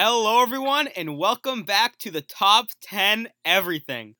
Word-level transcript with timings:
Hello, 0.00 0.40
everyone, 0.44 0.86
and 0.86 1.18
welcome 1.18 1.64
back 1.64 1.98
to 1.98 2.12
the 2.12 2.20
top 2.20 2.68
10 2.82 3.30
everything. 3.44 4.14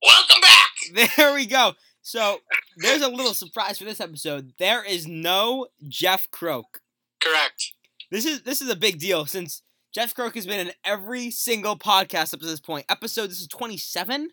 Welcome 0.00 0.40
back. 0.40 1.10
There 1.16 1.34
we 1.34 1.44
go. 1.44 1.72
So, 2.02 2.38
there's 2.76 3.02
a 3.02 3.08
little 3.08 3.34
surprise 3.34 3.78
for 3.78 3.84
this 3.84 4.00
episode. 4.00 4.52
There 4.60 4.84
is 4.84 5.08
no 5.08 5.66
Jeff 5.88 6.30
Croak. 6.30 6.82
Correct. 7.20 7.72
This 8.12 8.24
is 8.26 8.42
this 8.42 8.62
is 8.62 8.70
a 8.70 8.76
big 8.76 9.00
deal 9.00 9.26
since 9.26 9.62
Jeff 9.92 10.14
Croak 10.14 10.36
has 10.36 10.46
been 10.46 10.60
in 10.68 10.72
every 10.84 11.32
single 11.32 11.76
podcast 11.76 12.32
up 12.32 12.38
to 12.38 12.46
this 12.46 12.60
point. 12.60 12.86
Episode 12.88 13.28
this 13.28 13.40
is 13.40 13.48
27, 13.48 14.28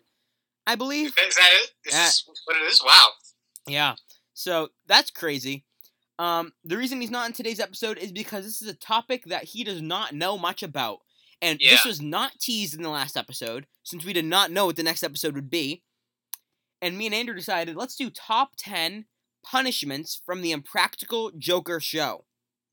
I 0.68 0.76
believe. 0.76 1.08
Is 1.08 1.34
that 1.34 1.50
it? 1.52 1.70
Is 1.88 1.94
Yeah. 1.94 2.04
this 2.04 2.24
what 2.44 2.58
it 2.58 2.62
is? 2.62 2.80
Wow. 2.86 3.08
Yeah. 3.66 3.96
So 4.34 4.68
that's 4.86 5.10
crazy. 5.10 5.64
Um, 6.18 6.52
the 6.64 6.76
reason 6.76 7.00
he's 7.00 7.10
not 7.10 7.26
in 7.26 7.32
today's 7.32 7.60
episode 7.60 7.98
is 7.98 8.10
because 8.10 8.44
this 8.44 8.62
is 8.62 8.68
a 8.68 8.74
topic 8.74 9.24
that 9.26 9.44
he 9.44 9.64
does 9.64 9.82
not 9.82 10.14
know 10.14 10.38
much 10.38 10.62
about. 10.62 11.00
And 11.42 11.60
this 11.60 11.84
was 11.84 12.00
not 12.00 12.38
teased 12.40 12.74
in 12.74 12.82
the 12.82 12.88
last 12.88 13.16
episode, 13.16 13.66
since 13.82 14.06
we 14.06 14.14
did 14.14 14.24
not 14.24 14.50
know 14.50 14.66
what 14.66 14.76
the 14.76 14.82
next 14.82 15.02
episode 15.02 15.34
would 15.34 15.50
be. 15.50 15.82
And 16.80 16.96
me 16.96 17.06
and 17.06 17.14
Andrew 17.14 17.34
decided 17.34 17.76
let's 17.76 17.96
do 17.96 18.08
top 18.08 18.52
10 18.56 19.04
punishments 19.44 20.20
from 20.24 20.40
the 20.40 20.52
Impractical 20.52 21.30
Joker 21.36 21.78
show. 21.78 22.24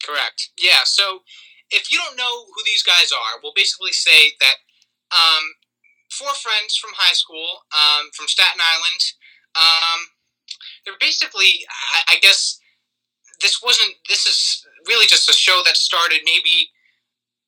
Correct. 0.03 0.51
Yeah. 0.57 0.83
So 0.85 1.19
if 1.71 1.91
you 1.91 1.97
don't 1.97 2.17
know 2.17 2.45
who 2.55 2.63
these 2.65 2.83
guys 2.83 3.11
are, 3.11 3.39
we'll 3.41 3.53
basically 3.55 3.91
say 3.91 4.31
that 4.39 4.55
um, 5.11 5.43
four 6.09 6.33
friends 6.33 6.77
from 6.77 6.91
high 6.95 7.13
school, 7.13 7.65
um, 7.73 8.09
from 8.13 8.27
Staten 8.27 8.61
Island. 8.61 9.01
Um, 9.55 10.07
they're 10.85 10.99
basically, 10.99 11.65
I, 11.93 12.15
I 12.15 12.19
guess, 12.21 12.59
this 13.43 13.61
wasn't. 13.61 13.93
This 14.09 14.25
is 14.25 14.65
really 14.87 15.05
just 15.05 15.29
a 15.29 15.33
show 15.33 15.61
that 15.65 15.77
started 15.77 16.21
maybe. 16.25 16.71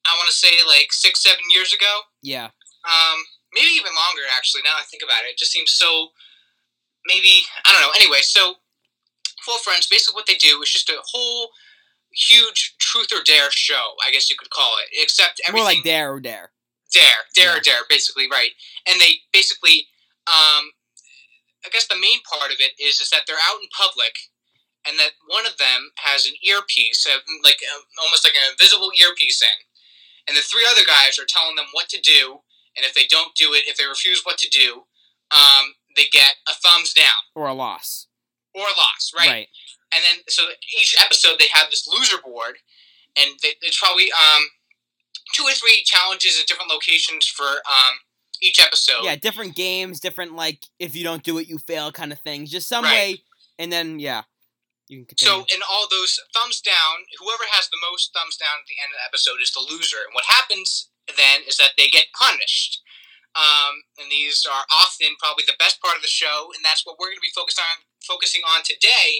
I 0.05 0.13
want 0.21 0.29
to 0.29 0.35
say 0.35 0.61
like 0.67 0.93
six, 0.93 1.23
seven 1.23 1.41
years 1.49 1.73
ago. 1.73 1.89
Yeah. 2.21 2.53
Um, 2.85 3.17
maybe 3.53 3.73
even 3.73 3.89
longer 3.97 4.21
actually. 4.37 4.61
Now 4.61 4.77
that 4.77 4.85
I 4.85 4.89
think 4.91 5.01
about 5.01 5.25
it, 5.25 5.33
it 5.33 5.37
just 5.39 5.51
seems 5.51 5.71
so. 5.71 6.09
Maybe 7.07 7.41
I 7.65 7.71
don't 7.71 7.81
know. 7.81 7.93
Anyway, 7.95 8.21
so 8.21 8.55
Four 9.45 9.57
Friends. 9.59 9.87
Basically, 9.87 10.13
what 10.13 10.27
they 10.27 10.35
do 10.37 10.61
is 10.61 10.69
just 10.71 10.89
a 10.89 10.97
whole 11.01 11.49
huge 12.13 12.75
truth 12.79 13.07
or 13.13 13.23
dare 13.23 13.49
show. 13.51 13.93
I 14.05 14.11
guess 14.11 14.29
you 14.29 14.35
could 14.37 14.49
call 14.51 14.71
it. 14.83 14.89
Except 15.01 15.41
everything 15.47 15.63
More 15.63 15.73
like 15.73 15.83
Dare 15.83 16.13
or 16.13 16.19
Dare. 16.19 16.51
dare, 16.93 17.03
dare, 17.35 17.51
Yeah. 17.53 17.57
or 17.57 17.61
dare. 17.61 17.81
Basically, 17.89 18.27
right. 18.29 18.51
And 18.87 18.99
they 19.01 19.19
basically, 19.33 19.87
um, 20.27 20.71
I 21.65 21.69
guess 21.71 21.87
the 21.87 21.97
main 21.99 22.21
part 22.29 22.51
of 22.51 22.57
it 22.59 22.71
is 22.79 23.01
is 23.01 23.09
that 23.09 23.23
they're 23.27 23.41
out 23.49 23.61
in 23.61 23.67
public. 23.75 24.13
And 24.87 24.99
that 24.99 25.11
one 25.27 25.45
of 25.47 25.57
them 25.57 25.89
has 25.97 26.25
an 26.27 26.33
earpiece, 26.43 27.07
uh, 27.09 27.17
like 27.43 27.57
uh, 27.65 27.81
almost 28.03 28.23
like 28.23 28.35
an 28.35 28.51
invisible 28.51 28.91
earpiece 29.01 29.41
in, 29.41 29.57
and 30.27 30.37
the 30.37 30.41
three 30.41 30.65
other 30.69 30.85
guys 30.85 31.17
are 31.17 31.25
telling 31.27 31.55
them 31.55 31.65
what 31.71 31.89
to 31.89 31.99
do, 32.01 32.41
and 32.77 32.85
if 32.85 32.93
they 32.93 33.07
don't 33.09 33.33
do 33.35 33.53
it, 33.53 33.63
if 33.67 33.77
they 33.77 33.85
refuse 33.85 34.21
what 34.23 34.37
to 34.37 34.49
do, 34.49 34.83
um, 35.31 35.73
they 35.97 36.05
get 36.11 36.35
a 36.47 36.53
thumbs 36.53 36.93
down 36.93 37.17
Or 37.33 37.47
a 37.47 37.53
loss. 37.53 38.07
or 38.53 38.61
a 38.61 38.77
loss, 38.77 39.11
right? 39.17 39.27
Right. 39.29 39.47
And 39.93 40.03
then 40.05 40.23
so 40.27 40.43
each 40.79 40.95
episode 41.03 41.39
they 41.39 41.47
have 41.51 41.69
this 41.71 41.87
loser 41.87 42.17
board, 42.23 42.57
and 43.17 43.31
they, 43.41 43.53
it's 43.61 43.79
probably 43.79 44.11
um, 44.11 44.43
two 45.33 45.43
or 45.43 45.51
three 45.53 45.81
challenges 45.83 46.39
at 46.39 46.47
different 46.47 46.69
locations 46.69 47.25
for 47.25 47.45
um, 47.47 47.93
each 48.41 48.59
episode. 48.61 49.01
Yeah, 49.03 49.15
different 49.15 49.55
games, 49.55 49.99
different, 49.99 50.35
like, 50.35 50.65
if 50.79 50.95
you 50.95 51.03
don't 51.03 51.23
do 51.23 51.37
it, 51.39 51.47
you 51.47 51.57
fail 51.57 51.91
kind 51.91 52.11
of 52.11 52.19
things. 52.19 52.51
Just 52.51 52.67
some 52.67 52.83
Right. 52.83 52.91
way. 52.93 53.21
And 53.57 53.71
then, 53.71 53.99
yeah. 53.99 54.23
You 54.87 55.01
can 55.01 55.15
continue. 55.15 55.45
So 55.45 55.49
in 55.49 55.61
all 55.65 55.89
those 55.89 56.17
thumbs 56.33 56.61
down, 56.61 57.09
whoever 57.17 57.45
has 57.49 57.69
the 57.69 57.81
most 57.81 58.13
thumbs 58.13 58.37
down 58.37 58.61
at 58.61 58.67
the 58.69 58.77
end 58.77 58.93
of 58.93 59.01
the 59.01 59.07
episode 59.07 59.41
is 59.41 59.49
the 59.49 59.65
loser. 59.65 60.05
And 60.05 60.13
what 60.13 60.29
happens 60.29 60.89
then 61.09 61.41
is 61.49 61.57
that 61.57 61.73
they 61.77 61.89
get 61.89 62.13
punished. 62.13 62.81
Um, 63.35 63.83
and 63.99 64.07
these 64.07 64.47
are 64.47 64.63
often 64.71 65.19
probably 65.19 65.43
the 65.43 65.59
best 65.59 65.81
part 65.83 65.99
of 65.99 66.05
the 66.05 66.11
show, 66.11 66.55
and 66.55 66.63
that's 66.63 66.87
what 66.87 66.95
we're 66.95 67.11
going 67.11 67.19
to 67.19 67.27
be 67.27 67.35
focused 67.35 67.59
on 67.59 67.83
focusing 67.99 68.41
on 68.47 68.63
today. 68.63 69.19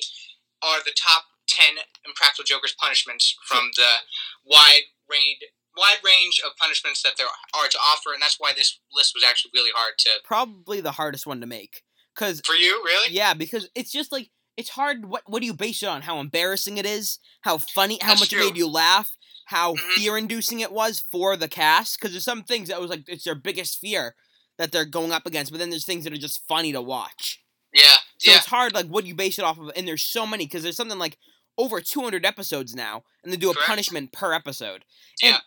Are 0.63 0.79
the 0.79 0.95
top 0.95 1.27
ten 1.51 1.83
Impractical 2.07 2.47
Jokers 2.47 2.73
punishments 2.79 3.35
from 3.43 3.75
the 3.75 4.07
wide 4.47 4.87
range 5.11 5.43
wide 5.75 5.99
range 5.99 6.41
of 6.45 6.55
punishments 6.55 7.03
that 7.03 7.17
there 7.17 7.27
are 7.27 7.67
to 7.67 7.77
offer, 7.77 8.13
and 8.13 8.21
that's 8.21 8.39
why 8.39 8.53
this 8.55 8.79
list 8.95 9.11
was 9.13 9.23
actually 9.27 9.51
really 9.53 9.71
hard 9.75 9.99
to 9.99 10.09
Probably 10.23 10.79
the 10.79 10.95
hardest 10.95 11.27
one 11.27 11.41
to 11.41 11.47
make. 11.47 11.83
Because 12.15 12.41
for 12.45 12.55
you. 12.55 12.81
Really? 12.85 13.13
Yeah, 13.13 13.33
because 13.33 13.69
it's 13.75 13.91
just 13.91 14.11
like 14.11 14.29
it's 14.57 14.69
hard. 14.69 15.05
What 15.05 15.23
what 15.25 15.39
do 15.41 15.45
you 15.45 15.53
base 15.53 15.83
it 15.83 15.89
on? 15.89 16.01
How 16.03 16.19
embarrassing 16.19 16.77
it 16.77 16.85
is? 16.85 17.19
How 17.41 17.57
funny? 17.57 17.97
How 18.01 18.09
That's 18.09 18.21
much 18.21 18.29
true. 18.29 18.41
it 18.41 18.45
made 18.45 18.57
you 18.57 18.67
laugh? 18.67 19.15
How 19.47 19.75
Mhm. 19.75 19.93
fear-inducing 19.95 20.59
it 20.61 20.71
was 20.71 21.03
for 21.11 21.35
the 21.35 21.47
cast? 21.47 21.97
Because 21.99 22.11
there's 22.11 22.23
some 22.23 22.43
things 22.43 22.69
that 22.69 22.81
was 22.81 22.89
like 22.89 23.03
it's 23.07 23.23
their 23.25 23.35
biggest 23.35 23.79
fear 23.79 24.15
that 24.57 24.71
they're 24.71 24.85
going 24.85 25.11
up 25.11 25.25
against, 25.25 25.51
but 25.51 25.57
then 25.59 25.69
there's 25.69 25.85
things 25.85 26.03
that 26.03 26.13
are 26.13 26.17
just 26.17 26.47
funny 26.47 26.71
to 26.71 26.81
watch. 26.81 27.41
Yeah. 27.73 27.97
So 28.17 28.31
yeah. 28.31 28.37
it's 28.37 28.45
hard. 28.47 28.73
Like 28.73 28.87
what 28.87 29.03
do 29.03 29.07
you 29.09 29.15
base 29.15 29.37
it 29.37 29.43
off 29.45 29.59
of? 29.59 29.71
And 29.75 29.87
there's 29.87 30.03
so 30.03 30.25
many 30.25 30.45
because 30.45 30.63
there's 30.63 30.77
something 30.77 30.97
like 30.99 31.17
over 31.57 31.79
200 31.81 32.25
episodes 32.25 32.73
now, 32.75 33.03
and 33.23 33.31
they 33.31 33.37
do 33.37 33.49
a 33.49 33.53
Correct. 33.53 33.67
punishment 33.67 34.11
per 34.11 34.33
episode. 34.33 34.83
Yeah. 35.21 35.39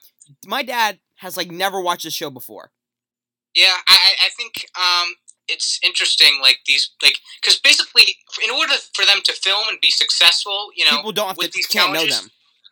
My 0.46 0.62
dad 0.62 1.00
has 1.16 1.36
like 1.36 1.50
never 1.50 1.80
watched 1.80 2.04
the 2.04 2.10
show 2.10 2.30
before. 2.30 2.70
Yeah, 3.54 3.74
I, 3.88 3.96
I- 3.96 4.26
I 4.26 4.28
think 4.36 4.66
um, 4.76 5.14
it's 5.48 5.78
interesting, 5.82 6.40
like 6.40 6.58
these, 6.66 6.90
like, 7.02 7.16
because 7.40 7.58
basically, 7.58 8.16
in 8.44 8.50
order 8.50 8.74
for 8.94 9.04
them 9.04 9.20
to 9.24 9.32
film 9.32 9.66
and 9.68 9.80
be 9.80 9.90
successful, 9.90 10.68
you 10.76 10.84
know, 10.84 10.96
People 10.98 11.12
don't 11.12 11.28
have 11.28 11.36
to 11.36 11.44
with 11.44 11.52
these 11.52 11.66
can't 11.66 11.92
know 11.92 12.06
them. 12.06 12.30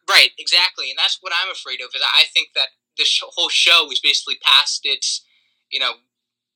right, 0.09 0.31
exactly, 0.39 0.91
and 0.91 0.99
that's 0.99 1.19
what 1.21 1.33
I'm 1.43 1.51
afraid 1.51 1.81
of. 1.81 1.89
Is 1.95 2.03
I 2.03 2.25
think 2.33 2.49
that 2.55 2.69
this 2.99 3.21
whole 3.23 3.49
show 3.49 3.91
is 3.91 4.01
basically 4.01 4.37
past 4.43 4.81
its, 4.85 5.25
you 5.71 5.81
know, 5.81 5.93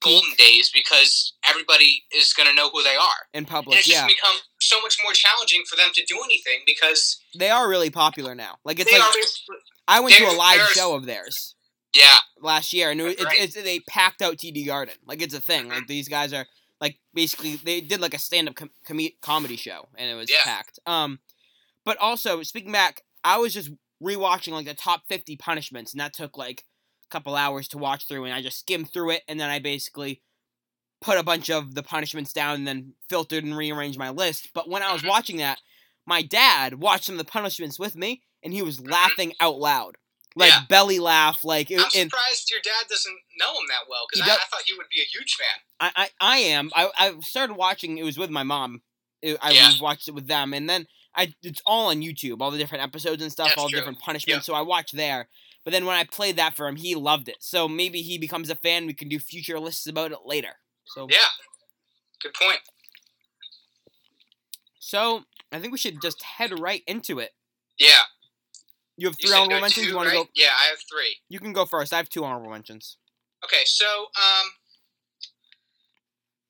golden 0.03 0.33
days 0.39 0.71
because 0.73 1.35
everybody 1.47 2.05
is 2.15 2.33
going 2.33 2.49
to 2.49 2.55
know 2.55 2.71
who 2.71 2.83
they 2.83 2.97
are, 2.97 3.29
in 3.33 3.39
and 3.39 3.49
public. 3.49 3.79
it's 3.79 3.89
just 3.89 4.07
become 4.07 4.37
so 4.61 4.81
much 4.81 4.99
more 5.03 5.13
challenging 5.13 5.63
for 5.69 5.77
them 5.77 5.89
to 5.95 6.05
do 6.07 6.19
anything 6.25 6.61
because 6.67 7.19
they 7.39 7.51
are 7.51 7.69
really 7.69 7.91
popular 7.91 8.35
now. 8.35 8.57
Like 8.65 8.81
it's 8.81 8.91
they 8.91 8.99
like 8.99 9.09
are, 9.09 9.57
I 9.89 10.01
went 10.01 10.15
to 10.17 10.25
a 10.25 10.37
live 10.37 10.69
show 10.69 10.95
of 10.95 11.07
theirs 11.07 11.55
yeah, 11.95 12.17
last 12.41 12.73
year, 12.73 12.91
and 12.91 13.01
it, 13.01 13.05
Right. 13.23 13.35
it's, 13.41 13.57
it's 13.57 13.65
they 13.65 13.81
packed 13.81 14.23
out 14.23 14.37
TD 14.37 14.67
Garden. 14.67 14.95
Like 15.07 15.23
it's 15.23 15.35
a 15.35 15.41
thing. 15.41 15.69
Like 15.69 15.87
these 15.87 16.09
guys 16.09 16.33
are 16.33 16.47
like 16.81 16.99
basically 17.15 17.57
they 17.57 17.81
did 17.81 18.01
like 18.01 18.15
a 18.15 18.19
stand 18.19 18.49
up 18.49 18.55
com- 18.55 18.71
com- 18.87 19.01
comedy 19.21 19.57
show, 19.57 19.89
and 19.97 20.11
it 20.11 20.15
was 20.15 20.31
Yeah. 20.31 20.43
packed. 20.45 20.79
Um, 20.87 21.19
but 21.85 21.97
also 21.99 22.43
speaking 22.43 22.73
back, 22.73 23.03
I 23.25 23.39
was 23.39 23.53
just 23.55 23.71
rewatching 24.03 24.53
like 24.53 24.67
the 24.67 24.75
top 24.75 25.03
fifty 25.09 25.37
punishments, 25.37 25.93
and 25.93 26.01
that 26.01 26.13
took 26.15 26.37
like 26.39 26.65
a 27.05 27.09
couple 27.09 27.35
hours 27.37 27.69
to 27.69 27.79
watch 27.79 28.07
through, 28.07 28.25
and 28.25 28.35
I 28.35 28.41
just 28.43 28.59
skimmed 28.61 28.93
through 28.93 29.11
it, 29.11 29.23
and 29.29 29.39
then 29.41 29.51
I 29.51 29.59
basically 29.59 30.23
put 31.01 31.19
a 31.19 31.23
bunch 31.23 31.51
of 31.51 31.75
the 31.75 31.83
punishments 31.83 32.33
down, 32.33 32.55
and 32.57 32.67
then 32.69 32.95
filtered 33.09 33.43
and 33.45 33.57
rearranged 33.57 33.99
my 33.99 34.11
list. 34.11 34.51
But 34.55 34.69
when 34.69 34.83
I 34.83 34.93
was 34.93 35.03
Mhm. 35.03 35.09
watching 35.09 35.37
that, 35.39 35.61
my 36.07 36.23
dad 36.23 36.75
watched 36.75 37.05
some 37.05 37.15
of 37.15 37.19
the 37.19 37.25
punishments 37.31 37.79
with 37.79 37.97
me, 37.97 38.23
and 38.43 38.53
he 38.53 38.61
was 38.63 38.81
laughing 38.81 39.35
out 39.41 39.59
loud. 39.59 39.97
Like 40.37 40.51
Yeah. 40.51 40.61
belly 40.69 40.99
laugh, 41.01 41.45
like 41.45 41.71
it, 41.71 41.79
I'm 41.79 41.85
and 41.97 42.11
surprised 42.11 42.51
your 42.51 42.61
dad 42.63 42.89
doesn't 42.89 43.17
know 43.37 43.59
him 43.59 43.67
that 43.69 43.89
well 43.89 44.07
because 44.09 44.27
I, 44.29 44.35
I 44.35 44.39
thought 44.51 44.63
he 44.65 44.75
would 44.75 44.87
be 44.95 45.01
a 45.01 45.05
huge 45.05 45.35
fan. 45.35 45.63
I, 45.81 45.91
I, 45.97 46.09
I 46.21 46.39
am. 46.39 46.71
I, 46.75 46.91
I 46.97 47.21
started 47.21 47.57
watching. 47.57 47.99
It 47.99 48.05
was 48.05 48.17
with 48.17 48.31
my 48.31 48.43
mom. 48.45 48.83
It, 49.23 49.39
I 49.43 49.51
Yeah. 49.53 49.73
watched 49.81 50.09
it 50.09 50.15
with 50.15 50.29
them, 50.29 50.55
and 50.55 50.71
then 50.71 50.87
I. 51.17 51.35
It's 51.43 51.61
all 51.67 51.89
on 51.89 52.01
YouTube, 52.01 52.41
all 52.41 52.51
the 52.53 52.59
different 52.59 52.85
episodes 52.85 53.23
and 53.23 53.33
stuff, 53.33 53.49
That's 53.49 53.59
all 53.59 53.69
the 53.69 53.77
different 53.77 53.99
punishments. 53.99 54.47
So 54.47 54.55
I 54.55 54.61
watched 54.63 54.97
there. 54.97 55.29
But 55.65 55.73
then 55.73 55.85
when 55.85 55.97
I 55.97 56.05
played 56.05 56.37
that 56.37 56.57
for 56.57 56.67
him, 56.69 56.77
he 56.77 56.95
loved 56.95 57.29
it. 57.29 57.37
So 57.41 57.69
maybe 57.69 58.01
he 58.01 58.17
becomes 58.17 58.49
a 58.51 58.55
fan. 58.55 58.87
We 58.87 58.95
can 58.95 59.09
do 59.09 59.19
future 59.19 59.59
lists 59.61 59.87
about 59.87 60.13
it 60.13 60.21
later. 60.25 60.55
So 60.87 61.07
Yeah, 61.11 61.19
good 62.23 62.33
point. 62.35 62.61
so 64.79 65.25
I 65.53 65.59
think 65.59 65.73
we 65.73 65.79
should 65.79 66.01
just 66.01 66.23
head 66.23 66.59
right 66.59 66.83
into 66.87 67.19
it. 67.19 67.33
Yeah. 67.79 68.01
You 69.01 69.09
have 69.09 69.17
three 69.17 69.31
said 69.31 69.39
honorable 69.41 69.61
mentions. 69.63 69.87
two, 69.87 69.91
you 69.91 69.97
want 69.97 70.11
to 70.11 70.15
go? 70.15 70.29
Yeah, 70.37 70.53
I 70.53 70.69
have 70.69 70.79
three. 70.85 71.17
You 71.31 71.41
can 71.41 71.55
go 71.55 71.65
first. 71.65 71.91
I 71.93 71.97
have 71.97 72.11
two 72.11 72.23
honorable 72.23 72.51
mentions. 72.51 72.99
Okay, 73.43 73.65
so 73.65 73.87
um, 73.89 74.47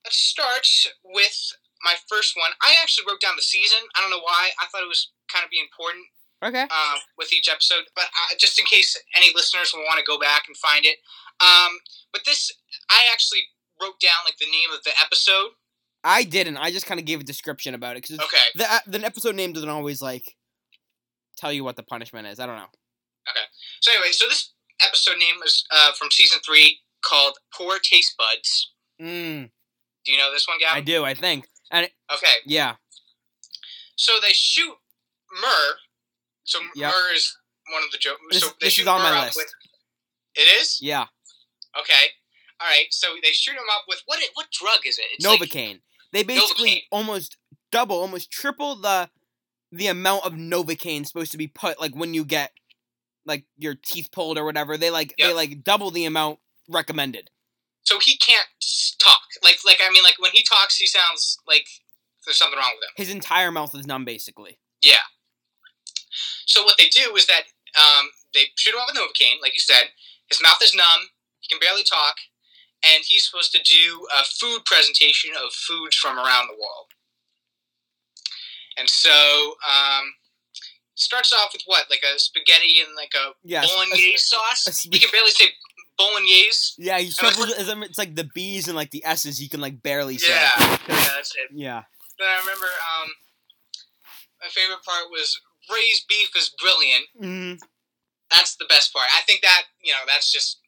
let's 0.05 0.17
start 0.19 0.67
with 1.05 1.39
my 1.85 1.95
first 2.09 2.35
one. 2.37 2.51
I 2.61 2.75
actually 2.83 3.05
wrote 3.09 3.21
down 3.21 3.37
the 3.37 3.43
season. 3.47 3.79
I 3.97 4.01
don't 4.03 4.11
know 4.11 4.19
why. 4.19 4.51
I 4.61 4.67
thought 4.67 4.83
it 4.83 4.89
was 4.91 5.13
kind 5.33 5.45
of 5.45 5.51
be 5.51 5.61
important 5.63 6.05
Okay. 6.43 6.63
um, 6.63 6.99
with 7.17 7.33
each 7.33 7.49
episode, 7.49 7.85
but 7.95 8.07
uh, 8.07 8.35
just 8.37 8.59
in 8.59 8.65
case 8.67 8.99
any 9.17 9.31
listeners 9.35 9.71
will 9.73 9.85
want 9.87 9.99
to 9.99 10.05
go 10.05 10.19
back 10.19 10.43
and 10.49 10.57
find 10.57 10.85
it. 10.85 10.99
Um, 11.39 11.79
but 12.13 12.23
this, 12.27 12.51
I 12.91 13.07
actually 13.13 13.47
wrote 13.81 14.01
down 14.03 14.27
like 14.27 14.39
the 14.39 14.51
name 14.51 14.75
of 14.75 14.83
the 14.83 14.91
episode. 15.01 15.51
I 16.03 16.25
didn't. 16.25 16.57
I 16.57 16.73
just 16.73 16.87
kind 16.87 16.99
of 16.99 17.07
gave 17.07 17.21
a 17.21 17.25
description 17.25 17.75
about 17.75 17.97
it 17.97 18.03
because 18.03 18.19
Okay, 18.25 18.43
the 18.57 18.65
uh, 18.65 18.79
the 18.87 19.05
episode 19.05 19.37
name 19.37 19.53
doesn't 19.53 19.69
always 19.69 20.01
like 20.03 20.35
tell 21.41 21.53
you 21.53 21.65
what 21.65 21.77
the 21.77 21.83
punishment 21.83 22.27
is. 22.27 22.39
I 22.41 22.47
don't 22.47 22.57
know. 22.57 22.71
Okay. 23.29 23.47
So 23.81 23.93
anyway, 23.93 24.11
so 24.13 24.27
this 24.29 24.53
episode 24.81 25.19
name 25.19 25.37
was 25.41 25.65
uh, 25.71 25.93
from 25.93 26.11
season 26.11 26.39
three 26.45 26.79
called 27.03 27.39
"Poor 27.55 27.79
Taste 27.79 28.15
Buds." 28.19 28.73
Mm, 29.01 29.51
Do 30.05 30.13
you 30.13 30.19
know 30.19 30.31
this 30.33 30.47
one, 30.47 30.59
Gavin? 30.59 30.77
I 30.79 30.81
do. 30.83 31.05
I 31.05 31.15
think. 31.15 31.47
And 31.71 31.85
it, 31.87 31.93
Okay, 32.13 32.35
yeah. 32.47 32.75
so 33.97 34.13
they 34.23 34.33
shoot 34.33 34.75
Murr. 35.41 35.77
So 36.45 36.59
Yep. 36.75 36.93
Murr 36.93 37.15
is 37.15 37.37
one 37.73 37.83
of 37.85 37.91
the 37.93 37.99
jokes. 37.99 38.21
This- 38.31 38.43
so 38.43 38.49
this 38.61 38.79
is 38.79 38.87
on 38.87 39.01
Murr 39.01 39.15
my 39.15 39.25
list. 39.27 39.37
With, 39.37 39.53
It 40.35 40.61
is. 40.61 40.79
Yeah, 40.83 41.07
Okay. 41.79 42.05
All 42.61 42.67
right. 42.69 42.87
So 42.91 43.07
they 43.23 43.31
shoot 43.33 43.53
him 43.53 43.69
up 43.75 43.85
with 43.89 44.03
what? 44.07 44.19
What 44.35 44.47
drug 44.51 44.81
is 44.85 44.99
it? 44.99 45.05
It's 45.15 45.25
like- 45.27 45.41
Novocaine. 45.41 45.81
they 46.13 46.23
basically 46.25 46.71
Novocaine. 46.71 46.83
almost 46.93 47.37
double, 47.73 47.97
almost 48.01 48.31
triple 48.31 48.75
the 48.77 49.09
the 49.73 49.87
amount 49.87 50.25
of 50.25 50.33
Novocaine 50.33 51.07
supposed 51.07 51.33
to 51.33 51.39
be 51.39 51.47
put 51.47 51.81
like 51.81 51.95
when 51.95 52.15
you 52.15 52.25
get 52.25 52.53
like 53.27 53.45
your 53.57 53.75
teeth 53.75 54.11
pulled 54.11 54.39
or 54.39 54.45
whatever. 54.45 54.77
They 54.77 54.91
like 54.91 55.15
they 55.19 55.33
like 55.33 55.63
double 55.63 55.91
the 55.91 56.05
amount 56.05 56.39
recommended. 56.69 57.31
so 57.83 57.99
he 57.99 58.17
can't 58.17 58.47
talk. 58.99 59.21
Like, 59.43 59.59
like 59.65 59.79
I 59.85 59.91
mean, 59.93 60.03
like 60.05 60.19
when 60.19 60.31
he 60.33 60.43
talks, 60.43 60.77
he 60.77 60.87
sounds 60.87 61.39
like 61.47 61.67
there's 62.25 62.39
something 62.39 62.59
wrong 62.59 62.73
with 62.77 62.85
him. 62.89 62.95
His 62.97 63.11
entire 63.15 63.51
mouth 63.51 63.75
is 63.75 63.87
numb, 63.87 64.05
basically. 64.05 64.59
Yeah. 64.83 65.05
So 66.47 66.65
what 66.65 66.77
they 66.79 66.89
do 66.89 67.15
is 67.17 67.27
that 67.27 67.43
um, 67.79 68.11
they 68.35 68.47
shoot 68.57 68.75
him 68.75 68.81
up 68.81 68.89
with 68.93 68.97
Novocaine, 68.97 69.41
like 69.43 69.55
you 69.55 69.61
said. 69.61 69.91
His 70.29 70.43
mouth 70.43 70.59
is 70.63 70.75
numb. 70.75 71.09
He 71.41 71.49
can 71.49 71.61
barely 71.61 71.83
talk, 71.85 72.17
and 72.85 73.03
he's 73.07 73.27
supposed 73.27 73.53
to 73.53 73.63
do 73.63 74.07
a 74.19 74.25
food 74.25 74.65
presentation 74.65 75.31
of 75.35 75.53
foods 75.53 75.97
from 75.97 76.19
around 76.19 76.49
the 76.49 76.59
world. 76.59 76.87
And 78.81 78.89
so 78.89 79.55
um, 79.69 80.15
starts 80.95 81.33
off 81.33 81.53
with 81.53 81.63
what, 81.67 81.85
like 81.91 82.03
a 82.03 82.19
spaghetti 82.19 82.81
and 82.81 82.97
like 82.97 83.13
a 83.15 83.33
Yeah, 83.45 83.63
s- 83.63 83.71
bolognese 83.73 84.17
sauce. 84.17 84.67
a 84.67 84.73
sp- 84.73 84.93
he 84.95 84.99
can 85.01 85.11
barely 85.13 85.31
say 85.31 85.47
bolognese. 85.99 86.75
Yeah, 86.79 86.99
he 86.99 87.11
struggles. 87.11 87.47
with- 87.49 87.69
It's 87.85 87.99
like 87.99 88.17
the 88.17 88.29
B's 88.35 88.67
and 88.69 88.77
like 88.77 88.91
the 88.91 89.05
S's. 89.05 89.39
He 89.39 89.49
can 89.49 89.61
like 89.61 89.83
barely 89.83 90.17
say. 90.19 90.33
Yeah, 90.33 90.51
yeah, 90.89 91.05
that's 91.15 91.35
it. 91.37 91.51
Yeah. 91.53 91.83
Then 92.19 92.29
I 92.29 92.41
remember 92.41 92.67
um, 92.67 93.09
my 94.43 94.49
favorite 94.49 94.83
part 94.83 95.11
was 95.11 95.39
raised 95.71 96.09
beef 96.09 96.31
is 96.37 96.51
brilliant. 96.61 97.05
Mm, 97.21 97.59
that's 98.31 98.57
the 98.57 98.65
best 98.69 98.93
part. 98.93 99.07
I 99.17 99.21
think 99.23 99.43
that 99.43 99.63
you 99.83 99.93
know 99.93 100.01
that's 100.07 100.33
just 100.33 100.59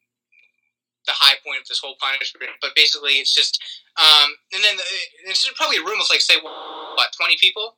the 1.06 1.12
high 1.12 1.34
point 1.44 1.60
of 1.62 1.68
this 1.68 1.78
whole 1.80 1.96
punishment. 2.00 2.52
But 2.60 2.74
basically, 2.76 3.14
it's 3.20 3.34
just 3.34 3.60
um, 4.00 4.30
and 4.54 4.62
then 4.64 4.76
the, 4.76 4.82
it's 5.30 5.48
probably 5.56 5.76
a 5.78 5.84
room 5.84 5.98
with 5.98 6.08
like 6.10 6.20
say 6.20 6.36
what 6.42 7.08
twenty 7.16 7.36
people. 7.40 7.76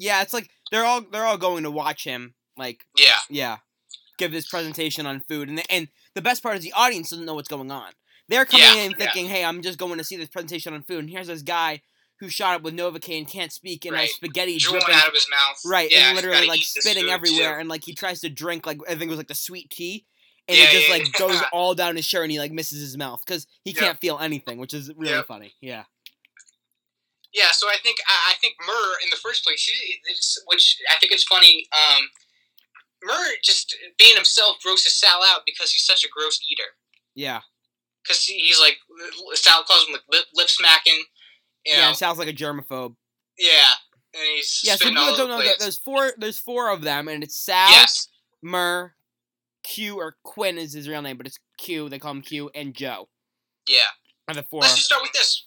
Yeah, 0.00 0.22
it's 0.22 0.32
like 0.32 0.50
they're 0.72 0.84
all 0.84 1.02
they're 1.02 1.24
all 1.26 1.38
going 1.38 1.62
to 1.64 1.70
watch 1.70 2.04
him. 2.04 2.34
Like 2.56 2.84
Yeah, 2.98 3.12
yeah, 3.28 3.56
give 4.18 4.32
this 4.32 4.48
presentation 4.48 5.06
on 5.06 5.20
food, 5.20 5.48
and 5.48 5.58
the, 5.58 5.72
and 5.72 5.88
the 6.14 6.22
best 6.22 6.42
part 6.42 6.56
is 6.56 6.64
the 6.64 6.72
audience 6.72 7.10
doesn't 7.10 7.26
know 7.26 7.34
what's 7.34 7.48
going 7.48 7.70
on. 7.70 7.92
They're 8.28 8.44
coming 8.44 8.64
Yeah, 8.66 8.84
in 8.84 8.90
yeah. 8.92 8.96
thinking, 8.96 9.26
"Hey, 9.28 9.44
I'm 9.44 9.62
just 9.62 9.78
going 9.78 9.98
to 9.98 10.04
see 10.04 10.16
this 10.16 10.28
presentation 10.28 10.74
on 10.74 10.82
food," 10.82 11.00
and 11.00 11.10
here's 11.10 11.26
this 11.28 11.42
guy 11.42 11.82
who 12.18 12.28
shot 12.28 12.56
up 12.56 12.62
with 12.62 12.74
Novocaine, 12.74 13.26
can't 13.28 13.52
speak, 13.52 13.84
and 13.86 13.94
has 13.96 14.02
Right. 14.02 14.10
spaghetti 14.10 14.58
drooling 14.58 14.80
dripping 14.82 14.94
out 15.00 15.08
of 15.08 15.14
his 15.14 15.26
mouth. 15.30 15.56
Right, 15.64 15.90
yeah, 15.90 16.08
and 16.08 16.16
literally 16.16 16.46
like 16.46 16.62
spitting 16.62 17.08
everywhere, 17.10 17.54
too. 17.54 17.60
and 17.60 17.68
like 17.68 17.84
he 17.84 17.94
tries 17.94 18.20
to 18.20 18.28
drink 18.28 18.66
like 18.66 18.78
I 18.86 18.90
think 18.90 19.04
it 19.04 19.08
was 19.10 19.18
like 19.18 19.28
the 19.28 19.34
sweet 19.34 19.70
tea, 19.70 20.06
and 20.48 20.58
Yeah, 20.58 20.64
it 20.64 20.70
just 20.72 20.88
yeah, 20.88 20.94
like 20.94 21.06
yeah. 21.06 21.18
goes 21.18 21.42
all 21.52 21.74
down 21.74 21.96
his 21.96 22.04
shirt, 22.04 22.24
and 22.24 22.32
he 22.32 22.38
like 22.38 22.52
misses 22.52 22.80
his 22.80 22.96
mouth 22.96 23.22
because 23.26 23.46
he 23.64 23.72
can't 23.72 23.98
feel 24.00 24.18
anything, 24.18 24.58
which 24.58 24.74
is 24.74 24.90
really 24.96 25.22
funny. 25.22 25.54
Yeah, 25.60 25.84
Yeah, 27.32 27.52
so 27.52 27.68
I 27.68 27.76
think 27.82 27.98
I, 28.08 28.34
think 28.40 28.54
Murr 28.66 28.94
in 29.04 29.10
the 29.10 29.16
first 29.16 29.44
place, 29.44 29.68
which 30.46 30.78
I 30.90 30.98
think 30.98 31.12
it's 31.12 31.24
funny. 31.24 31.66
Um, 31.72 32.08
Murr 33.04 33.34
just 33.42 33.76
being 33.98 34.16
himself 34.16 34.56
grosses 34.62 34.98
Sal 34.98 35.20
out 35.24 35.42
because 35.46 35.70
he's 35.70 35.84
such 35.84 36.04
a 36.04 36.08
gross 36.08 36.40
eater. 36.50 36.70
yeah, 37.14 37.40
Because 38.02 38.24
he's 38.24 38.60
like 38.60 38.78
Sal 39.34 39.62
calls 39.62 39.86
him 39.86 39.92
like 39.92 40.02
lip, 40.10 40.24
lip 40.34 40.48
smacking. 40.48 41.04
Yeah. 41.64 41.82
know, 41.82 41.90
It 41.90 41.96
sounds 41.96 42.18
like 42.18 42.28
a 42.28 42.32
germaphobe. 42.32 42.96
yeah, 43.38 43.78
and 44.12 44.22
he's 44.36 44.62
Yeah, 44.64 44.74
so 44.74 44.88
people 44.88 45.16
don't 45.16 45.28
know 45.28 45.42
that 45.42 45.60
there's 45.60 45.78
four. 45.78 46.12
There's 46.18 46.38
four 46.38 46.70
of 46.72 46.82
them, 46.82 47.06
and 47.06 47.22
it's 47.22 47.36
Sal, 47.36 47.70
Yes, 47.70 48.08
Murr, 48.42 48.94
Q 49.62 49.96
or 49.98 50.16
Quinn 50.24 50.58
is 50.58 50.72
his 50.72 50.88
real 50.88 51.02
name, 51.02 51.16
but 51.16 51.26
it's 51.26 51.38
Q. 51.58 51.88
They 51.88 52.00
call 52.00 52.10
him 52.10 52.22
Q 52.22 52.50
and 52.54 52.74
Joe 52.74 53.08
yeah. 53.70 53.90
are 54.28 54.34
the 54.34 54.42
four. 54.42 54.60
Let's 54.60 54.74
just 54.74 54.86
start 54.86 55.02
with 55.02 55.12
this. 55.12 55.46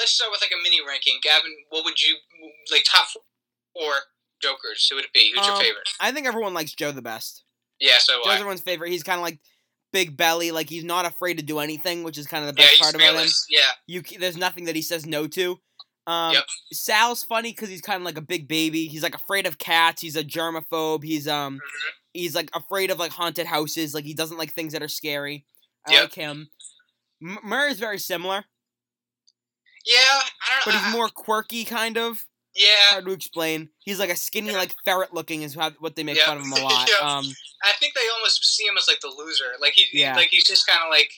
Let's 0.00 0.12
start 0.12 0.30
with 0.32 0.40
like 0.40 0.50
a 0.50 0.60
mini 0.62 0.78
ranking. 0.86 1.18
Gavin, 1.22 1.52
what 1.68 1.84
would 1.84 2.00
you 2.02 2.16
like 2.72 2.84
top 2.84 3.06
four 3.74 3.92
Jokers? 4.42 4.86
Who 4.88 4.96
would 4.96 5.04
it 5.04 5.12
be? 5.12 5.30
Who's 5.36 5.46
your 5.46 5.54
Um, 5.56 5.60
favorite? 5.62 5.88
I 6.00 6.10
think 6.10 6.26
everyone 6.26 6.54
likes 6.54 6.72
Joe 6.72 6.90
the 6.90 7.02
best. 7.02 7.44
Yeah, 7.78 7.98
so 7.98 8.14
Joe's 8.24 8.26
I. 8.32 8.34
everyone's 8.36 8.60
favorite. 8.62 8.90
He's 8.90 9.02
kind 9.02 9.18
of 9.18 9.22
like 9.22 9.38
big 9.92 10.16
belly, 10.16 10.50
like 10.52 10.68
he's 10.70 10.84
not 10.84 11.04
afraid 11.04 11.36
to 11.38 11.42
do 11.44 11.58
anything, 11.58 12.02
which 12.02 12.16
is 12.18 12.26
kind 12.26 12.42
of 12.42 12.48
the 12.48 12.54
best 12.54 12.70
he's 12.70 12.80
part 12.80 12.94
about 12.94 13.14
him. 13.24 13.30
Yeah, 13.50 13.60
You 13.86 14.02
there's 14.18 14.36
nothing 14.36 14.64
that 14.64 14.76
he 14.76 14.82
says 14.82 15.04
no 15.06 15.26
to. 15.28 15.60
Um, 16.06 16.32
Yep. 16.32 16.44
Sal's 16.72 17.22
funny 17.22 17.52
because 17.52 17.68
he's 17.68 17.82
kind 17.82 18.00
of 18.00 18.04
like 18.04 18.16
a 18.16 18.22
big 18.22 18.48
baby. 18.48 18.86
He's 18.86 19.02
like 19.02 19.14
afraid 19.14 19.46
of 19.46 19.58
cats. 19.58 20.00
He's 20.00 20.16
a 20.16 20.24
germaphobe. 20.24 21.04
He's 21.04 21.28
um 21.28 21.56
Mhm. 21.56 21.90
he's 22.14 22.34
like 22.34 22.50
afraid 22.54 22.90
of 22.90 22.98
like 22.98 23.12
haunted 23.12 23.46
houses. 23.46 23.92
Like 23.94 24.04
he 24.04 24.14
doesn't 24.14 24.38
like 24.38 24.54
things 24.54 24.72
that 24.72 24.82
are 24.82 24.88
scary. 24.88 25.44
I 25.86 25.92
Yep. 25.92 26.02
like 26.04 26.14
him. 26.14 26.50
M- 27.22 27.38
Murr 27.42 27.68
is 27.68 27.78
very 27.78 27.98
similar, 27.98 28.46
yeah. 29.86 29.96
I 29.98 30.22
don't 30.54 30.64
but 30.66 30.74
know. 30.74 30.78
he's 30.84 30.92
more 30.92 31.08
quirky, 31.08 31.64
kind 31.64 31.96
of 31.98 32.24
yeah, 32.54 32.66
hard 32.90 33.04
to 33.06 33.12
explain. 33.12 33.68
He's 33.78 33.98
like 33.98 34.10
a 34.10 34.16
skinny, 34.16 34.52
like 34.52 34.74
ferret 34.84 35.14
looking 35.14 35.42
is 35.42 35.56
what 35.56 35.94
they 35.96 36.02
make 36.02 36.18
fun 36.18 36.36
of 36.38 36.44
him 36.44 36.52
a 36.52 36.56
lot. 36.62 36.88
Um, 37.00 37.24
I 37.62 37.72
think 37.78 37.94
they 37.94 38.06
almost 38.16 38.44
see 38.44 38.64
him 38.66 38.76
as 38.76 38.86
like 38.88 39.00
the 39.00 39.08
loser. 39.16 39.44
Like 39.60 39.74
he, 39.74 39.86
Yeah. 39.98 40.16
like 40.16 40.28
he's 40.28 40.44
just 40.44 40.66
kind 40.66 40.80
of 40.82 40.90
like, 40.90 41.10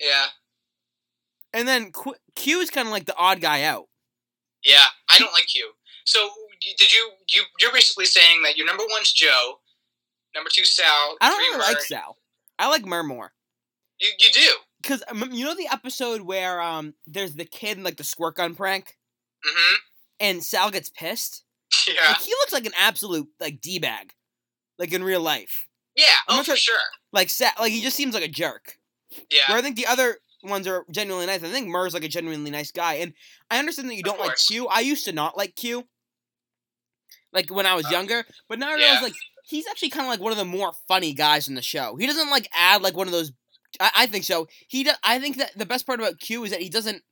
yeah, 0.00 0.26
and 1.52 1.66
then 1.66 1.92
Qu- 1.92 2.14
Q 2.36 2.60
is 2.60 2.70
kind 2.70 2.86
of 2.86 2.92
like 2.92 3.06
the 3.06 3.16
odd 3.16 3.40
guy 3.40 3.62
out. 3.64 3.88
yeah. 4.64 4.84
I 5.10 5.18
don't 5.18 5.32
like 5.32 5.46
Q. 5.46 5.70
So 6.04 6.28
did 6.78 6.92
you? 6.92 7.10
You 7.30 7.42
you're 7.60 7.72
basically 7.72 8.04
saying 8.06 8.42
that 8.42 8.56
your 8.56 8.66
number 8.66 8.84
one's 8.90 9.12
Joe, 9.12 9.60
number 10.34 10.50
two 10.52 10.64
Sal. 10.64 11.16
I 11.20 11.28
don't 11.30 11.38
really 11.38 11.58
like 11.58 11.80
Sal. 11.82 12.16
I 12.58 12.68
like 12.68 12.84
Murr 12.84 13.02
more. 13.02 13.32
You 13.98 14.10
you 14.18 14.30
do. 14.30 14.50
Cause 14.82 15.02
um, 15.08 15.28
you 15.32 15.44
know 15.44 15.54
the 15.54 15.68
episode 15.70 16.22
where 16.22 16.60
um 16.60 16.94
there's 17.06 17.34
the 17.34 17.44
kid 17.44 17.76
in 17.78 17.84
like 17.84 17.96
the 17.96 18.04
squirt 18.04 18.36
gun 18.36 18.54
prank 18.54 18.96
Mm-hmm. 19.46 19.74
and 20.20 20.44
Sal 20.44 20.70
gets 20.70 20.90
pissed. 20.90 21.44
Yeah. 21.88 21.94
Like, 22.08 22.18
he 22.20 22.30
looks 22.32 22.52
like 22.52 22.66
an 22.66 22.72
absolute 22.78 23.28
like 23.40 23.60
d 23.60 23.78
bag, 23.78 24.12
like 24.78 24.92
in 24.92 25.02
real 25.02 25.20
life. 25.22 25.66
Yeah. 25.96 26.04
I'm 26.28 26.34
Oh, 26.34 26.36
not 26.36 26.44
for 26.46 26.50
sure- 26.56 26.74
sure. 26.76 26.80
Like 27.12 27.30
Sal, 27.30 27.50
like 27.58 27.72
he 27.72 27.80
just 27.80 27.96
seems 27.96 28.14
like 28.14 28.24
a 28.24 28.28
jerk. 28.28 28.76
Yeah. 29.30 29.48
Where 29.48 29.58
I 29.58 29.62
think 29.62 29.76
the 29.76 29.86
other 29.86 30.18
ones 30.42 30.66
are 30.66 30.84
genuinely 30.90 31.26
nice. 31.26 31.42
I 31.42 31.48
think 31.50 31.68
Murr's 31.68 31.94
like 31.94 32.04
a 32.04 32.08
genuinely 32.08 32.50
nice 32.50 32.70
guy, 32.70 32.94
and 32.94 33.12
I 33.50 33.58
understand 33.58 33.88
that 33.90 33.96
you 33.96 34.02
don't 34.02 34.20
like. 34.20 34.36
Q. 34.36 34.66
I 34.68 34.80
used 34.80 35.04
to 35.06 35.12
not 35.12 35.36
like 35.36 35.56
Q, 35.56 35.86
like 37.32 37.50
when 37.50 37.66
I 37.66 37.74
was 37.74 37.86
Uh, 37.86 37.90
younger, 37.90 38.24
but 38.48 38.58
now 38.58 38.68
I 38.68 38.76
yeah. 38.76 38.84
realize 38.84 39.02
like 39.02 39.14
he's 39.44 39.66
actually 39.66 39.90
kind 39.90 40.06
of 40.06 40.10
like 40.10 40.20
one 40.20 40.32
of 40.32 40.38
the 40.38 40.44
more 40.44 40.72
funny 40.88 41.12
guys 41.12 41.48
in 41.48 41.54
the 41.54 41.62
show. 41.62 41.96
He 41.96 42.06
doesn't 42.06 42.30
like 42.30 42.48
add 42.54 42.82
like 42.82 42.96
one 42.96 43.06
of 43.08 43.12
those. 43.12 43.32
I, 43.78 43.90
I 43.98 44.06
think 44.06 44.24
so. 44.24 44.48
He 44.68 44.84
does. 44.84 44.96
I 45.04 45.18
think 45.20 45.36
that 45.36 45.56
the 45.56 45.66
best 45.66 45.86
part 45.86 46.00
about 46.00 46.18
Q 46.18 46.44
is 46.44 46.50
that 46.50 46.62
he 46.62 46.68
doesn't 46.68 47.02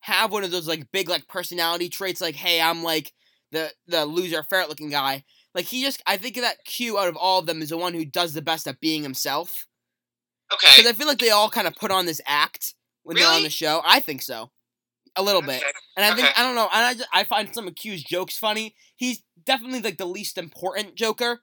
have 0.00 0.32
one 0.32 0.44
of 0.44 0.50
those 0.50 0.66
like 0.66 0.90
big 0.92 1.08
like 1.08 1.28
personality 1.28 1.88
traits. 1.88 2.20
Like, 2.20 2.34
hey, 2.34 2.60
I'm 2.60 2.82
like 2.82 3.12
the 3.52 3.70
the 3.86 4.06
loser 4.06 4.42
ferret 4.42 4.68
looking 4.68 4.90
guy. 4.90 5.24
Like 5.54 5.66
he 5.66 5.82
just. 5.82 6.02
I 6.06 6.16
think 6.16 6.36
that 6.36 6.64
Q 6.64 6.98
out 6.98 7.08
of 7.08 7.16
all 7.16 7.40
of 7.40 7.46
them 7.46 7.62
is 7.62 7.68
the 7.68 7.76
one 7.76 7.94
who 7.94 8.04
does 8.04 8.34
the 8.34 8.42
best 8.42 8.66
at 8.66 8.80
being 8.80 9.02
himself. 9.02 9.66
Okay. 10.52 10.66
Because 10.76 10.90
I 10.90 10.94
feel 10.94 11.06
like 11.06 11.18
they 11.18 11.30
all 11.30 11.48
kind 11.48 11.66
of 11.66 11.76
put 11.76 11.92
on 11.92 12.06
this 12.06 12.20
act 12.26 12.74
when 13.04 13.16
they're 13.16 13.28
on 13.28 13.44
the 13.44 13.50
show. 13.50 13.82
I 13.84 14.00
think 14.00 14.20
so, 14.20 14.50
a 15.14 15.22
little 15.22 15.42
bit. 15.42 15.62
And 15.96 16.04
I 16.04 16.14
think 16.14 16.28
I 16.36 16.42
don't 16.42 16.56
know. 16.56 16.68
And 16.72 16.84
I 16.84 16.94
just, 16.94 17.08
I 17.12 17.24
find 17.24 17.54
some 17.54 17.68
of 17.68 17.76
Q's 17.76 18.02
jokes 18.02 18.36
funny. 18.36 18.74
He's 18.96 19.22
definitely 19.44 19.80
like 19.80 19.98
the 19.98 20.06
least 20.06 20.38
important 20.38 20.96
Joker. 20.96 21.42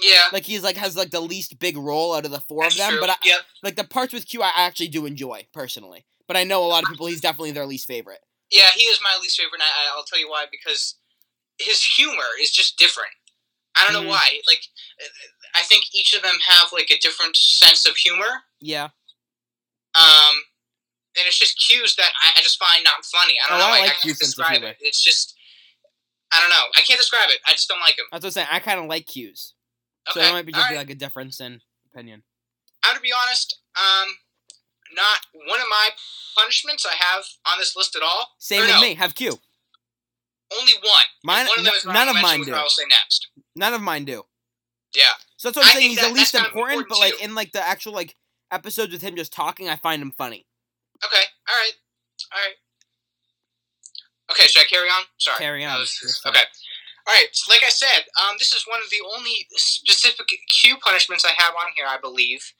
Yeah. 0.00 0.28
Like 0.32 0.44
he's 0.44 0.62
like 0.62 0.76
has 0.76 0.96
like 0.96 1.10
the 1.10 1.20
least 1.20 1.58
big 1.58 1.76
role 1.76 2.14
out 2.14 2.24
of 2.24 2.30
the 2.30 2.40
four 2.40 2.62
That's 2.62 2.74
of 2.76 2.78
them. 2.78 2.90
true. 2.92 3.00
But 3.00 3.10
I, 3.10 3.16
yep. 3.24 3.40
like 3.62 3.76
the 3.76 3.84
parts 3.84 4.12
with 4.12 4.26
Q, 4.28 4.42
I 4.42 4.52
actually 4.56 4.88
do 4.88 5.06
enjoy 5.06 5.46
personally. 5.52 6.04
But 6.26 6.36
I 6.36 6.44
know 6.44 6.64
a 6.64 6.68
lot 6.68 6.82
of 6.84 6.90
people. 6.90 7.06
He's 7.06 7.20
definitely 7.20 7.52
their 7.52 7.66
least 7.66 7.86
favorite. 7.86 8.20
Yeah, 8.50 8.68
he 8.74 8.84
is 8.84 9.00
my 9.02 9.18
least 9.20 9.38
favorite, 9.38 9.54
and 9.54 9.62
I, 9.62 9.96
I'll 9.96 10.04
tell 10.04 10.18
you 10.20 10.28
why. 10.28 10.44
Because 10.50 10.96
his 11.58 11.82
humor 11.84 12.30
is 12.40 12.50
just 12.50 12.78
different. 12.78 13.10
I 13.76 13.84
don't 13.84 14.00
Mhm. 14.02 14.04
know 14.04 14.10
why. 14.10 14.40
Like, 14.46 14.62
I 15.54 15.62
think 15.62 15.84
each 15.94 16.14
of 16.14 16.22
them 16.22 16.36
have 16.46 16.72
like 16.72 16.90
a 16.90 16.98
different 16.98 17.36
sense 17.36 17.86
of 17.86 17.96
humor. 17.96 18.44
Yeah. 18.60 18.88
Um, 19.94 20.34
and 21.16 21.26
it's 21.26 21.38
just 21.38 21.58
Q's 21.68 21.96
that 21.96 22.10
I, 22.24 22.38
I 22.38 22.42
just 22.42 22.58
find 22.58 22.84
not 22.84 23.04
funny. 23.04 23.34
I 23.44 23.48
don't 23.48 23.58
Oh, 23.60 23.66
know. 23.66 23.72
I 23.72 23.78
I, 23.78 23.80
like 23.80 23.90
I 23.90 23.92
can't 23.94 24.02
Q's 24.02 24.18
sense 24.18 24.32
of 24.32 24.36
describe 24.36 24.62
it. 24.62 24.76
It's 24.80 25.02
just, 25.02 25.34
I 26.32 26.40
don't 26.40 26.50
know. 26.50 26.64
I 26.76 26.82
can't 26.82 26.98
describe 27.00 27.28
it. 27.30 27.40
I 27.46 27.52
just 27.52 27.68
don't 27.68 27.80
like 27.80 27.98
him. 27.98 28.04
That's 28.12 28.22
what 28.22 28.28
I'm 28.28 28.32
saying. 28.32 28.48
I 28.50 28.58
kind 28.60 28.78
of 28.80 28.86
like 28.86 29.06
Q's. 30.08 30.14
So 30.14 30.20
Okay. 30.20 30.26
there 30.26 30.32
might 30.34 30.46
be 30.46 30.52
just 30.52 30.64
all 30.64 30.70
be 30.72 30.76
like 30.76 30.90
a 30.90 30.94
difference 30.94 31.40
in 31.40 31.60
opinion. 31.92 32.22
I'm 32.84 32.94
to 32.96 33.00
be 33.02 33.12
honest. 33.12 33.58
Um, 33.76 34.08
not 34.94 35.18
one 35.32 35.60
of 35.60 35.66
my 35.68 35.90
punishments 36.36 36.86
I 36.86 36.94
have 36.94 37.24
on 37.46 37.58
this 37.58 37.76
list 37.76 37.94
at 37.96 38.02
all. 38.02 38.34
Same 38.38 38.62
Or 38.62 38.66
with 38.66 38.74
no, 38.76 38.80
me. 38.80 38.94
Have 38.94 39.14
Q. 39.14 39.38
Only 40.58 40.72
one. 40.82 41.02
Mine- 41.24 41.46
One 41.46 41.58
of 41.58 41.64
them 41.66 41.74
n- 41.88 41.92
none 41.92 42.08
of 42.08 42.14
mine 42.22 42.42
do. 42.42 42.54
I'll 42.54 42.70
say 42.70 42.84
next. 42.88 43.28
None 43.54 43.74
of 43.74 43.82
mine 43.82 44.06
do. 44.06 44.24
Yeah. 44.94 45.12
So 45.36 45.48
that's 45.50 45.56
what 45.58 45.66
I'm 45.66 45.70
I 45.70 45.74
saying. 45.80 45.90
He's 45.90 46.00
that- 46.00 46.08
the 46.08 46.14
least 46.14 46.32
that's 46.32 46.42
kind 46.44 46.46
of 46.46 46.56
important, 46.56 46.80
important, 46.80 46.88
but 46.88 46.98
like 47.00 47.18
too. 47.18 47.24
in 47.24 47.34
like 47.34 47.52
the 47.52 47.60
actual 47.62 47.92
like 47.92 48.16
episodes 48.50 48.92
with 48.92 49.02
him 49.02 49.14
just 49.14 49.30
talking, 49.32 49.68
I 49.68 49.76
find 49.76 50.00
him 50.00 50.10
funny. 50.12 50.46
Okay. 51.04 51.22
All 51.48 51.54
right. 51.54 51.72
All 52.32 52.40
right. 52.40 52.54
Okay. 54.30 54.46
Should 54.48 54.62
I 54.62 54.64
carry 54.64 54.88
on? 54.88 55.04
Sorry. 55.18 55.38
Carry 55.38 55.64
on. 55.66 55.80
was- 55.80 56.22
okay. 56.26 56.40
All 57.08 57.14
right. 57.14 57.28
So 57.32 57.50
like 57.52 57.62
I 57.64 57.70
said, 57.70 58.04
um, 58.20 58.36
this 58.38 58.52
is 58.52 58.64
one 58.68 58.80
of 58.84 58.90
the 58.90 58.98
only 59.16 59.46
specific 59.56 60.26
Q 60.50 60.76
punishments 60.76 61.24
I 61.24 61.32
have 61.36 61.54
on 61.54 61.72
here, 61.76 61.86
I 61.88 61.98
believe. 62.00 62.52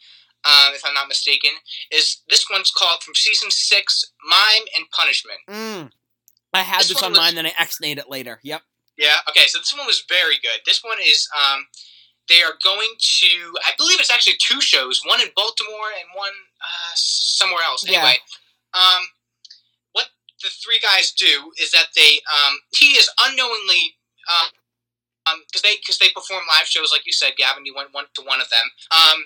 um, 0.44 0.72
if 0.72 0.82
I'm 0.86 0.94
not 0.94 1.08
mistaken. 1.08 1.50
Is 1.90 2.22
this 2.30 2.46
one's 2.50 2.70
called 2.70 3.02
from 3.02 3.14
season 3.14 3.50
six, 3.50 4.04
Mime 4.24 4.66
and 4.76 4.86
Punishment. 4.90 5.38
Mm. 5.50 5.90
I 6.54 6.62
had 6.62 6.80
This 6.80 6.88
this, 6.88 7.02
on 7.02 7.10
was- 7.10 7.18
mine, 7.18 7.34
then 7.34 7.44
I 7.46 7.52
X-nayed 7.58 7.98
it 7.98 8.08
later. 8.08 8.38
Yep. 8.42 8.62
Yeah. 8.96 9.16
Okay. 9.28 9.46
So 9.48 9.58
this 9.58 9.74
one 9.76 9.86
was 9.86 10.04
very 10.08 10.36
good. 10.40 10.60
This 10.64 10.82
one 10.82 10.96
is 11.04 11.28
um, 11.36 11.66
they 12.28 12.40
are 12.42 12.54
going 12.64 12.94
to. 13.20 13.58
I 13.66 13.72
believe 13.76 14.00
it's 14.00 14.10
actually 14.10 14.36
two 14.40 14.60
shows. 14.60 15.00
One 15.04 15.20
in 15.20 15.28
Baltimore 15.36 15.90
and 15.98 16.08
one 16.16 16.32
uh, 16.62 16.92
somewhere 16.94 17.62
else. 17.66 17.84
Yeah. 17.86 17.98
Anyway, 17.98 18.18
um, 18.74 19.02
what 19.92 20.06
the 20.42 20.48
three 20.48 20.78
guys 20.80 21.12
do 21.12 21.52
is 21.60 21.70
that 21.72 21.88
they 21.94 22.20
um, 22.32 22.58
he 22.74 22.92
is 22.92 23.10
unknowingly. 23.26 23.97
Uh, 24.28 24.48
um, 25.28 25.42
because 25.46 25.62
they 25.62 25.76
because 25.80 25.98
they 25.98 26.10
perform 26.14 26.42
live 26.48 26.66
shows 26.66 26.92
like 26.92 27.06
you 27.06 27.12
said, 27.12 27.32
Gavin. 27.36 27.66
You 27.66 27.74
went 27.74 27.92
one 27.92 28.04
to 28.14 28.22
one 28.22 28.40
of 28.40 28.48
them. 28.48 28.66
Um, 28.90 29.24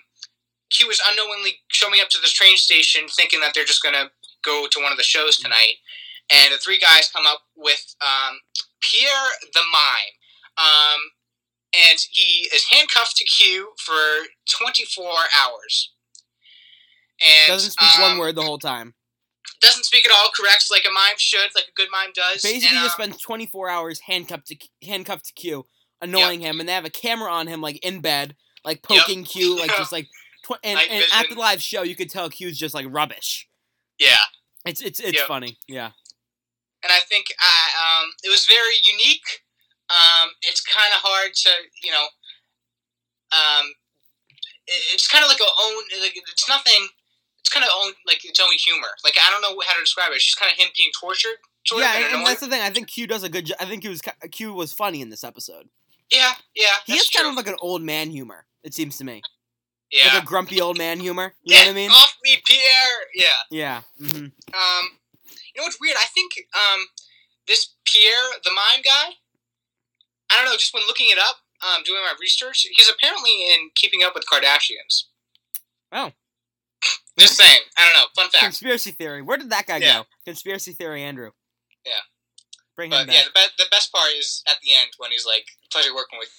Q 0.71 0.91
is 0.91 1.03
unknowingly 1.09 1.61
showing 1.69 2.01
up 2.01 2.09
to 2.11 2.19
this 2.21 2.33
train 2.33 2.57
station, 2.57 3.09
thinking 3.09 3.41
that 3.41 3.53
they're 3.55 3.65
just 3.65 3.83
gonna 3.83 4.11
go 4.43 4.67
to 4.71 4.81
one 4.81 4.93
of 4.93 4.99
the 4.99 5.05
shows 5.05 5.37
tonight. 5.37 5.79
And 6.31 6.53
the 6.53 6.59
three 6.59 6.79
guys 6.79 7.11
come 7.13 7.27
up 7.27 7.43
with 7.57 7.95
um, 8.01 8.39
Pierre 8.81 9.31
the 9.53 9.61
Mime. 9.61 10.15
Um, 10.59 11.01
and 11.73 11.99
he 12.11 12.49
is 12.55 12.67
handcuffed 12.71 13.17
to 13.17 13.25
Q 13.25 13.73
for 13.79 14.27
24 14.59 15.05
hours. 15.43 15.93
And 17.21 17.49
Doesn't 17.49 17.71
speak 17.71 17.99
um, 17.99 18.11
one 18.11 18.19
word 18.19 18.35
the 18.35 18.43
whole 18.43 18.59
time. 18.59 18.95
Doesn't 19.63 19.85
speak 19.85 20.05
at 20.05 20.13
all. 20.13 20.31
Corrects 20.37 20.71
like 20.71 20.85
a 20.89 20.93
mime 20.93 21.15
should, 21.19 21.51
like 21.55 21.69
a 21.69 21.73
good 21.77 21.89
mime 21.93 22.11
does. 22.15 22.43
Basically, 22.43 22.77
and, 22.77 22.85
just 22.85 22.99
um, 22.99 23.05
spends 23.05 23.23
24 23.23 23.69
hours 23.71 24.01
handcuffed 24.01 24.47
to 24.49 24.57
handcuffed 24.87 25.27
to 25.27 25.33
Q, 25.35 25.67
annoying 26.01 26.41
him, 26.41 26.59
and 26.61 26.69
they 26.69 26.73
have 26.73 26.85
a 26.85 26.91
camera 26.91 27.31
on 27.31 27.47
him, 27.47 27.61
like 27.61 27.79
in 27.85 28.01
bed, 28.01 28.35
like 28.65 28.81
Yep. 28.91 29.03
poking 29.03 29.25
Q, 29.25 29.59
like 29.59 29.71
just 29.77 29.93
like. 29.93 30.09
Tw- 30.45 30.59
and, 30.65 30.79
and 30.91 31.05
after 31.13 31.35
the 31.35 31.41
live 31.41 31.63
show, 31.63 31.83
you 31.83 31.95
could 31.95 32.11
tell 32.11 32.29
Q's 32.29 32.59
just 32.59 32.75
like 32.75 32.87
rubbish. 32.91 33.49
yeah. 33.99 34.17
It's 34.67 34.81
it's 34.81 34.99
it's 35.01 35.19
Yep. 35.19 35.27
funny. 35.29 35.59
Yeah. 35.69 35.91
and 36.83 36.91
I 36.93 36.99
think 37.09 37.27
uh, 37.41 38.03
um, 38.03 38.11
it 38.25 38.29
was 38.31 38.47
very 38.47 38.75
unique. 38.85 39.43
Um, 39.91 40.31
it's 40.43 40.61
kind 40.63 40.93
of 40.95 41.01
hard 41.03 41.35
to, 41.35 41.51
you 41.85 41.91
know, 41.93 42.07
um, 43.33 43.67
it's 44.67 45.07
kind 45.09 45.25
of 45.25 45.29
like 45.29 45.41
a 45.41 45.45
own, 45.45 45.83
like 46.01 46.17
it's 46.17 46.49
nothing. 46.49 46.89
It's 47.43 47.51
kind 47.51 47.65
of 47.65 47.71
own 47.77 47.93
like 48.07 48.25
its 48.25 48.41
own 48.41 48.53
humor. 48.57 48.89
Like 49.05 49.15
I 49.21 49.31
don't 49.31 49.43
know 49.43 49.61
how 49.67 49.75
to 49.75 49.81
describe 49.81 50.11
it. 50.13 50.17
It's 50.17 50.25
just 50.27 50.39
kind 50.39 50.51
of 50.51 50.57
him 50.59 50.69
being 50.77 50.91
tortured. 50.99 51.39
Sort 51.67 51.83
yeah, 51.83 51.99
of, 51.99 52.05
and, 52.07 52.15
and 52.17 52.27
that's 52.27 52.41
the 52.41 52.49
thing. 52.49 52.61
I 52.63 52.71
think 52.71 52.89
Q 52.89 53.07
does 53.07 53.23
a 53.23 53.29
good. 53.29 53.47
Jo- 53.47 53.55
I 53.61 53.67
think 53.67 53.83
Q 53.83 53.91
was 53.91 54.01
Q 54.33 54.53
was 54.53 54.73
funny 54.73 55.01
in 55.01 55.11
this 55.11 55.23
episode. 55.25 55.69
yeah, 56.11 56.33
yeah. 56.57 56.75
He 56.87 56.95
has 56.95 57.09
kind 57.09 57.29
of 57.29 57.35
like 57.35 57.47
an 57.47 57.57
old 57.61 57.83
man 57.83 58.11
humor. 58.11 58.47
It 58.65 58.75
seems 58.75 58.97
to 58.99 59.05
me, 59.05 59.23
yeah. 59.91 60.15
like 60.15 60.23
a 60.23 60.27
grumpy 60.27 60.61
old 60.61 60.79
man 60.79 60.99
humor. 61.01 61.35
You 61.43 61.55
Get 61.55 61.63
know 61.63 61.71
what 61.71 61.73
I 61.73 61.75
mean? 61.75 61.91
off 61.91 62.17
me, 62.25 62.39
Pierre. 62.47 62.99
Yeah. 63.15 63.43
Yeah. 63.51 63.83
hmm 63.99 64.17
Um, 64.17 64.85
you 65.55 65.59
know 65.61 65.63
what's 65.65 65.79
weird? 65.81 65.97
I 66.01 66.07
think 66.15 66.33
um, 66.55 66.87
this 67.47 67.75
Pierre, 67.85 68.39
the 68.45 68.51
mime 68.51 68.83
guy. 68.85 69.15
I 70.31 70.37
don't 70.37 70.47
know. 70.47 70.57
Just 70.57 70.73
when 70.75 70.85
looking 70.87 71.09
it 71.11 71.19
up, 71.19 71.37
um, 71.61 71.83
doing 71.85 72.01
my 72.03 72.15
research, 72.21 72.67
he's 72.73 72.89
apparently 72.91 73.53
in 73.53 73.71
Keeping 73.75 74.03
Up 74.03 74.15
with 74.15 74.25
Kardashians. 74.27 75.05
Oh. 75.93 76.13
Just 77.19 77.37
saying. 77.37 77.61
I 77.77 77.83
don't 77.85 77.95
know. 77.95 78.07
Fun 78.17 78.31
fact. 78.31 78.43
Conspiracy 78.45 78.91
theory. 78.93 79.23
Where 79.23 79.37
did 79.37 79.51
that 79.51 79.67
guy 79.67 79.79
Yeah. 79.79 79.99
go? 79.99 80.05
Conspiracy 80.25 80.73
theory, 80.73 81.03
Andrew. 81.03 81.31
Yeah. 81.85 81.93
Bring 82.75 82.91
him 82.91 83.07
back. 83.07 83.15
yeah, 83.15 83.23
the, 83.25 83.31
be- 83.35 83.65
the 83.65 83.69
best 83.71 83.93
part 83.93 84.09
is 84.19 84.43
at 84.49 84.57
the 84.63 84.73
end 84.73 84.93
when 84.97 85.11
he's 85.11 85.27
like, 85.27 85.45
"Pleasure 85.71 85.95
working 85.95 86.19
with 86.19 86.31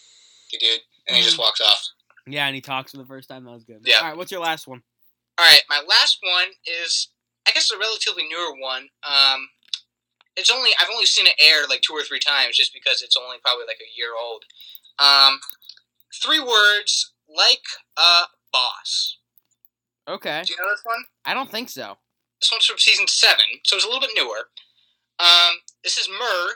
you, 0.52 0.58
dude," 0.58 0.82
and 1.08 1.16
he 1.16 1.22
just 1.22 1.38
walks 1.38 1.62
off. 1.62 1.86
Yeah, 2.26 2.48
and 2.48 2.56
he 2.56 2.62
talks 2.62 2.92
for 2.92 2.98
the 2.98 3.06
first 3.06 3.30
time. 3.30 3.44
That 3.46 3.52
was 3.52 3.64
good. 3.66 3.82
Yeah. 3.86 3.98
All 3.98 4.08
right, 4.08 4.18
what's 4.18 4.32
your 4.32 4.42
last 4.42 4.68
one? 4.68 4.82
All 5.38 5.46
right, 5.46 5.62
my 5.70 5.84
last 5.88 6.18
one 6.24 6.48
is, 6.66 7.10
I 7.48 7.52
guess, 7.52 7.70
a 7.70 7.78
relatively 7.78 8.24
newer 8.28 8.56
one. 8.60 8.88
Um, 9.08 9.48
it's 10.36 10.50
only 10.50 10.72
I've 10.80 10.90
only 10.92 11.06
seen 11.06 11.28
it 11.28 11.36
air 11.40 11.68
like 11.70 11.82
two 11.82 11.94
or 11.94 12.02
three 12.02 12.20
times, 12.20 12.58
just 12.58 12.74
because 12.74 13.04
it's 13.04 13.16
only 13.16 13.38
probably 13.44 13.66
like 13.68 13.80
a 13.80 13.92
year 13.96 14.14
old. 14.20 14.44
Um, 14.98 15.40
three 16.22 16.40
words 16.40 17.14
like 17.30 17.62
a 17.96 18.22
boss. 18.52 19.18
Okay. 20.08 20.44
Do 20.46 20.54
you 20.54 20.60
know 20.60 20.70
this 20.72 20.82
one? 20.84 21.04
I 21.26 21.34
don't 21.34 21.50
think 21.50 21.70
so. 21.70 21.98
This 22.42 22.52
one's 22.52 22.66
from 22.66 22.78
season 22.78 23.08
seven, 23.08 23.46
so 23.64 23.78
it's 23.78 23.86
a 23.86 23.88
little 23.88 24.02
bit 24.02 24.12
newer. 24.16 24.50
Um, 25.20 25.56
this 25.84 25.98
is 25.98 26.10
Murr. 26.10 26.56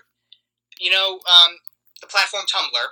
You 0.79 0.91
know, 0.91 1.13
um, 1.13 1.57
the 2.01 2.07
platform 2.07 2.43
Tumblr. 2.43 2.87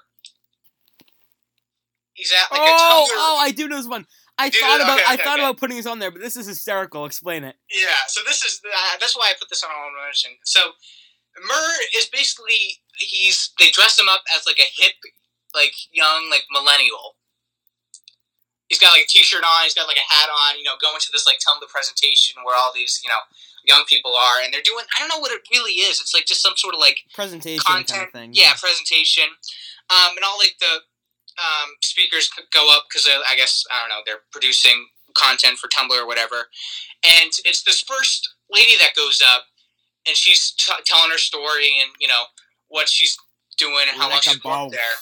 He's 2.13 2.31
at 2.31 2.51
like 2.51 2.61
a 2.61 2.71
oh, 2.71 3.07
Tumblr. 3.09 3.17
oh, 3.17 3.37
I 3.41 3.51
do 3.51 3.67
know 3.67 3.77
this 3.77 3.87
one. 3.87 4.05
I 4.37 4.49
do 4.49 4.59
thought 4.59 4.81
about 4.81 4.99
Okay, 4.99 5.07
I 5.07 5.13
okay, 5.15 5.23
thought 5.23 5.39
okay. 5.39 5.47
about 5.47 5.57
putting 5.57 5.77
this 5.77 5.85
on 5.85 5.99
there, 5.99 6.11
but 6.11 6.21
this 6.21 6.35
is 6.35 6.47
hysterical. 6.47 7.05
Explain 7.05 7.43
it. 7.43 7.55
Yeah, 7.71 8.07
so 8.07 8.21
this 8.25 8.43
is 8.43 8.61
uh, 8.65 8.97
that's 8.99 9.15
why 9.15 9.31
I 9.31 9.33
put 9.39 9.49
this 9.49 9.63
on 9.63 9.69
honorable 9.71 10.03
mention. 10.05 10.31
So 10.43 10.59
Murr 11.39 11.71
is 11.97 12.05
basically 12.05 12.79
he's 12.97 13.51
they 13.59 13.69
dress 13.71 13.99
him 13.99 14.07
up 14.09 14.23
as 14.35 14.45
like 14.45 14.59
a 14.59 14.67
hip, 14.81 14.93
like 15.53 15.73
young, 15.91 16.29
like 16.29 16.43
millennial. 16.51 17.15
He's 18.69 18.79
got 18.79 18.93
like 18.97 19.05
a 19.05 19.07
t-shirt 19.07 19.43
on. 19.43 19.63
He's 19.63 19.73
got 19.77 19.87
like 19.87 19.97
a 20.01 20.07
hat 20.09 20.29
on. 20.29 20.57
You 20.57 20.63
know, 20.65 20.73
going 20.81 20.97
to 20.99 21.09
this 21.13 21.25
like 21.25 21.37
Tumblr 21.43 21.67
presentation 21.69 22.41
where 22.43 22.55
all 22.57 22.71
these 22.73 22.99
you 23.03 23.09
know 23.09 23.21
young 23.65 23.85
people 23.85 24.13
are, 24.15 24.41
and 24.43 24.53
they're 24.53 24.65
doing. 24.65 24.85
I 24.95 24.99
don't 24.99 25.09
know 25.09 25.19
what 25.19 25.31
it 25.31 25.41
really 25.51 25.85
is. 25.85 26.01
It's 26.01 26.13
like 26.13 26.25
just 26.25 26.41
some 26.41 26.53
sort 26.57 26.73
of 26.73 26.79
like 26.79 27.05
Presentation 27.13 27.61
content. 27.65 27.89
kind 27.89 28.05
of 28.07 28.11
thing. 28.11 28.29
Yeah, 28.33 28.53
presentation. 28.57 29.25
Um, 29.93 30.17
and 30.17 30.25
all 30.25 30.37
like 30.39 30.55
the 30.59 30.81
um, 31.37 31.69
speakers 31.81 32.29
go 32.53 32.71
up 32.73 32.85
because 32.89 33.05
I 33.05 33.35
guess 33.35 33.63
I 33.69 33.79
don't 33.81 33.89
know 33.89 34.01
they're 34.05 34.25
producing 34.31 34.87
content 35.13 35.57
for 35.57 35.67
Tumblr 35.69 35.93
or 35.93 36.07
whatever. 36.07 36.49
And 37.05 37.29
it's 37.45 37.61
this 37.63 37.81
first 37.81 38.27
lady 38.49 38.77
that 38.81 38.95
goes 38.95 39.21
up, 39.21 39.43
and 40.07 40.15
she's 40.17 40.51
t- 40.57 40.73
telling 40.85 41.11
her 41.11 41.17
story 41.17 41.69
and 41.81 41.91
you 41.99 42.07
know 42.07 42.23
what 42.67 42.89
she's 42.89 43.15
doing 43.57 43.85
and 43.87 43.95
how 43.97 44.09
long 44.09 44.17
Like 44.17 44.23
she's 44.23 44.39
boss. 44.39 44.71
there. 44.71 44.97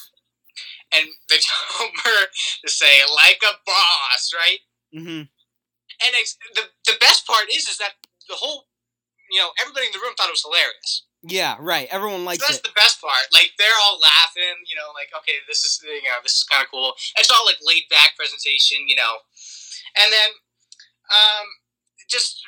And 0.95 1.09
they 1.29 1.38
tell 1.41 1.88
her 2.05 2.21
to 2.65 2.69
say 2.69 3.01
like 3.09 3.41
a 3.43 3.53
boss, 3.65 4.31
right? 4.33 4.59
hmm 4.93 5.25
And 6.03 6.12
it's, 6.19 6.38
the 6.55 6.69
the 6.85 6.97
best 7.00 7.25
part 7.27 7.50
is 7.53 7.67
is 7.67 7.77
that 7.77 7.93
the 8.29 8.35
whole 8.35 8.67
you 9.31 9.39
know 9.39 9.50
everybody 9.62 9.88
in 9.88 9.93
the 9.93 10.00
room 10.03 10.13
thought 10.15 10.29
it 10.29 10.38
was 10.38 10.45
hilarious. 10.45 11.05
Yeah, 11.23 11.55
right. 11.59 11.88
Everyone 11.89 12.25
likes 12.27 12.43
So 12.43 12.51
that's 12.51 12.59
it. 12.59 12.67
the 12.67 12.75
best 12.75 13.00
part. 13.00 13.31
Like 13.31 13.55
they're 13.57 13.79
all 13.88 13.95
laughing, 14.00 14.59
you 14.67 14.75
know, 14.75 14.91
like 14.93 15.09
okay, 15.23 15.39
this 15.47 15.63
is 15.63 15.79
you 15.83 16.03
know 16.09 16.19
this 16.21 16.35
is 16.35 16.43
kind 16.43 16.63
of 16.63 16.69
cool. 16.69 16.93
It's 17.17 17.31
all 17.31 17.45
like 17.47 17.57
laid 17.63 17.88
back 17.89 18.15
presentation, 18.19 18.85
you 18.91 18.95
know, 19.00 19.23
and 19.97 20.12
then 20.12 20.29
um, 21.12 21.45
just 22.09 22.43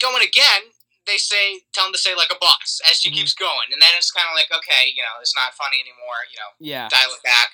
going 0.00 0.22
again. 0.22 0.70
They 1.08 1.16
say 1.18 1.66
tell 1.74 1.86
him 1.90 1.92
to 1.96 1.98
say 1.98 2.14
like 2.14 2.30
a 2.30 2.38
boss 2.38 2.78
as 2.86 3.00
she 3.02 3.10
Mhm. 3.10 3.18
keeps 3.18 3.34
going, 3.34 3.72
and 3.74 3.82
then 3.82 3.90
it's 3.98 4.12
kind 4.14 4.28
of 4.30 4.36
like 4.38 4.52
okay, 4.52 4.92
you 4.94 5.02
know, 5.02 5.18
it's 5.20 5.34
not 5.34 5.54
funny 5.58 5.80
anymore. 5.82 6.22
You 6.30 6.38
know, 6.38 6.50
Yeah. 6.62 6.86
dial 6.88 7.10
it 7.10 7.22
back. 7.26 7.50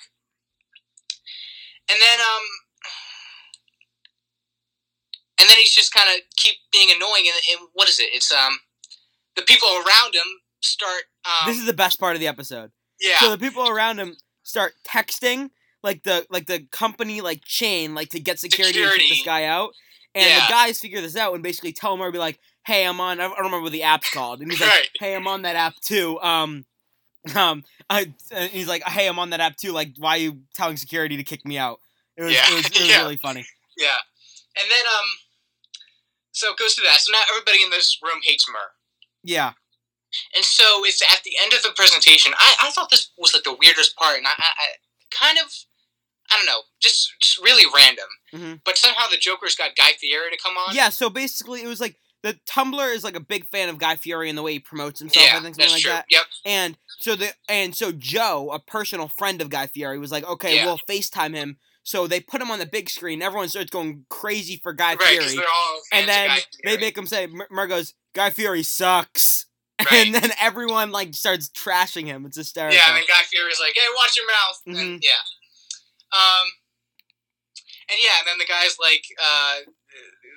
And 1.89 1.97
then 2.01 2.19
um, 2.19 2.43
and 5.39 5.49
then 5.49 5.57
he's 5.59 5.73
just 5.73 5.93
kind 5.93 6.09
of 6.09 6.21
keep 6.35 6.55
being 6.71 6.89
annoying. 6.95 7.25
And, 7.27 7.59
and 7.59 7.69
what 7.73 7.87
is 7.89 7.99
it? 7.99 8.09
It's 8.11 8.31
um, 8.31 8.59
the 9.35 9.43
people 9.43 9.69
around 9.69 10.15
him 10.15 10.27
start 10.61 11.03
um, 11.25 11.47
This 11.49 11.59
is 11.59 11.65
the 11.65 11.73
best 11.73 11.99
part 11.99 12.15
of 12.15 12.19
the 12.19 12.27
episode. 12.27 12.71
yeah. 12.99 13.17
So 13.19 13.29
the 13.29 13.37
people 13.37 13.67
around 13.69 13.99
him 13.99 14.15
start 14.43 14.73
texting 14.85 15.49
like 15.83 16.03
the 16.03 16.25
like 16.29 16.47
the 16.47 16.61
company 16.71 17.21
like 17.21 17.43
chain 17.45 17.93
like 17.95 18.09
to 18.09 18.19
get 18.19 18.39
security, 18.39 18.81
and 18.81 18.91
kick 18.93 19.09
this 19.09 19.23
guy 19.23 19.45
out. 19.45 19.71
And 20.15 20.25
Yeah. 20.25 20.47
the 20.47 20.51
guys 20.51 20.79
figure 20.79 21.01
this 21.01 21.15
out 21.15 21.33
and 21.35 21.43
basically 21.43 21.71
tell 21.73 21.93
him 21.93 22.01
or 22.01 22.11
be 22.11 22.17
like, 22.17 22.39
"Hey, 22.65 22.85
I'm 22.85 22.99
on. 22.99 23.19
I 23.19 23.27
don't 23.27 23.37
remember 23.37 23.61
what 23.61 23.71
the 23.71 23.83
app's 23.83 24.09
called." 24.09 24.41
And 24.41 24.51
he's 24.51 24.59
like, 24.59 24.69
Right. 24.71 24.89
"Hey, 24.99 25.15
I'm 25.15 25.27
on 25.27 25.43
that 25.43 25.55
app 25.55 25.75
too." 25.85 26.19
Um, 26.21 26.65
um, 27.35 27.63
I, 27.89 28.13
and 28.31 28.49
he's 28.51 28.67
like, 28.67 28.83
"Hey, 28.83 29.07
I'm 29.07 29.19
on 29.19 29.29
that 29.31 29.39
app 29.39 29.57
too. 29.57 29.71
Like, 29.71 29.93
why 29.97 30.11
are 30.11 30.17
you 30.17 30.41
telling 30.55 30.77
security 30.77 31.17
to 31.17 31.23
kick 31.23 31.45
me 31.45 31.57
out?" 31.57 31.79
It 32.15 32.23
was 32.23 32.33
Yeah. 32.33 32.43
it 32.51 32.55
was, 32.55 32.65
it 32.67 32.71
was 32.79 32.89
Yeah. 32.89 33.01
really 33.01 33.17
funny. 33.17 33.45
Yeah, 33.77 33.97
and 34.61 34.71
then 34.71 34.85
um, 34.87 35.05
so 36.31 36.51
it 36.51 36.57
goes 36.57 36.75
to 36.75 36.81
that. 36.81 36.99
So 37.01 37.11
now 37.11 37.21
everybody 37.29 37.63
in 37.63 37.69
this 37.69 37.97
room 38.03 38.19
hates 38.23 38.47
Murr, 38.49 38.71
Yeah. 39.23 39.53
and 40.35 40.43
so 40.45 40.83
it's 40.85 41.01
at 41.01 41.23
the 41.23 41.33
end 41.41 41.53
of 41.53 41.61
the 41.63 41.71
presentation. 41.75 42.33
I, 42.37 42.55
I 42.63 42.69
thought 42.71 42.89
this 42.89 43.09
was 43.17 43.33
like 43.33 43.43
the 43.43 43.55
weirdest 43.59 43.95
part, 43.95 44.17
and 44.17 44.27
I, 44.27 44.31
I, 44.37 44.43
I 44.43 44.67
kind 45.11 45.37
of, 45.43 45.51
I 46.31 46.37
don't 46.37 46.45
know, 46.45 46.61
just, 46.81 47.09
just 47.21 47.37
really 47.43 47.65
random. 47.75 48.05
Mhm. 48.33 48.61
But 48.65 48.77
somehow 48.77 49.07
the 49.09 49.17
Joker's 49.17 49.55
got 49.55 49.75
Guy 49.75 49.91
Fieri 49.99 50.29
to 50.31 50.37
come 50.43 50.57
on. 50.57 50.75
Yeah, 50.75 50.89
so 50.89 51.09
basically 51.09 51.61
it 51.63 51.67
was 51.67 51.79
like 51.79 51.95
the 52.23 52.37
Tumblr 52.49 52.95
is 52.95 53.03
like 53.03 53.15
a 53.15 53.19
big 53.21 53.45
fan 53.47 53.69
of 53.69 53.77
Guy 53.77 53.95
Fieri 53.95 54.27
and 54.29 54.37
the 54.37 54.41
way 54.43 54.53
he 54.53 54.59
promotes 54.59 54.99
himself. 54.99 55.25
yeah, 55.25 55.33
something 55.35 55.53
that's 55.53 55.71
like 55.73 55.81
true. 55.81 55.91
that. 55.91 56.05
Yep. 56.09 56.23
And 56.45 56.77
so 56.99 57.15
the 57.15 57.31
and 57.47 57.75
so 57.75 57.91
Joe, 57.91 58.51
a 58.53 58.59
personal 58.59 59.07
friend 59.07 59.41
of 59.41 59.49
Guy 59.49 59.67
Fieri, 59.67 59.99
was 59.99 60.11
like, 60.11 60.27
okay, 60.27 60.55
Yeah. 60.57 60.65
we'll 60.65 60.79
FaceTime 60.89 61.33
him. 61.35 61.57
So 61.83 62.05
they 62.05 62.19
put 62.19 62.41
him 62.41 62.51
on 62.51 62.59
the 62.59 62.65
big 62.65 62.89
screen. 62.89 63.21
Everyone 63.21 63.47
starts 63.47 63.69
going 63.69 64.05
crazy 64.09 64.57
for 64.61 64.73
Guy 64.73 64.95
Right, 64.95 65.21
Fieri, 65.21 65.37
and 65.93 66.07
then 66.09 66.27
Guy 66.29 66.39
they 66.65 66.77
make 66.77 66.97
him 66.97 67.05
say, 67.05 67.27
Murr 67.49 67.67
goes, 67.67 67.93
Guy 68.13 68.29
Fieri 68.29 68.63
sucks. 68.63 69.45
Right. 69.79 70.07
And 70.07 70.15
then 70.15 70.31
everyone 70.41 70.89
like 70.91 71.13
starts 71.13 71.49
trashing 71.49 72.07
him. 72.07 72.25
It's 72.25 72.35
hysterical. 72.35 72.75
Yeah, 72.75 72.87
and 72.87 72.97
then 72.97 73.03
Guy 73.07 73.21
Fieri's 73.29 73.59
like, 73.59 73.73
"Hey, 73.75 73.85
watch 73.95 74.17
your 74.17 74.25
mouth." 74.25 74.61
Mm-hmm. 74.67 74.93
And, 74.93 75.03
yeah. 75.05 75.21
Um, 76.11 76.47
and 77.87 77.97
yeah, 78.01 78.17
and 78.19 78.25
then 78.27 78.37
the 78.39 78.49
guy's 78.49 78.77
like, 78.79 79.05
uh, 79.21 79.69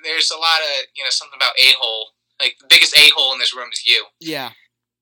there's 0.03 0.29
a 0.29 0.37
lot 0.37 0.61
of 0.61 0.85
you 0.95 1.03
know 1.03 1.09
something 1.09 1.37
about 1.37 1.53
a 1.57 1.73
hole. 1.79 2.09
Like 2.39 2.55
the 2.61 2.67
biggest 2.69 2.95
a 2.95 3.09
hole 3.15 3.33
in 3.33 3.39
this 3.39 3.55
room 3.55 3.69
is 3.73 3.85
you. 3.85 4.05
Yeah. 4.19 4.51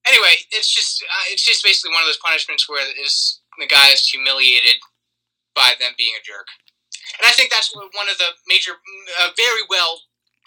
Anyway, 0.10 0.42
it's 0.52 0.74
just 0.74 1.04
uh, 1.04 1.26
it's 1.30 1.46
just 1.46 1.64
basically 1.64 1.94
one 1.94 2.02
of 2.02 2.08
those 2.08 2.18
punishments 2.18 2.68
where 2.68 2.82
is 2.82 3.42
the 3.60 3.68
guy 3.68 3.90
is 3.94 4.06
humiliated 4.08 4.82
by 5.54 5.74
them 5.80 5.94
being 5.98 6.14
a 6.18 6.26
jerk, 6.26 6.48
and 7.20 7.28
I 7.30 7.32
think 7.32 7.52
that's 7.52 7.74
one 7.76 8.10
of 8.10 8.18
the 8.18 8.34
major, 8.48 8.72
uh, 9.22 9.30
very 9.38 9.62
well, 9.70 10.02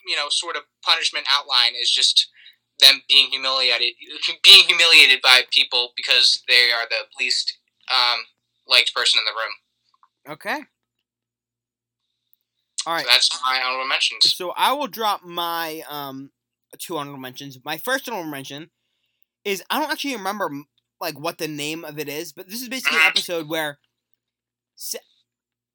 you 0.06 0.16
know, 0.16 0.26
sort 0.30 0.56
of 0.56 0.62
punishment 0.84 1.26
outline 1.30 1.74
is 1.80 1.90
just 1.90 2.28
them 2.80 3.02
being 3.08 3.30
humiliated, 3.30 3.94
being 4.42 4.64
humiliated 4.66 5.20
by 5.22 5.42
people 5.52 5.92
because 5.96 6.42
they 6.48 6.70
are 6.72 6.88
the 6.88 7.06
least 7.22 7.56
um, 7.92 8.20
liked 8.66 8.94
person 8.94 9.20
in 9.20 9.24
the 9.24 9.38
room. 9.38 10.34
Okay. 10.34 10.66
All 12.86 12.94
right. 12.94 13.04
So 13.04 13.10
that's 13.12 13.42
my 13.44 13.60
honorable 13.64 13.88
mentions. 13.88 14.34
So 14.34 14.52
I 14.56 14.72
will 14.72 14.88
drop 14.88 15.22
my 15.22 15.82
um 15.88 16.30
two 16.78 16.96
honorable 16.96 17.20
mentions. 17.20 17.58
My 17.64 17.78
first 17.78 18.08
honorable 18.08 18.30
mention 18.30 18.70
is 19.44 19.62
I 19.70 19.80
don't 19.80 19.90
actually 19.90 20.16
remember 20.16 20.50
like 21.00 21.18
what 21.18 21.38
the 21.38 21.48
name 21.48 21.84
of 21.84 21.98
it 21.98 22.08
is, 22.08 22.32
but 22.32 22.48
this 22.48 22.62
is 22.62 22.68
basically 22.68 22.98
an 22.98 23.06
episode 23.06 23.48
where 23.48 23.78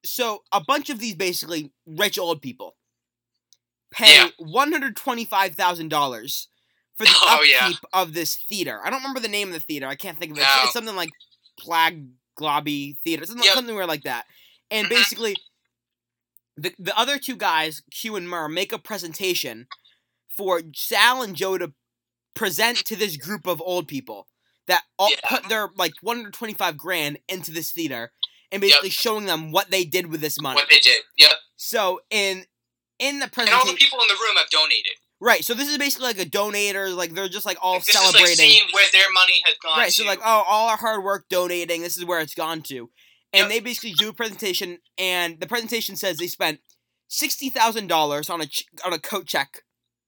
so 0.05 0.43
a 0.51 0.61
bunch 0.61 0.89
of 0.89 0.99
these 0.99 1.15
basically 1.15 1.71
rich 1.85 2.17
old 2.17 2.41
people 2.41 2.75
pay 3.91 4.15
Yeah. 4.15 4.29
one 4.37 4.71
hundred 4.71 4.95
twenty 4.95 5.25
five 5.25 5.55
thousand 5.55 5.89
dollars 5.89 6.47
for 6.95 7.05
the 7.05 7.11
Oh, 7.21 7.43
yeah. 7.43 7.65
upkeep 7.67 7.79
of 7.93 8.13
this 8.13 8.35
theater. 8.49 8.79
I 8.83 8.89
don't 8.89 8.99
remember 9.01 9.19
the 9.19 9.27
name 9.27 9.49
of 9.49 9.53
the 9.53 9.59
theater. 9.59 9.87
I 9.87 9.95
can't 9.95 10.17
think 10.19 10.31
of 10.31 10.37
it. 10.37 10.41
No. 10.41 10.47
It's 10.63 10.73
something 10.73 10.95
like 10.95 11.09
Plag 11.59 12.07
Globby 12.39 12.97
Theater, 13.03 13.25
something, 13.25 13.43
Yep. 13.43 13.53
something 13.53 13.75
weird 13.75 13.87
like 13.87 14.03
that. 14.03 14.25
And 14.71 14.87
Mhm. 14.87 14.91
basically, 14.91 15.35
the 16.55 16.73
the 16.79 16.97
other 16.97 17.17
two 17.19 17.35
guys, 17.35 17.81
Q 17.91 18.15
and 18.15 18.29
Murr, 18.29 18.47
make 18.47 18.71
a 18.71 18.79
presentation 18.79 19.67
for 20.35 20.61
Sal 20.75 21.21
and 21.21 21.35
Joe 21.35 21.57
to 21.57 21.73
present 22.37 22.77
to 22.85 22.95
this 22.95 23.17
group 23.17 23.47
of 23.47 23.61
old 23.61 23.87
people 23.87 24.27
that 24.67 24.83
all 24.99 25.09
Yeah. 25.09 25.17
put 25.27 25.49
their 25.49 25.69
like 25.75 25.93
125 26.01 26.77
grand 26.77 27.19
into 27.27 27.51
this 27.51 27.71
theater 27.71 28.11
and 28.51 28.61
basically 28.61 28.89
showing 28.89 29.25
them 29.25 29.51
what 29.51 29.71
they 29.71 29.83
did 29.85 30.07
with 30.07 30.21
this 30.21 30.39
money. 30.41 30.55
What 30.55 30.69
they 30.69 30.79
did. 30.79 31.01
Yep. 31.17 31.31
So 31.55 32.01
in 32.09 32.45
in 32.99 33.19
the 33.19 33.29
And 33.37 33.49
all 33.49 33.65
the 33.65 33.73
people 33.73 33.99
in 34.01 34.07
the 34.07 34.15
room 34.15 34.35
have 34.37 34.49
donated. 34.49 34.93
right? 35.19 35.43
So 35.45 35.53
this 35.53 35.67
is 35.67 35.77
basically 35.77 36.07
like 36.07 36.19
a 36.19 36.25
donator, 36.25 36.95
like 36.95 37.13
they're 37.13 37.27
just 37.29 37.45
like 37.45 37.57
all 37.61 37.75
this 37.79 37.87
celebrating. 37.91 38.23
is 38.23 38.29
like 38.39 38.47
seeing 38.49 38.67
where 38.71 38.87
their 38.91 39.11
money 39.13 39.41
has 39.45 39.55
gone. 39.61 39.77
Right, 39.77 39.91
so 39.93 40.03
like, 40.05 40.19
oh, 40.23 40.43
all 40.47 40.69
our 40.69 40.77
hard 40.77 41.03
work 41.03 41.25
donating, 41.29 41.81
this 41.81 41.95
is 41.97 42.05
where 42.05 42.19
it's 42.21 42.33
gone 42.33 42.61
to. 42.63 42.89
And 43.33 43.41
Yep. 43.43 43.49
they 43.49 43.59
basically 43.59 43.91
do 43.93 44.09
a 44.09 44.13
presentation, 44.13 44.79
and 44.97 45.39
the 45.39 45.47
presentation 45.47 45.95
says 45.95 46.17
they 46.17 46.27
spent 46.27 46.59
sixty 47.07 47.49
thousand 47.49 47.87
dollars 47.87 48.29
on 48.29 48.41
a 48.41 48.47
ch- 48.47 48.65
on 48.83 48.93
a 48.93 48.99
coat 48.99 49.27
check 49.27 49.63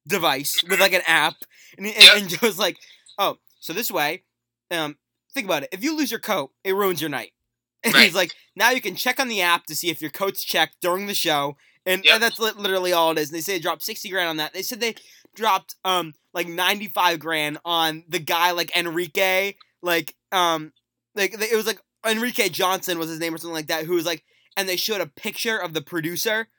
device 0.09 0.63
with 0.69 0.79
like 0.79 0.93
an 0.93 1.01
app, 1.07 1.35
and, 1.77 1.87
and, 1.87 1.95
Yep. 1.95 2.17
and 2.17 2.29
Joe's 2.29 2.59
like, 2.59 2.77
oh, 3.17 3.37
so 3.59 3.73
this 3.73 3.91
way, 3.91 4.23
um, 4.71 4.97
think 5.33 5.45
about 5.45 5.63
it. 5.63 5.69
If 5.71 5.83
you 5.83 5.95
lose 5.97 6.11
your 6.11 6.19
coat, 6.19 6.51
it 6.63 6.75
ruins 6.75 7.01
your 7.01 7.09
night. 7.09 7.31
And 7.83 7.93
Right. 7.93 8.03
he's 8.05 8.15
like, 8.15 8.33
now 8.57 8.71
you 8.71 8.81
can 8.81 8.95
check 8.95 9.21
on 9.21 9.29
the 9.29 9.41
app 9.41 9.65
to 9.67 9.75
see 9.75 9.89
if 9.89 10.01
your 10.01 10.11
coat's 10.11 10.43
checked 10.43 10.81
during 10.81 11.07
the 11.07 11.13
show, 11.13 11.55
and, 11.85 12.03
Yep. 12.03 12.13
and 12.15 12.23
that's 12.23 12.39
li- 12.39 12.51
literally 12.57 12.91
all 12.91 13.11
it 13.11 13.17
is. 13.17 13.29
And 13.29 13.37
they 13.37 13.41
say 13.41 13.53
they 13.53 13.59
dropped 13.59 13.83
sixty 13.83 14.09
grand 14.09 14.27
on 14.29 14.37
that. 14.37 14.53
They 14.53 14.61
said 14.63 14.81
they 14.81 14.95
dropped 15.35 15.75
um 15.85 16.13
like 16.33 16.47
ninety 16.49 16.87
five 16.87 17.19
grand 17.19 17.57
on 17.63 18.03
the 18.09 18.19
guy 18.19 18.51
like 18.51 18.75
Enrique, 18.75 19.53
like 19.81 20.13
um 20.33 20.73
like 21.15 21.33
it 21.39 21.55
was 21.55 21.65
like 21.67 21.79
Enrique 22.05 22.49
Johnson 22.49 22.99
was 22.99 23.09
his 23.09 23.19
name 23.19 23.33
or 23.33 23.37
something 23.37 23.53
like 23.55 23.67
that, 23.67 23.85
who 23.85 23.93
was 23.93 24.05
like, 24.05 24.23
and 24.57 24.67
they 24.67 24.75
showed 24.75 24.99
a 25.01 25.07
picture 25.07 25.57
of 25.57 25.73
the 25.73 25.81
producer, 25.81 26.49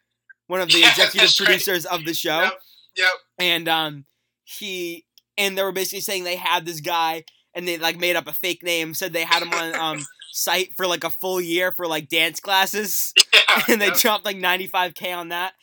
one 0.47 0.63
of 0.63 0.71
the 0.71 0.79
Yeah, 0.81 0.89
executive 0.89 1.21
that's 1.21 1.41
right. 1.41 1.47
producers 1.47 1.85
of 1.85 2.05
the 2.07 2.15
show, 2.15 2.43
Yep. 2.45 2.61
Yep. 2.97 3.13
and 3.39 3.69
um 3.69 4.05
he 4.45 5.05
and 5.39 5.57
they 5.57 5.63
were 5.63 5.73
basically 5.73 6.01
saying 6.01 6.25
they 6.25 6.37
had 6.37 6.67
this 6.67 6.81
guy 6.81 7.25
and 7.55 7.67
they 7.67 7.79
like 7.79 7.99
made 7.99 8.17
up 8.17 8.27
a 8.29 8.33
fake 8.33 8.63
name, 8.63 8.95
said 8.95 9.13
they 9.13 9.25
had 9.25 9.43
him 9.43 9.53
on 9.53 9.75
um 9.75 10.07
site 10.33 10.75
for 10.77 10.87
like 10.87 11.05
a 11.05 11.11
full 11.11 11.41
year 11.41 11.73
for 11.73 11.87
like 11.87 12.09
dance 12.09 12.41
classes 12.41 13.13
Yeah. 13.35 13.63
and 13.69 13.81
they 13.81 13.87
yep. 13.87 13.97
dropped 13.97 14.25
like 14.25 14.37
95k 14.37 15.17
on 15.17 15.29
that. 15.31 15.55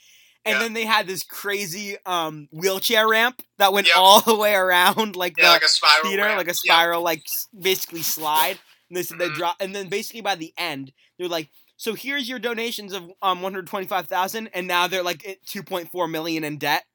And 0.46 0.54
Yeah. 0.56 0.60
then 0.60 0.74
they 0.74 0.86
had 0.86 1.08
this 1.08 1.24
crazy 1.24 1.98
um 2.06 2.48
wheelchair 2.52 3.08
ramp 3.08 3.42
that 3.58 3.74
went 3.74 3.88
Yep. 3.88 3.96
all 3.98 4.22
the 4.26 4.36
way 4.36 4.54
around 4.56 5.16
like 5.16 5.36
yeah, 5.38 5.46
the 5.46 5.50
like 5.52 5.64
a 5.64 5.68
spiral. 5.68 6.04
theater, 6.04 6.24
ramp. 6.24 6.38
like 6.38 6.48
a 6.48 6.50
Yep. 6.50 6.56
spiral, 6.56 7.02
like 7.04 7.24
basically 7.60 8.02
slide. 8.02 8.60
And 8.90 8.96
they 8.98 9.04
said 9.04 9.20
they 9.20 9.30
Mhm. 9.30 9.36
drop, 9.36 9.58
and 9.60 9.76
then 9.76 9.90
basically 9.90 10.22
by 10.22 10.36
the 10.36 10.54
end, 10.58 10.94
they're 11.20 11.28
like, 11.28 11.50
"So 11.76 11.94
here's 11.94 12.30
your 12.30 12.40
donations 12.40 12.94
of 12.94 13.12
um 13.22 13.42
125,000, 13.42 14.48
and 14.54 14.66
now 14.68 14.88
they're 14.88 15.04
like 15.04 15.28
at 15.28 15.46
2.4 15.46 16.08
million 16.10 16.44
in 16.46 16.58
debt, 16.58 16.86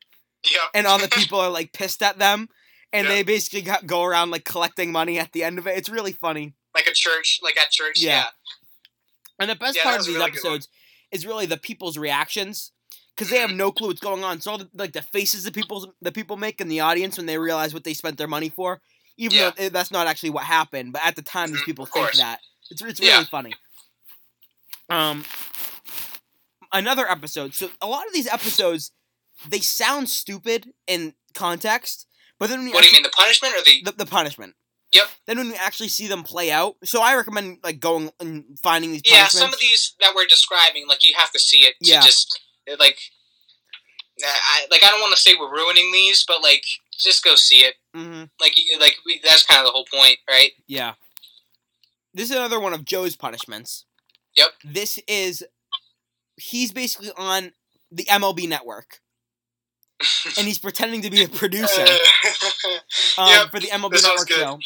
Yep. 0.50 0.62
and 0.74 0.86
all 0.86 0.98
the 0.98 1.08
people 1.12 1.40
are 1.40 1.50
like 1.50 1.72
pissed 1.72 2.02
at 2.02 2.18
them, 2.18 2.48
and 2.92 3.06
Yeah. 3.06 3.12
they 3.14 3.22
basically 3.22 3.62
got, 3.62 3.86
go 3.86 4.02
around 4.02 4.30
like 4.30 4.44
collecting 4.44 4.92
money 4.92 5.18
at 5.18 5.32
the 5.32 5.44
end 5.44 5.58
of 5.58 5.66
it. 5.66 5.76
It's 5.76 5.88
really 5.88 6.12
funny. 6.12 6.54
like 6.74 6.86
a 6.86 6.92
church, 6.94 7.38
like 7.42 7.56
at 7.58 7.70
church. 7.70 8.00
Yeah. 8.00 8.10
Yeah. 8.10 8.24
And 9.38 9.50
the 9.50 9.56
best 9.56 9.76
Yeah, 9.76 9.82
part 9.84 10.00
of 10.00 10.06
these 10.06 10.14
really 10.16 10.30
episodes 10.30 10.68
is 11.10 11.26
really 11.26 11.46
the 11.46 11.56
people's 11.58 11.98
reactions. 11.98 12.72
Because 13.14 13.28
they 13.30 13.38
have 13.40 13.50
no 13.50 13.70
clue 13.70 13.88
what's 13.88 14.00
going 14.00 14.24
on, 14.24 14.40
so 14.40 14.52
all 14.52 14.58
the, 14.58 14.70
like 14.74 14.92
the 14.94 15.02
faces 15.02 15.44
the 15.44 15.52
people 15.52 15.92
the 16.00 16.10
people 16.12 16.38
make 16.38 16.62
in 16.62 16.68
the 16.68 16.80
audience 16.80 17.18
when 17.18 17.26
they 17.26 17.36
realize 17.36 17.74
what 17.74 17.84
they 17.84 17.92
spent 17.92 18.16
their 18.16 18.26
money 18.26 18.48
for, 18.48 18.80
even 19.18 19.36
Yeah. 19.36 19.50
though 19.54 19.68
that's 19.68 19.90
not 19.90 20.06
actually 20.06 20.30
what 20.30 20.44
happened. 20.44 20.94
But 20.94 21.02
at 21.04 21.14
the 21.14 21.20
time, 21.22 21.50
these 21.52 21.60
Mhm, 21.60 21.64
people 21.66 21.84
think 21.86 22.12
that 22.14 22.40
it's 22.70 22.80
it's 22.80 23.00
really 23.00 23.10
Yeah. 23.12 23.24
funny. 23.24 23.52
Um, 24.88 25.26
another 26.72 27.08
episode. 27.08 27.54
So 27.54 27.70
a 27.82 27.86
lot 27.86 28.06
of 28.06 28.12
these 28.14 28.26
episodes, 28.26 28.92
they 29.48 29.60
sound 29.60 30.08
stupid 30.08 30.72
in 30.86 31.14
context, 31.34 32.06
but 32.38 32.48
then 32.48 32.60
when 32.60 32.68
you 32.68 32.74
What 32.74 32.82
do 32.82 32.88
you 32.88 32.94
mean, 32.94 33.02
the 33.02 33.08
punishment 33.10 33.54
or 33.56 33.62
the? 33.62 33.82
the, 33.84 33.92
the 33.92 34.06
punishment. 34.06 34.54
Yep. 34.92 35.08
Then 35.26 35.38
when 35.38 35.46
you 35.48 35.54
actually 35.58 35.88
see 35.88 36.06
them 36.06 36.22
play 36.22 36.50
out, 36.50 36.76
so 36.84 37.00
I 37.02 37.14
recommend 37.16 37.58
like 37.62 37.80
going 37.80 38.10
and 38.20 38.44
finding 38.62 38.92
these. 38.92 39.02
Yeah, 39.04 39.26
some 39.28 39.52
of 39.52 39.58
these 39.58 39.94
that 40.00 40.12
we're 40.14 40.26
describing, 40.26 40.86
like 40.86 41.02
you 41.02 41.14
have 41.16 41.30
to 41.32 41.38
see 41.38 41.60
it 41.60 41.74
to 41.82 41.90
Yeah. 41.90 42.02
just 42.02 42.38
like. 42.78 42.98
I 44.22 44.66
like 44.70 44.82
I 44.84 44.88
don't 44.90 45.00
want 45.00 45.14
to 45.14 45.20
say 45.20 45.34
we're 45.38 45.50
ruining 45.50 45.90
these, 45.92 46.24
but 46.28 46.42
like 46.42 46.64
just 46.98 47.24
go 47.24 47.34
see 47.34 47.60
it. 47.60 47.74
hmm 47.94 48.24
Like 48.40 48.56
you, 48.56 48.78
like 48.78 48.96
we, 49.06 49.20
that's 49.24 49.44
kind 49.46 49.58
of 49.60 49.66
the 49.66 49.72
whole 49.72 49.86
point, 49.92 50.18
right? 50.28 50.50
Yeah. 50.66 50.94
This 52.14 52.30
is 52.30 52.36
another 52.36 52.60
one 52.60 52.74
of 52.74 52.84
Joe's 52.84 53.16
punishments. 53.16 53.86
Yep. 54.36 54.50
This 54.64 54.98
is 55.08 55.42
he's 56.36 56.72
basically 56.72 57.10
on 57.16 57.52
the 57.90 58.04
MLB 58.04 58.48
network 58.48 59.00
and 60.38 60.46
he's 60.46 60.58
pretending 60.58 61.02
to 61.02 61.10
be 61.10 61.22
a 61.24 61.28
producer 61.28 61.82
um, 63.18 63.28
Yep, 63.28 63.50
for 63.50 63.60
the 63.60 63.68
MLB 63.68 64.02
network 64.02 64.28
good. 64.28 64.36
show. 64.38 64.58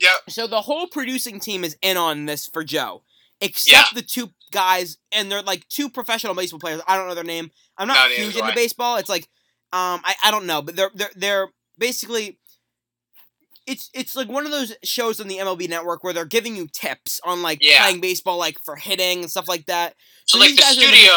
yep. 0.00 0.16
So 0.28 0.46
the 0.46 0.62
whole 0.62 0.86
producing 0.88 1.40
team 1.40 1.64
is 1.64 1.76
in 1.82 1.96
on 1.96 2.26
this 2.26 2.46
for 2.46 2.64
Joe, 2.64 3.02
except 3.40 3.94
the 3.94 4.02
two 4.02 4.30
guys, 4.52 4.98
and 5.12 5.30
they're 5.30 5.42
like 5.42 5.66
two 5.68 5.88
professional 5.88 6.34
baseball 6.34 6.60
players. 6.60 6.80
I 6.86 6.96
don't 6.96 7.08
know 7.08 7.14
their 7.14 7.24
name. 7.24 7.50
I'm 7.76 7.88
No, 7.88 7.94
not 7.94 8.08
neither 8.10 8.22
huge 8.22 8.36
into 8.36 8.52
baseball. 8.54 8.96
It's 8.96 9.08
like, 9.08 9.24
um, 9.72 10.00
I, 10.04 10.14
I 10.24 10.30
don't 10.30 10.46
know, 10.46 10.62
but 10.62 10.76
they're 10.76 10.90
they're 10.94 11.10
they're 11.16 11.48
basically. 11.78 12.38
It's 13.66 13.90
it's 13.92 14.16
like 14.16 14.28
one 14.28 14.46
of 14.46 14.50
those 14.50 14.74
shows 14.82 15.20
on 15.20 15.28
the 15.28 15.36
MLB 15.36 15.68
network 15.68 16.02
where 16.02 16.14
they're 16.14 16.24
giving 16.24 16.56
you 16.56 16.68
tips 16.72 17.20
on 17.22 17.42
like 17.42 17.58
Yeah. 17.60 17.82
playing 17.82 18.00
baseball, 18.00 18.38
like 18.38 18.58
for 18.64 18.76
hitting 18.76 19.20
and 19.20 19.30
stuff 19.30 19.46
like 19.46 19.66
that. 19.66 19.94
So 20.24 20.38
So 20.38 20.44
like 20.46 20.56
the 20.56 20.62
in 20.62 20.68
the- 20.68 20.82
studio 20.86 21.12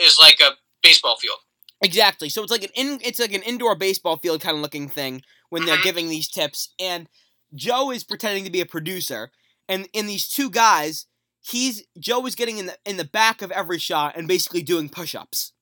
is 0.00 0.18
like 0.18 0.40
a 0.40 0.56
baseball 0.82 1.16
field. 1.16 1.38
Exactly. 1.82 2.28
So 2.28 2.42
it's 2.42 2.52
like 2.52 2.62
an 2.64 2.70
in 2.74 2.98
it's 3.02 3.18
like 3.18 3.32
an 3.34 3.42
indoor 3.42 3.74
baseball 3.76 4.16
field 4.16 4.40
kind 4.40 4.56
of 4.56 4.62
looking 4.62 4.88
thing 4.88 5.22
when 5.50 5.66
they're 5.66 5.76
Mhm. 5.76 5.82
giving 5.84 6.08
these 6.08 6.28
tips 6.28 6.70
and 6.78 7.08
Joe 7.54 7.90
is 7.90 8.04
pretending 8.04 8.44
to 8.44 8.50
be 8.50 8.60
a 8.60 8.66
producer 8.66 9.30
and 9.68 9.88
in 9.92 10.06
these 10.06 10.28
two 10.28 10.50
guys 10.50 11.06
he's 11.42 11.84
Joe 11.98 12.24
is 12.26 12.34
getting 12.34 12.58
in 12.58 12.66
the 12.66 12.78
in 12.86 12.96
the 12.96 13.04
back 13.04 13.42
of 13.42 13.50
every 13.50 13.78
shot 13.78 14.16
and 14.16 14.26
basically 14.26 14.62
doing 14.62 14.88
push-ups. 14.88 15.52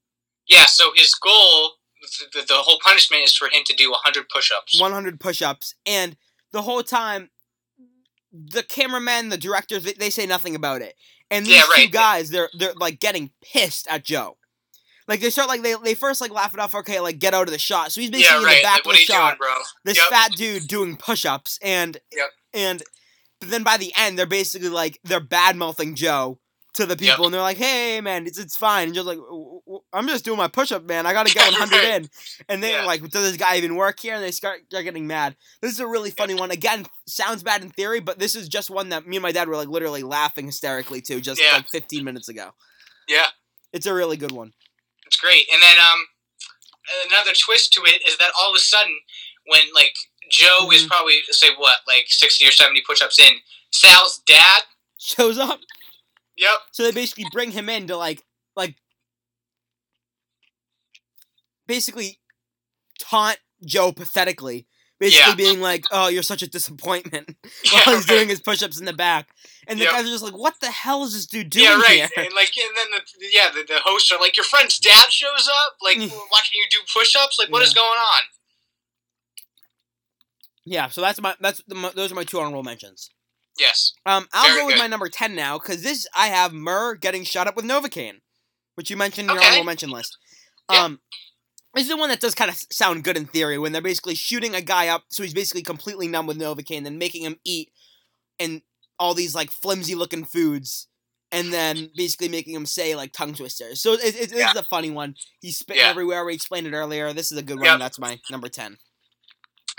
Yeah. 0.47 0.67
So 0.67 0.93
his 0.95 1.15
goal, 1.15 1.73
the, 2.33 2.43
the, 2.47 2.55
whole 2.55 2.79
punishment 2.83 3.23
is 3.25 3.35
for 3.35 3.47
him 3.49 3.63
to 3.65 3.75
do 3.75 3.91
100 3.91 4.29
push-ups. 4.29 4.81
100 4.81 5.19
push-ups 5.21 5.75
and 5.87 6.17
the 6.53 6.63
whole 6.63 6.83
time 6.83 7.31
the 8.33 8.63
cameramen, 8.63 9.29
the 9.29 9.37
directors 9.39 9.85
they, 9.85 9.93
they 9.95 10.11
say 10.11 10.27
nothing 10.27 10.55
about 10.55 10.83
it. 10.83 10.95
And 11.31 11.47
these 11.47 11.55
Yeah, 11.57 11.67
two 11.75 11.89
guys 11.89 12.31
they're 12.31 12.51
they're 12.57 12.75
like 12.75 13.01
getting 13.01 13.31
pissed 13.43 13.87
at 13.89 14.05
Joe. 14.05 14.37
Like 15.09 15.21
they 15.21 15.31
start 15.31 15.49
like 15.49 15.63
they, 15.63 15.75
they 15.83 15.95
first 15.95 16.21
like 16.21 16.31
laugh 16.31 16.55
it 16.55 16.61
off 16.61 16.75
okay 16.75 17.01
like 17.01 17.19
get 17.19 17.35
out 17.35 17.49
of 17.49 17.53
the 17.53 17.59
shot. 17.59 17.93
So 17.93 18.01
he's 18.01 18.11
basically 18.11 18.43
yeah, 18.45 18.51
in 18.53 18.57
the 18.59 18.63
back 18.63 18.87
Like, 18.87 18.95
of 18.95 19.01
the 19.01 19.05
shot. 19.05 19.39
doing, 19.39 19.39
bro? 19.39 19.63
this 19.85 19.97
Yep. 19.99 20.07
fat 20.09 20.33
dude 20.33 20.67
doing 20.69 20.97
push-ups 20.97 21.59
and 21.63 21.99
Yep. 22.13 22.29
and 22.55 22.83
but 23.41 23.51
then 23.51 23.63
by 23.65 23.77
the 23.77 23.93
end 23.97 24.19
they're 24.19 24.27
basically 24.27 24.69
like 24.69 25.01
they're 25.05 25.19
bad 25.21 25.57
mouthing 25.57 25.95
Joe 25.97 26.39
to 26.75 26.87
the 26.87 26.97
people 26.97 27.17
Yep. 27.17 27.25
and 27.27 27.35
they're 27.35 27.41
like 27.43 27.57
hey 27.59 28.01
man 28.01 28.27
it's 28.27 28.39
it's 28.39 28.57
fine 28.57 28.87
and 28.89 28.95
Joe's 28.95 29.05
like 29.05 29.19
"W- 29.19 29.61
w- 29.67 29.83
I'm 29.93 30.07
just 30.09 30.25
doing 30.25 30.39
my 30.39 30.49
push-up 30.49 30.85
man 30.85 31.05
I 31.05 31.13
gotta 31.13 31.35
get 31.35 31.53
100 31.53 31.77
Right. 31.77 31.85
in 31.97 32.09
and 32.49 32.63
they're 32.63 32.81
Yeah. 32.81 32.87
like 32.87 33.03
does 33.11 33.25
this 33.29 33.37
guy 33.37 33.57
even 33.57 33.75
work 33.77 34.01
here 34.01 34.15
and 34.15 34.23
they 34.23 34.31
start 34.31 34.61
they're 34.71 34.83
getting 34.83 35.07
mad 35.07 35.37
this 35.61 35.73
is 35.73 35.81
a 35.81 35.87
really 35.87 36.11
funny 36.11 36.35
one 36.35 36.51
again 36.51 36.87
sounds 37.07 37.43
bad 37.43 37.63
in 37.63 37.69
theory 37.71 38.01
but 38.01 38.19
this 38.19 38.35
is 38.35 38.49
just 38.49 38.71
one 38.71 38.89
that 38.91 39.07
me 39.07 39.17
and 39.17 39.23
my 39.23 39.33
dad 39.33 39.49
were 39.49 39.57
like 39.57 39.69
literally 39.69 40.03
laughing 40.03 40.47
hysterically 40.47 41.03
to 41.03 41.21
just 41.21 41.41
Yeah. 41.43 41.57
like 41.57 41.69
15 41.69 42.05
minutes 42.05 42.29
ago 42.29 42.53
Yeah. 43.09 43.27
It's 43.75 43.87
a 43.87 43.95
really 43.95 44.17
good 44.19 44.33
one. 44.33 44.53
It's 45.13 45.21
great. 45.21 45.45
And 45.53 45.63
then 45.63 45.77
um, 45.79 46.07
another 47.11 47.33
twist 47.39 47.75
to 47.75 47.83
it 47.85 48.01
is 48.09 48.17
that 48.17 48.33
all 48.41 48.49
of 48.51 48.57
a 48.57 48.61
sudden, 48.61 48.99
when 49.47 49.61
like 49.75 49.95
Joe 50.31 50.71
is 50.73 50.85
Mhm. 50.85 50.89
probably 50.89 51.21
say 51.31 51.49
what 51.59 51.81
like 51.87 52.07
sixty 52.09 52.49
or 52.49 52.51
seventy 52.51 52.81
push-ups 52.87 53.19
in, 53.19 53.35
Sal's 53.71 54.23
dad. 54.27 54.63
Shows 54.99 55.37
up. 55.37 55.61
Yep. 56.39 56.59
So 56.73 56.83
they 56.85 56.93
basically 56.93 57.27
bring 57.31 57.51
him 57.51 57.69
in 57.69 57.89
to 57.89 57.97
like 57.99 58.23
like 58.57 58.75
basically 61.67 62.21
taunt 62.99 63.39
Joe 63.67 63.93
pathetically. 63.93 64.67
Basically 65.03 65.31
Yeah. 65.31 65.35
being 65.35 65.61
like, 65.61 65.85
"Oh, 65.91 66.07
you're 66.07 66.23
such 66.23 66.43
a 66.43 66.47
disappointment," 66.49 67.35
Yeah, 67.65 67.81
while 67.85 67.97
he's 67.97 68.09
right. 68.09 68.15
doing 68.19 68.29
his 68.29 68.41
push-ups 68.41 68.79
in 68.79 68.85
the 68.85 68.93
back, 68.93 69.31
and 69.67 69.77
the 69.81 69.85
Yep. 69.85 69.93
guys 69.93 70.05
are 70.05 70.13
just 70.13 70.23
like, 70.23 70.37
"What 70.37 70.61
the 70.61 70.71
hell 70.71 71.03
is 71.03 71.13
this 71.13 71.27
dude 71.27 71.51
doing 71.51 71.65
yeah, 71.65 71.75
right. 71.75 71.91
here?" 72.15 72.25
And 72.25 72.33
like, 72.35 72.53
and 72.57 72.77
then 72.77 72.87
the 72.93 73.03
yeah, 73.33 73.51
the, 73.51 73.65
the 73.67 73.81
hosts 73.81 74.13
are 74.13 74.21
like, 74.21 74.37
your 74.37 74.45
friend's 74.45 74.79
dad 74.79 75.11
shows 75.11 75.49
up, 75.67 75.77
like 75.83 75.97
watching 76.31 76.55
you 76.55 76.67
do 76.71 76.79
push-ups. 76.95 77.37
Like, 77.37 77.51
what 77.51 77.63
is 77.63 77.75
going 77.75 77.89
on? 77.99 78.23
Yeah, 80.65 80.89
so 80.89 81.01
that's 81.01 81.21
my 81.21 81.35
that's 81.41 81.61
the, 81.67 81.75
my, 81.75 81.91
those 81.91 82.13
are 82.13 82.15
my 82.15 82.23
two 82.25 82.39
honorable 82.39 82.63
mentions. 82.63 83.11
Yes. 83.59 83.95
Um, 84.07 84.29
I'll 84.33 84.45
Very 84.47 84.61
go 84.61 84.67
with 84.67 84.75
good. 84.77 84.83
my 84.83 84.87
number 84.87 85.09
ten 85.09 85.35
now 85.35 85.59
because 85.59 85.83
this 85.83 86.07
I 86.15 86.29
have 86.29 86.53
Murr 86.53 86.95
getting 86.95 87.25
shot 87.25 87.49
up 87.49 87.57
with 87.57 87.65
Novocaine, 87.65 88.21
which 88.77 88.89
you 88.89 88.97
mentioned 88.97 89.29
in 89.29 89.35
your 89.35 89.45
honorable 89.45 89.65
mention 89.65 89.91
list. 89.91 90.17
Yeah. 90.71 90.85
Um, 90.85 91.01
this 91.75 91.85
is 91.85 91.89
the 91.91 91.97
one 91.97 92.09
that 92.11 92.21
does 92.21 92.35
kind 92.35 92.51
of 92.51 92.57
sound 92.71 93.05
good 93.05 93.17
in 93.17 93.27
theory 93.27 93.59
when 93.59 93.73
they're 93.73 93.81
basically 93.83 94.15
shooting 94.15 94.55
a 94.55 94.61
guy 94.61 94.89
up, 94.89 95.05
so 95.09 95.23
he's 95.23 95.35
basically 95.35 95.63
completely 95.63 96.07
numb 96.09 96.27
with 96.27 96.39
Novocaine, 96.39 96.85
then 96.85 96.99
making 96.99 97.23
him 97.25 97.37
eat 97.45 97.71
and 98.39 98.63
all 98.99 99.15
these 99.15 99.35
like 99.35 99.51
flimsy 99.51 99.95
looking 99.95 100.25
foods, 100.25 100.89
and 101.31 101.53
then 101.53 101.91
basically 101.97 102.29
making 102.29 102.55
him 102.55 102.67
say 102.67 102.95
like 102.95 103.13
tongue 103.13 103.35
twisters. 103.35 103.81
So 103.81 103.95
it, 103.95 104.15
it, 104.15 104.33
Yeah. 104.33 104.51
is 104.51 104.57
a 104.57 104.63
funny 104.63 104.91
one. 104.91 105.15
He's 105.41 105.57
spitting 105.59 105.83
Yeah. 105.83 105.89
everywhere. 105.91 106.25
We 106.25 106.35
explained 106.35 106.67
it 106.67 106.75
earlier. 106.75 107.13
This 107.13 107.33
is 107.33 107.39
a 107.39 107.43
good 107.43 107.57
one. 107.57 107.65
Yep. 107.65 107.79
That's 107.79 107.99
my 107.99 108.21
number 108.31 108.49
ten. 108.49 108.77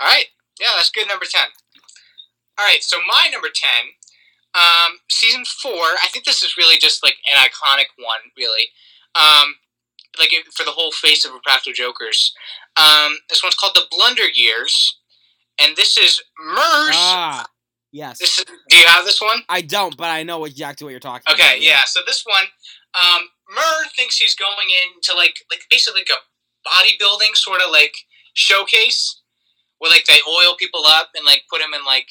All 0.00 0.08
right. 0.08 0.26
Yeah, 0.60 0.68
that's 0.76 0.90
good. 0.90 1.06
Number 1.08 1.26
ten. 1.30 1.46
All 2.58 2.64
right. 2.64 2.82
So 2.82 2.98
my 3.06 3.28
number 3.32 3.48
ten, 3.54 3.92
um, 4.54 4.98
season 5.10 5.44
four. 5.62 5.72
I 6.02 6.08
think 6.12 6.24
this 6.24 6.42
is 6.42 6.56
really 6.56 6.76
just 6.78 7.02
like 7.02 7.16
an 7.32 7.38
iconic 7.38 7.86
one, 7.98 8.20
really. 8.36 8.68
Um, 9.14 9.54
like 10.18 10.30
for 10.54 10.64
the 10.64 10.70
whole 10.70 10.92
face 10.92 11.24
of 11.24 11.32
Practical 11.42 11.72
Jokers. 11.72 12.34
Um, 12.76 13.16
this 13.28 13.42
one's 13.42 13.54
called 13.54 13.74
the 13.74 13.86
Blunder 13.90 14.28
Years, 14.32 14.98
and 15.60 15.76
this 15.76 15.96
is 15.96 16.20
Murr's. 16.44 16.94
Ah, 16.96 17.46
yes. 17.92 18.18
This 18.18 18.38
is, 18.38 18.44
do 18.68 18.76
you 18.76 18.86
have 18.86 19.04
this 19.04 19.20
one? 19.20 19.42
I 19.48 19.60
don't, 19.60 19.96
but 19.96 20.10
I 20.10 20.22
know 20.22 20.44
exactly 20.44 20.84
what 20.84 20.90
you're 20.90 21.00
talking 21.00 21.32
Okay, 21.32 21.42
about. 21.42 21.62
yeah. 21.62 21.80
So 21.86 22.00
this 22.06 22.24
one, 22.26 22.44
um, 22.94 23.22
Murr 23.54 23.88
thinks 23.96 24.16
he's 24.16 24.34
going 24.34 24.68
into 24.94 25.14
like 25.16 25.36
like 25.50 25.60
basically 25.70 26.00
like 26.00 26.10
a 26.10 26.68
bodybuilding 26.68 27.34
sort 27.36 27.60
of 27.60 27.70
like 27.70 27.94
showcase 28.34 29.20
where 29.78 29.90
like 29.90 30.04
they 30.06 30.18
oil 30.28 30.54
people 30.58 30.82
up 30.86 31.10
and 31.14 31.24
like 31.26 31.42
put 31.50 31.60
them 31.60 31.74
in 31.74 31.84
like 31.84 32.08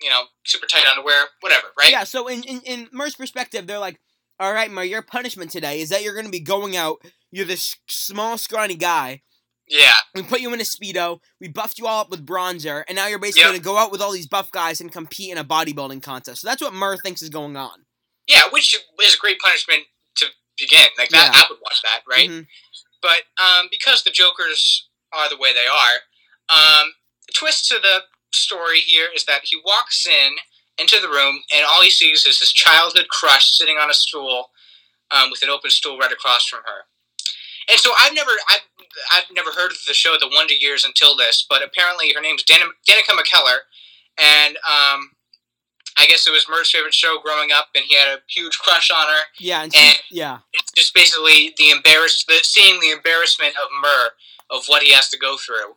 you 0.00 0.10
know 0.10 0.24
super 0.44 0.66
tight 0.66 0.84
underwear, 0.88 1.24
whatever, 1.40 1.68
right? 1.78 1.90
Yeah, 1.90 2.04
so 2.04 2.28
in, 2.28 2.42
in, 2.44 2.60
in 2.64 2.88
perspective, 3.16 3.66
they're 3.66 3.78
like, 3.78 3.98
all 4.38 4.52
right, 4.52 4.70
Murr, 4.70 4.84
your 4.84 5.02
punishment 5.02 5.50
today 5.50 5.80
is 5.80 5.88
that 5.90 6.02
you're 6.02 6.14
going 6.14 6.26
to 6.26 6.30
be 6.32 6.40
going 6.40 6.76
out. 6.76 6.98
You're 7.30 7.46
this 7.46 7.76
small, 7.88 8.38
scrawny 8.38 8.76
guy. 8.76 9.22
Yeah, 9.68 9.94
We 10.14 10.22
put 10.22 10.40
you 10.40 10.52
in 10.54 10.60
a 10.60 10.64
Speedo. 10.64 11.18
We 11.40 11.48
buffed 11.48 11.78
you 11.78 11.88
all 11.88 12.00
up 12.02 12.10
with 12.10 12.24
bronzer. 12.24 12.84
And 12.86 12.94
now 12.94 13.08
you're 13.08 13.18
basically 13.18 13.40
Yep. 13.42 13.48
going 13.50 13.60
to 13.60 13.64
go 13.64 13.76
out 13.78 13.90
with 13.90 14.00
all 14.00 14.12
these 14.12 14.28
buff 14.28 14.50
guys 14.52 14.80
and 14.80 14.92
compete 14.92 15.32
in 15.32 15.38
a 15.38 15.44
bodybuilding 15.44 16.02
contest. 16.02 16.40
So 16.42 16.46
that's 16.48 16.62
what 16.62 16.72
Murr 16.72 16.96
thinks 16.98 17.20
is 17.22 17.30
going 17.30 17.56
on. 17.56 17.84
yeah, 18.28 18.42
which 18.50 18.74
is 18.74 19.14
a 19.14 19.18
great 19.18 19.38
punishment 19.40 19.84
to 20.16 20.26
begin. 20.58 20.86
Like 20.98 21.08
that, 21.10 21.32
Yeah. 21.34 21.40
I 21.42 21.46
would 21.50 21.58
watch 21.62 21.80
that, 21.82 22.02
right? 22.08 22.28
Mhm. 22.28 22.46
But 23.02 23.22
um, 23.42 23.68
because 23.70 24.02
the 24.04 24.10
Jokers 24.10 24.88
are 25.12 25.28
the 25.28 25.36
way 25.36 25.52
they 25.52 25.66
are, 25.66 26.00
um, 26.48 26.94
the 27.26 27.32
twist 27.34 27.68
to 27.68 27.78
the 27.78 28.04
story 28.32 28.80
here 28.80 29.08
is 29.14 29.24
that 29.26 29.42
he 29.44 29.56
walks 29.64 30.06
in 30.06 30.36
into 30.78 30.98
the 31.00 31.08
room 31.08 31.40
and 31.54 31.64
all 31.66 31.82
he 31.82 31.90
sees 31.90 32.26
is 32.26 32.40
his 32.40 32.52
childhood 32.52 33.08
crush 33.08 33.56
sitting 33.56 33.76
on 33.76 33.90
a 33.90 33.94
stool 33.94 34.50
um, 35.10 35.30
with 35.30 35.42
an 35.42 35.48
open 35.50 35.70
stool 35.70 35.98
right 35.98 36.12
across 36.12 36.46
from 36.46 36.60
her. 36.64 36.84
And 37.70 37.78
so 37.80 37.92
I've 37.98 38.14
never 38.14 38.30
I've, 38.50 38.60
I've 39.12 39.24
never 39.34 39.50
heard 39.50 39.70
of 39.72 39.78
the 39.88 39.94
show 39.94 40.16
The 40.20 40.28
Wonder 40.32 40.54
Years 40.54 40.84
until 40.84 41.16
this, 41.16 41.44
but 41.48 41.62
apparently 41.64 42.12
her 42.14 42.20
name's 42.20 42.42
Dan- 42.44 42.60
Danica 42.88 43.16
McKellar, 43.16 43.58
and 44.22 44.56
um, 44.56 45.10
I 45.98 46.06
guess 46.06 46.26
it 46.26 46.30
was 46.30 46.46
Murr's 46.48 46.70
favorite 46.70 46.94
show 46.94 47.18
growing 47.22 47.50
up, 47.52 47.68
and 47.74 47.84
he 47.86 47.96
had 47.96 48.08
a 48.08 48.20
huge 48.28 48.58
crush 48.58 48.90
on 48.90 49.06
her 49.08 49.20
Yeah, 49.40 49.62
and 49.64 49.74
she, 49.74 49.80
And- 49.88 49.98
yeah. 50.10 50.38
it's 50.52 50.70
just 50.72 50.94
basically 50.94 51.54
the 51.58 51.70
embarrassed, 51.70 52.26
the 52.28 52.38
seeing 52.42 52.80
the 52.80 52.90
embarrassment 52.92 53.54
of 53.56 53.68
Murr 53.82 54.10
of 54.50 54.66
what 54.66 54.82
he 54.82 54.92
has 54.92 55.08
to 55.10 55.18
go 55.18 55.36
through. 55.36 55.74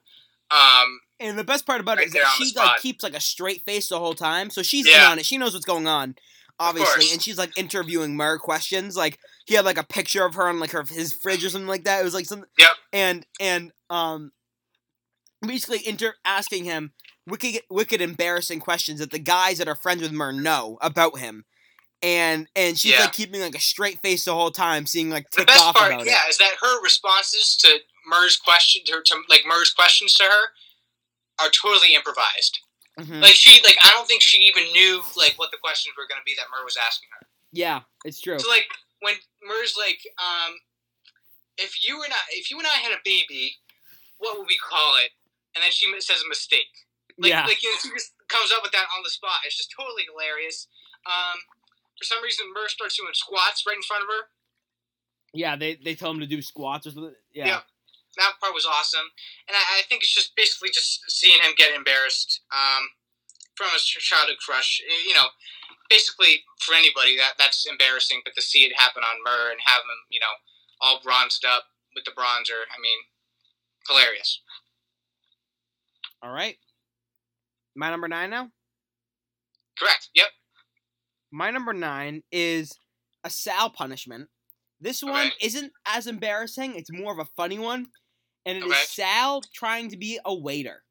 Um, 0.52 1.00
And 1.20 1.38
the 1.38 1.44
best 1.44 1.66
part 1.66 1.82
about 1.82 1.98
it 1.98 2.02
Right 2.02 2.08
is 2.08 2.14
there 2.14 2.24
that 2.24 2.36
she 2.38 2.54
like 2.56 2.78
keeps 2.82 3.04
like 3.04 3.16
a 3.16 3.20
straight 3.20 3.64
face 3.64 3.90
the 3.90 4.00
whole 4.00 4.14
time. 4.14 4.50
So 4.50 4.64
she's 4.64 4.88
in 4.88 4.94
on 5.02 5.20
it. 5.20 5.26
She 5.26 5.38
knows 5.38 5.54
what's 5.54 5.66
going 5.66 5.88
on, 5.88 6.16
obviously, 6.60 7.12
and 7.12 7.22
she's 7.22 7.38
like 7.38 7.58
interviewing 7.58 8.16
Murr 8.16 8.38
questions. 8.38 8.96
Like 8.96 9.20
he 9.46 9.56
had 9.56 9.66
like 9.66 9.78
a 9.78 9.84
picture 9.84 10.26
of 10.26 10.36
her 10.36 10.48
on 10.48 10.60
like 10.60 10.72
her 10.72 10.84
his 10.84 11.12
fridge 11.12 11.44
or 11.44 11.50
something 11.50 11.68
like 11.68 11.84
that. 11.84 12.00
It 12.02 12.06
was 12.06 12.14
like 12.14 12.26
something. 12.26 12.48
Yep. 12.58 12.70
And 12.94 13.26
and 13.40 13.72
um, 13.90 14.32
basically 15.46 15.86
inter 15.86 16.16
asking 16.26 16.66
him 16.66 16.92
wicked 17.28 17.62
wicked 17.70 18.02
embarrassing 18.02 18.60
questions 18.60 19.00
that 19.00 19.12
the 19.12 19.20
guys 19.20 19.58
that 19.58 19.68
are 19.68 19.76
friends 19.76 20.02
with 20.02 20.12
Murr 20.12 20.32
know 20.32 20.78
about 20.82 21.20
him. 21.20 21.46
And 22.02 22.48
and 22.56 22.80
she's 22.80 22.94
Yeah. 22.94 23.02
like 23.02 23.14
keeping 23.14 23.42
like 23.42 23.56
a 23.56 23.60
straight 23.60 24.02
face 24.02 24.24
the 24.24 24.34
whole 24.34 24.52
time, 24.52 24.86
seeing 24.86 25.10
like 25.10 25.30
the 25.32 25.44
best 25.44 25.60
off 25.62 25.76
part, 25.76 25.92
about 25.92 26.06
yeah, 26.06 26.28
is 26.30 26.38
that 26.38 26.54
her 26.62 26.82
responses 26.82 27.58
to 27.58 27.80
Murr's 28.08 28.38
question, 28.38 28.84
to, 28.86 28.94
her 28.94 29.02
to 29.02 29.16
like 29.28 29.44
Murr's 29.46 29.72
questions 29.72 30.14
to 30.14 30.24
her, 30.24 30.44
are 31.42 31.50
totally 31.50 31.96
improvised. 31.96 32.60
Mhm. 33.00 33.22
Like 33.22 33.36
she, 33.36 33.62
like 33.64 33.78
I 33.84 33.90
don't 33.90 34.08
think 34.08 34.22
she 34.22 34.38
even 34.44 34.64
knew 34.74 35.02
like 35.16 35.36
what 35.38 35.52
the 35.52 35.58
questions 35.58 35.96
were 35.98 36.08
going 36.08 36.20
to 36.20 36.26
be 36.26 36.36
that 36.36 36.48
Murr 36.52 36.66
was 36.66 36.78
asking 36.78 37.10
her. 37.20 37.28
yeah, 37.52 37.82
it's 38.04 38.20
true. 38.20 38.38
So 38.40 38.50
like 38.50 38.68
when 39.00 39.16
Murr's 39.48 39.76
like, 39.80 40.04
um, 40.20 40.60
if 41.58 41.84
you 41.84 42.04
and 42.04 42.12
I, 42.12 42.20
if 42.32 42.52
you 42.52 42.58
and 42.60 42.68
I 42.68 42.78
had 42.84 42.92
a 42.92 43.02
baby, 43.04 43.56
what 44.18 44.38
would 44.38 44.48
we 44.48 44.58
call 44.60 44.98
it? 45.04 45.12
And 45.56 45.64
then 45.64 45.72
she 45.72 45.88
says 46.00 46.22
a 46.24 46.30
mistake. 46.30 46.72
Like, 47.18 47.32
yeah. 47.32 47.46
like 47.46 47.64
you 47.64 47.72
know, 47.72 47.78
she 47.82 47.90
just 47.90 48.14
comes 48.28 48.52
up 48.52 48.64
with 48.64 48.72
that 48.72 48.88
on 48.96 49.04
the 49.04 49.10
spot. 49.10 49.44
It's 49.46 49.58
just 49.58 49.74
totally 49.76 50.04
hilarious. 50.08 50.68
Um, 51.06 51.40
for 51.98 52.04
some 52.04 52.24
reason, 52.24 52.48
Murr 52.54 52.68
starts 52.68 52.96
doing 52.96 53.12
squats 53.14 53.64
right 53.68 53.76
in 53.76 53.84
front 53.84 54.04
of 54.04 54.10
her. 54.10 54.28
Yeah, 55.34 55.56
they 55.56 55.76
they 55.76 55.96
tell 55.96 56.12
him 56.12 56.20
to 56.20 56.28
do 56.28 56.42
squats 56.42 56.88
or 56.88 56.92
something. 56.92 57.16
Yeah. 57.34 57.46
Yeah. 57.48 57.60
That 58.20 58.36
part 58.44 58.54
was 58.54 58.68
awesome, 58.68 59.08
and 59.48 59.56
I, 59.56 59.80
I 59.80 59.82
think 59.88 60.04
it's 60.04 60.14
just 60.14 60.36
basically 60.36 60.70
just 60.70 61.08
seeing 61.08 61.40
him 61.42 61.56
get 61.56 61.74
embarrassed 61.74 62.42
um, 62.52 62.92
from 63.56 63.72
his 63.72 63.88
childhood 63.88 64.38
crush. 64.44 64.82
You 65.08 65.14
know, 65.16 65.32
basically 65.90 66.44
for 66.60 66.76
anybody 66.76 67.16
that 67.18 67.40
that's 67.40 67.66
embarrassing, 67.66 68.22
but 68.24 68.36
to 68.36 68.42
see 68.42 68.68
it 68.68 68.76
happen 68.78 69.04
on 69.04 69.24
Murr 69.24 69.52
and 69.52 69.60
have 69.66 69.82
him, 69.82 70.00
you 70.10 70.20
know, 70.20 70.36
all 70.82 71.00
bronzed 71.04 71.46
up 71.46 71.64
with 71.96 72.04
the 72.06 72.12
bronzer, 72.12 72.68
I 72.68 72.78
mean, 72.82 73.00
hilarious. 73.88 74.42
All 76.22 76.32
right. 76.32 76.58
My 77.76 77.90
number 77.90 78.08
nine 78.08 78.30
now. 78.30 78.50
Correct. 79.78 80.10
Yep. 80.14 80.28
My 81.32 81.52
number 81.52 81.74
nine 81.74 82.24
is 82.32 82.74
a 83.24 83.30
Sal 83.30 83.70
punishment. 83.70 84.28
This 84.82 85.04
one 85.04 85.28
Okay. 85.28 85.36
isn't 85.42 85.72
as 85.86 86.08
embarrassing. 86.08 86.76
It's 86.76 86.92
more 86.92 87.12
of 87.14 87.20
a 87.20 87.30
funny 87.38 87.60
one, 87.60 87.88
and 88.50 88.58
it 88.60 88.66
is 88.66 88.72
Okay. 88.72 88.82
Sal 88.86 89.42
trying 89.54 89.90
to 89.90 89.98
be 89.98 90.20
a 90.26 90.34
waiter. 90.34 90.84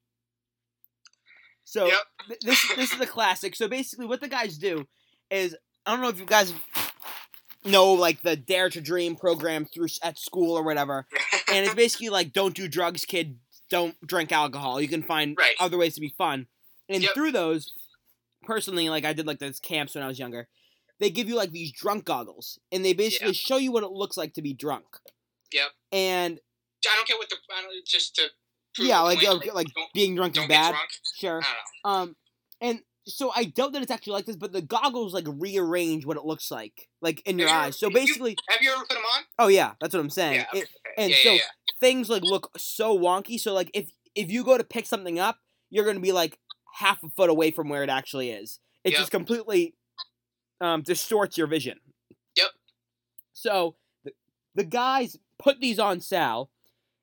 So 1.64 1.86
Yep. 1.86 2.00
th- 2.28 2.40
this 2.40 2.68
this 2.76 2.92
is 2.92 3.00
a 3.00 3.06
classic. 3.06 3.54
So 3.54 3.68
basically, 3.68 4.06
what 4.06 4.20
the 4.20 4.28
guys 4.28 4.56
do 4.58 4.88
is 5.30 5.54
I 5.84 5.90
don't 5.92 6.00
know 6.00 6.08
if 6.08 6.18
you 6.18 6.24
guys 6.26 6.52
know 7.64 7.92
like 7.92 8.22
the 8.22 8.36
Dare 8.36 8.70
to 8.70 8.80
Dream 8.80 9.16
program 9.16 9.66
through 9.66 9.88
at 10.02 10.18
school 10.18 10.56
or 10.56 10.62
whatever, 10.62 11.06
and 11.52 11.64
it's 11.66 11.74
basically 11.74 12.08
like 12.08 12.32
don't 12.32 12.54
do 12.54 12.68
drugs, 12.68 13.04
kid. 13.04 13.38
Don't 13.70 13.94
drink 14.06 14.32
alcohol. 14.32 14.80
You 14.80 14.88
can 14.88 15.02
find 15.02 15.36
Right. 15.38 15.54
other 15.60 15.76
ways 15.76 15.94
to 15.96 16.00
be 16.00 16.14
fun, 16.16 16.46
and 16.88 17.02
Yep. 17.02 17.12
through 17.12 17.32
those, 17.32 17.74
personally, 18.44 18.88
like 18.88 19.04
I 19.04 19.12
did 19.12 19.26
like 19.26 19.38
those 19.40 19.60
camps 19.60 19.94
when 19.94 20.02
I 20.02 20.06
was 20.08 20.18
younger. 20.18 20.48
They 21.00 21.10
give 21.10 21.28
you 21.28 21.34
like 21.36 21.52
these 21.52 21.70
drunk 21.70 22.06
goggles, 22.06 22.58
and 22.72 22.82
they 22.82 22.94
basically 22.94 23.34
show 23.34 23.58
you 23.58 23.70
what 23.70 23.82
it 23.84 23.90
looks 23.90 24.16
like 24.16 24.32
to 24.34 24.42
be 24.42 24.54
drunk. 24.54 24.86
Yep. 25.52 25.68
And 25.92 26.40
I 26.86 26.96
don't 26.96 27.06
care 27.08 27.16
what 27.18 27.28
the 27.28 27.36
I 27.56 27.62
don't 27.62 27.86
just 27.86 28.14
to 28.16 28.30
yeah, 28.78 29.00
like 29.00 29.22
like 29.22 29.66
don't, 29.74 29.92
being 29.94 30.14
drunk 30.14 30.36
is 30.36 30.46
bad. 30.46 30.70
drunk. 30.70 30.88
Sure. 31.18 31.40
I 31.40 31.44
don't 31.44 31.52
know. 31.84 31.90
Um, 31.90 32.16
and 32.60 32.80
so 33.06 33.32
I 33.34 33.44
doubt 33.44 33.72
that 33.72 33.82
it's 33.82 33.90
actually 33.90 34.12
like 34.12 34.26
this, 34.26 34.36
but 34.36 34.52
the 34.52 34.60
goggles 34.62 35.14
like 35.14 35.24
rearrange 35.26 36.04
what 36.06 36.16
it 36.16 36.24
looks 36.24 36.50
like, 36.50 36.88
like 37.00 37.20
in 37.26 37.38
your 37.38 37.48
you- 37.48 37.54
eyes. 37.54 37.78
So 37.78 37.86
have 37.86 37.92
you- 37.94 38.06
basically, 38.06 38.36
Have 38.48 38.62
you 38.62 38.70
ever 38.70 38.80
put 38.82 38.90
them 38.90 39.02
on? 39.16 39.22
oh 39.38 39.48
yeah, 39.48 39.72
that's 39.80 39.94
what 39.94 40.00
I'm 40.00 40.10
saying. 40.10 40.34
Yeah. 40.36 40.46
Okay. 40.52 40.58
It- 40.60 40.68
and 40.96 41.10
yeah, 41.10 41.16
so 41.22 41.32
yeah. 41.32 41.40
things 41.80 42.08
like 42.10 42.22
look 42.22 42.50
so 42.56 42.96
wonky. 42.98 43.40
So 43.40 43.52
like 43.54 43.70
if 43.74 43.90
if 44.14 44.30
you 44.30 44.44
go 44.44 44.56
to 44.58 44.64
pick 44.64 44.86
something 44.86 45.18
up, 45.18 45.38
you're 45.70 45.84
gonna 45.86 46.00
be 46.00 46.12
like 46.12 46.38
half 46.74 47.02
a 47.02 47.08
foot 47.08 47.30
away 47.30 47.50
from 47.50 47.68
where 47.68 47.82
it 47.82 47.90
actually 47.90 48.30
is. 48.30 48.60
It 48.84 48.90
Yep. 48.92 48.98
just 49.00 49.10
completely 49.10 49.74
um, 50.60 50.82
distorts 50.82 51.36
your 51.38 51.46
vision. 51.46 51.78
Yep. 52.36 52.48
So 53.32 53.76
the, 54.04 54.12
the 54.54 54.64
guys 54.64 55.16
put 55.38 55.60
these 55.60 55.78
on 55.78 56.00
Sal 56.00 56.50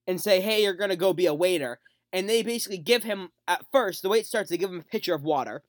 and 0.07 0.19
say, 0.21 0.41
"Hey, 0.41 0.63
you're 0.63 0.73
gonna 0.73 0.95
go 0.95 1.13
be 1.13 1.25
a 1.25 1.33
waiter," 1.33 1.79
and 2.13 2.29
they 2.29 2.43
basically 2.43 2.77
give 2.77 3.03
him 3.03 3.29
at 3.47 3.65
first 3.71 4.01
the 4.01 4.09
way 4.09 4.19
it 4.19 4.25
starts. 4.27 4.49
They 4.49 4.57
give 4.57 4.69
him 4.71 4.79
a 4.79 4.83
pitcher 4.83 5.13
of 5.13 5.23
water, 5.23 5.63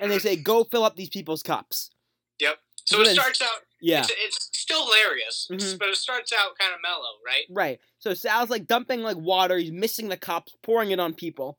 and 0.00 0.10
they 0.10 0.18
say, 0.18 0.36
"Go 0.36 0.64
fill 0.64 0.84
up 0.84 0.96
these 0.96 1.08
people's 1.10 1.42
cups." 1.42 1.90
Yep. 2.40 2.58
So 2.86 3.00
it 3.00 3.14
starts 3.14 3.40
out. 3.40 3.48
Yeah. 3.80 4.00
It's, 4.00 4.12
it's 4.18 4.48
still 4.58 4.84
hilarious, 4.86 5.48
Mhm. 5.50 5.78
but 5.78 5.88
it 5.88 5.96
starts 5.96 6.32
out 6.32 6.56
kind 6.58 6.74
of 6.74 6.80
mellow, 6.82 7.12
right? 7.24 7.44
Right. 7.50 7.80
So 7.98 8.12
Sal's 8.14 8.50
like 8.50 8.66
dumping 8.66 9.02
like 9.02 9.16
water. 9.16 9.56
He's 9.58 9.72
missing 9.72 10.08
the 10.08 10.16
cups, 10.16 10.54
pouring 10.62 10.90
it 10.90 11.00
on 11.00 11.14
people, 11.14 11.58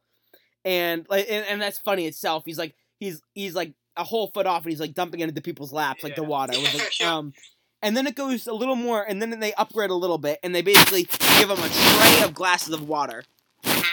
and 0.64 1.06
like 1.10 1.26
and, 1.30 1.46
and 1.48 1.62
that's 1.62 1.80
funny 1.80 2.06
itself. 2.08 2.44
He's 2.46 2.58
like 2.60 2.76
he's 3.00 3.22
he's 3.34 3.56
like 3.56 3.74
a 3.96 4.04
whole 4.04 4.28
foot 4.34 4.46
off, 4.46 4.64
and 4.64 4.72
he's 4.72 4.80
like 4.80 4.94
dumping 4.94 5.22
it 5.22 5.30
into 5.30 5.42
people's 5.42 5.72
laps 5.74 6.04
like 6.04 6.16
the 6.16 6.24
water. 6.24 6.54
With, 6.60 6.74
like, 6.74 6.92
Yeah. 7.00 7.16
um, 7.16 7.34
and 7.82 7.96
then 7.96 8.08
it 8.08 8.16
goes 8.16 8.48
a 8.48 8.54
little 8.54 8.76
more, 8.76 9.04
and 9.04 9.22
then 9.22 9.40
they 9.40 9.54
upgrade 9.54 9.90
a 9.90 9.96
little 9.96 10.18
bit, 10.18 10.40
and 10.44 10.54
they 10.56 10.62
basically 10.62 11.04
give 11.40 11.50
him 11.50 11.60
a 11.60 11.70
tray 11.70 12.24
of 12.24 12.34
glasses 12.34 12.74
of 12.74 12.88
water, 12.88 13.24
Mhm. 13.64 13.86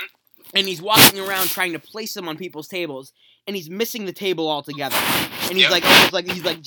and 0.54 0.68
he's 0.68 0.80
walking 0.82 1.18
around 1.20 1.48
trying 1.48 1.72
to 1.72 1.78
place 1.78 2.14
them 2.14 2.28
on 2.28 2.36
people's 2.36 2.68
tables, 2.68 3.12
and 3.46 3.56
he's 3.56 3.68
missing 3.70 4.06
the 4.06 4.12
table 4.12 4.48
altogether, 4.50 4.96
and 4.96 5.52
he's 5.52 5.62
Yep. 5.62 5.70
like 5.70 5.84
almost 5.84 6.12
like 6.12 6.30
he's 6.30 6.44
like 6.44 6.58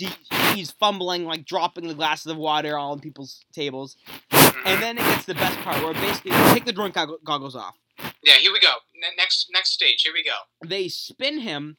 he's 0.55 0.71
fumbling, 0.71 1.25
like 1.25 1.45
dropping 1.45 1.87
the 1.87 1.93
glasses 1.93 2.27
of 2.27 2.37
water 2.37 2.77
all 2.77 2.91
on 2.93 2.99
people's 2.99 3.41
tables. 3.53 3.97
Mhm. 4.31 4.61
And 4.65 4.81
then 4.83 4.97
it 4.97 5.01
gets 5.01 5.25
the 5.25 5.35
best 5.35 5.57
part 5.59 5.83
where 5.83 5.93
basically 5.93 6.31
they 6.31 6.53
take 6.53 6.65
the 6.65 6.71
drone 6.73 6.91
goggles 6.91 7.55
off. 7.55 7.75
yeah, 8.23 8.33
here 8.35 8.51
we 8.51 8.59
go. 8.59 8.75
Ne- 8.95 9.15
next 9.17 9.47
next 9.51 9.71
stage. 9.71 10.01
Here 10.03 10.13
we 10.13 10.23
go. 10.23 10.35
They 10.65 10.87
spin 10.89 11.39
him 11.39 11.77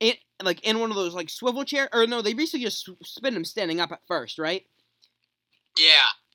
in 0.00 0.14
like 0.42 0.64
in 0.66 0.80
one 0.80 0.90
of 0.90 0.96
those 0.96 1.14
like 1.14 1.30
swivel 1.30 1.64
chair 1.64 1.88
or 1.92 2.06
no, 2.06 2.22
they 2.22 2.34
basically 2.34 2.64
just 2.64 2.88
spin 3.04 3.34
him 3.34 3.44
standing 3.44 3.80
up 3.80 3.92
at 3.92 4.00
first, 4.06 4.38
right? 4.38 4.62
Yeah. 5.78 5.86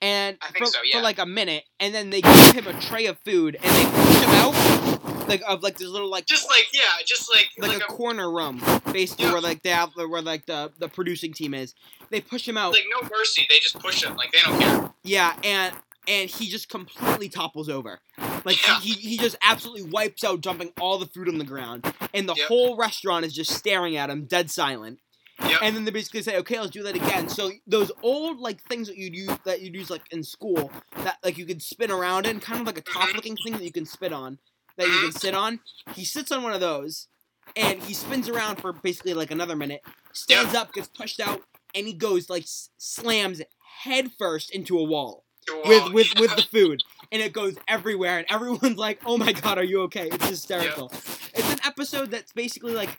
And 0.04 0.38
I 0.41 0.47
think 0.47 0.65
for, 0.65 0.65
so, 0.65 0.80
yeah. 0.84 0.97
for 0.97 1.04
like 1.04 1.19
a 1.19 1.26
minute, 1.28 1.63
and 1.80 1.93
then 1.93 2.10
they 2.10 2.21
give 2.21 2.56
him 2.56 2.67
a 2.67 2.80
tray 2.82 3.06
of 3.06 3.19
food 3.24 3.56
and 3.62 3.76
they 3.76 3.84
push 3.86 4.24
him 4.24 4.30
out 4.32 4.82
like 5.28 5.41
of 5.47 5.63
like 5.63 5.78
this 5.78 5.88
little 5.88 6.10
like 6.10 6.26
Just 6.26 6.50
like 6.50 6.65
yeah, 6.74 6.82
just 7.06 7.30
like 7.34 7.50
like, 7.60 7.80
like, 7.80 7.89
a, 7.89 7.93
corner 7.93 8.32
room, 8.32 8.62
basically 8.91 9.26
Yeah. 9.26 9.34
where 9.34 9.41
like 9.41 9.63
they 9.63 9.69
have 9.69 9.91
where 9.95 10.21
like 10.21 10.45
the 10.45 10.71
the 10.80 10.88
producing 10.88 11.34
team 11.34 11.54
is. 11.54 11.74
They 12.10 12.19
push 12.19 12.47
him 12.47 12.58
out, 12.58 12.74
like 12.74 12.86
no 13.02 13.08
mercy. 13.10 13.45
They 13.50 13.60
just 13.60 13.80
push 13.80 14.04
him. 14.04 14.15
Like 14.15 14.32
they 14.32 14.39
don't 14.43 14.60
care. 14.60 14.93
yeah, 15.04 15.36
and 15.43 15.76
and 16.08 16.30
he 16.30 16.48
just 16.50 16.70
completely 16.70 17.30
topples 17.30 17.70
over. 17.70 18.00
Like 18.44 18.66
Yeah. 18.68 18.80
he, 18.80 18.94
he, 18.94 19.18
just 19.18 19.36
absolutely 19.44 19.84
wipes 19.90 20.24
out, 20.24 20.42
dumping 20.42 20.72
all 20.80 20.98
the 20.98 21.06
food 21.06 21.28
on 21.30 21.38
the 21.38 21.46
ground, 21.46 21.94
and 22.14 22.28
the 22.28 22.34
Yep. 22.36 22.48
whole 22.48 22.76
restaurant 22.78 23.26
is 23.26 23.34
just 23.34 23.52
staring 23.52 23.96
at 23.98 24.10
him, 24.10 24.26
dead 24.26 24.50
silent. 24.50 25.00
Yep. 25.44 25.60
And 25.64 25.76
then 25.76 25.86
they 25.86 25.92
basically 25.92 26.22
say, 26.22 26.38
"Okay, 26.38 26.60
let's 26.60 26.72
do 26.72 26.84
that 26.84 26.96
again." 26.96 27.28
So 27.30 27.52
those 27.66 27.92
old 28.04 28.40
like 28.40 28.62
things 28.64 28.88
that 28.88 28.98
you'd 28.98 29.16
use 29.16 29.32
that 29.46 29.62
you'd 29.62 29.74
use 29.76 29.90
like 29.90 30.04
in 30.12 30.24
school 30.24 30.72
that 30.98 31.18
like 31.24 31.38
you 31.38 31.46
could 31.48 31.64
spin 31.64 31.90
around 31.90 32.28
in, 32.28 32.40
kind 32.40 32.62
of 32.62 32.68
like 32.68 32.78
a 32.78 32.82
Mhm. 32.84 32.94
top 32.94 33.14
looking 33.16 33.36
thing 33.38 33.54
that 33.54 33.64
you 33.64 33.72
can 33.72 33.86
spit 33.88 34.14
on, 34.14 34.38
that 34.78 34.88
you 34.88 35.00
can 35.02 35.12
sit 35.12 35.34
on. 35.34 35.60
He 35.96 36.06
sits 36.06 36.32
on 36.32 36.44
one 36.44 36.54
of 36.54 36.60
those, 36.62 37.08
and 37.56 37.82
he 37.84 37.94
spins 37.96 38.30
around 38.30 38.58
for 38.58 38.72
basically 38.72 39.16
like 39.16 39.32
another 39.32 39.56
minute, 39.56 39.82
stands 40.14 40.54
up, 40.54 40.74
gets 40.74 40.88
pushed 40.90 41.20
out, 41.20 41.42
and 41.74 41.88
he 41.88 41.94
goes 41.94 42.30
like 42.30 42.44
s- 42.44 42.70
slams 42.78 43.42
head 43.84 44.12
first 44.20 44.52
into 44.52 44.78
a 44.78 44.84
wall 44.84 45.26
with 45.65 45.93
with 45.93 46.08
with 46.19 46.36
the 46.36 46.41
food, 46.43 46.84
and 47.12 47.21
it 47.21 47.34
goes 47.34 47.56
everywhere, 47.67 48.17
and 48.19 48.27
everyone's 48.30 48.77
like, 48.77 49.01
"Oh 49.06 49.17
my 49.17 49.32
god, 49.34 49.58
are 49.58 49.63
you 49.63 49.82
okay?" 49.84 50.08
It's 50.12 50.27
hysterical. 50.30 50.91
It's 51.34 51.51
an 51.51 51.60
episode 51.65 52.12
that's 52.12 52.32
basically 52.34 52.73
like, 52.73 52.89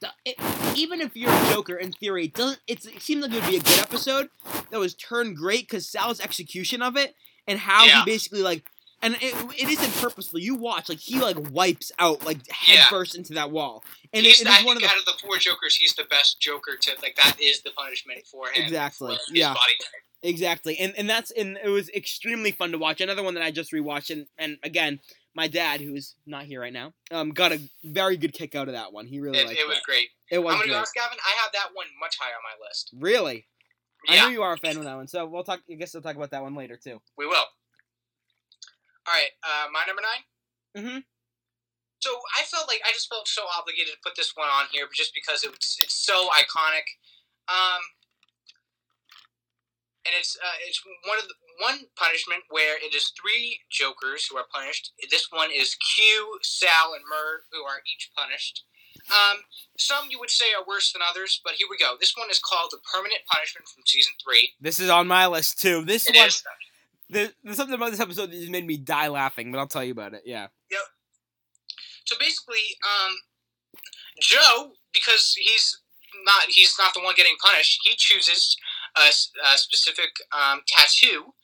the, 0.00 0.08
it, 0.24 0.36
even 0.76 1.00
if 1.00 1.16
you're 1.16 1.30
a 1.30 1.48
Joker, 1.52 1.76
in 1.76 1.92
theory, 1.92 2.26
it 2.26 2.34
doesn't 2.34 2.60
it's, 2.66 2.86
it 2.86 3.00
seems 3.00 3.22
like 3.22 3.32
it 3.32 3.40
would 3.42 3.50
be 3.50 3.56
a 3.56 3.60
good 3.60 3.78
episode 3.80 4.28
that 4.70 4.78
was 4.80 4.94
turned 4.94 5.36
great 5.36 5.62
because 5.68 5.88
Sal's 5.88 6.20
execution 6.20 6.82
of 6.82 6.96
it 6.96 7.14
and 7.46 7.58
how 7.58 7.84
Yeah. 7.86 8.00
he 8.04 8.10
basically 8.10 8.42
like. 8.42 8.68
And 9.04 9.14
it, 9.20 9.34
it 9.60 9.68
isn't 9.68 9.92
purposeful. 10.02 10.38
You 10.40 10.54
watch 10.56 10.88
like 10.88 10.98
he 10.98 11.20
like 11.20 11.36
wipes 11.52 11.92
out 11.98 12.24
like 12.24 12.38
head 12.50 12.76
Yeah. 12.76 12.86
first 12.86 13.14
into 13.14 13.34
that 13.34 13.50
wall, 13.50 13.84
and 14.12 14.24
he's, 14.26 14.40
it, 14.40 14.46
it 14.46 14.50
I 14.50 14.58
is 14.60 14.64
one 14.64 14.76
of 14.76 14.82
the 14.82 14.88
out 14.88 14.98
of 14.98 15.04
the 15.04 15.12
four 15.22 15.36
Jokers, 15.36 15.76
he's 15.76 15.94
the 15.94 16.04
best 16.04 16.40
Joker 16.40 16.76
to 16.80 16.92
like. 17.02 17.14
That 17.16 17.36
is 17.40 17.60
the 17.62 17.70
punishment 17.70 18.26
for 18.26 18.46
him. 18.48 18.62
Exactly, 18.64 19.14
for 19.14 19.20
yeah. 19.36 19.54
Exactly, 20.22 20.78
and 20.78 20.94
and 20.96 21.08
that's 21.08 21.30
and 21.32 21.58
it 21.62 21.68
was 21.68 21.90
extremely 21.90 22.50
fun 22.50 22.72
to 22.72 22.78
watch. 22.78 23.02
Another 23.02 23.22
one 23.22 23.34
that 23.34 23.42
I 23.42 23.50
just 23.50 23.72
rewatched, 23.72 24.08
and 24.10 24.26
and 24.38 24.56
again, 24.62 25.00
my 25.34 25.48
dad, 25.48 25.82
who's 25.82 26.14
not 26.24 26.44
here 26.46 26.60
right 26.62 26.72
now, 26.72 26.94
um, 27.10 27.28
got 27.30 27.52
a 27.52 27.60
very 27.84 28.16
good 28.16 28.32
kick 28.32 28.54
out 28.54 28.68
of 28.68 28.72
that 28.74 28.90
one. 28.92 29.06
He 29.06 29.20
really 29.20 29.38
It, 29.38 29.46
liked 29.46 29.58
it 29.60 29.68
was 29.68 29.76
that. 29.76 29.82
great. 29.84 30.08
It 30.30 30.38
was 30.38 30.52
I'm 30.54 30.60
gonna 30.60 30.64
be 30.64 30.68
great. 30.70 30.76
honest, 30.78 30.94
Gavin. 30.94 31.18
I 31.22 31.42
have 31.42 31.52
that 31.52 31.68
one 31.74 31.86
much 32.00 32.16
higher 32.18 32.32
on 32.32 32.40
my 32.42 32.66
list. 32.66 32.90
Really, 32.98 33.46
Yeah. 34.08 34.14
I 34.14 34.24
know 34.24 34.28
you 34.32 34.42
are 34.42 34.54
a 34.54 34.56
fan 34.56 34.78
of 34.78 34.84
that 34.84 34.96
one, 34.96 35.08
so 35.08 35.26
we'll 35.26 35.44
talk. 35.44 35.60
I 35.70 35.74
guess 35.74 35.92
we'll 35.92 36.02
talk 36.02 36.16
about 36.16 36.30
that 36.30 36.42
one 36.42 36.54
later 36.54 36.78
too. 36.82 37.02
we 37.18 37.26
will. 37.26 37.44
All 39.06 39.12
right, 39.14 39.32
uh, 39.44 39.68
my 39.72 39.84
number 39.86 40.02
9 40.02 40.24
Mm-hmm. 40.74 40.98
So 42.02 42.10
I 42.36 42.42
felt 42.44 42.68
like 42.68 42.82
I 42.84 42.92
just 42.92 43.08
felt 43.08 43.28
so 43.28 43.46
obligated 43.46 43.94
to 43.94 44.04
put 44.04 44.16
this 44.16 44.34
one 44.34 44.48
on 44.48 44.66
here, 44.72 44.84
just 44.92 45.14
because 45.14 45.44
it 45.44 45.54
was 45.54 45.78
it's 45.80 45.94
so 45.94 46.28
iconic. 46.34 46.84
Um, 47.48 47.80
and 50.04 50.12
it's 50.18 50.36
uh, 50.36 50.58
it's 50.66 50.82
one 51.06 51.16
of 51.16 51.24
the, 51.24 51.34
one 51.62 51.88
punishment 51.96 52.42
where 52.50 52.76
it 52.76 52.92
is 52.92 53.12
three 53.16 53.60
Jokers 53.70 54.26
who 54.26 54.36
are 54.36 54.50
punished. 54.52 54.92
This 55.10 55.28
one 55.30 55.48
is 55.54 55.76
Q, 55.76 56.38
Sal, 56.42 56.92
and 56.92 57.04
Murr 57.08 57.46
who 57.52 57.62
are 57.64 57.80
each 57.88 58.10
punished. 58.12 58.64
Um, 59.10 59.40
some 59.78 60.06
you 60.10 60.18
would 60.18 60.30
say 60.30 60.52
are 60.52 60.64
worse 60.66 60.92
than 60.92 61.02
others, 61.02 61.40
but 61.44 61.54
here 61.54 61.66
we 61.70 61.76
go. 61.76 61.96
This 61.98 62.14
one 62.16 62.30
is 62.30 62.38
called 62.38 62.70
the 62.70 62.84
permanent 62.92 63.20
punishment 63.32 63.66
from 63.68 63.84
season 63.86 64.12
three. 64.22 64.52
This 64.60 64.80
is 64.80 64.90
on 64.90 65.06
my 65.06 65.26
list 65.26 65.60
too. 65.60 65.84
This 65.84 66.08
It 66.08 66.16
one, 66.16 66.28
is 66.28 66.42
there- 67.08 67.32
there's 67.42 67.56
something 67.56 67.74
about 67.74 67.90
this 67.90 68.00
episode 68.00 68.30
that 68.30 68.36
just 68.38 68.50
made 68.50 68.66
me 68.66 68.76
die 68.76 69.08
laughing, 69.08 69.52
but 69.52 69.58
I'll 69.58 69.66
tell 69.68 69.84
you 69.84 69.92
about 69.92 70.14
it. 70.14 70.22
Yeah. 70.24 70.48
Yep. 70.70 70.80
so 72.06 72.16
basically, 72.18 72.76
um, 72.86 73.16
Joe, 74.20 74.72
because 74.92 75.34
he's 75.36 75.80
not 76.24 76.44
he's 76.48 76.74
not 76.78 76.94
the 76.94 77.00
one 77.00 77.14
getting 77.16 77.36
punished, 77.42 77.80
he 77.82 77.94
chooses 77.96 78.56
a 78.96 79.10
specific 79.58 80.10
um, 80.32 80.62
tattoo 80.68 81.34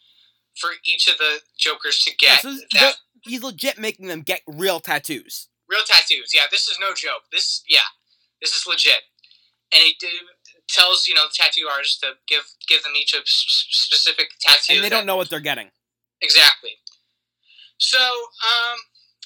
for 0.59 0.71
each 0.85 1.09
of 1.09 1.19
the 1.19 1.41
Jokers 1.59 2.01
to 2.05 2.13
Yeah, 2.23 2.35
get. 2.35 2.43
so 2.43 2.55
that 2.75 2.97
he's 3.23 3.43
legit 3.43 3.79
making 3.79 4.07
them 4.07 4.23
get 4.23 4.43
real 4.47 4.79
tattoos. 4.81 5.49
real 5.69 5.83
tattoos. 5.85 6.31
Yeah, 6.35 6.43
this 6.51 6.69
is 6.69 6.79
no 6.81 6.95
joke. 6.95 7.23
This 7.33 7.63
yeah, 7.69 7.81
this 8.41 8.57
is 8.57 8.67
legit. 8.67 9.01
And 9.73 9.83
he 9.83 9.95
d- 10.01 10.09
tells 10.71 11.07
you 11.07 11.15
know 11.15 11.27
tattoo 11.35 11.67
artists 11.71 11.99
to 12.01 12.15
give 12.27 12.43
give 12.69 12.83
them 12.83 12.93
each 12.97 13.15
a 13.15 13.21
specific 13.27 14.31
tattoo. 14.41 14.75
And 14.75 14.85
they 14.85 14.89
don't 14.89 15.07
know 15.07 15.17
what 15.17 15.29
they're 15.29 15.41
getting. 15.41 15.71
Exactly. 16.23 16.79
So, 17.79 17.99
um, 17.99 18.77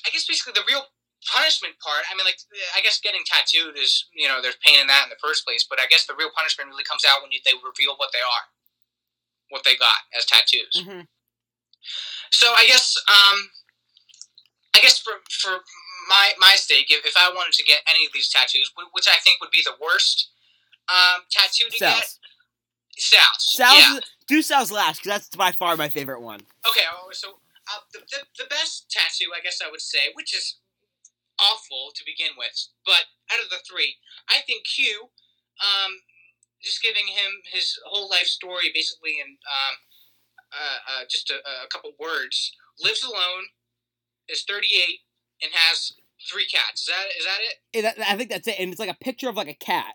I 0.07 0.11
guess 0.13 0.25
basically 0.25 0.55
the 0.55 0.65
real 0.69 0.87
punishment 1.27 1.75
part. 1.83 2.07
I 2.07 2.15
mean, 2.15 2.25
like, 2.25 2.39
I 2.77 2.81
guess 2.81 3.01
getting 3.01 3.27
tattooed 3.27 3.77
is, 3.77 4.07
you 4.15 4.29
know, 4.29 4.39
there's 4.41 4.57
pain 4.63 4.79
in 4.79 4.87
that 4.87 5.09
in 5.09 5.11
the 5.11 5.19
first 5.19 5.45
place. 5.45 5.67
But 5.69 5.81
I 5.81 5.91
guess 5.91 6.07
the 6.07 6.15
real 6.15 6.31
punishment 6.31 6.71
really 6.71 6.87
comes 6.87 7.03
out 7.03 7.19
when 7.21 7.33
you, 7.33 7.41
they 7.43 7.59
reveal 7.59 7.99
what 7.99 8.15
they 8.15 8.23
are, 8.23 8.45
what 9.51 9.67
they 9.67 9.75
got 9.75 10.07
as 10.17 10.25
tattoos. 10.25 10.71
Mm-hmm. 10.79 11.09
So 12.31 12.55
I 12.55 12.65
guess, 12.67 12.95
um, 13.11 13.51
I 14.77 14.81
guess 14.81 14.99
for 14.99 15.19
for 15.31 15.67
my 16.09 16.33
my 16.39 16.55
stake, 16.55 16.91
if, 16.91 17.05
if 17.05 17.15
I 17.17 17.31
wanted 17.35 17.55
to 17.59 17.65
get 17.65 17.83
any 17.89 18.07
of 18.07 18.13
these 18.13 18.31
tattoos, 18.31 18.71
which 18.93 19.09
I 19.09 19.19
think 19.23 19.41
would 19.41 19.51
be 19.51 19.63
the 19.65 19.77
worst 19.81 20.31
um, 20.89 21.23
tattoo 21.31 21.71
to 21.71 21.79
get, 21.79 21.95
Sal's. 21.95 22.19
Sal's. 22.97 23.57
Sal's 23.57 23.79
yeah. 23.79 23.99
do 24.29 24.43
Sal's 24.43 24.73
last 24.73 25.03
because 25.03 25.11
that's 25.11 25.37
by 25.37 25.53
far 25.53 25.77
my 25.77 25.89
favorite 25.89 26.21
one. 26.21 26.41
Okay, 26.69 26.85
so 27.13 27.41
uh, 27.69 27.81
the, 27.93 28.01
the 28.11 28.45
the 28.45 28.49
best 28.49 28.91
tattoo, 28.91 29.31
I 29.37 29.41
guess 29.43 29.61
I 29.65 29.71
would 29.71 29.81
say, 29.81 30.11
which 30.15 30.35
is 30.35 30.59
awful 31.41 31.91
to 31.95 32.03
begin 32.07 32.33
with, 32.39 32.69
but 32.87 33.11
out 33.33 33.43
of 33.43 33.51
the 33.51 33.59
three, 33.69 33.97
I 34.29 34.41
think 34.47 34.65
Q, 34.65 35.11
um, 35.59 35.93
just 36.63 36.83
giving 36.83 37.07
him 37.09 37.43
his 37.51 37.79
whole 37.87 38.09
life 38.09 38.27
story, 38.27 38.71
basically 38.73 39.17
in 39.21 39.37
um, 39.43 39.75
uh, 40.53 40.79
uh, 41.01 41.05
just 41.11 41.31
a, 41.31 41.37
a 41.37 41.69
couple 41.73 41.91
words, 41.99 42.53
lives 42.81 43.03
alone, 43.03 43.51
is 44.29 44.45
thirty 44.45 44.75
eight, 44.77 45.01
and 45.43 45.53
has 45.53 45.93
three 46.31 46.47
cats. 46.47 46.83
Is 46.83 46.89
that 46.89 47.07
is 47.19 47.25
that 47.25 47.97
it? 47.99 48.09
I 48.09 48.17
think 48.17 48.31
that's 48.31 48.49
it, 48.49 48.57
and 48.59 48.71
it's 48.71 48.81
like 48.81 48.91
a 48.91 48.95
picture 48.95 49.29
of 49.29 49.37
like 49.37 49.49
a 49.49 49.55
cat, 49.55 49.95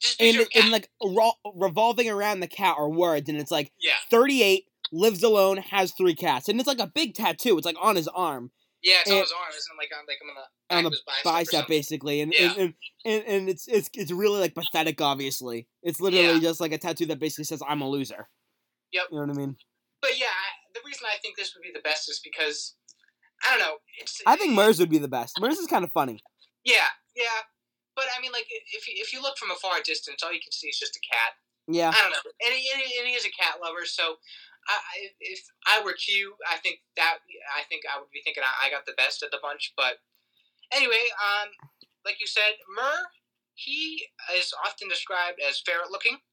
Just 0.00 0.20
and 0.20 0.36
picture 0.36 0.42
of 0.42 0.46
a 0.46 0.50
cat. 0.50 0.62
and 0.64 0.72
like 0.72 0.90
ro- 1.04 1.52
revolving 1.54 2.08
around 2.08 2.40
the 2.40 2.48
cat 2.48 2.76
are 2.78 2.88
words, 2.88 3.28
and 3.28 3.38
it's 3.38 3.50
like 3.50 3.72
yeah, 3.80 3.92
38 4.10 4.64
lives 4.92 5.22
alone, 5.22 5.58
has 5.58 5.92
three 5.92 6.14
cats, 6.14 6.48
and 6.48 6.58
it's 6.58 6.66
like 6.68 6.78
a 6.80 6.86
big 6.86 7.14
tattoo. 7.14 7.56
It's 7.58 7.66
like 7.66 7.76
on 7.80 7.96
his 7.96 8.08
arm, 8.08 8.50
yeah, 8.82 9.00
it's 9.02 9.10
on 9.10 9.18
his 9.18 9.32
arm, 9.32 9.50
isn't? 9.56 9.76
Like 9.78 9.90
on 9.98 10.04
like 10.06 10.18
on 10.22 10.34
the 10.34 10.76
on 10.76 10.84
the 10.84 10.90
his 10.90 11.02
bicep. 11.06 11.24
bicep, 11.24 11.68
basically, 11.68 12.20
and, 12.22 12.32
Yeah. 12.32 12.52
and, 12.52 12.58
and 12.60 12.74
and 13.04 13.24
and 13.26 13.48
it's 13.48 13.68
it's 13.68 13.90
it's 13.94 14.10
really 14.10 14.40
like 14.40 14.54
pathetic. 14.54 15.00
Obviously, 15.00 15.68
it's 15.82 16.00
literally 16.00 16.26
Yeah. 16.34 16.38
just 16.40 16.60
like 16.60 16.72
a 16.72 16.78
tattoo 16.78 17.06
that 17.06 17.18
basically 17.20 17.44
says 17.44 17.62
"I'm 17.68 17.82
a 17.82 17.88
loser." 17.88 18.28
Yep. 18.92 19.04
You 19.12 19.18
know 19.20 19.26
what 19.26 19.36
I 19.36 19.38
mean? 19.38 19.56
But 20.00 20.18
yeah, 20.18 20.26
I- 20.26 20.56
the 20.74 20.80
reason 20.86 21.02
I 21.12 21.18
think 21.18 21.36
this 21.36 21.52
would 21.54 21.62
be 21.62 21.72
the 21.74 21.82
best 21.82 22.08
is 22.08 22.20
because 22.24 22.74
I 23.46 23.50
don't 23.50 23.58
know. 23.60 23.76
It's 23.98 24.20
I 24.26 24.36
think 24.36 24.54
Murr's 24.54 24.78
would 24.80 24.88
be 24.90 24.98
the 24.98 25.08
best. 25.08 25.38
Murr's 25.40 25.58
is 25.58 25.66
kind 25.66 25.84
of 25.84 25.92
funny. 25.92 26.20
Yeah, 26.64 26.86
yeah. 27.16 27.24
But 28.00 28.08
I 28.16 28.24
mean, 28.24 28.32
like 28.32 28.48
if 28.48 28.88
you, 28.88 28.96
if 28.96 29.12
you 29.12 29.20
look 29.20 29.36
from 29.36 29.52
a 29.52 29.60
far 29.60 29.84
distance, 29.84 30.24
all 30.24 30.32
you 30.32 30.40
can 30.40 30.56
see 30.56 30.72
is 30.72 30.80
just 30.80 30.96
a 30.96 31.04
cat. 31.04 31.36
Yeah. 31.68 31.92
I 31.92 32.00
don't 32.00 32.16
know, 32.16 32.24
and 32.40 32.56
he, 32.56 32.64
and 32.72 33.04
he, 33.04 33.12
is 33.12 33.28
a 33.28 33.36
cat 33.36 33.60
lover, 33.60 33.84
so 33.84 34.16
I, 34.64 35.12
if 35.20 35.44
I 35.68 35.84
were 35.84 35.92
Q, 35.92 36.32
I 36.48 36.56
think 36.56 36.80
that 36.96 37.20
I 37.52 37.68
think 37.68 37.84
I 37.84 38.00
would 38.00 38.08
be 38.08 38.24
thinking 38.24 38.40
I, 38.40 38.66
I 38.66 38.72
got 38.72 38.88
the 38.88 38.96
best 38.96 39.22
of 39.22 39.28
the 39.30 39.38
bunch. 39.44 39.76
But 39.76 40.00
anyway, 40.72 41.12
um, 41.20 41.52
like 42.08 42.16
you 42.24 42.26
said, 42.26 42.56
Murr, 42.72 43.12
he 43.52 44.08
is 44.32 44.56
often 44.64 44.88
described 44.88 45.36
as 45.44 45.60
ferret 45.60 45.92
looking. 45.92 46.24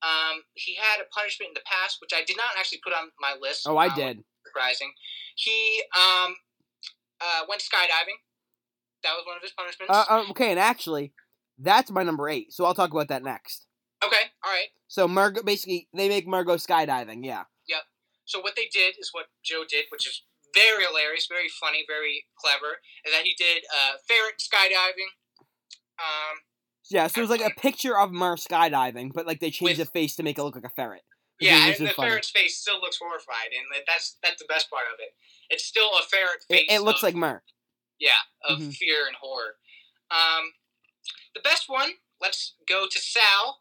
Um, 0.00 0.48
he 0.56 0.74
had 0.80 1.04
a 1.04 1.08
punishment 1.12 1.52
in 1.52 1.60
the 1.60 1.68
past, 1.68 2.00
which 2.00 2.16
I 2.16 2.24
did 2.24 2.40
not 2.40 2.56
actually 2.56 2.80
put 2.80 2.96
on 2.96 3.12
my 3.20 3.36
list. 3.36 3.68
Oh, 3.68 3.76
I 3.76 3.92
um, 3.92 3.94
did. 3.94 4.24
Surprising. 4.48 4.96
He 5.36 5.84
um, 5.92 6.40
uh, 7.20 7.44
went 7.48 7.60
skydiving. 7.60 8.24
That 9.04 9.12
was 9.14 9.24
one 9.26 9.36
of 9.36 9.42
his 9.42 9.52
punishments. 9.52 9.90
Uh, 9.92 10.04
uh, 10.08 10.24
okay, 10.30 10.50
and 10.50 10.58
actually, 10.58 11.12
that's 11.58 11.90
my 11.90 12.02
number 12.02 12.28
eight. 12.28 12.52
So 12.52 12.64
I'll 12.64 12.74
talk 12.74 12.90
about 12.90 13.08
that 13.08 13.22
next. 13.22 13.66
okay, 14.04 14.32
all 14.44 14.50
right. 14.50 14.68
So 14.88 15.06
Margo, 15.06 15.42
basically, 15.42 15.88
they 15.94 16.08
make 16.08 16.26
Margo 16.26 16.56
skydiving. 16.56 17.24
Yeah. 17.24 17.44
Yep. 17.68 17.82
So 18.24 18.40
what 18.40 18.56
they 18.56 18.68
did 18.72 18.94
is 18.98 19.10
what 19.12 19.26
Joe 19.44 19.64
did, 19.68 19.84
which 19.90 20.06
is 20.06 20.22
very 20.54 20.84
hilarious, 20.84 21.26
very 21.28 21.48
funny, 21.48 21.84
very 21.88 22.24
clever, 22.38 22.78
is 23.04 23.12
that 23.12 23.24
he 23.24 23.34
did 23.36 23.62
uh, 23.74 23.92
ferret 24.08 24.38
skydiving. 24.38 25.12
Um, 25.98 26.38
Yeah. 26.90 27.06
So 27.08 27.20
it 27.20 27.28
was 27.28 27.30
like 27.30 27.40
a 27.44 27.58
picture 27.60 27.98
of 27.98 28.12
Murr 28.12 28.36
skydiving, 28.36 29.12
but 29.12 29.26
like 29.26 29.40
they 29.40 29.50
changed 29.50 29.78
With- 29.78 29.86
the 29.88 29.92
face 29.92 30.16
to 30.16 30.22
make 30.22 30.38
it 30.38 30.42
look 30.42 30.54
like 30.54 30.64
a 30.64 30.68
ferret. 30.70 31.02
yeah, 31.40 31.66
and 31.66 31.74
the 31.86 31.90
funny. 31.90 32.10
ferret's 32.10 32.30
face 32.30 32.58
still 32.60 32.80
looks 32.80 32.98
horrified, 33.02 33.50
and 33.56 33.84
that's 33.86 34.16
that's 34.22 34.40
the 34.40 34.46
best 34.48 34.70
part 34.70 34.84
of 34.86 34.98
it. 35.00 35.10
It's 35.50 35.64
still 35.64 35.90
a 35.98 36.02
ferret 36.02 36.42
face. 36.48 36.66
It, 36.68 36.74
it 36.76 36.82
looks 36.82 37.00
of- 37.00 37.04
like 37.04 37.14
Murr. 37.16 37.42
Yeah, 37.98 38.20
of 38.42 38.58
Mhm. 38.58 38.74
fear 38.74 39.06
and 39.06 39.16
horror. 39.16 39.56
Um, 40.10 40.52
the 41.34 41.40
best 41.40 41.68
one. 41.68 41.98
Let's 42.20 42.54
go 42.66 42.86
to 42.88 42.98
Sal. 42.98 43.60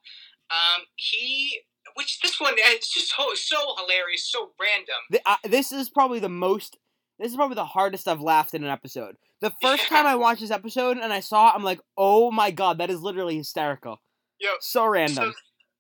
Um, 0.50 0.86
he, 0.96 1.62
which 1.96 2.20
this 2.22 2.40
one, 2.40 2.56
is 2.60 2.88
just 2.90 3.16
so 3.16 3.34
so 3.34 3.76
hilarious, 3.78 4.30
so 4.30 4.54
random. 4.60 4.96
Th- 5.12 5.24
uh, 5.26 5.38
this 5.44 5.72
is 5.72 5.90
probably 5.90 6.20
the 6.20 6.30
most. 6.30 6.78
This 7.20 7.32
is 7.32 7.36
probably 7.36 7.56
the 7.56 7.66
hardest 7.66 8.08
I've 8.08 8.22
laughed 8.22 8.54
in 8.54 8.64
an 8.64 8.70
episode. 8.70 9.18
The 9.42 9.52
first 9.62 9.88
time 9.88 10.06
I 10.06 10.16
watched 10.16 10.42
this 10.42 10.52
episode 10.52 10.98
and 10.98 11.12
I 11.14 11.20
saw 11.20 11.50
it, 11.50 11.56
I'm 11.56 11.64
like, 11.64 11.80
oh 11.98 12.32
my 12.32 12.52
god, 12.52 12.78
that 12.78 12.90
is 12.90 13.02
literally 13.02 13.38
hysterical. 13.38 14.02
Yep. 14.40 14.54
So 14.62 14.86
random. 14.86 15.34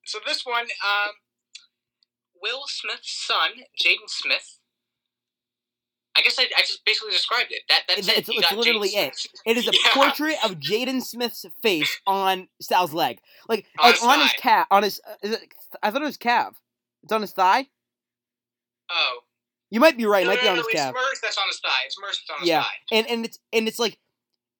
So, 0.06 0.20
so 0.20 0.20
this 0.26 0.46
one, 0.46 0.63
um, 0.66 1.13
Will 2.42 2.63
Smith's 2.68 3.26
son, 3.26 3.52
Jaden 3.82 4.08
Smith. 4.10 4.60
I 6.15 6.21
guess 6.21 6.38
I, 6.38 6.43
I 6.43 6.62
just 6.62 6.86
basically 6.86 7.12
described 7.12 7.47
it. 7.52 7.63
That 7.69 7.82
that's 7.88 8.02
It's- 8.02 8.17
it. 8.17 8.19
it's- 8.21 8.36
You 8.36 8.39
it's 8.41 8.49
got 8.49 8.58
literally 8.60 8.89
it. 8.89 9.26
It 9.45 9.58
is 9.58 9.67
a 9.67 9.71
Yeah. 9.73 9.93
portrait 9.93 10.36
of 10.45 10.60
Jaden 10.60 11.02
Smith's 11.02 11.45
face 11.62 11.99
on 12.08 12.47
Sal's 12.62 12.93
leg, 12.93 13.19
like 13.49 13.65
On 13.80 13.88
like 13.88 13.95
his 13.95 14.04
on 14.04 14.19
his 14.19 14.34
calf, 14.34 14.67
on 14.69 14.84
his. 14.84 15.02
Uh, 15.08 15.15
is 15.23 15.32
it, 15.32 15.41
I 15.82 15.89
thought 15.91 16.02
it 16.02 16.06
was 16.06 16.17
calf. 16.17 16.60
It's 17.04 17.12
on 17.12 17.21
his 17.21 17.32
thigh. 17.32 17.67
Oh, 18.89 19.19
You 19.71 19.80
might 19.80 19.97
be 19.97 20.06
right. 20.06 20.23
It 20.23 20.28
might 20.28 20.36
no, 20.36 20.41
be 20.41 20.45
no, 20.45 20.52
on 20.52 20.56
no, 20.58 20.62
his 20.62 20.67
it's 20.67 20.76
calf. 20.82 20.93
Merce 20.93 21.19
that's 21.21 21.38
on 21.38 21.47
his 21.47 21.60
thigh. 21.60 21.69
It's 21.86 21.99
Merce 21.99 22.19
that's 22.19 22.30
on 22.30 22.39
his 22.41 22.49
Yeah. 22.49 22.62
thigh. 22.63 22.69
and 22.91 23.08
and 23.10 23.26
it's 23.26 23.39
and 23.52 23.67
it's 23.67 23.80
like 23.80 23.97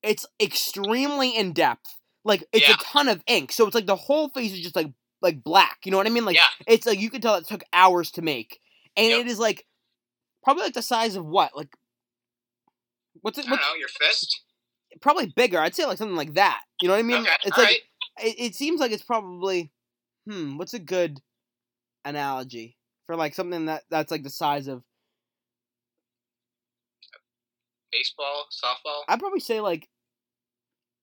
it's 0.01 0.25
extremely 0.41 1.35
in 1.37 1.53
depth. 1.53 1.93
Like 2.25 2.43
it's 2.51 2.67
Yeah. 2.67 2.75
a 2.75 2.83
ton 2.83 3.07
of 3.09 3.21
ink, 3.27 3.51
so 3.51 3.65
it's 3.67 3.75
like 3.75 3.85
the 3.85 3.95
whole 3.95 4.29
face 4.29 4.53
is 4.53 4.61
just 4.61 4.75
like 4.75 4.87
like 5.21 5.43
black. 5.43 5.79
You 5.85 5.91
know 5.91 5.97
what 5.97 6.07
I 6.07 6.09
mean? 6.09 6.25
Like 6.25 6.35
Yeah. 6.37 6.47
it's 6.67 6.87
like 6.87 6.99
you 6.99 7.09
can 7.09 7.21
tell 7.21 7.35
it 7.35 7.47
took 7.47 7.63
hours 7.73 8.11
to 8.11 8.21
make, 8.21 8.59
and 8.97 9.07
Yep. 9.07 9.19
it 9.21 9.27
is 9.27 9.39
like 9.39 9.65
probably 10.43 10.63
like 10.63 10.73
the 10.73 10.82
size 10.82 11.15
of 11.15 11.25
what 11.25 11.56
like 11.56 11.75
what's 13.21 13.38
I 13.38 13.41
it? 13.41 13.43
don't 13.45 13.51
What's, 13.51 13.63
know 13.63 13.75
your 13.79 13.88
fist. 13.89 14.41
probably 15.01 15.27
bigger. 15.36 15.60
I'd 15.60 15.75
say 15.75 15.86
like 15.86 15.97
something 15.97 16.15
like 16.17 16.34
that. 16.36 16.62
You 16.82 16.88
know 16.88 16.93
what 16.95 16.99
I 16.99 17.03
mean? 17.03 17.21
okay, 17.21 17.32
It's 17.45 17.58
like 17.58 17.67
right. 17.67 17.79
it, 18.23 18.36
it 18.39 18.56
seems 18.56 18.79
like 18.79 18.91
it's 18.91 19.03
probably 19.03 19.71
hmm. 20.29 20.58
What's 20.58 20.73
a 20.73 20.79
good 20.79 21.19
analogy 22.06 22.77
for 23.06 23.15
like 23.15 23.34
something 23.36 23.65
that 23.65 23.84
that's 23.89 24.12
like 24.12 24.23
the 24.23 24.29
size 24.29 24.67
of? 24.67 24.84
Baseball, 27.91 28.45
softball. 28.51 29.01
I'd 29.08 29.19
probably 29.19 29.39
say 29.39 29.60
like 29.62 29.88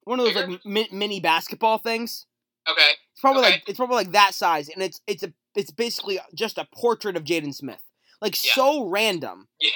one 0.05 0.19
of 0.19 0.27
those 0.27 0.35
Bigger? 0.35 0.51
like 0.53 0.67
mi- 0.67 0.89
mini 0.91 1.21
basketball 1.21 1.79
things. 1.79 2.27
Okay. 2.69 2.83
It's 3.13 3.21
probably 3.21 3.43
Okay. 3.43 3.51
like 3.53 3.65
it's 3.69 3.77
probably 3.77 3.97
like 3.97 4.13
that 4.13 4.35
size, 4.35 4.69
and 4.69 4.83
it's 4.83 5.01
it's 5.07 5.23
a 5.23 5.33
it's 5.55 5.71
basically 5.71 6.19
just 6.35 6.59
a 6.59 6.67
portrait 6.75 7.17
of 7.17 7.23
Jaden 7.25 7.55
Smith. 7.55 7.81
Like 8.21 8.43
Yeah. 8.45 8.53
so 8.55 8.85
random. 8.89 9.49
Yeah. 9.61 9.71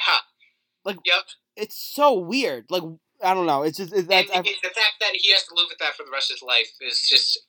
Like 0.85 0.98
Yep. 1.04 1.24
it's 1.57 1.76
so 1.76 2.12
weird. 2.14 2.66
Like 2.70 2.83
I 3.22 3.33
don't 3.35 3.46
know. 3.46 3.62
It's 3.62 3.78
just 3.78 3.92
it's, 3.92 4.09
that's 4.09 4.30
and 4.30 4.44
the 4.44 4.68
fact 4.68 4.96
that 5.00 5.14
he 5.14 5.33
has 5.33 5.44
to 5.44 5.54
live 5.54 5.66
with 5.68 5.78
that 5.78 5.94
for 5.94 6.04
the 6.04 6.11
rest 6.11 6.30
of 6.30 6.37
his 6.37 6.42
life 6.42 6.68
is 6.80 7.07
just 7.09 7.40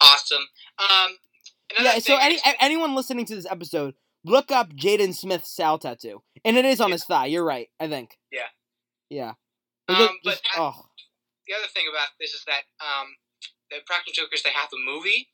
awesome. 0.00 0.46
Um, 0.78 1.16
yeah. 1.80 1.98
So 1.98 2.16
any 2.16 2.34
is- 2.36 2.42
anyone 2.60 2.94
listening 2.94 3.24
to 3.26 3.34
this 3.36 3.46
episode, 3.50 3.94
look 4.24 4.50
up 4.50 4.70
Jaden 4.72 5.14
Smith's 5.14 5.54
Sal 5.54 5.78
tattoo, 5.78 6.22
and 6.44 6.56
it 6.58 6.64
is 6.64 6.80
on 6.80 6.88
Yeah. 6.90 6.94
his 6.94 7.04
thigh. 7.04 7.26
You're 7.26 7.44
right. 7.44 7.68
I 7.80 7.88
think. 7.88 8.18
Yeah. 8.30 8.48
Yeah. 9.08 9.34
Um, 9.88 9.96
Just- 9.96 10.24
but 10.24 10.40
I- 10.52 10.58
oh, 10.60 10.86
the 11.46 11.54
other 11.54 11.68
thing 11.68 11.86
about 11.88 12.08
this 12.20 12.34
is 12.34 12.44
that 12.44 12.64
um, 12.80 13.16
the 13.70 13.78
Practical 13.86 14.12
Jokers 14.12 14.42
they 14.42 14.50
have 14.50 14.68
a 14.72 14.76
movie. 14.78 15.30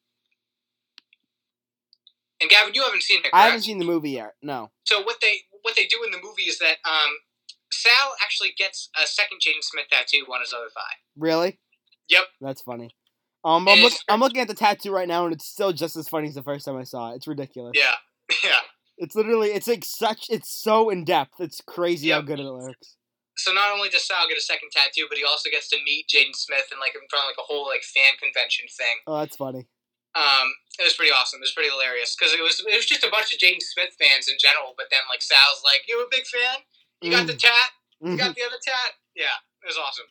And 2.44 2.50
Gavin, 2.50 2.74
you 2.74 2.82
haven't 2.82 3.02
seen 3.02 3.20
it. 3.24 3.30
I 3.32 3.46
haven't 3.46 3.62
seen 3.62 3.78
the 3.78 3.86
movie 3.86 4.10
yet. 4.10 4.32
No. 4.42 4.70
So 4.84 5.02
what 5.02 5.16
they 5.22 5.38
what 5.62 5.74
they 5.76 5.86
do 5.86 6.02
in 6.04 6.10
the 6.10 6.18
movie 6.22 6.42
is 6.42 6.58
that 6.58 6.76
um, 6.84 7.16
Sal 7.72 8.12
actually 8.22 8.52
gets 8.58 8.90
a 9.02 9.06
second 9.06 9.38
Jaden 9.38 9.62
Smith 9.62 9.86
tattoo 9.90 10.26
on 10.30 10.40
his 10.40 10.52
other 10.52 10.68
thigh. 10.68 10.96
Really? 11.16 11.58
Yep. 12.10 12.24
That's 12.42 12.60
funny. 12.60 12.90
Um, 13.46 13.66
I'm, 13.66 13.80
look, 13.80 13.94
I'm 14.10 14.20
looking 14.20 14.42
at 14.42 14.48
the 14.48 14.54
tattoo 14.54 14.92
right 14.92 15.08
now, 15.08 15.24
and 15.24 15.32
it's 15.32 15.46
still 15.46 15.72
just 15.72 15.96
as 15.96 16.06
funny 16.06 16.28
as 16.28 16.34
the 16.34 16.42
first 16.42 16.66
time 16.66 16.76
I 16.76 16.84
saw 16.84 17.12
it. 17.12 17.16
It's 17.16 17.26
ridiculous. 17.26 17.72
Yeah, 17.74 17.94
yeah. 18.44 18.60
It's 18.98 19.14
literally, 19.14 19.48
it's 19.48 19.68
like 19.68 19.86
such, 19.86 20.26
it's 20.28 20.50
so 20.50 20.90
in 20.90 21.04
depth. 21.04 21.40
It's 21.40 21.62
crazy 21.62 22.10
how 22.10 22.20
good 22.20 22.40
it 22.40 22.44
looks. 22.44 22.96
So 23.36 23.52
not 23.52 23.72
only 23.72 23.88
does 23.88 24.06
Sal 24.06 24.28
get 24.28 24.38
a 24.38 24.40
second 24.40 24.68
tattoo, 24.70 25.06
but 25.08 25.18
he 25.18 25.24
also 25.24 25.48
gets 25.50 25.68
to 25.70 25.76
meet 25.84 26.08
Jaden 26.08 26.36
Smith 26.36 26.68
and 26.70 26.80
like 26.80 26.94
in 26.94 27.06
front 27.08 27.24
of 27.24 27.28
like 27.28 27.40
a 27.40 27.46
whole 27.46 27.66
like 27.66 27.82
fan 27.82 28.16
convention 28.20 28.66
thing. 28.68 28.96
Oh, 29.06 29.18
that's 29.18 29.36
funny. 29.36 29.66
Um, 30.14 30.54
it 30.78 30.84
was 30.84 30.94
pretty 30.94 31.12
awesome. 31.12 31.38
It 31.38 31.46
was 31.46 31.52
pretty 31.52 31.70
hilarious 31.70 32.16
because 32.16 32.32
it 32.34 32.42
was 32.42 32.60
it 32.66 32.74
was 32.76 32.86
just 32.86 33.04
a 33.04 33.10
bunch 33.10 33.32
of 33.32 33.38
Jaden 33.38 33.60
Smith 33.62 33.94
fans 34.00 34.28
in 34.28 34.36
general. 34.38 34.74
But 34.76 34.86
then 34.90 35.00
like 35.10 35.22
Sal's 35.22 35.62
like, 35.64 35.82
"You 35.88 36.00
a 36.02 36.08
big 36.10 36.26
fan? 36.26 36.62
You 37.00 37.10
got 37.10 37.26
the 37.26 37.34
tat? 37.34 37.70
You 38.00 38.16
got 38.16 38.34
the 38.34 38.42
other 38.42 38.58
tat? 38.64 38.92
Yeah, 39.14 39.36
it 39.62 39.66
was 39.66 39.76
awesome. 39.78 40.06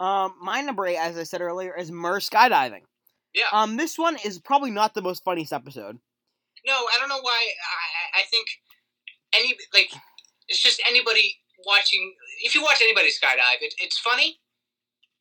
um, 0.00 0.34
my 0.42 0.60
number 0.60 0.86
eight, 0.86 0.96
as 0.96 1.16
I 1.16 1.22
said 1.22 1.40
earlier, 1.40 1.74
is 1.76 1.90
Murr 1.92 2.18
skydiving. 2.20 2.82
Yeah. 3.34 3.44
Um, 3.52 3.76
this 3.76 3.98
one 3.98 4.16
is 4.24 4.38
probably 4.38 4.70
not 4.70 4.94
the 4.94 5.02
most 5.02 5.22
funniest 5.24 5.52
episode. 5.52 5.98
No, 6.66 6.72
I 6.72 6.96
don't 6.98 7.08
know 7.08 7.20
why. 7.20 7.40
I 8.14 8.20
I- 8.20 8.24
think 8.24 8.46
any 9.34 9.56
like 9.72 9.90
it's 10.48 10.62
just 10.62 10.80
anybody 10.88 11.36
watching. 11.66 12.14
If 12.42 12.54
you 12.54 12.62
watch 12.62 12.80
anybody 12.82 13.08
skydive, 13.08 13.60
it, 13.60 13.74
it's 13.78 13.98
funny, 13.98 14.38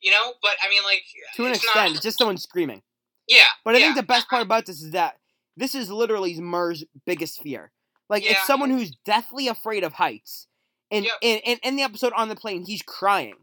you 0.01 0.11
know. 0.11 0.33
But 0.41 0.53
I 0.65 0.69
mean, 0.69 0.83
like 0.83 1.03
To 1.35 1.45
an 1.45 1.51
it's 1.51 1.63
extent, 1.63 1.85
not, 1.89 1.95
it's 1.95 2.01
just 2.03 2.17
someone 2.17 2.37
screaming. 2.37 2.81
Yeah. 3.27 3.43
But 3.63 3.75
I 3.75 3.79
yeah. 3.79 3.85
think 3.85 3.97
the 3.97 4.03
best 4.03 4.29
part 4.29 4.41
about 4.41 4.65
this 4.65 4.81
is 4.81 4.91
that 4.91 5.15
this 5.55 5.75
is 5.75 5.89
literally 5.89 6.39
Murr's 6.39 6.83
biggest 7.05 7.41
fear. 7.41 7.71
Like 8.09 8.23
Yeah. 8.25 8.31
it's 8.31 8.47
someone 8.47 8.69
who's 8.69 8.91
deathly 9.05 9.47
afraid 9.47 9.83
of 9.83 9.93
heights. 9.93 10.47
And 10.91 11.05
Yep. 11.05 11.13
in, 11.21 11.39
in, 11.39 11.57
in 11.63 11.75
the 11.75 11.83
episode 11.83 12.13
on 12.15 12.29
the 12.29 12.35
plane, 12.35 12.65
he's 12.65 12.81
crying. 12.81 13.35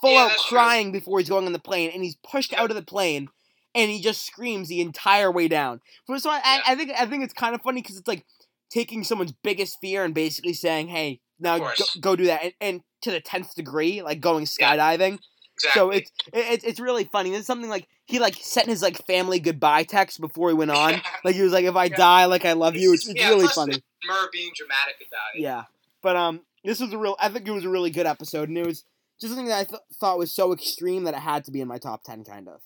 Full 0.00 0.12
Yeah, 0.12 0.20
out 0.24 0.28
that's 0.30 0.48
true. 0.48 0.56
crying 0.58 0.92
before 0.92 1.18
he's 1.18 1.28
going 1.28 1.46
on 1.46 1.52
the 1.52 1.58
plane, 1.58 1.90
and 1.92 2.02
he's 2.02 2.16
pushed 2.16 2.52
Yep. 2.52 2.60
out 2.60 2.70
of 2.70 2.76
the 2.76 2.82
plane 2.82 3.28
and 3.74 3.90
he 3.90 4.00
just 4.00 4.26
screams 4.26 4.68
the 4.68 4.80
entire 4.80 5.30
way 5.30 5.46
down. 5.46 5.80
So 6.18 6.28
I, 6.30 6.40
I. 6.44 6.60
I 6.68 6.74
think 6.74 6.90
I 6.98 7.06
think 7.06 7.22
it's 7.22 7.32
kind 7.34 7.54
of 7.54 7.62
funny 7.62 7.82
because 7.82 7.96
it's 7.96 8.08
like 8.08 8.24
taking 8.70 9.04
someone's 9.04 9.32
biggest 9.44 9.78
fear 9.80 10.04
and 10.04 10.12
basically 10.12 10.54
saying, 10.54 10.88
"Hey, 10.88 11.20
now 11.38 11.58
go, 11.58 11.70
go 12.00 12.16
do 12.16 12.24
that," 12.26 12.42
and, 12.42 12.52
and 12.60 12.80
to 13.02 13.12
the 13.12 13.20
tenth 13.20 13.54
degree, 13.54 14.02
like 14.02 14.20
going 14.20 14.44
skydiving. 14.44 15.20
Exactly. 15.64 15.80
So 15.80 15.90
it's 15.90 16.10
it's 16.32 16.64
it's 16.64 16.80
really 16.80 17.04
funny. 17.04 17.34
It's 17.34 17.46
something 17.46 17.70
like 17.70 17.86
he 18.06 18.18
like 18.18 18.34
sent 18.40 18.68
his 18.68 18.82
like 18.82 19.04
family 19.06 19.40
goodbye 19.40 19.84
text 19.84 20.20
before 20.20 20.48
he 20.48 20.54
went 20.54 20.70
on. 20.70 21.00
Like 21.24 21.34
he 21.34 21.42
was 21.42 21.52
like, 21.52 21.64
"If 21.66 21.76
I 21.76 21.84
Yeah. 21.84 21.96
die, 21.96 22.24
like 22.24 22.44
I 22.46 22.54
love 22.54 22.76
you." 22.76 22.94
It's, 22.94 23.06
it's 23.06 23.20
Yeah, 23.20 23.28
really 23.28 23.46
funny. 23.48 23.82
Murr 24.04 24.28
being 24.32 24.50
dramatic 24.56 24.96
about 25.06 25.34
it. 25.34 25.40
Yeah, 25.42 25.64
but 26.02 26.16
um, 26.16 26.40
this 26.64 26.80
was 26.80 26.92
a 26.94 26.98
real. 26.98 27.14
I 27.20 27.28
think 27.28 27.46
it 27.46 27.50
was 27.50 27.64
a 27.64 27.68
really 27.68 27.90
good 27.90 28.06
episode, 28.06 28.48
and 28.48 28.56
it 28.56 28.66
was 28.66 28.84
just 29.20 29.32
something 29.34 29.48
that 29.48 29.58
I 29.58 29.64
th- 29.64 29.82
thought 30.00 30.16
was 30.18 30.32
so 30.32 30.52
extreme 30.54 31.04
that 31.04 31.12
it 31.14 31.20
had 31.20 31.44
to 31.44 31.50
be 31.50 31.60
in 31.60 31.68
my 31.68 31.76
top 31.78 32.02
ten, 32.04 32.24
kind 32.24 32.48
of. 32.48 32.62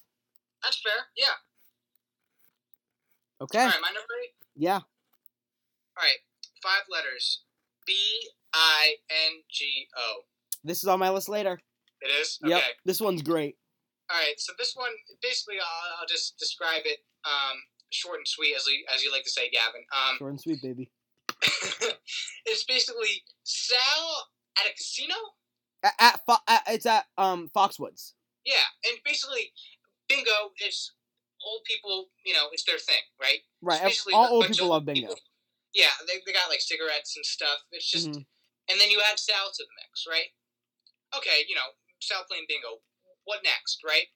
That's 0.62 0.80
fair. 0.80 0.92
Yeah. 1.16 1.34
Okay. 3.40 3.58
All 3.58 3.66
right, 3.66 3.74
my 3.82 3.88
number 3.88 4.14
eight. 4.24 4.34
Yeah. 4.56 4.74
All 4.76 4.82
right, 6.02 6.18
five 6.62 6.82
letters. 6.88 7.40
B 7.86 7.94
I 8.54 8.94
N 9.10 9.42
G 9.50 9.88
O. 9.96 10.20
This 10.62 10.78
is 10.78 10.86
on 10.88 10.98
my 11.00 11.10
list 11.10 11.28
later. 11.28 11.60
It 12.04 12.08
is. 12.20 12.38
Yep. 12.44 12.58
Okay. 12.58 12.70
This 12.84 13.00
one's 13.00 13.22
great. 13.22 13.56
All 14.10 14.18
right. 14.18 14.34
So 14.38 14.52
this 14.58 14.74
one, 14.76 14.92
basically, 15.22 15.56
I'll, 15.56 16.00
I'll 16.00 16.06
just 16.06 16.36
describe 16.38 16.82
it 16.84 16.98
um, 17.24 17.56
short 17.90 18.18
and 18.18 18.28
sweet, 18.28 18.54
as 18.54 18.66
you, 18.66 18.84
as 18.94 19.02
you 19.02 19.10
like 19.10 19.24
to 19.24 19.30
say, 19.30 19.48
Gavin. 19.50 19.82
Um, 19.90 20.16
Short 20.18 20.30
and 20.32 20.40
sweet, 20.40 20.60
baby. 20.62 20.90
it's 22.46 22.64
basically 22.64 23.24
Sal 23.42 24.28
at 24.58 24.70
a 24.70 24.72
casino. 24.76 25.14
At, 25.82 25.92
at, 25.98 26.20
Fo- 26.26 26.44
at 26.48 26.62
it's 26.68 26.86
at 26.86 27.04
um 27.18 27.50
Foxwoods. 27.56 28.12
Yeah, 28.44 28.64
and 28.88 28.98
basically, 29.04 29.52
bingo. 30.08 30.52
It's 30.60 30.92
old 31.44 31.62
people. 31.64 32.08
You 32.24 32.34
know, 32.34 32.48
it's 32.52 32.64
their 32.64 32.78
thing, 32.78 33.00
right? 33.20 33.40
Right. 33.62 33.80
All 34.12 34.28
old 34.28 34.46
people 34.46 34.68
love 34.68 34.84
bingo. 34.84 35.14
Yeah, 35.74 35.90
they, 36.06 36.20
they 36.24 36.32
got 36.32 36.48
like 36.50 36.60
cigarettes 36.60 37.16
and 37.16 37.24
stuff. 37.24 37.58
It's 37.72 37.90
just, 37.90 38.08
Mhm. 38.08 38.24
and 38.70 38.80
then 38.80 38.90
you 38.90 39.00
add 39.10 39.18
Sal 39.18 39.50
to 39.52 39.62
the 39.64 39.74
mix, 39.82 40.04
right? 40.08 40.30
Okay, 41.16 41.44
you 41.48 41.54
know, 41.56 41.66
Sal 42.04 42.24
playing 42.28 42.44
bingo. 42.48 42.80
What 43.24 43.40
next, 43.42 43.80
right? 43.86 44.06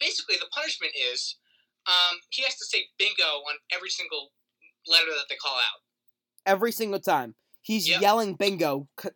Basically, 0.00 0.36
the 0.36 0.46
punishment 0.52 0.92
is 0.94 1.36
um, 1.86 2.18
he 2.30 2.42
has 2.42 2.56
to 2.56 2.64
say 2.66 2.84
bingo 2.98 3.22
on 3.48 3.56
every 3.72 3.88
single 3.90 4.32
letter 4.86 5.10
that 5.16 5.26
they 5.28 5.36
call 5.36 5.56
out. 5.56 5.80
Every 6.46 6.72
single 6.72 7.00
time 7.00 7.34
he's 7.62 7.88
Yep. 7.88 8.00
yelling 8.02 8.34
bingo 8.34 8.88
c- 9.00 9.08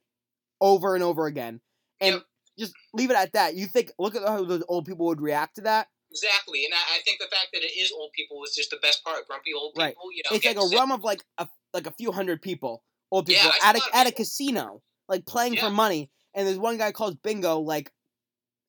over 0.61 0.95
and 0.95 1.05
over 1.05 1.27
again, 1.27 1.61
and 2.01 2.15
Yep. 2.17 2.25
just 2.59 2.73
leave 2.95 3.11
it 3.11 3.17
at 3.17 3.33
that. 3.35 3.55
You 3.55 3.67
think 3.67 3.93
look 3.99 4.15
at 4.15 4.23
how 4.27 4.45
those 4.45 4.65
old 4.69 4.87
people 4.87 5.07
would 5.07 5.21
react 5.21 5.57
to 5.57 5.63
that. 5.63 5.89
Exactly, 6.11 6.65
and 6.67 6.75
I, 6.75 6.97
I 6.97 7.01
think 7.05 7.21
the 7.21 7.27
fact 7.29 7.49
that 7.53 7.63
it 7.63 7.73
is 7.79 7.91
old 7.93 8.13
people 8.13 8.39
was 8.39 8.55
just 8.55 8.71
the 8.71 8.77
best 8.79 9.03
part. 9.05 9.27
Grumpy 9.27 9.53
old 9.55 9.73
people, 9.75 9.85
Right. 9.85 9.97
you 10.15 10.23
know. 10.31 10.37
it's 10.37 10.45
like 10.45 10.57
a 10.57 10.63
sick. 10.69 10.79
rum 10.79 10.93
of 10.93 11.03
like 11.05 11.25
a 11.39 11.49
like 11.73 11.87
a 11.87 11.93
few 11.93 12.13
hundred 12.13 12.43
people, 12.43 12.85
old 13.11 13.27
people 13.27 13.51
saw 13.51 13.69
at 13.69 13.77
a 13.77 13.83
a 13.93 13.97
at 13.97 14.07
a 14.07 14.13
casino, 14.13 14.83
like 15.09 15.25
playing 15.27 15.55
Yeah. 15.55 15.65
for 15.67 15.71
money. 15.71 16.11
And 16.35 16.47
there's 16.47 16.59
one 16.59 16.79
guy 16.79 16.93
calls 16.93 17.15
bingo 17.17 17.59
like, 17.59 17.93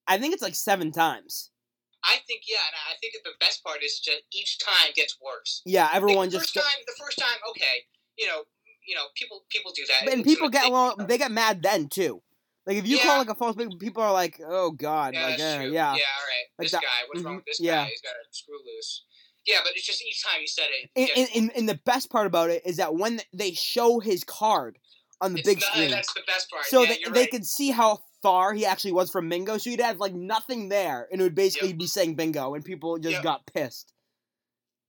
I 0.07 0.17
think 0.17 0.33
it's 0.33 0.43
like 0.43 0.55
seven 0.55 0.91
times. 0.91 1.49
I 2.03 2.17
think 2.27 2.41
yeah, 2.49 2.57
and 2.67 2.75
I 2.91 2.97
think 2.99 3.13
that 3.13 3.23
the 3.23 3.35
best 3.39 3.63
part 3.63 3.81
is 3.81 3.99
just 3.99 4.23
each 4.33 4.59
time 4.59 4.91
gets 4.93 5.17
worse. 5.23 5.61
Yeah, 5.65 5.87
everyone 5.93 6.27
the 6.27 6.37
just 6.39 6.53
first 6.53 6.65
time, 6.65 6.83
the 6.85 6.93
first 7.01 7.17
time, 7.17 7.37
okay, 7.51 7.85
you 8.17 8.27
know, 8.27 8.43
you 8.85 8.93
know, 8.95 9.03
people 9.15 9.45
people 9.49 9.71
do 9.73 9.83
that, 9.87 10.11
and 10.11 10.23
people 10.23 10.49
get 10.49 10.65
along. 10.65 11.05
They 11.07 11.17
get 11.17 11.31
mad 11.31 11.63
then 11.63 11.87
too. 11.87 12.21
Like 12.67 12.75
if 12.77 12.85
you 12.87 12.97
Yeah. 12.97 13.03
call 13.03 13.17
like 13.19 13.29
a 13.29 13.35
false 13.35 13.55
bingo, 13.55 13.77
people 13.77 14.03
are 14.03 14.11
like, 14.11 14.39
oh 14.45 14.71
god, 14.71 15.13
Yeah, 15.13 15.25
like 15.27 15.37
true. 15.37 15.45
yeah. 15.45 15.61
yeah, 15.71 15.87
all 15.87 15.95
right. 15.95 15.95
Like 16.59 16.65
this 16.65 16.71
that- 16.71 16.81
guy, 16.81 16.87
what's 17.07 17.23
wrong 17.23 17.35
mhm, 17.35 17.37
with 17.37 17.45
this 17.45 17.59
yeah. 17.61 17.83
guy? 17.83 17.89
He's 17.89 18.01
got 18.01 18.11
a 18.11 18.23
screw 18.31 18.57
loose. 18.65 19.03
Yeah, 19.45 19.59
but 19.63 19.71
it's 19.75 19.85
just 19.85 20.01
each 20.05 20.23
time 20.23 20.39
he 20.39 20.47
said 20.47 20.67
it. 20.71 20.89
And, 20.95 21.09
and, 21.17 21.29
and, 21.35 21.57
and 21.57 21.69
the 21.69 21.79
best 21.85 22.09
part 22.09 22.27
about 22.27 22.49
it 22.49 22.65
is 22.65 22.77
that 22.77 22.95
when 22.95 23.19
they 23.33 23.51
show 23.53 23.99
his 23.99 24.23
card 24.23 24.77
on 25.23 25.33
the 25.33 25.39
It's 25.39 25.47
big 25.47 25.59
not- 25.61 25.69
screen, 25.71 25.89
That's 25.91 26.13
the 26.13 26.21
best 26.27 26.49
part. 26.51 26.65
so 26.65 26.81
yeah, 26.83 26.89
they, 26.89 26.97
they 27.11 27.19
right. 27.21 27.31
could 27.31 27.45
see 27.45 27.71
how 27.71 28.03
far 28.21 28.53
he 28.53 28.65
actually 28.65 28.91
was 28.91 29.09
from 29.09 29.27
bingo. 29.29 29.57
So 29.57 29.69
you'd 29.69 29.81
have 29.81 29.99
like 29.99 30.13
nothing 30.13 30.69
there, 30.69 31.07
and 31.11 31.19
it 31.19 31.23
would 31.23 31.35
basically 31.35 31.69
Yep. 31.69 31.77
be 31.77 31.87
saying 31.87 32.15
bingo, 32.15 32.53
and 32.55 32.63
people 32.63 32.97
just 32.97 33.13
Yep. 33.15 33.23
got 33.23 33.45
pissed. 33.47 33.93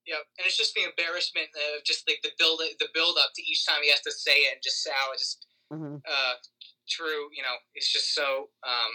Yep, 0.07 0.20
and 0.39 0.47
it's 0.47 0.57
just 0.57 0.74
the 0.74 0.85
embarrassment 0.85 1.49
of 1.57 1.85
just 1.85 2.07
like 2.07 2.20
the 2.22 2.30
build 2.39 2.61
the 2.78 2.89
build 2.93 3.16
up 3.16 3.30
to 3.35 3.43
each 3.43 3.64
time 3.64 3.80
he 3.82 3.91
has 3.91 4.03
to 4.03 4.12
say 4.12 4.37
it, 4.51 4.53
and 4.55 4.62
just 4.62 4.82
Sal 4.82 5.12
is 5.14 5.20
just 5.20 5.47
hmm 5.70 5.97
uh, 6.05 6.35
true. 6.89 7.28
You 7.32 7.43
know, 7.43 7.57
it's 7.74 7.91
just 7.91 8.14
so 8.14 8.51
um, 8.66 8.93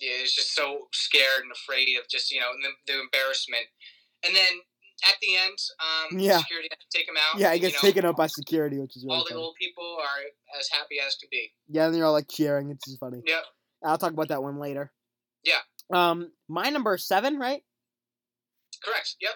yeah, 0.00 0.18
he's 0.20 0.34
just 0.34 0.54
so 0.54 0.88
scared 0.92 1.42
and 1.42 1.52
afraid 1.52 1.96
of 1.98 2.08
just 2.08 2.30
you 2.30 2.40
know 2.40 2.50
the, 2.62 2.92
the 2.92 3.00
embarrassment, 3.00 3.66
and 4.26 4.34
then 4.36 4.60
at 5.06 5.16
the 5.20 5.36
end, 5.36 5.58
um, 5.80 6.18
Yeah. 6.18 6.38
security 6.38 6.68
has 6.70 6.78
to 6.78 6.98
take 6.98 7.08
him 7.08 7.16
out. 7.16 7.38
Yeah, 7.38 7.52
and, 7.52 7.60
gets 7.60 7.74
you 7.74 7.76
know, 7.78 7.80
taken 7.92 8.04
out 8.04 8.16
by 8.16 8.26
security, 8.26 8.78
which 8.78 8.96
is 8.96 9.04
really 9.04 9.18
All 9.18 9.24
the 9.28 9.34
old 9.34 9.54
people 9.56 9.98
are 10.00 10.58
as 10.58 10.68
happy 10.70 10.98
as 11.00 11.14
can 11.16 11.28
be. 11.30 11.52
Yeah, 11.68 11.86
and 11.86 11.94
they're 11.94 12.04
all 12.04 12.12
like 12.12 12.28
cheering. 12.28 12.70
It's 12.70 12.84
just 12.86 12.98
funny. 12.98 13.22
Yep. 13.26 13.44
I'll 13.84 13.98
talk 13.98 14.12
about 14.12 14.28
that 14.28 14.42
one 14.42 14.58
later. 14.58 14.92
Yeah. 15.44 15.60
Um, 15.92 16.32
my 16.48 16.68
number 16.70 16.98
seven, 16.98 17.38
right? 17.38 17.62
Correct. 18.82 19.16
Yep. 19.20 19.32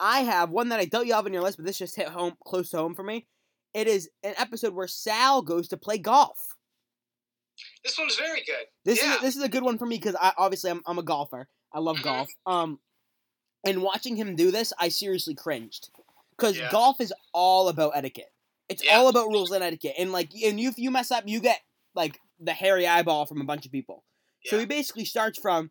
I 0.00 0.20
have 0.20 0.50
one 0.50 0.70
that 0.70 0.80
I 0.80 0.86
doubt 0.86 1.06
you 1.06 1.14
have 1.14 1.26
on 1.26 1.32
your 1.32 1.42
list, 1.42 1.58
but 1.58 1.66
this 1.66 1.78
just 1.78 1.94
hit 1.94 2.08
home 2.08 2.36
close 2.44 2.70
to 2.70 2.78
home 2.78 2.94
for 2.94 3.02
me. 3.04 3.28
It 3.74 3.86
is 3.86 4.10
an 4.22 4.34
episode 4.36 4.74
where 4.74 4.88
Sal 4.88 5.42
goes 5.42 5.68
to 5.68 5.76
play 5.76 5.98
golf. 5.98 6.38
This 7.84 7.98
one's 7.98 8.16
very 8.16 8.42
good. 8.44 8.66
This 8.84 9.02
Yeah. 9.02 9.16
is 9.16 9.20
this 9.20 9.36
is 9.36 9.42
a 9.42 9.48
good 9.48 9.62
one 9.62 9.78
for 9.78 9.86
me 9.86 9.96
because 9.98 10.16
I 10.16 10.32
obviously 10.36 10.70
I'm 10.70 10.82
I'm 10.86 10.98
a 10.98 11.02
golfer. 11.02 11.48
I 11.72 11.78
love 11.78 11.96
Mhm. 11.98 12.02
golf. 12.02 12.28
Um, 12.46 12.80
and 13.64 13.82
watching 13.82 14.16
him 14.16 14.34
do 14.36 14.50
this, 14.50 14.72
I 14.78 14.88
seriously 14.88 15.34
cringed 15.34 15.90
because 16.36 16.58
Yeah. 16.58 16.70
golf 16.70 17.00
is 17.00 17.12
all 17.32 17.68
about 17.68 17.92
etiquette. 17.94 18.32
It's 18.68 18.82
Yeah. 18.84 18.96
all 18.98 19.08
about 19.08 19.28
rules 19.28 19.50
and 19.50 19.62
etiquette, 19.62 19.94
and 19.98 20.12
like, 20.12 20.30
and 20.34 20.58
you, 20.60 20.68
if 20.68 20.78
you 20.78 20.90
mess 20.90 21.10
up, 21.10 21.24
you 21.26 21.40
get 21.40 21.60
like 21.94 22.20
the 22.40 22.52
hairy 22.54 22.86
eyeball 22.86 23.26
from 23.26 23.40
a 23.40 23.44
bunch 23.44 23.66
of 23.66 23.72
people. 23.72 24.04
So 24.46 24.58
he 24.58 24.64
basically 24.66 25.04
starts 25.04 25.38
from 25.38 25.70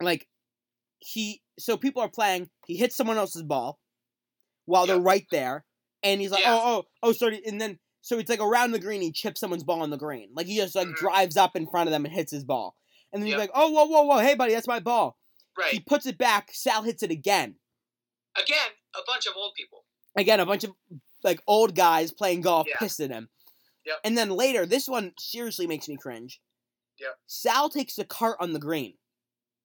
like 0.00 0.26
he 0.98 1.42
so 1.58 1.76
people 1.76 2.02
are 2.02 2.08
playing, 2.08 2.50
he 2.66 2.76
hits 2.76 2.96
someone 2.96 3.18
else's 3.18 3.42
ball 3.42 3.78
while 4.64 4.86
they're 4.86 4.98
right 4.98 5.26
there, 5.30 5.64
and 6.02 6.20
he's 6.20 6.30
like, 6.30 6.42
Yeah. 6.42 6.54
Oh, 6.54 6.78
oh, 6.78 6.84
oh, 7.02 7.12
sorry, 7.12 7.42
and 7.46 7.60
then 7.60 7.78
so 8.02 8.18
it's 8.18 8.30
like 8.30 8.40
around 8.40 8.72
the 8.72 8.78
green, 8.78 9.02
he 9.02 9.12
chips 9.12 9.40
someone's 9.40 9.62
ball 9.64 9.82
on 9.82 9.90
the 9.90 9.98
green. 9.98 10.30
Like 10.34 10.46
he 10.46 10.56
just 10.56 10.74
like 10.74 10.88
Mhm. 10.88 10.96
drives 10.96 11.36
up 11.36 11.54
in 11.54 11.66
front 11.68 11.88
of 11.88 11.92
them 11.92 12.04
and 12.06 12.14
hits 12.14 12.32
his 12.32 12.44
ball. 12.44 12.74
And 13.12 13.20
then 13.22 13.26
he's 13.28 13.36
like, 13.36 13.50
Oh, 13.54 13.70
whoa, 13.70 13.84
whoa, 13.84 14.02
whoa, 14.04 14.18
hey 14.20 14.34
buddy, 14.34 14.54
that's 14.54 14.66
my 14.66 14.80
ball. 14.80 15.18
Right. 15.58 15.72
He 15.72 15.80
puts 15.80 16.06
it 16.06 16.16
back, 16.18 16.50
Sal 16.52 16.82
hits 16.82 17.02
it 17.02 17.10
again. 17.10 17.56
Again, 18.36 18.70
a 18.94 19.00
bunch 19.06 19.26
of 19.26 19.34
old 19.36 19.52
people. 19.56 19.84
Again, 20.16 20.40
a 20.40 20.46
bunch 20.46 20.64
of 20.64 20.72
like 21.22 21.42
old 21.46 21.74
guys 21.74 22.12
playing 22.12 22.40
golf 22.42 22.66
Yeah. 22.68 22.76
pissed 22.78 23.00
at 23.00 23.10
him. 23.10 23.28
Yep. 23.86 23.96
And 24.04 24.16
then 24.16 24.30
later, 24.30 24.66
this 24.66 24.88
one 24.88 25.12
seriously 25.18 25.66
makes 25.66 25.88
me 25.88 25.96
cringe. 25.96 26.40
Yep. 26.98 27.18
Sal 27.26 27.68
takes 27.70 27.96
the 27.96 28.04
cart 28.04 28.36
on 28.40 28.52
the 28.52 28.58
green. 28.58 28.94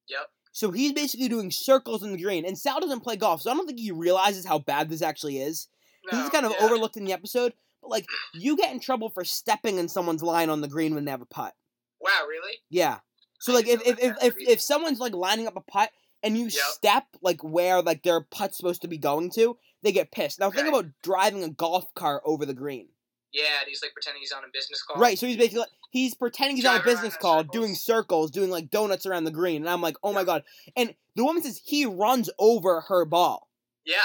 Yep. 0.10 0.28
So 0.52 0.72
he's 0.72 0.94
basically 0.94 1.28
doing 1.28 1.52
circles 1.52 2.02
in 2.04 2.14
the 2.14 2.22
green. 2.22 2.46
And 2.46 2.58
Sal 2.58 2.80
doesn't 2.80 3.02
play 3.02 3.18
golf, 3.18 3.42
so 3.42 3.52
I 3.52 3.54
don't 3.56 3.68
think 3.68 3.80
he 3.80 3.92
realizes 3.92 4.46
how 4.46 4.60
bad 4.60 4.90
this 4.90 5.02
actually 5.02 5.40
is. 5.40 5.68
No, 6.12 6.18
This 6.18 6.26
is 6.28 6.32
kind 6.32 6.46
of 6.46 6.54
yeah. 6.58 6.66
overlooked 6.66 6.96
in 6.98 7.04
the 7.06 7.12
episode. 7.14 7.54
But 7.82 7.92
like, 7.92 8.06
you 8.34 8.56
get 8.56 8.72
in 8.74 8.80
trouble 8.80 9.10
for 9.10 9.26
stepping 9.26 9.78
in 9.78 9.90
someone's 9.90 10.24
line 10.24 10.50
on 10.50 10.62
the 10.62 10.68
green 10.70 10.96
when 10.96 11.04
they 11.06 11.12
have 11.12 11.22
a 11.22 11.26
putt. 11.26 11.54
Wow, 12.00 12.26
really? 12.28 12.58
Yeah. 12.70 13.00
So 13.46 13.54
like 13.54 13.68
if 13.68 13.82
if, 13.86 14.00
if, 14.00 14.16
if 14.24 14.36
if 14.40 14.62
someone's 14.62 15.00
like 15.00 15.14
lining 15.14 15.48
up 15.48 15.56
a 15.56 15.62
putt 15.62 15.92
and 16.24 16.38
you 16.38 16.46
Yep. 16.46 16.52
step 16.54 17.06
like 17.22 17.44
where 17.44 17.82
like 17.82 18.04
their 18.04 18.22
putt's 18.22 18.58
supposed 18.58 18.82
to 18.82 18.88
be 18.88 18.98
going 18.98 19.30
to, 19.32 19.58
they 19.84 19.92
get 19.92 20.12
pissed. 20.12 20.40
Now 20.40 20.50
think 20.50 20.68
about 20.68 20.86
driving 21.04 21.44
a 21.44 21.50
golf 21.50 21.94
cart 21.94 22.24
over 22.26 22.46
the 22.46 22.54
green. 22.54 22.88
Yeah, 23.32 23.44
and 23.60 23.68
he's 23.68 23.82
like 23.82 23.94
pretending 23.94 24.22
he's 24.22 24.32
on 24.32 24.44
a 24.44 24.48
business 24.52 24.82
call. 24.82 25.00
Right, 25.00 25.20
so 25.20 25.28
he's 25.28 25.36
basically 25.36 25.60
like, 25.60 25.70
he's 25.92 26.16
pretending 26.16 26.56
he's 26.56 26.66
on 26.66 26.80
a 26.80 26.84
business 26.84 27.18
call, 27.18 27.40
circles. 27.42 27.52
doing 27.54 27.76
circles, 27.76 28.32
doing 28.32 28.50
like 28.50 28.70
donuts 28.70 29.06
around 29.06 29.26
the 29.26 29.32
green, 29.32 29.62
and 29.62 29.70
I'm 29.70 29.82
like, 29.82 29.98
oh 30.04 30.14
my 30.14 30.24
god! 30.24 30.44
And 30.78 30.96
the 31.16 31.24
woman 31.26 31.44
says 31.44 31.62
he 31.64 31.86
runs 31.86 32.30
over 32.40 32.82
her 32.82 33.04
ball. 33.06 33.50
Yeah. 33.86 33.98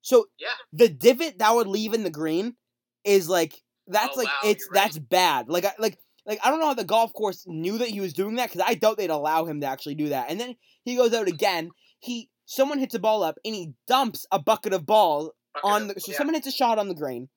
So 0.00 0.26
Yeah. 0.38 0.48
the 0.72 0.88
divot 0.88 1.38
that 1.38 1.54
would 1.54 1.66
leave 1.68 1.92
in 1.94 2.02
the 2.02 2.10
green 2.10 2.56
is 3.04 3.28
like 3.28 3.52
oh, 3.88 3.92
that's 3.92 4.16
Oh, 4.16 4.20
like 4.20 4.28
wow, 4.28 4.50
it's 4.50 4.66
right. 4.70 4.82
that's 4.84 4.98
bad. 4.98 5.48
Like 5.48 5.64
I 5.66 5.74
like 5.78 5.98
like 6.26 6.40
I 6.44 6.50
don't 6.50 6.60
know 6.60 6.66
how 6.66 6.74
the 6.74 6.84
golf 6.84 7.12
course 7.12 7.44
knew 7.46 7.78
that 7.78 7.88
he 7.88 8.00
was 8.00 8.12
doing 8.12 8.36
that 8.36 8.50
because 8.50 8.64
I 8.66 8.74
doubt 8.74 8.96
they'd 8.96 9.10
allow 9.10 9.44
him 9.44 9.60
to 9.60 9.66
actually 9.66 9.94
do 9.94 10.10
that. 10.10 10.30
And 10.30 10.38
then 10.38 10.56
he 10.84 10.96
goes 10.96 11.12
out 11.14 11.28
again. 11.28 11.70
He 12.00 12.30
someone 12.46 12.78
hits 12.78 12.94
a 12.94 12.98
ball 12.98 13.22
up 13.22 13.36
and 13.44 13.54
he 13.54 13.72
dumps 13.86 14.26
a 14.30 14.38
bucket 14.38 14.72
of 14.72 14.86
ball 14.86 15.34
Bucket 15.54 15.70
on 15.70 15.82
of- 15.82 15.94
the 15.94 16.00
so 16.00 16.12
yeah. 16.12 16.18
someone 16.18 16.34
hits 16.34 16.46
a 16.46 16.52
shot 16.52 16.78
on 16.78 16.88
the 16.88 16.94
green. 16.94 17.28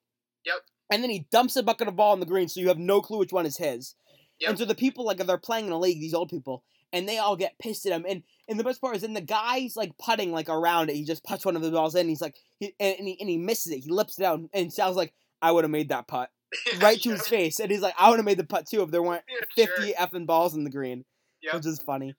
Yep. 0.45 0.55
And 0.91 1.01
then 1.01 1.09
he 1.09 1.27
dumps 1.31 1.55
a 1.55 1.63
bucket 1.63 1.87
of 1.87 1.95
ball 1.95 2.11
on 2.11 2.19
the 2.19 2.27
green, 2.27 2.47
so 2.47 2.59
you 2.59 2.67
have 2.67 2.77
no 2.77 3.01
clue 3.01 3.17
which 3.17 3.33
one 3.33 3.47
is 3.47 3.57
his. 3.57 3.95
Yep. 4.39 4.49
And 4.49 4.59
so 4.59 4.65
the 4.65 4.75
people 4.75 5.05
like 5.05 5.17
they're 5.17 5.37
playing 5.37 5.65
in 5.65 5.71
a 5.71 5.79
league, 5.79 5.99
these 5.99 6.13
old 6.13 6.29
people, 6.29 6.63
and 6.93 7.09
they 7.09 7.17
all 7.17 7.35
get 7.35 7.57
pissed 7.57 7.85
at 7.87 7.91
him. 7.91 8.05
And 8.07 8.21
and 8.47 8.59
the 8.59 8.63
best 8.63 8.81
part 8.81 8.95
is, 8.95 9.01
then 9.01 9.13
the 9.13 9.21
guy's 9.21 9.75
like 9.75 9.97
putting 9.97 10.31
like 10.31 10.49
around 10.49 10.89
it. 10.89 10.95
He 10.95 11.03
just 11.03 11.23
puts 11.23 11.43
one 11.43 11.55
of 11.55 11.63
the 11.63 11.71
balls 11.71 11.95
in. 11.95 12.07
He's 12.07 12.21
like, 12.21 12.35
he, 12.59 12.75
and, 12.79 12.95
and 12.99 13.07
he 13.07 13.17
and 13.19 13.29
he 13.29 13.37
misses 13.37 13.71
it. 13.71 13.79
He 13.79 13.89
lips 13.89 14.19
it 14.19 14.25
out, 14.25 14.41
and 14.53 14.71
Sal's 14.71 14.95
like, 14.95 15.13
I 15.41 15.51
would 15.51 15.63
have 15.63 15.71
made 15.71 15.89
that 15.89 16.07
putt 16.07 16.29
right 16.81 17.01
to 17.01 17.09
his 17.11 17.27
face. 17.27 17.59
And 17.59 17.71
he's 17.71 17.81
like, 17.81 17.95
I 17.97 18.09
would 18.09 18.17
have 18.17 18.25
made 18.25 18.37
the 18.37 18.43
putt 18.45 18.67
too 18.67 18.81
if 18.83 18.91
there 18.91 19.01
weren't 19.03 19.23
Yeah, 19.29 19.45
fifty 19.65 19.93
sure. 19.93 19.95
effing 20.07 20.25
balls 20.25 20.53
in 20.55 20.63
the 20.63 20.69
green, 20.69 21.05
Yep. 21.41 21.53
which 21.55 21.65
is 21.65 21.79
funny. 21.79 22.15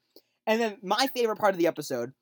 And 0.47 0.61
then 0.61 0.79
my 0.83 1.09
favorite 1.15 1.37
part 1.39 1.55
of 1.55 1.59
the 1.59 1.67
episode, 1.67 2.13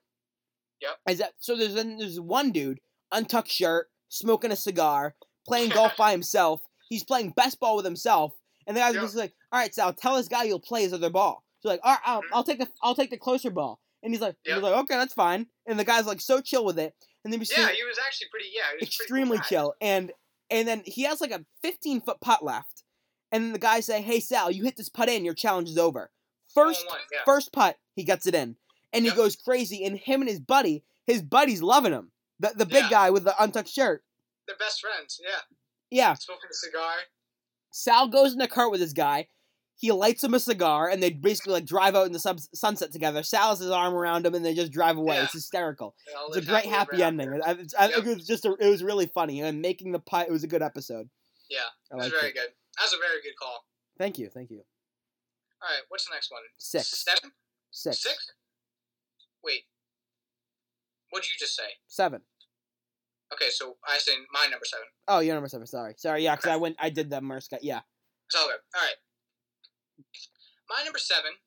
Yep. 0.81 0.99
is 1.09 1.19
that 1.19 1.35
so 1.39 1.57
there's 1.57 1.75
then 1.75 1.99
there's 1.99 2.21
one 2.21 2.51
dude 2.53 2.81
untucked 3.13 3.51
shirt, 3.51 3.89
smoking 4.09 4.51
a 4.53 4.57
cigar, 4.57 5.15
playing 5.47 5.71
golf 5.71 5.93
by 5.97 6.11
himself. 6.11 6.63
He's 6.89 7.05
playing 7.05 7.31
best 7.31 7.61
ball 7.61 7.77
with 7.77 7.85
himself, 7.85 8.35
and 8.67 8.77
the 8.77 8.81
guy's 8.81 8.95
Yep. 8.95 9.03
just 9.05 9.17
like, 9.17 9.35
"All 9.53 9.59
right, 9.61 9.75
Sal, 9.75 9.93
tell 9.93 10.17
this 10.17 10.29
guy 10.29 10.45
you'll 10.45 10.61
play 10.61 10.83
his 10.83 10.93
other 10.93 11.11
ball." 11.11 11.45
So 11.61 11.69
like, 11.69 11.81
"All 11.83 11.93
right, 11.93 12.01
I'll, 12.05 12.23
Mhm. 12.23 12.29
I'll 12.33 12.45
take 12.45 12.59
the 12.59 12.69
I'll 12.83 12.95
take 12.95 13.11
the 13.11 13.17
closer 13.19 13.51
ball," 13.51 13.81
and 14.03 14.13
he's 14.13 14.21
like, 14.21 14.37
Yep. 14.45 14.55
he's 14.57 14.63
like, 14.63 14.75
"Okay, 14.85 14.95
that's 14.97 15.15
fine." 15.15 15.47
And 15.67 15.79
the 15.79 15.85
guy's 15.85 16.07
like 16.07 16.21
so 16.21 16.41
chill 16.41 16.65
with 16.65 16.79
it, 16.79 16.95
and 17.25 17.33
then 17.33 17.41
we 17.41 17.47
see 17.47 17.61
Yeah, 17.61 17.69
he 17.69 17.85
was 17.85 17.99
actually 17.99 18.29
pretty. 18.31 18.51
Yeah, 18.55 18.63
he 18.71 18.75
was 18.75 18.75
a 18.75 18.79
pretty 18.79 19.03
extremely 19.03 19.39
chill, 19.49 19.75
and 19.81 20.13
and 20.51 20.67
then 20.69 20.83
he 20.85 21.03
has 21.03 21.21
like 21.21 21.31
a 21.31 21.45
15 21.63 22.01
foot 22.03 22.21
putt 22.21 22.45
left, 22.45 22.85
and 23.33 23.45
then 23.45 23.53
the 23.53 23.59
guy 23.59 23.81
say, 23.81 24.03
"Hey 24.03 24.21
Sal, 24.21 24.51
you 24.51 24.65
hit 24.65 24.77
this 24.77 24.89
putt 24.89 25.09
in, 25.09 25.25
your 25.25 25.35
challenge 25.35 25.69
is 25.69 25.79
over." 25.79 26.11
First 26.55 26.87
one, 26.87 26.99
yeah. 27.13 27.21
first 27.25 27.53
putt, 27.53 27.79
he 27.97 28.05
gets 28.05 28.27
it 28.27 28.35
in, 28.35 28.57
and 28.93 29.05
he 29.05 29.11
goes 29.11 29.35
crazy. 29.37 29.85
And 29.85 29.99
him 29.99 30.21
and 30.21 30.29
his 30.31 30.39
buddy, 30.41 30.85
his 31.07 31.21
buddy's 31.23 31.63
loving 31.63 31.93
him. 31.93 32.13
The 32.39 32.53
the 32.57 32.67
big 32.67 32.85
Yeah. 32.85 32.91
guy 32.91 33.11
with 33.11 33.25
the 33.25 33.43
untucked 33.43 33.69
shirt. 33.69 34.05
They're 34.47 34.57
best 34.57 34.81
friends. 34.81 35.21
Yeah, 35.25 35.41
Yeah, 35.91 36.15
smoking 36.15 36.51
a 36.51 36.55
cigar. 36.55 36.95
Sal 37.71 38.09
goes 38.09 38.33
in 38.33 38.39
the 38.39 38.47
cart 38.49 38.71
with 38.71 38.81
this 38.81 38.93
guy. 38.93 39.29
He 39.77 39.91
lights 39.93 40.23
him 40.23 40.35
a 40.35 40.41
cigar, 40.41 40.89
and 40.89 41.03
they 41.03 41.11
basically 41.11 41.53
like 41.55 41.67
drive 41.67 41.95
out 41.97 42.07
in 42.07 42.13
the 42.13 42.19
sub- 42.19 42.39
sunset 42.55 42.93
together. 42.93 43.23
Sal 43.23 43.51
has 43.51 43.59
his 43.59 43.71
arm 43.71 43.93
around 43.95 44.25
him, 44.25 44.35
and 44.35 44.45
they 44.45 44.55
just 44.55 44.73
drive 44.73 44.97
away. 44.97 45.17
Yeah. 45.17 45.25
It's 45.25 45.33
hysterical. 45.33 45.95
All 46.17 46.29
It's 46.29 46.47
a 46.47 46.49
great 46.49 46.65
happy 46.67 47.03
ending. 47.03 47.41
I, 47.45 47.57
I 47.79 47.89
Yep. 47.89 47.99
it 47.99 48.05
was 48.05 48.27
just 48.27 48.45
a, 48.45 48.55
it 48.61 48.69
was 48.69 48.83
really 48.85 49.07
funny, 49.07 49.41
and 49.41 49.61
making 49.61 49.93
the 49.93 49.99
putt. 49.99 50.29
It 50.29 50.33
was 50.33 50.45
a 50.45 50.49
good 50.49 50.63
episode. 50.63 51.09
Yeah, 51.51 51.59
it 51.91 51.97
was 51.97 52.09
very 52.09 52.29
it. 52.31 52.35
good. 52.35 52.49
That 52.79 52.85
was 52.85 52.93
a 52.95 52.99
very 52.99 53.21
good 53.23 53.37
call. 53.41 53.65
Thank 53.99 54.19
you, 54.19 54.29
thank 54.33 54.51
you. 54.51 54.59
All 55.63 55.69
right, 55.69 55.83
what's 55.89 56.07
the 56.07 56.15
next 56.15 56.31
one? 56.31 56.43
Six, 56.59 57.05
Seven. 57.05 57.33
six, 57.71 58.01
Six. 58.03 58.31
Wait. 59.43 59.63
What 61.11 61.23
did 61.23 61.31
you 61.33 61.39
just 61.39 61.57
say? 61.57 61.65
seven. 61.87 62.23
Okay, 63.33 63.51
so 63.51 63.77
I 63.87 63.99
say 63.99 64.13
my 64.33 64.47
number 64.51 64.65
seven. 64.65 64.87
Oh, 65.09 65.19
you're 65.21 65.35
number 65.35 65.49
seven. 65.49 65.67
Sorry, 65.67 65.95
sorry. 65.97 66.23
Yeah, 66.23 66.37
because 66.37 66.51
I 66.51 66.57
went. 66.57 66.77
I 66.79 66.91
did 66.91 67.11
the 67.11 67.21
guy. 67.21 67.59
Yeah. 67.63 67.81
It's 68.27 68.35
all 68.37 68.47
good. 68.47 68.59
All 68.75 68.83
right. 68.83 68.95
My 70.75 70.83
number 70.83 70.99
seven 70.99 71.39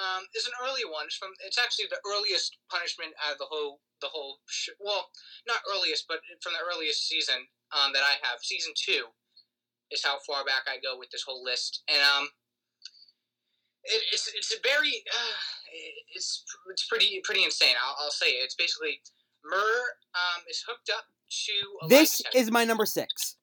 um, 0.00 0.24
is 0.32 0.48
an 0.48 0.56
early 0.64 0.88
one. 0.88 1.04
It's 1.04 1.20
from. 1.20 1.36
It's 1.44 1.60
actually 1.60 1.92
the 1.92 2.00
earliest 2.08 2.56
punishment 2.72 3.12
out 3.20 3.36
of 3.36 3.38
the 3.38 3.44
whole. 3.52 3.84
The 4.00 4.08
whole. 4.08 4.40
Sh- 4.48 4.72
well, 4.80 5.12
not 5.46 5.60
earliest, 5.68 6.08
but 6.08 6.24
from 6.40 6.56
the 6.56 6.64
earliest 6.64 7.04
season 7.04 7.44
um, 7.76 7.92
that 7.92 8.00
I 8.00 8.16
have. 8.24 8.40
Season 8.40 8.72
two 8.72 9.12
is 9.92 10.00
how 10.00 10.16
far 10.24 10.48
back 10.48 10.64
I 10.64 10.80
go 10.80 10.96
with 10.96 11.12
this 11.12 11.22
whole 11.28 11.44
list, 11.44 11.84
and 11.92 12.00
um, 12.00 12.32
it, 13.84 14.00
it's 14.12 14.32
it's 14.32 14.56
a 14.56 14.60
very. 14.64 15.04
Uh, 15.12 15.36
it's 16.16 16.42
it's 16.72 16.88
pretty 16.88 17.20
pretty 17.22 17.44
insane. 17.44 17.76
I'll, 17.84 18.08
I'll 18.08 18.16
say 18.16 18.40
it. 18.40 18.48
It's 18.48 18.56
basically 18.56 19.04
Murr 19.44 19.76
um, 20.16 20.40
is 20.48 20.64
hooked 20.66 20.88
up 20.88 21.04
to. 21.28 21.52
A 21.84 21.88
This 21.88 22.22
is 22.34 22.50
my 22.50 22.64
number 22.64 22.86
six. 22.86 23.36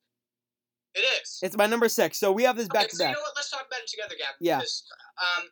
It 0.94 1.00
is. 1.22 1.40
It's 1.42 1.56
my 1.58 1.68
number 1.68 1.88
six. 1.90 2.18
So 2.20 2.32
we 2.32 2.44
have 2.44 2.58
this 2.58 2.68
back 2.68 2.84
Okay, 2.84 2.90
to 2.90 2.96
so 2.98 3.06
you 3.06 3.12
know 3.14 3.20
what? 3.22 3.34
Let's 3.36 3.50
talk 3.50 3.66
about 3.68 3.80
it 3.80 3.88
together, 3.88 4.16
Gab. 4.18 4.36
Yeah. 4.40 4.58
Because, 4.60 4.84
um, 5.18 5.46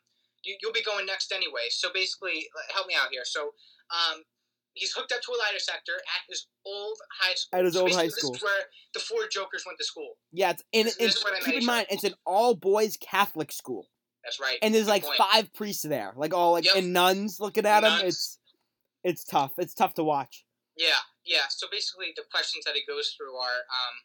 you, 0.44 0.56
you'll 0.62 0.74
be 0.74 0.84
going 0.84 1.06
next 1.06 1.32
anyway. 1.32 1.68
So 1.70 1.90
basically, 1.94 2.48
help 2.74 2.88
me 2.88 2.96
out 3.02 3.10
here. 3.12 3.24
So, 3.26 3.54
um, 3.92 4.24
he's 4.74 4.92
hooked 4.94 5.12
up 5.12 5.22
to 5.22 5.32
a 5.32 5.38
lie 5.38 5.52
detector 5.58 5.94
at 5.96 6.22
his 6.30 6.48
old 6.66 6.98
high 7.22 7.34
school. 7.36 7.60
At 7.60 7.66
his 7.66 7.74
So 7.74 7.82
old 7.82 7.94
high 7.94 8.08
school. 8.10 8.32
This 8.32 8.42
is 8.42 8.44
where 8.44 8.62
the 8.94 9.00
four 9.00 9.20
jokers 9.32 9.64
went 9.66 9.78
to 9.80 9.86
school. 9.86 10.16
Yeah, 10.32 10.52
it's 10.52 10.64
and 10.74 10.88
This- 10.88 10.98
it's, 11.00 11.24
this 11.24 11.44
keep 11.46 11.56
in 11.56 11.66
mind 11.66 11.88
it's 11.90 12.04
an 12.04 12.16
all 12.26 12.56
boys 12.56 12.98
Catholic 12.98 13.52
school, 13.52 13.88
That's 14.24 14.40
right. 14.40 14.58
and 14.62 14.74
there's 14.74 14.86
Good 14.86 14.92
like 14.92 15.04
point. 15.04 15.18
five 15.18 15.54
priests 15.54 15.84
there, 15.84 16.14
like 16.16 16.34
all 16.34 16.52
like 16.54 16.66
Yep. 16.66 16.76
and 16.76 16.94
nuns 16.94 17.40
looking 17.40 17.66
at 17.66 17.84
him. 17.84 18.06
It's 18.08 18.38
it's 19.04 19.24
tough. 19.24 19.54
It's 19.58 19.74
tough 19.74 19.94
to 19.96 20.04
watch. 20.04 20.46
Yeah, 20.78 21.00
yeah. 21.26 21.48
So 21.50 21.68
basically, 21.72 22.14
the 22.16 22.24
questions 22.32 22.66
that 22.66 22.76
he 22.76 22.84
goes 22.88 23.14
through 23.18 23.36
are, 23.36 23.48
um, 23.50 23.96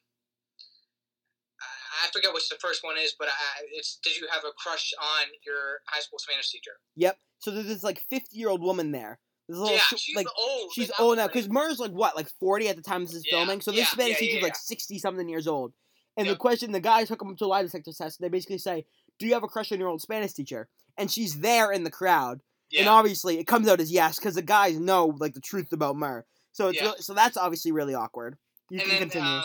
I- 2.02 2.10
forget 2.12 2.32
which 2.34 2.48
the 2.48 2.56
first 2.56 2.82
one 2.84 2.96
is, 2.98 3.14
but 3.18 3.28
I, 3.28 3.32
it's 3.72 3.98
did 4.02 4.16
you 4.16 4.26
have 4.32 4.42
a 4.44 4.52
crush 4.52 4.92
on 5.00 5.26
your 5.46 5.80
high 5.86 6.00
school 6.00 6.18
Spanish 6.18 6.50
teacher? 6.50 6.72
Yep. 6.96 7.18
So 7.38 7.50
there's 7.50 7.66
this 7.66 7.82
like 7.84 8.00
50 8.10 8.36
year 8.36 8.48
old 8.48 8.62
woman 8.62 8.90
there. 8.92 9.18
This 9.48 9.58
little 9.58 9.74
yeah, 9.74 9.80
she's 9.96 10.16
like 10.16 10.26
old. 10.38 10.72
she's 10.72 10.90
old 10.98 11.18
now 11.18 11.26
because 11.26 11.48
Murr's 11.50 11.78
like 11.78 11.90
what 11.92 12.16
like 12.16 12.28
40 12.40 12.68
at 12.68 12.76
the 12.76 12.82
time 12.82 13.04
this 13.04 13.14
is 13.14 13.24
Yeah, 13.30 13.38
filming. 13.38 13.60
So 13.60 13.70
this 13.72 13.80
yeah, 13.80 13.86
Spanish 13.86 14.18
teacher's 14.18 14.42
like 14.42 14.56
60 14.56 14.98
something 14.98 15.28
years 15.28 15.46
old. 15.46 15.72
And 16.16 16.28
the 16.28 16.36
question 16.36 16.72
the 16.72 16.80
guys 16.80 17.08
hook 17.08 17.20
him 17.20 17.28
up 17.30 17.36
to 17.38 17.44
a 17.44 17.46
lie 17.46 17.62
detector 17.62 17.92
test. 17.92 18.20
And 18.20 18.24
they 18.24 18.28
basically 18.30 18.58
say, 18.58 18.86
"Do 19.18 19.26
you 19.26 19.34
have 19.34 19.42
a 19.42 19.48
crush 19.48 19.70
on 19.72 19.78
your 19.80 19.88
old 19.88 20.00
Spanish 20.00 20.32
teacher?" 20.32 20.68
And 20.96 21.10
she's 21.10 21.40
there 21.40 21.72
in 21.72 21.84
the 21.84 21.90
crowd. 21.90 22.40
And 22.78 22.88
obviously 22.88 23.38
it 23.38 23.46
comes 23.46 23.68
out 23.68 23.80
as 23.80 23.92
yes 23.92 24.18
because 24.18 24.34
the 24.36 24.42
guys 24.42 24.78
know 24.78 25.14
like 25.18 25.34
the 25.34 25.40
truth 25.40 25.72
about 25.72 25.96
Murr. 25.96 26.24
So 26.52 26.68
it's 26.68 26.78
Yeah. 26.78 26.84
real- 26.84 26.96
so 26.98 27.12
that's 27.14 27.36
obviously 27.36 27.70
really 27.72 27.94
awkward. 27.94 28.38
You 28.70 28.78
and 28.80 28.88
can 28.88 28.98
then 28.98 29.08
continue. 29.10 29.28
um, 29.28 29.44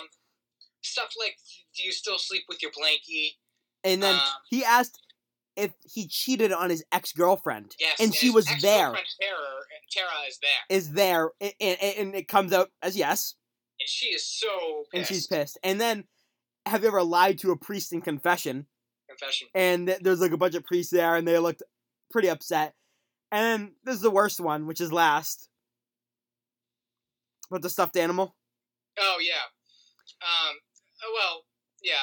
stuff 0.81 1.09
like, 1.19 1.35
do 1.75 1.83
you 1.83 1.91
still 1.91 2.17
sleep 2.17 2.43
with 2.49 2.61
your 2.61 2.71
blankie? 2.71 3.31
and 3.83 4.03
then 4.03 4.15
um, 4.15 4.21
he 4.49 4.63
asked 4.65 4.99
if 5.55 5.71
he 5.83 6.07
cheated 6.07 6.51
on 6.51 6.69
his 6.69 6.83
ex 6.91 7.11
girlfriend. 7.13 7.75
Yes, 7.79 7.99
and 7.99 8.13
she 8.13 8.29
was 8.29 8.45
there. 8.61 8.91
Tara, 8.91 8.97
Tara 9.91 10.09
is 10.27 10.39
there, 10.41 10.77
Is 10.77 10.91
there 10.91 11.31
and, 11.41 11.53
and, 11.59 11.77
and 11.97 12.15
it 12.15 12.27
comes 12.27 12.51
out 12.53 12.69
as 12.81 12.95
yes, 12.97 13.35
and 13.79 13.87
she 13.87 14.07
is 14.07 14.25
so 14.25 14.47
pissed. 14.47 14.89
and 14.93 15.05
she's 15.07 15.27
pissed. 15.27 15.57
And 15.63 15.79
then, 15.79 16.05
have 16.65 16.81
you 16.83 16.87
ever 16.89 17.03
lied 17.03 17.39
to 17.39 17.51
a 17.51 17.57
priest 17.57 17.93
in 17.93 18.01
confession? 18.01 18.67
Confession. 19.09 19.47
And 19.55 19.97
there's 20.01 20.19
like 20.21 20.31
a 20.31 20.37
bunch 20.37 20.55
of 20.55 20.63
priests 20.65 20.91
there, 20.91 21.15
and 21.15 21.27
they 21.27 21.37
looked 21.39 21.63
pretty 22.11 22.29
upset. 22.29 22.73
And 23.31 23.43
then 23.45 23.71
this 23.83 23.95
is 23.95 24.01
the 24.01 24.11
worst 24.11 24.39
one, 24.39 24.65
which 24.65 24.81
is 24.81 24.91
last. 24.93 25.49
With 27.49 27.61
the 27.63 27.69
stuffed 27.69 27.97
animal. 27.97 28.35
Oh 28.99 29.17
yeah. 29.21 29.33
Um. 30.21 30.55
oh, 31.03 31.13
Well, 31.15 31.43
yeah, 31.83 31.93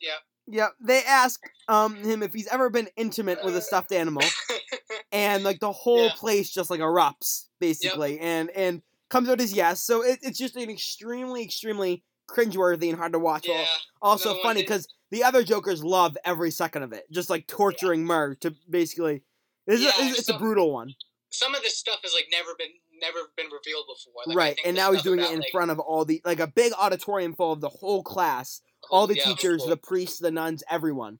yeah. 0.00 0.16
Yeah, 0.46 0.68
they 0.80 1.02
ask 1.04 1.40
um 1.68 1.94
him 1.96 2.22
if 2.22 2.32
he's 2.32 2.48
ever 2.48 2.70
been 2.70 2.88
intimate 2.96 3.44
with 3.44 3.56
a 3.56 3.60
stuffed 3.62 3.92
animal, 3.92 4.24
and 5.12 5.44
like 5.44 5.60
the 5.60 5.70
whole 5.72 6.06
Yeah. 6.06 6.12
place 6.16 6.50
just 6.50 6.70
like 6.70 6.80
erupts 6.80 7.44
basically, 7.60 8.18
and 8.18 8.50
and 8.50 8.82
comes 9.10 9.28
out 9.28 9.40
as 9.40 9.52
yes. 9.52 9.82
So 9.82 10.02
it, 10.02 10.18
it's 10.22 10.38
just 10.38 10.56
an 10.56 10.68
extremely 10.70 11.42
extremely 11.44 12.02
cringeworthy 12.28 12.88
and 12.88 12.98
hard 12.98 13.12
to 13.12 13.18
watch. 13.18 13.46
Yeah. 13.46 13.64
Also 14.02 14.34
No 14.34 14.42
funny 14.42 14.62
because 14.62 14.88
the 15.10 15.22
other 15.22 15.42
Jokers 15.44 15.84
love 15.84 16.16
every 16.24 16.50
second 16.50 16.82
of 16.82 16.92
it, 16.92 17.04
just 17.12 17.30
like 17.30 17.46
torturing 17.46 18.04
Murr 18.04 18.34
to 18.36 18.54
basically. 18.68 19.22
It's, 19.66 19.82
Yeah, 19.82 19.90
a, 20.00 20.08
it's, 20.08 20.20
it's 20.20 20.28
a 20.28 20.38
brutal 20.38 20.72
one, 20.72 20.94
Some 21.30 21.54
of 21.54 21.62
this 21.62 21.76
stuff 21.76 22.00
has 22.02 22.12
like 22.12 22.26
never 22.32 22.50
been 22.58 22.70
never 23.00 23.18
been 23.36 23.46
revealed 23.46 23.84
before. 23.86 24.22
Like, 24.26 24.36
right? 24.36 24.58
And 24.64 24.74
now 24.74 24.90
he's 24.92 25.02
doing 25.02 25.20
it 25.20 25.30
in 25.30 25.40
like, 25.40 25.50
front 25.52 25.70
of 25.70 25.78
all 25.78 26.04
the 26.04 26.20
like 26.24 26.40
a 26.40 26.46
big 26.48 26.72
auditorium 26.72 27.34
full 27.34 27.52
of 27.52 27.60
the 27.60 27.68
whole 27.68 28.02
class, 28.02 28.62
all 28.90 29.06
the 29.06 29.16
yeah, 29.16 29.24
teachers, 29.24 29.64
the 29.64 29.76
priests, 29.76 30.18
the 30.18 30.30
nuns, 30.30 30.62
everyone. 30.70 31.18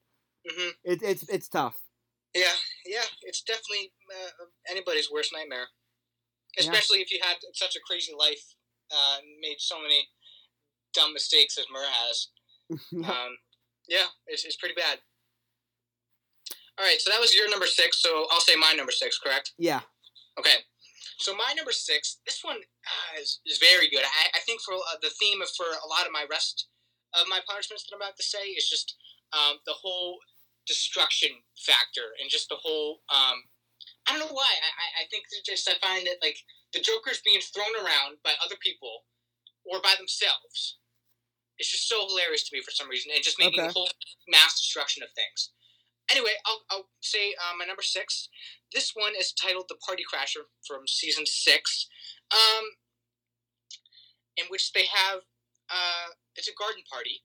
Mhm. 0.51 0.71
It, 0.85 1.03
it's 1.03 1.23
it's 1.29 1.49
tough. 1.49 1.79
Yeah, 2.35 2.55
yeah. 2.87 3.05
It's 3.23 3.43
definitely 3.43 3.93
uh, 4.11 4.47
anybody's 4.71 5.11
worst 5.11 5.33
nightmare. 5.33 5.66
Yeah. 6.57 6.64
Especially 6.64 6.99
if 6.99 7.12
you 7.12 7.21
had 7.23 7.37
such 7.55 7.77
a 7.77 7.81
crazy 7.87 8.12
life, 8.18 8.43
uh, 8.91 9.18
and 9.18 9.27
made 9.41 9.57
so 9.59 9.81
many 9.81 10.09
dumb 10.95 11.12
mistakes 11.12 11.59
as 11.59 11.66
Murr 11.73 11.87
has. 11.87 12.29
Um, 12.93 13.35
yeah, 13.89 14.07
it's, 14.29 14.45
it's 14.45 14.55
pretty 14.55 14.77
bad. 14.77 14.99
All 16.79 16.85
right, 16.85 17.01
so 17.01 17.11
that 17.11 17.21
was 17.21 17.35
your 17.35 17.51
number 17.51 17.66
six. 17.66 18.01
So 18.01 18.27
I'll 18.31 18.41
say 18.41 18.55
my 18.55 18.73
number 18.77 18.93
six, 18.93 19.18
correct? 19.18 19.53
yeah. 19.59 19.81
Okay. 20.39 20.62
So 21.18 21.35
my 21.35 21.53
number 21.57 21.73
six, 21.73 22.18
this 22.25 22.41
one 22.43 22.57
uh, 22.57 23.21
is, 23.21 23.41
is 23.45 23.59
very 23.59 23.91
good. 23.91 24.01
I, 24.01 24.39
I 24.39 24.41
think 24.47 24.62
for 24.62 24.75
uh, 24.75 24.97
the 25.03 25.11
theme 25.21 25.43
of 25.43 25.49
for 25.57 25.66
a 25.66 25.89
lot 25.89 26.07
of 26.07 26.12
my 26.12 26.25
rest 26.31 26.68
of 27.15 27.29
my 27.29 27.41
punishments 27.49 27.85
that 27.85 27.95
I'm 27.95 28.03
about 28.03 28.17
to 28.17 28.23
say 28.23 28.55
is 28.55 28.69
just 28.69 28.97
um, 29.33 29.59
the 29.67 29.75
whole 29.75 30.19
destruction 30.67 31.31
factor 31.59 32.15
and 32.21 32.31
just 32.31 32.49
the 32.49 32.61
whole. 32.61 33.03
Um, 33.11 33.47
I 34.07 34.17
don't 34.17 34.27
know 34.27 34.35
why. 34.35 34.49
I, 34.49 35.03
I, 35.03 35.05
think 35.11 35.25
it's 35.31 35.47
just 35.47 35.69
I 35.69 35.75
find 35.79 36.07
that 36.07 36.19
like 36.23 36.39
the 36.73 36.81
Joker's 36.81 37.23
being 37.25 37.41
thrown 37.41 37.75
around 37.79 38.19
by 38.25 38.35
other 38.43 38.57
people 38.63 39.07
or 39.65 39.81
by 39.83 39.95
themselves. 39.99 40.79
It's 41.59 41.71
just 41.71 41.89
so 41.89 42.07
hilarious 42.09 42.49
to 42.49 42.57
me 42.57 42.63
for 42.63 42.71
some 42.71 42.89
reason, 42.89 43.13
and 43.15 43.23
just 43.23 43.39
making 43.39 43.61
Okay. 43.61 43.69
the 43.69 43.75
whole 43.75 43.91
mass 44.29 44.57
destruction 44.57 45.03
of 45.03 45.11
things. 45.13 45.53
Anyway, 46.11 46.33
I'll, 46.47 46.63
I'll 46.71 46.89
say 47.01 47.35
uh, 47.37 47.55
my 47.59 47.67
number 47.67 47.83
six. 47.83 48.29
This 48.73 48.93
one 48.95 49.13
is 49.19 49.33
titled 49.33 49.67
"The 49.69 49.77
Party 49.77 50.03
Crasher" 50.03 50.49
from 50.67 50.89
season 50.89 51.27
six, 51.27 51.87
um, 52.33 52.65
in 54.39 54.47
which 54.49 54.73
they 54.73 54.87
have 54.87 55.21
uh, 55.69 56.17
it's 56.41 56.49
a 56.49 56.57
garden 56.57 56.80
party, 56.88 57.20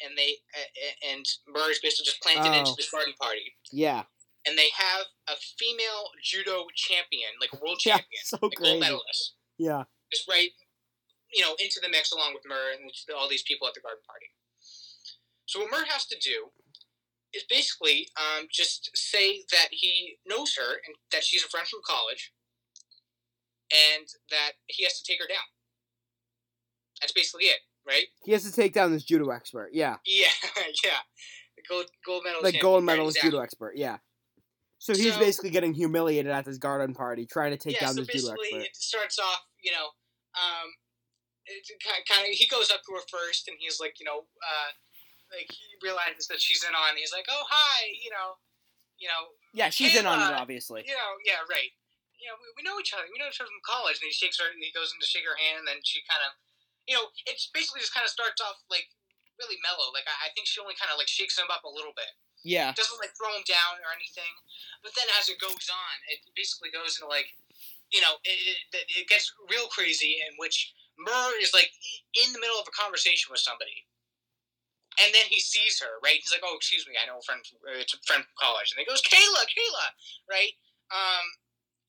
and 0.00 0.16
they 0.16 0.40
uh, 0.56 1.12
and 1.12 1.24
Murr 1.46 1.68
is 1.70 1.78
basically 1.84 2.08
just 2.08 2.22
planted 2.24 2.48
into 2.56 2.72
Oh. 2.72 2.76
this 2.80 2.88
garden 2.90 3.12
party, 3.20 3.52
Yeah. 3.70 4.04
and 4.48 4.56
they 4.56 4.70
have 4.72 5.04
a 5.28 5.36
female 5.60 6.08
judo 6.24 6.64
champion, 6.74 7.28
like 7.44 7.52
a 7.52 7.60
world 7.60 7.78
Yeah, 7.84 7.98
champion, 8.00 8.22
so 8.24 8.38
a 8.40 8.48
gold 8.56 8.80
medalist, 8.80 9.34
Yeah. 9.58 9.84
just 10.10 10.26
right, 10.28 10.50
you 11.32 11.42
know, 11.44 11.54
into 11.60 11.78
the 11.80 11.90
mix 11.92 12.10
along 12.10 12.32
with 12.32 12.44
Murr 12.48 12.72
and 12.72 12.90
all 13.14 13.28
these 13.28 13.42
people 13.44 13.68
at 13.68 13.74
the 13.74 13.80
garden 13.84 14.02
party. 14.08 14.32
So 15.44 15.60
what 15.60 15.70
Murr 15.70 15.84
has 15.92 16.06
to 16.06 16.18
do 16.18 16.50
is 17.34 17.44
basically 17.48 18.08
um, 18.16 18.48
just 18.50 18.90
say 18.96 19.44
that 19.52 19.68
he 19.72 20.16
knows 20.26 20.54
her 20.56 20.80
and 20.86 20.96
that 21.12 21.22
she's 21.24 21.44
a 21.44 21.48
friend 21.48 21.68
from 21.68 21.80
college, 21.86 22.32
and 23.70 24.06
that 24.30 24.52
he 24.68 24.84
has 24.84 25.00
to 25.00 25.04
take 25.04 25.20
her 25.20 25.28
down. 25.28 25.44
That's 27.02 27.12
basically 27.12 27.46
it, 27.46 27.58
right? 27.86 28.06
He 28.24 28.32
has 28.32 28.44
to 28.44 28.52
take 28.52 28.72
down 28.72 28.92
this 28.92 29.04
judo 29.04 29.28
expert. 29.30 29.70
Yeah. 29.72 29.96
Yeah, 30.06 30.28
yeah. 30.84 31.02
The 31.56 31.62
gold 31.68 31.86
gold 32.06 32.22
medal. 32.24 32.40
Like 32.42 32.60
gold 32.60 32.82
right, 32.86 32.94
medalist 32.96 33.16
exactly. 33.18 33.30
judo 33.36 33.42
expert. 33.42 33.72
Yeah. 33.76 33.98
So 34.78 34.94
he's 34.94 35.14
So- 35.14 35.20
basically 35.20 35.50
getting 35.50 35.74
humiliated 35.74 36.32
at 36.32 36.44
this 36.46 36.58
garden 36.58 36.94
party, 36.94 37.26
trying 37.26 37.50
to 37.52 37.58
take 37.58 37.74
yeah, 37.74 37.86
down 37.86 37.94
so 37.94 38.00
this 38.02 38.08
judo 38.22 38.34
basically 38.34 38.58
expert. 38.64 38.70
it 38.70 38.76
starts 38.76 39.18
off, 39.18 39.42
you 39.62 39.70
know, 39.72 39.90
um, 40.38 40.68
kind 42.08 42.22
of 42.24 42.32
he 42.32 42.46
goes 42.46 42.70
up 42.70 42.80
to 42.86 42.90
her 42.94 43.04
first, 43.10 43.48
and 43.48 43.56
he's 43.60 43.78
like, 43.80 43.98
you 44.00 44.06
know, 44.06 44.24
uh, 44.40 44.70
like 45.34 45.50
he 45.50 45.66
realizes 45.82 46.26
that 46.28 46.40
she's 46.40 46.62
in 46.64 46.72
on. 46.74 46.96
He's 46.96 47.12
like, 47.12 47.26
oh 47.28 47.44
hi, 47.50 47.90
you 48.02 48.10
know, 48.10 48.38
you 48.98 49.08
know, 49.08 49.34
Yeah, 49.52 49.70
she's 49.70 49.94
in 49.98 50.06
on 50.06 50.22
it, 50.22 50.34
obviously. 50.38 50.84
you 50.86 50.94
know, 50.94 51.10
yeah, 51.26 51.42
right. 51.50 51.70
You 52.22 52.30
know, 52.30 52.38
we, 52.38 52.46
we 52.54 52.62
know 52.62 52.78
each 52.78 52.94
other. 52.94 53.02
We 53.10 53.18
know 53.18 53.26
each 53.26 53.42
other 53.42 53.50
from 53.50 53.58
college. 53.66 53.98
And 53.98 54.06
he 54.06 54.14
shakes 54.14 54.38
her. 54.38 54.46
And 54.46 54.62
he 54.62 54.70
goes 54.70 54.94
in 54.94 55.02
to 55.02 55.08
shake 55.10 55.26
her 55.26 55.34
hand, 55.34 55.58
and 55.58 55.66
then 55.66 55.82
she 55.82 56.06
kind 56.06 56.22
of, 56.22 56.30
you 56.86 56.94
know, 56.98 57.10
it's 57.30 57.48
basically 57.54 57.80
just 57.80 57.94
kind 57.94 58.04
of 58.04 58.10
starts 58.10 58.42
off 58.42 58.58
like 58.66 58.90
really 59.38 59.58
mellow. 59.62 59.90
Like 59.94 60.06
I, 60.06 60.28
I 60.28 60.34
think 60.34 60.50
she 60.50 60.58
only 60.58 60.78
kind 60.78 60.90
of 60.90 60.98
like 60.98 61.10
shakes 61.10 61.38
him 61.38 61.50
up 61.50 61.62
a 61.64 61.72
little 61.72 61.94
bit. 61.94 62.10
Yeah. 62.42 62.74
doesn't 62.74 62.98
like 62.98 63.14
throw 63.14 63.30
him 63.38 63.46
down 63.46 63.78
or 63.86 63.94
anything. 63.94 64.34
But 64.82 64.98
then 64.98 65.06
as 65.14 65.30
it 65.30 65.38
goes 65.38 65.70
on, 65.70 65.94
it 66.10 66.26
basically 66.34 66.74
goes 66.74 66.98
into 66.98 67.06
like, 67.06 67.30
you 67.94 68.02
know, 68.02 68.18
it, 68.26 68.58
it, 68.74 68.86
it 68.98 69.06
gets 69.06 69.30
real 69.46 69.70
crazy 69.70 70.18
in 70.26 70.34
which 70.42 70.74
Murr 70.98 71.38
is 71.38 71.54
like 71.54 71.70
in 72.18 72.34
the 72.34 72.42
middle 72.42 72.58
of 72.58 72.66
a 72.66 72.74
conversation 72.74 73.30
with 73.30 73.40
somebody. 73.40 73.86
And 75.00 75.08
then 75.16 75.24
he 75.32 75.40
sees 75.40 75.80
her, 75.80 76.02
right? 76.04 76.20
He's 76.20 76.28
like, 76.28 76.44
"Oh, 76.44 76.52
excuse 76.52 76.84
me, 76.84 77.00
I 77.00 77.08
know 77.08 77.16
a 77.16 77.24
friend. 77.24 77.40
From, 77.40 77.64
uh, 77.64 77.80
it's 77.80 77.96
a 77.96 78.00
friend 78.04 78.20
from 78.20 78.36
college." 78.36 78.68
And 78.68 78.76
he 78.76 78.84
goes, 78.84 79.00
"Kayla, 79.00 79.40
Kayla," 79.48 79.86
right? 80.28 80.52
Um, 80.92 81.24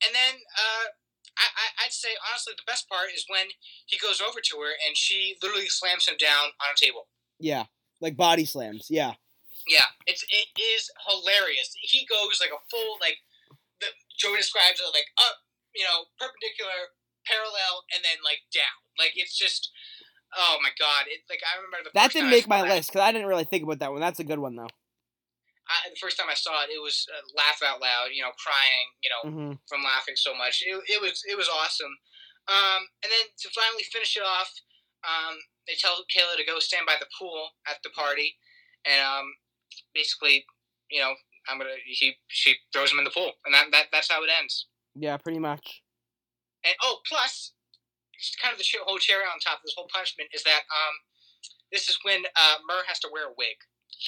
and 0.00 0.16
then 0.16 0.40
uh, 0.40 0.86
I, 1.38 1.46
I 1.50 1.86
I'd 1.86 1.92
say 1.92 2.14
honestly 2.30 2.54
the 2.56 2.66
best 2.66 2.88
part 2.88 3.10
is 3.14 3.24
when 3.28 3.52
he 3.86 3.98
goes 3.98 4.20
over 4.20 4.40
to 4.40 4.54
her 4.62 4.72
and 4.86 4.96
she 4.96 5.36
literally 5.42 5.68
slams 5.68 6.06
him 6.08 6.16
down 6.18 6.54
on 6.62 6.74
a 6.74 6.78
table. 6.78 7.08
Yeah, 7.38 7.64
like 8.00 8.16
body 8.16 8.44
slams. 8.44 8.86
Yeah. 8.90 9.14
Yeah, 9.66 9.88
it's 10.06 10.22
it 10.28 10.48
is 10.60 10.90
hilarious. 11.08 11.72
He 11.80 12.04
goes 12.04 12.38
like 12.40 12.52
a 12.52 12.60
full 12.70 12.98
like 13.00 13.18
the 13.80 13.86
Joey 14.18 14.36
describes 14.36 14.78
it 14.80 14.92
like 14.92 15.08
up, 15.18 15.40
you 15.74 15.82
know, 15.84 16.06
perpendicular, 16.20 16.92
parallel, 17.26 17.82
and 17.94 18.04
then 18.04 18.20
like 18.22 18.44
down. 18.52 18.76
Like 18.98 19.12
it's 19.16 19.36
just 19.36 19.70
oh 20.36 20.58
my 20.62 20.70
god! 20.78 21.06
It 21.08 21.24
like 21.30 21.40
I 21.42 21.56
remember 21.56 21.88
the 21.88 21.94
That 21.94 22.12
didn't 22.12 22.30
make 22.30 22.46
my 22.46 22.62
that- 22.62 22.76
list 22.76 22.90
because 22.90 23.02
I 23.02 23.12
didn't 23.12 23.26
really 23.28 23.44
think 23.48 23.64
about 23.64 23.78
that 23.80 23.90
one. 23.92 24.00
That's 24.00 24.20
a 24.20 24.24
good 24.24 24.38
one 24.38 24.54
though. 24.56 24.68
I, 25.64 25.88
the 25.88 26.00
first 26.00 26.20
time 26.20 26.28
I 26.28 26.36
saw 26.36 26.62
it, 26.64 26.72
it 26.72 26.82
was 26.82 27.06
uh, 27.08 27.24
laugh 27.32 27.60
out 27.64 27.80
loud. 27.80 28.12
You 28.12 28.22
know, 28.22 28.32
crying. 28.36 28.86
You 29.02 29.10
know, 29.10 29.22
hmm 29.24 29.52
from 29.68 29.82
laughing 29.82 30.16
so 30.16 30.36
much. 30.36 30.62
It, 30.64 30.76
it 30.88 31.00
was 31.00 31.22
it 31.24 31.36
was 31.36 31.48
awesome. 31.48 31.94
Um, 32.48 32.84
and 33.00 33.08
then 33.08 33.24
to 33.40 33.48
finally 33.56 33.84
finish 33.88 34.16
it 34.16 34.22
off, 34.22 34.52
um, 35.00 35.40
they 35.66 35.74
tell 35.80 36.04
Kayla 36.12 36.36
to 36.36 36.44
go 36.44 36.60
stand 36.60 36.84
by 36.84 36.96
the 37.00 37.08
pool 37.16 37.56
at 37.64 37.80
the 37.82 37.90
party, 37.90 38.36
and 38.84 39.00
um, 39.00 39.32
basically, 39.94 40.44
you 40.90 41.00
know, 41.00 41.16
I'm 41.48 41.58
gonna 41.58 41.80
he 41.84 42.16
she 42.28 42.56
throws 42.72 42.92
him 42.92 42.98
in 42.98 43.04
the 43.04 43.14
pool, 43.14 43.32
and 43.44 43.54
that, 43.54 43.66
that 43.72 43.86
that's 43.92 44.10
how 44.10 44.22
it 44.24 44.30
ends. 44.30 44.68
Yeah, 44.94 45.16
pretty 45.16 45.40
much. 45.40 45.82
And 46.64 46.74
oh, 46.82 47.00
plus, 47.08 47.52
kind 48.40 48.52
of 48.52 48.58
the 48.58 48.64
whole 48.84 48.98
cherry 48.98 49.24
on 49.24 49.40
top 49.40 49.58
of 49.58 49.64
this 49.64 49.74
whole 49.76 49.88
punishment 49.92 50.30
is 50.32 50.44
that 50.44 50.64
um, 50.68 50.94
this 51.72 51.88
is 51.88 51.98
when 52.04 52.24
uh, 52.24 52.56
Murr 52.68 52.84
has 52.88 52.98
to 53.00 53.08
wear 53.12 53.28
a 53.28 53.34
wig. 53.36 53.56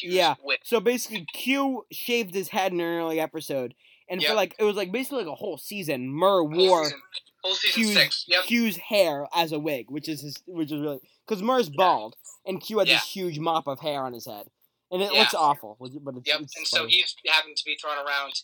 Q's 0.00 0.12
Yeah. 0.14 0.34
So 0.64 0.80
basically, 0.80 1.26
Q 1.32 1.84
shaved 1.92 2.34
his 2.34 2.48
head 2.48 2.72
in 2.72 2.80
an 2.80 2.86
early 2.86 3.20
episode, 3.20 3.74
and 4.08 4.22
for 4.22 4.34
like 4.34 4.54
it 4.58 4.64
was 4.64 4.76
like 4.76 4.92
basically 4.92 5.18
like 5.24 5.32
a 5.32 5.34
whole 5.34 5.58
season. 5.58 6.08
Murr 6.08 6.40
Whole 6.40 6.48
wore 6.48 6.84
season, 6.84 7.00
whole 7.42 7.54
season 7.54 7.82
Q's, 7.82 7.94
six. 7.94 8.24
Yep. 8.28 8.44
Q's 8.44 8.76
hair 8.76 9.26
as 9.34 9.52
a 9.52 9.58
wig, 9.58 9.86
which 9.90 10.08
is 10.08 10.20
his, 10.20 10.36
which 10.46 10.70
is 10.72 10.80
really 10.80 11.00
because 11.26 11.42
Murr's 11.42 11.68
bald 11.70 12.14
and 12.44 12.60
Q 12.60 12.78
had 12.78 12.88
Yeah. 12.88 12.94
this 12.96 13.04
huge 13.12 13.38
mop 13.38 13.66
of 13.66 13.80
hair 13.80 14.02
on 14.02 14.12
his 14.12 14.26
head, 14.26 14.46
and 14.90 15.02
it 15.02 15.12
Yeah. 15.12 15.20
looks 15.20 15.34
awful. 15.34 15.76
But 15.80 15.88
it's, 16.16 16.28
Yep. 16.28 16.40
it's 16.42 16.56
and 16.56 16.66
so 16.66 16.86
he's 16.86 17.14
having 17.26 17.54
to 17.54 17.64
be 17.64 17.76
thrown 17.76 17.98
around 17.98 18.42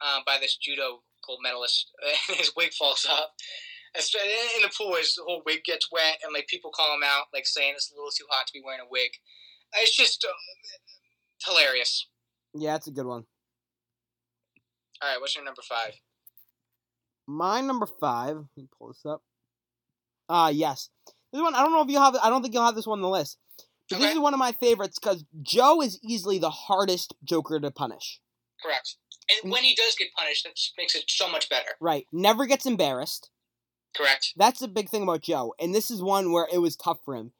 uh, 0.00 0.20
by 0.26 0.38
this 0.38 0.56
judo 0.56 1.02
gold 1.26 1.40
medalist. 1.42 1.90
And 2.28 2.36
his 2.38 2.52
wig 2.56 2.72
falls 2.72 3.06
off. 3.06 3.30
In 3.94 4.62
the 4.62 4.70
pool, 4.76 4.96
his 4.96 5.18
whole 5.22 5.42
wig 5.44 5.64
gets 5.64 5.92
wet, 5.92 6.18
and 6.24 6.32
like 6.32 6.46
people 6.48 6.70
call 6.70 6.94
him 6.94 7.02
out, 7.04 7.26
like 7.32 7.46
saying 7.46 7.74
it's 7.76 7.90
a 7.92 7.94
little 7.94 8.10
too 8.10 8.24
hot 8.30 8.46
to 8.46 8.52
be 8.54 8.62
wearing 8.64 8.80
a 8.80 8.88
wig. 8.88 9.10
It's 9.74 9.94
just 9.94 10.24
uh, 10.24 10.32
hilarious. 11.46 12.06
yeah, 12.54 12.76
it's 12.76 12.86
a 12.86 12.90
good 12.92 13.06
one. 13.06 13.24
All 15.02 15.08
right, 15.08 15.20
what's 15.20 15.34
your 15.34 15.44
number 15.44 15.62
five? 15.62 15.94
My 17.26 17.60
number 17.60 17.86
five. 17.86 18.36
Let 18.36 18.46
me 18.56 18.68
pull 18.78 18.88
this 18.88 19.04
up. 19.06 19.22
Ah, 20.28 20.48
yes. 20.48 20.90
This 21.32 21.42
one 21.42 21.54
I 21.54 21.62
don't 21.62 21.72
know 21.72 21.82
if 21.82 21.88
you 21.88 21.98
have. 21.98 22.16
I 22.22 22.28
don't 22.30 22.42
think 22.42 22.54
you'll 22.54 22.64
have 22.64 22.74
this 22.74 22.86
one 22.86 22.98
on 22.98 23.02
the 23.02 23.08
list. 23.08 23.38
But 23.90 23.98
this 23.98 24.12
is 24.12 24.20
one 24.20 24.32
of 24.32 24.38
my 24.38 24.52
favorites 24.52 24.98
because 24.98 25.24
Joe 25.42 25.82
is 25.82 25.98
easily 26.02 26.38
the 26.38 26.50
hardest 26.50 27.14
Joker 27.24 27.60
to 27.60 27.70
punish. 27.70 28.20
Correct. 28.62 28.96
And 29.42 29.52
when 29.52 29.64
he 29.64 29.74
does 29.74 29.94
get 29.96 30.08
punished, 30.16 30.44
that 30.44 30.56
just 30.56 30.72
makes 30.78 30.94
it 30.94 31.04
so 31.08 31.30
much 31.30 31.48
better. 31.50 31.70
Right. 31.80 32.06
Never 32.12 32.46
gets 32.46 32.64
embarrassed. 32.64 33.30
Correct. 33.94 34.32
That's 34.36 34.60
the 34.60 34.68
big 34.68 34.88
thing 34.88 35.02
about 35.02 35.20
Joe. 35.22 35.54
And 35.60 35.74
this 35.74 35.90
is 35.90 36.02
one 36.02 36.32
where 36.32 36.48
it 36.52 36.58
was 36.58 36.76
tough 36.76 36.98
for 37.04 37.14
him. 37.14 37.32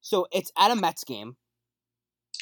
So 0.00 0.28
it's 0.32 0.52
at 0.56 0.70
a 0.70 0.76
Mets 0.76 1.02
game, 1.02 1.36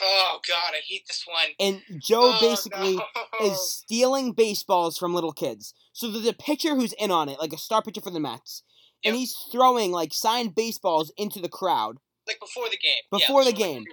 Oh 0.02 0.38
God, 0.48 0.72
I 0.74 0.80
hate 0.86 1.06
this 1.06 1.24
one. 1.26 1.48
and 1.60 1.82
Joe 2.02 2.32
Oh, 2.34 2.38
basically 2.40 2.96
no. 2.96 3.04
is 3.42 3.60
stealing 3.84 4.32
baseballs 4.32 4.96
from 4.98 5.14
little 5.14 5.32
kids. 5.32 5.74
So 5.92 6.10
there's 6.10 6.26
a 6.26 6.32
pitcher 6.32 6.74
who's 6.74 6.92
in 6.94 7.10
on 7.10 7.28
it, 7.28 7.38
like 7.38 7.52
a 7.52 7.58
star 7.58 7.82
pitcher 7.82 8.00
for 8.00 8.10
the 8.10 8.20
Mets, 8.20 8.62
and 9.04 9.14
Yep. 9.14 9.18
he's 9.20 9.36
throwing 9.52 9.92
like 9.92 10.12
signed 10.12 10.54
baseballs 10.54 11.12
into 11.16 11.40
the 11.40 11.48
crowd. 11.48 11.98
like 12.26 12.40
before 12.40 12.68
the 12.70 12.78
game. 12.78 13.02
Before 13.10 13.42
yeah, 13.42 13.50
the 13.50 13.56
game. 13.56 13.84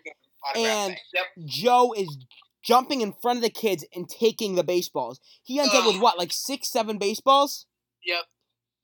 autograph 0.47 0.87
And- 0.87 0.97
Yep. 1.13 1.25
Joe 1.45 1.93
is 1.93 2.17
jumping 2.63 3.01
in 3.01 3.13
front 3.21 3.37
of 3.37 3.43
the 3.43 3.49
kids 3.49 3.83
and 3.93 4.07
taking 4.07 4.55
the 4.55 4.63
baseballs. 4.63 5.19
He 5.43 5.59
ends 5.59 5.73
up 5.73 5.85
with 5.85 5.99
what, 6.01 6.17
like 6.17 6.31
six, 6.31 6.69
seven 6.71 6.97
baseballs? 6.97 7.65
Yep. 8.05 8.23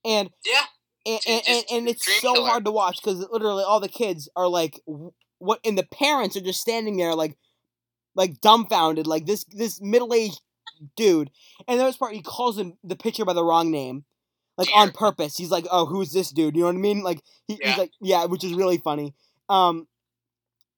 And 0.03 0.29
Yeah. 0.45 0.65
and, 1.05 1.15
It's 1.15 1.25
and, 1.27 1.41
and, 1.47 1.65
and 1.71 1.89
it's 1.89 2.05
so 2.21 2.33
killer. 2.33 2.47
hard 2.49 2.65
to 2.65 2.71
watch 2.71 2.97
because 3.01 3.19
literally 3.31 3.63
all 3.63 3.79
the 3.79 3.87
kids 3.87 4.27
are 4.35 4.47
like 4.49 4.81
what 5.39 5.59
and 5.65 5.77
the 5.77 5.85
parents 5.85 6.35
are 6.35 6.41
just 6.41 6.61
standing 6.61 6.97
there 6.97 7.13
like 7.15 7.37
like 8.15 8.41
dumbfounded 8.41 9.05
like 9.07 9.25
this 9.25 9.43
this 9.45 9.79
middle-aged 9.81 10.41
dude 10.95 11.29
and 11.67 11.79
the 11.79 11.83
worst 11.83 11.99
part 11.99 12.13
he 12.13 12.21
calls 12.21 12.57
him 12.57 12.77
the 12.83 12.95
pitcher 12.95 13.25
by 13.25 13.33
the 13.33 13.43
wrong 13.43 13.71
name 13.71 14.05
like 14.57 14.69
on 14.73 14.91
purpose. 14.91 15.37
He's 15.37 15.51
like 15.51 15.67
oh 15.71 15.85
who's 15.85 16.11
this 16.11 16.31
dude? 16.31 16.55
You 16.55 16.61
know 16.61 16.67
what 16.67 16.75
i 16.75 16.79
mean? 16.79 17.03
Like 17.03 17.21
he, 17.47 17.59
Yeah. 17.61 17.69
he's 17.69 17.77
like 17.77 17.91
yeah 18.01 18.25
which 18.25 18.43
is 18.43 18.53
really 18.53 18.77
funny. 18.79 19.13
Um 19.49 19.87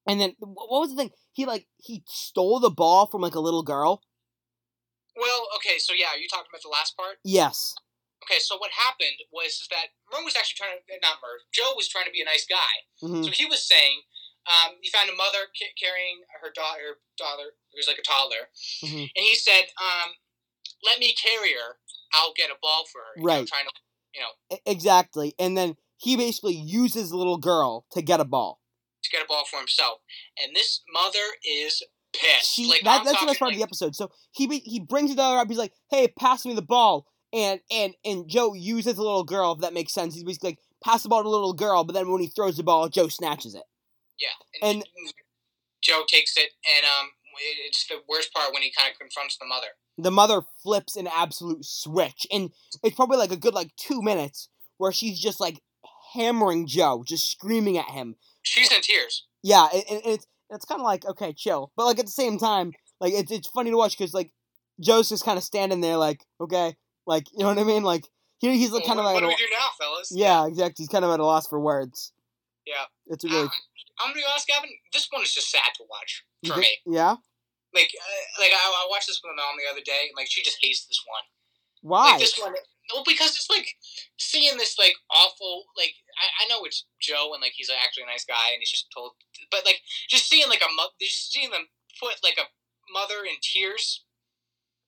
and 0.06 0.20
then 0.20 0.34
what 0.40 0.80
was 0.80 0.90
the 0.90 0.96
thing? 0.96 1.10
He 1.32 1.46
like 1.46 1.66
he 1.78 2.02
stole 2.06 2.60
the 2.60 2.70
ball 2.70 3.06
from 3.06 3.22
like 3.22 3.34
a 3.34 3.40
little 3.40 3.62
girl. 3.62 4.02
Well, 5.16 5.48
okay, 5.56 5.76
so 5.78 5.92
yeah, 5.92 6.16
you 6.18 6.28
talking 6.28 6.48
about 6.50 6.62
the 6.62 6.68
last 6.68 6.96
part? 6.96 7.16
yes. 7.24 7.74
Okay, 8.24 8.38
so 8.38 8.58
what 8.58 8.70
happened 8.70 9.16
was 9.32 9.52
is 9.64 9.68
that 9.70 9.96
Murr 10.12 10.22
was 10.22 10.36
actually 10.36 10.60
trying 10.60 10.76
to 10.76 10.92
not 11.00 11.16
Murr, 11.24 11.40
Joe 11.52 11.72
was 11.74 11.88
trying 11.88 12.04
to 12.04 12.10
be 12.12 12.20
a 12.20 12.24
nice 12.24 12.44
guy. 12.44 12.74
hmm 13.00 13.22
So 13.24 13.30
he 13.30 13.46
was 13.46 13.64
saying 13.66 14.04
um, 14.46 14.76
he 14.80 14.88
found 14.90 15.08
a 15.10 15.14
mother 15.14 15.48
ca- 15.58 15.74
carrying 15.78 16.22
her 16.42 16.50
daughter, 16.54 16.80
her 16.80 16.98
daughter 17.18 17.54
who's 17.74 17.86
like 17.86 17.98
a 17.98 18.02
toddler, 18.02 18.48
Mhm. 18.82 19.10
and 19.14 19.24
he 19.24 19.34
said, 19.34 19.68
um, 19.80 20.14
"Let 20.82 20.98
me 20.98 21.12
carry 21.14 21.52
her. 21.54 21.78
I'll 22.12 22.32
get 22.32 22.50
a 22.50 22.56
ball 22.60 22.86
for 22.86 23.00
her." 23.00 23.12
You 23.16 23.22
know, 23.22 23.26
Right. 23.26 23.46
trying 23.48 23.66
to, 23.66 23.72
you 24.14 24.20
know, 24.20 24.58
exactly 24.66 25.34
and 25.38 25.56
then 25.56 25.76
he 25.96 26.16
basically 26.16 26.54
uses 26.56 27.10
the 27.10 27.16
little 27.16 27.36
girl 27.36 27.86
to 27.92 28.02
get 28.02 28.18
a 28.20 28.24
ball 28.24 28.60
to 29.02 29.10
get 29.10 29.22
a 29.22 29.26
ball 29.26 29.44
for 29.44 29.58
himself. 29.58 30.00
And 30.42 30.54
this 30.54 30.82
mother 30.92 31.18
is 31.44 31.82
pissed. 32.12 32.52
she 32.52 32.66
like, 32.66 32.82
that, 32.84 33.04
that's 33.04 33.20
the 33.20 33.26
best 33.26 33.38
part 33.38 33.52
of 33.52 33.56
the 33.56 33.62
episode. 33.62 33.94
So 33.94 34.10
he 34.32 34.46
he 34.58 34.80
brings 34.80 35.10
the 35.10 35.16
daughter 35.16 35.38
up. 35.38 35.48
He's 35.48 35.58
like, 35.58 35.72
"Hey, 35.90 36.08
pass 36.08 36.44
me 36.44 36.54
the 36.54 36.62
ball," 36.62 37.06
and 37.32 37.60
and 37.70 37.94
and 38.04 38.28
Joe 38.28 38.54
uses 38.54 38.96
the 38.96 39.02
little 39.02 39.24
girl. 39.24 39.52
If 39.52 39.60
that 39.60 39.72
makes 39.72 39.92
sense, 39.92 40.14
he's 40.14 40.24
basically 40.24 40.50
like, 40.50 40.58
"Pass 40.84 41.02
the 41.02 41.08
ball 41.08 41.20
to 41.20 41.24
the 41.24 41.30
little 41.30 41.52
girl," 41.54 41.84
but 41.84 41.92
then 41.94 42.10
when 42.10 42.20
he 42.20 42.26
throws 42.26 42.56
the 42.56 42.62
ball, 42.62 42.88
Joe 42.88 43.08
snatches 43.08 43.54
it. 43.54 43.62
Yeah, 44.20 44.68
And- 44.68 44.84
Joe 45.82 46.04
takes 46.06 46.36
it, 46.36 46.50
and 46.66 46.84
um, 46.84 47.08
it's 47.66 47.86
the 47.86 48.02
worst 48.06 48.34
part 48.34 48.52
when 48.52 48.62
he 48.62 48.70
kind 48.70 48.92
of 48.92 48.98
confronts 48.98 49.38
the 49.38 49.46
mother. 49.46 49.68
The 49.96 50.10
mother 50.10 50.42
flips 50.62 50.94
an 50.96 51.06
absolute 51.06 51.64
switch, 51.64 52.26
and 52.30 52.50
it's 52.82 52.96
probably 52.96 53.16
like 53.16 53.32
a 53.32 53.36
good 53.36 53.54
like 53.54 53.74
two 53.76 54.02
minutes 54.02 54.48
where 54.76 54.92
she's 54.92 55.18
just 55.18 55.40
like 55.40 55.60
hammering 56.14 56.66
Joe, 56.66 57.02
just 57.06 57.30
screaming 57.30 57.78
at 57.78 57.86
him. 57.86 58.16
She's 58.42 58.70
in 58.72 58.80
tears. 58.82 59.24
Yeah, 59.42 59.68
and, 59.72 59.84
and 59.90 60.00
it's 60.04 60.26
it's 60.50 60.64
kind 60.64 60.80
of 60.80 60.84
like 60.84 61.06
okay, 61.06 61.32
chill, 61.32 61.72
but 61.76 61.86
like 61.86 61.98
at 61.98 62.06
the 62.06 62.12
same 62.12 62.38
time, 62.38 62.72
like 63.00 63.12
it's 63.14 63.30
it's 63.30 63.48
funny 63.48 63.70
to 63.70 63.76
watch 63.76 63.96
because 63.96 64.14
like 64.14 64.32
Joe's 64.80 65.08
just 65.08 65.24
kind 65.24 65.38
of 65.38 65.44
standing 65.44 65.80
there, 65.80 65.96
like 65.96 66.24
okay, 66.40 66.76
like 67.06 67.26
you 67.32 67.40
know 67.40 67.46
what 67.46 67.58
I 67.58 67.64
mean, 67.64 67.82
like 67.82 68.06
he, 68.38 68.56
he's 68.58 68.72
like 68.72 68.84
kind 68.84 68.98
of 68.98 69.04
like 69.04 69.14
what 69.14 69.20
do 69.20 69.28
we 69.28 69.36
do 69.36 69.46
now, 69.52 69.68
fellas? 69.78 70.12
Yeah, 70.14 70.46
exactly. 70.46 70.82
He's 70.82 70.88
kind 70.88 71.04
of 71.04 71.10
at 71.10 71.20
a 71.20 71.24
loss 71.24 71.46
for 71.46 71.60
words. 71.60 72.12
Yeah. 72.66 72.86
It's 73.06 73.24
a 73.24 73.28
really. 73.28 73.48
Uh, 73.48 73.60
I'm 74.00 74.12
gonna 74.12 74.24
be 74.24 74.28
honest, 74.28 74.48
Gavin. 74.48 74.70
This 74.92 75.08
one 75.10 75.22
is 75.22 75.34
just 75.34 75.50
sad 75.50 75.72
to 75.76 75.84
watch 75.88 76.24
for 76.46 76.56
me. 76.56 76.68
Yeah. 76.86 77.16
Like, 77.70 77.92
uh, 77.94 78.24
like 78.42 78.50
I, 78.50 78.58
I 78.58 78.88
watched 78.90 79.06
this 79.06 79.20
with 79.22 79.30
my 79.30 79.38
mom 79.38 79.60
the 79.60 79.70
other 79.70 79.84
day, 79.84 80.10
and 80.10 80.16
like 80.16 80.26
she 80.26 80.42
just 80.42 80.58
hates 80.60 80.86
this 80.86 81.02
one. 81.06 81.24
Why? 81.82 82.12
Like 82.12 82.20
this 82.20 82.36
one, 82.36 82.52
well, 82.92 83.06
because 83.06 83.32
it's 83.38 83.48
like 83.48 83.68
seeing 84.18 84.56
this 84.58 84.76
like 84.76 84.96
awful. 85.08 85.70
Like 85.76 85.94
I, 86.18 86.44
I 86.44 86.48
know 86.48 86.64
it's 86.64 86.84
Joe, 87.00 87.32
and 87.32 87.40
like 87.40 87.54
he's 87.54 87.70
actually 87.70 88.04
a 88.04 88.12
nice 88.12 88.24
guy, 88.24 88.52
and 88.52 88.60
he's 88.60 88.72
just 88.72 88.90
told, 88.92 89.12
but 89.50 89.64
like 89.64 89.80
just 90.08 90.28
seeing 90.28 90.48
like 90.48 90.64
a 90.64 90.72
mo- 90.74 90.96
just 91.00 91.32
seeing 91.32 91.50
them 91.50 91.68
put 92.00 92.20
like 92.24 92.36
a 92.40 92.48
mother 92.92 93.22
in 93.24 93.38
tears. 93.40 94.04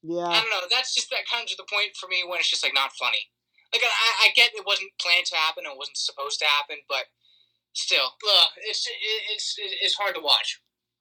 Yeah. 0.03 0.27
I 0.27 0.43
don't 0.43 0.51
know. 0.51 0.67
That's 0.67 0.95
just 0.95 1.15
that 1.15 1.31
kind 1.31 1.47
of 1.47 1.57
the 1.57 1.71
point 1.71 1.95
for 1.95 2.11
me 2.11 2.27
when 2.27 2.43
it's 2.43 2.51
just 2.51 2.67
like 2.67 2.75
not 2.75 2.91
funny. 2.99 3.31
Like 3.73 3.87
I, 3.87 4.29
I 4.29 4.37
get 4.37 4.53
it 4.53 4.67
wasn't 4.67 4.93
planned 5.01 5.25
to 5.33 5.39
happen, 5.39 5.65
it 5.65 5.79
wasn't 5.79 5.97
supposed 5.97 6.39
to 6.41 6.51
happen, 6.51 6.83
but 6.91 7.09
still, 7.73 8.05
ugh, 8.05 8.49
it's 8.69 8.87
it's 9.35 9.57
it's 9.59 9.95
hard 9.95 10.15
to 10.15 10.21
watch. 10.21 10.61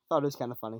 Thought 0.09 0.23
it 0.23 0.25
was 0.25 0.35
kind 0.35 0.51
of 0.51 0.59
funny. 0.59 0.79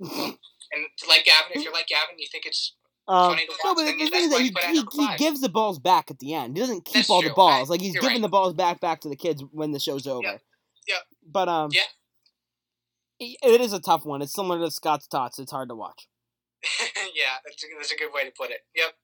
And 0.72 0.86
like 1.08 1.24
Gavin, 1.24 1.52
if 1.54 1.62
you're 1.62 1.72
like 1.72 1.86
Gavin, 1.86 2.16
you 2.18 2.26
think 2.32 2.46
it's 2.46 2.74
Um, 3.06 3.36
no, 3.64 3.74
but 3.74 3.84
the 3.84 3.92
thing 3.92 4.00
is 4.00 4.30
that 4.30 4.40
he, 4.40 4.46
you 4.46 4.52
put 4.52 4.64
it 4.64 4.68
at 4.78 4.92
he, 4.92 5.06
he 5.06 5.16
gives 5.18 5.40
the 5.40 5.48
balls 5.50 5.78
back 5.78 6.10
at 6.10 6.18
the 6.18 6.34
end. 6.34 6.56
He 6.56 6.60
doesn't 6.62 6.84
keep 6.84 6.94
That's 6.94 7.10
all 7.10 7.22
the 7.22 7.30
balls. 7.30 7.68
I- 7.68 7.74
like 7.74 7.80
he's 7.80 7.92
giving 7.94 8.08
right. 8.08 8.22
the 8.22 8.28
balls 8.28 8.54
back 8.54 8.80
back 8.80 9.00
to 9.02 9.08
the 9.08 9.14
kids 9.16 9.44
when 9.52 9.72
the 9.72 9.78
show's 9.78 10.06
over. 10.06 10.22
Yep. 10.88 11.02
But 11.30 11.48
um. 11.48 11.70
Yeah. 11.72 11.82
i- 13.20 13.36
It 13.46 13.60
is 13.60 13.72
a 13.72 13.78
tough 13.80 14.04
one. 14.04 14.22
It's 14.22 14.34
similar 14.34 14.58
to 14.64 14.70
Scott's 14.70 15.06
Tots. 15.06 15.38
It's 15.38 15.52
hard 15.52 15.68
to 15.68 15.74
watch. 15.74 16.08
yeah, 17.14 17.36
that's 17.44 17.62
a, 17.62 17.66
that's 17.76 17.92
a 17.92 17.96
good 17.96 18.10
way 18.12 18.24
to 18.24 18.32
put 18.36 18.50
it. 18.50 18.60
Yep. 18.74 18.94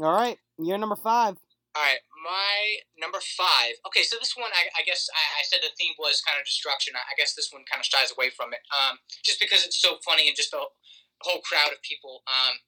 All 0.00 0.12
right, 0.12 0.36
you're 0.58 0.78
number 0.78 0.96
five. 0.96 1.36
All 1.72 1.80
right, 1.80 2.04
my 2.20 2.84
number 3.00 3.16
five. 3.32 3.80
Okay, 3.88 4.04
so 4.04 4.20
this 4.20 4.36
one, 4.36 4.52
I, 4.52 4.68
I 4.76 4.82
guess 4.84 5.08
I, 5.08 5.40
I 5.40 5.42
said 5.48 5.64
the 5.64 5.72
theme 5.80 5.96
was 5.96 6.20
kind 6.20 6.36
of 6.36 6.44
destruction. 6.44 6.92
I, 6.92 7.00
I 7.00 7.14
guess 7.16 7.32
this 7.32 7.48
one 7.48 7.64
kind 7.64 7.80
of 7.80 7.88
shies 7.88 8.12
away 8.12 8.28
from 8.28 8.52
it, 8.52 8.60
um, 8.76 9.00
just 9.24 9.40
because 9.40 9.64
it's 9.64 9.80
so 9.80 9.96
funny 10.04 10.28
and 10.28 10.36
just 10.36 10.52
the 10.52 10.60
whole 11.24 11.40
crowd 11.40 11.72
of 11.72 11.80
people 11.80 12.20
um, 12.28 12.60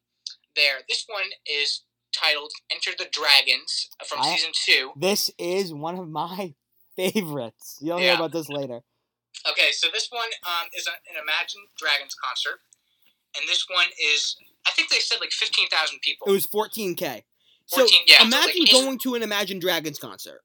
there. 0.57 0.89
This 0.89 1.05
one 1.05 1.37
is 1.45 1.85
titled 2.17 2.57
"Enter 2.73 2.97
the 2.97 3.05
Dragons" 3.13 3.93
from 4.09 4.25
season 4.25 4.57
two. 4.57 4.97
This 4.97 5.29
is 5.37 5.77
one 5.77 6.01
of 6.01 6.09
my 6.09 6.57
favorites. 6.97 7.77
You'll 7.85 8.01
hear 8.01 8.17
about 8.17 8.33
this 8.33 8.49
later. 8.49 8.81
Okay, 9.45 9.69
so 9.77 9.93
this 9.93 10.09
one 10.09 10.33
um, 10.49 10.73
is 10.73 10.89
a, 10.89 10.97
an 11.13 11.21
Imagine 11.21 11.69
Dragons 11.77 12.17
concert, 12.17 12.65
and 13.37 13.45
this 13.53 13.69
one 13.69 13.93
is 14.01 14.33
I 14.67 14.71
think 14.73 14.89
they 14.89 15.05
said 15.05 15.21
like 15.21 15.33
fifteen 15.33 15.69
thousand 15.69 16.01
people. 16.01 16.25
It 16.25 16.33
was 16.33 16.49
14k. 16.49 16.97
So 16.97 17.34
14, 17.73 18.01
yeah, 18.07 18.19
so, 18.19 18.25
like, 18.25 18.33
imagine 18.35 18.63
in- 18.67 18.73
going 18.85 18.99
to 19.01 19.15
an 19.15 19.23
Imagine 19.23 19.59
Dragons 19.59 19.99
concert. 19.99 20.41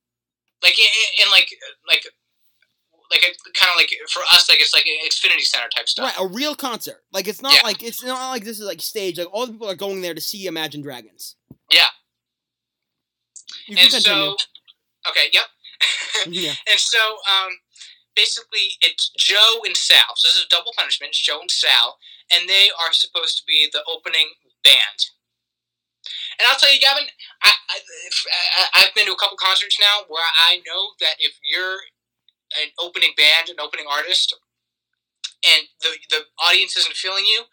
like 0.63 0.77
in, 0.77 1.25
in 1.25 1.31
like 1.31 1.49
like 1.87 2.05
like 3.11 3.21
kind 3.59 3.71
of 3.71 3.75
like 3.75 3.89
for 4.11 4.21
us 4.31 4.47
like 4.49 4.61
it's 4.61 4.73
like 4.73 4.85
an 4.85 4.93
Xfinity 5.07 5.41
Center 5.43 5.67
type 5.75 5.89
stuff. 5.89 6.05
Right, 6.17 6.25
a 6.25 6.27
real 6.31 6.55
concert. 6.55 7.03
Like 7.11 7.27
it's 7.27 7.41
not 7.41 7.53
Yeah. 7.55 7.61
like 7.63 7.81
it's 7.83 8.03
not 8.03 8.29
like 8.31 8.43
this 8.45 8.59
is 8.59 8.65
like 8.65 8.81
stage. 8.81 9.17
Like 9.17 9.27
all 9.33 9.45
the 9.47 9.53
people 9.53 9.69
are 9.69 9.75
going 9.75 10.01
there 10.01 10.13
to 10.13 10.21
see 10.21 10.45
Imagine 10.45 10.81
Dragons. 10.81 11.35
Yeah. 11.71 11.85
You 13.67 13.77
and 13.79 13.91
so 13.91 14.35
okay, 15.09 15.25
yep. 15.33 15.43
yeah. 16.27 16.53
And 16.69 16.79
so 16.79 16.99
um, 16.99 17.49
basically 18.15 18.77
it's 18.81 19.09
Joe 19.17 19.61
and 19.65 19.75
Sal. 19.75 20.15
So 20.15 20.27
this 20.27 20.37
is 20.37 20.45
a 20.45 20.49
double 20.49 20.73
punishment. 20.77 21.09
It's 21.11 21.21
Joe 21.21 21.39
and 21.41 21.49
Sal, 21.51 21.97
and 22.31 22.47
they 22.49 22.69
are 22.85 22.93
supposed 22.93 23.37
to 23.37 23.43
be 23.47 23.67
the 23.71 23.83
opening 23.91 24.29
band. 24.63 25.09
And 26.39 26.47
I'll 26.47 26.55
tell 26.57 26.71
you, 26.73 26.79
Gavin, 26.79 27.03
I, 27.43 27.51
I, 27.51 27.75
if- 28.07 28.25
I 28.27 28.83
I've 28.83 28.95
been 28.95 29.05
to 29.07 29.11
a 29.13 29.19
couple 29.19 29.37
concerts 29.37 29.77
now 29.79 30.07
where 30.07 30.23
I 30.47 30.61
know 30.65 30.95
that 31.01 31.15
if 31.19 31.35
you're 31.43 31.77
an 32.63 32.71
opening 32.79 33.11
band, 33.17 33.49
an 33.49 33.59
opening 33.59 33.85
artist, 33.91 34.33
and 35.45 35.67
the 35.81 35.91
the 36.09 36.21
audience 36.43 36.75
isn't 36.77 36.95
feeling 36.95 37.25
you, 37.25 37.43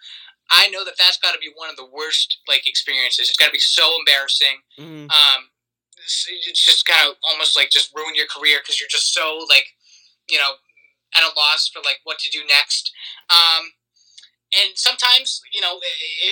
I 0.50 0.68
know 0.68 0.84
that 0.84 0.94
that's 0.98 1.18
got 1.18 1.32
to 1.32 1.38
be 1.38 1.50
one 1.54 1.68
of 1.70 1.76
the 1.76 1.86
worst 1.86 2.38
like 2.48 2.66
experiences. 2.66 3.28
It's 3.28 3.36
got 3.38 3.46
to 3.46 3.52
be 3.52 3.58
so 3.58 3.94
embarrassing. 3.98 4.62
Mhm. 4.78 5.10
Um, 5.10 5.50
it's, 5.98 6.26
it's 6.46 6.64
just 6.64 6.86
kind 6.86 7.08
of 7.10 7.16
almost 7.28 7.56
like 7.56 7.70
just 7.70 7.94
ruin 7.94 8.14
your 8.14 8.26
career 8.26 8.58
because 8.62 8.78
you're 8.80 8.88
just 8.90 9.12
so 9.12 9.44
like, 9.50 9.66
you 10.30 10.38
know, 10.38 10.54
at 11.14 11.22
a 11.22 11.34
loss 11.36 11.68
for 11.68 11.80
like 11.82 11.98
what 12.04 12.18
to 12.20 12.30
do 12.30 12.44
next. 12.46 12.92
Um, 13.30 13.72
and 14.62 14.78
sometimes 14.78 15.40
you 15.52 15.60
know 15.60 15.78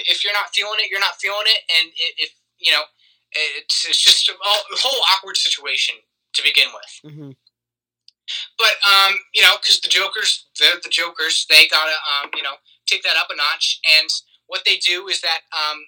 if 0.07 0.23
you're 0.23 0.33
not 0.33 0.55
feeling 0.55 0.79
it, 0.79 0.91
you're 0.91 1.01
not 1.03 1.21
feeling 1.21 1.47
it, 1.47 1.61
and 1.81 1.91
if 2.19 2.31
you 2.65 2.73
know, 2.73 2.83
it's 3.33 3.85
it's 3.87 4.03
just 4.03 4.29
a 4.29 4.35
whole- 4.41 5.05
awkward 5.15 5.37
situation 5.37 5.97
to 6.35 6.43
begin 6.43 6.69
with. 6.73 7.13
Mhm. 7.13 7.37
But 8.57 8.75
um, 8.89 9.15
you 9.35 9.43
know, 9.43 9.57
because 9.61 9.81
the 9.81 9.89
Jokers, 9.89 10.47
they're 10.59 10.81
the 10.83 10.89
Jokers. 10.89 11.47
They 11.51 11.67
gotta 11.69 11.93
um, 12.09 12.31
you 12.35 12.43
know, 12.43 12.55
take 12.87 13.03
that 13.03 13.17
up 13.17 13.29
a 13.31 13.37
notch. 13.37 13.81
And 13.99 14.09
what 14.47 14.63
they 14.65 14.77
do 14.77 15.09
is 15.09 15.21
that 15.21 15.41
um, 15.53 15.85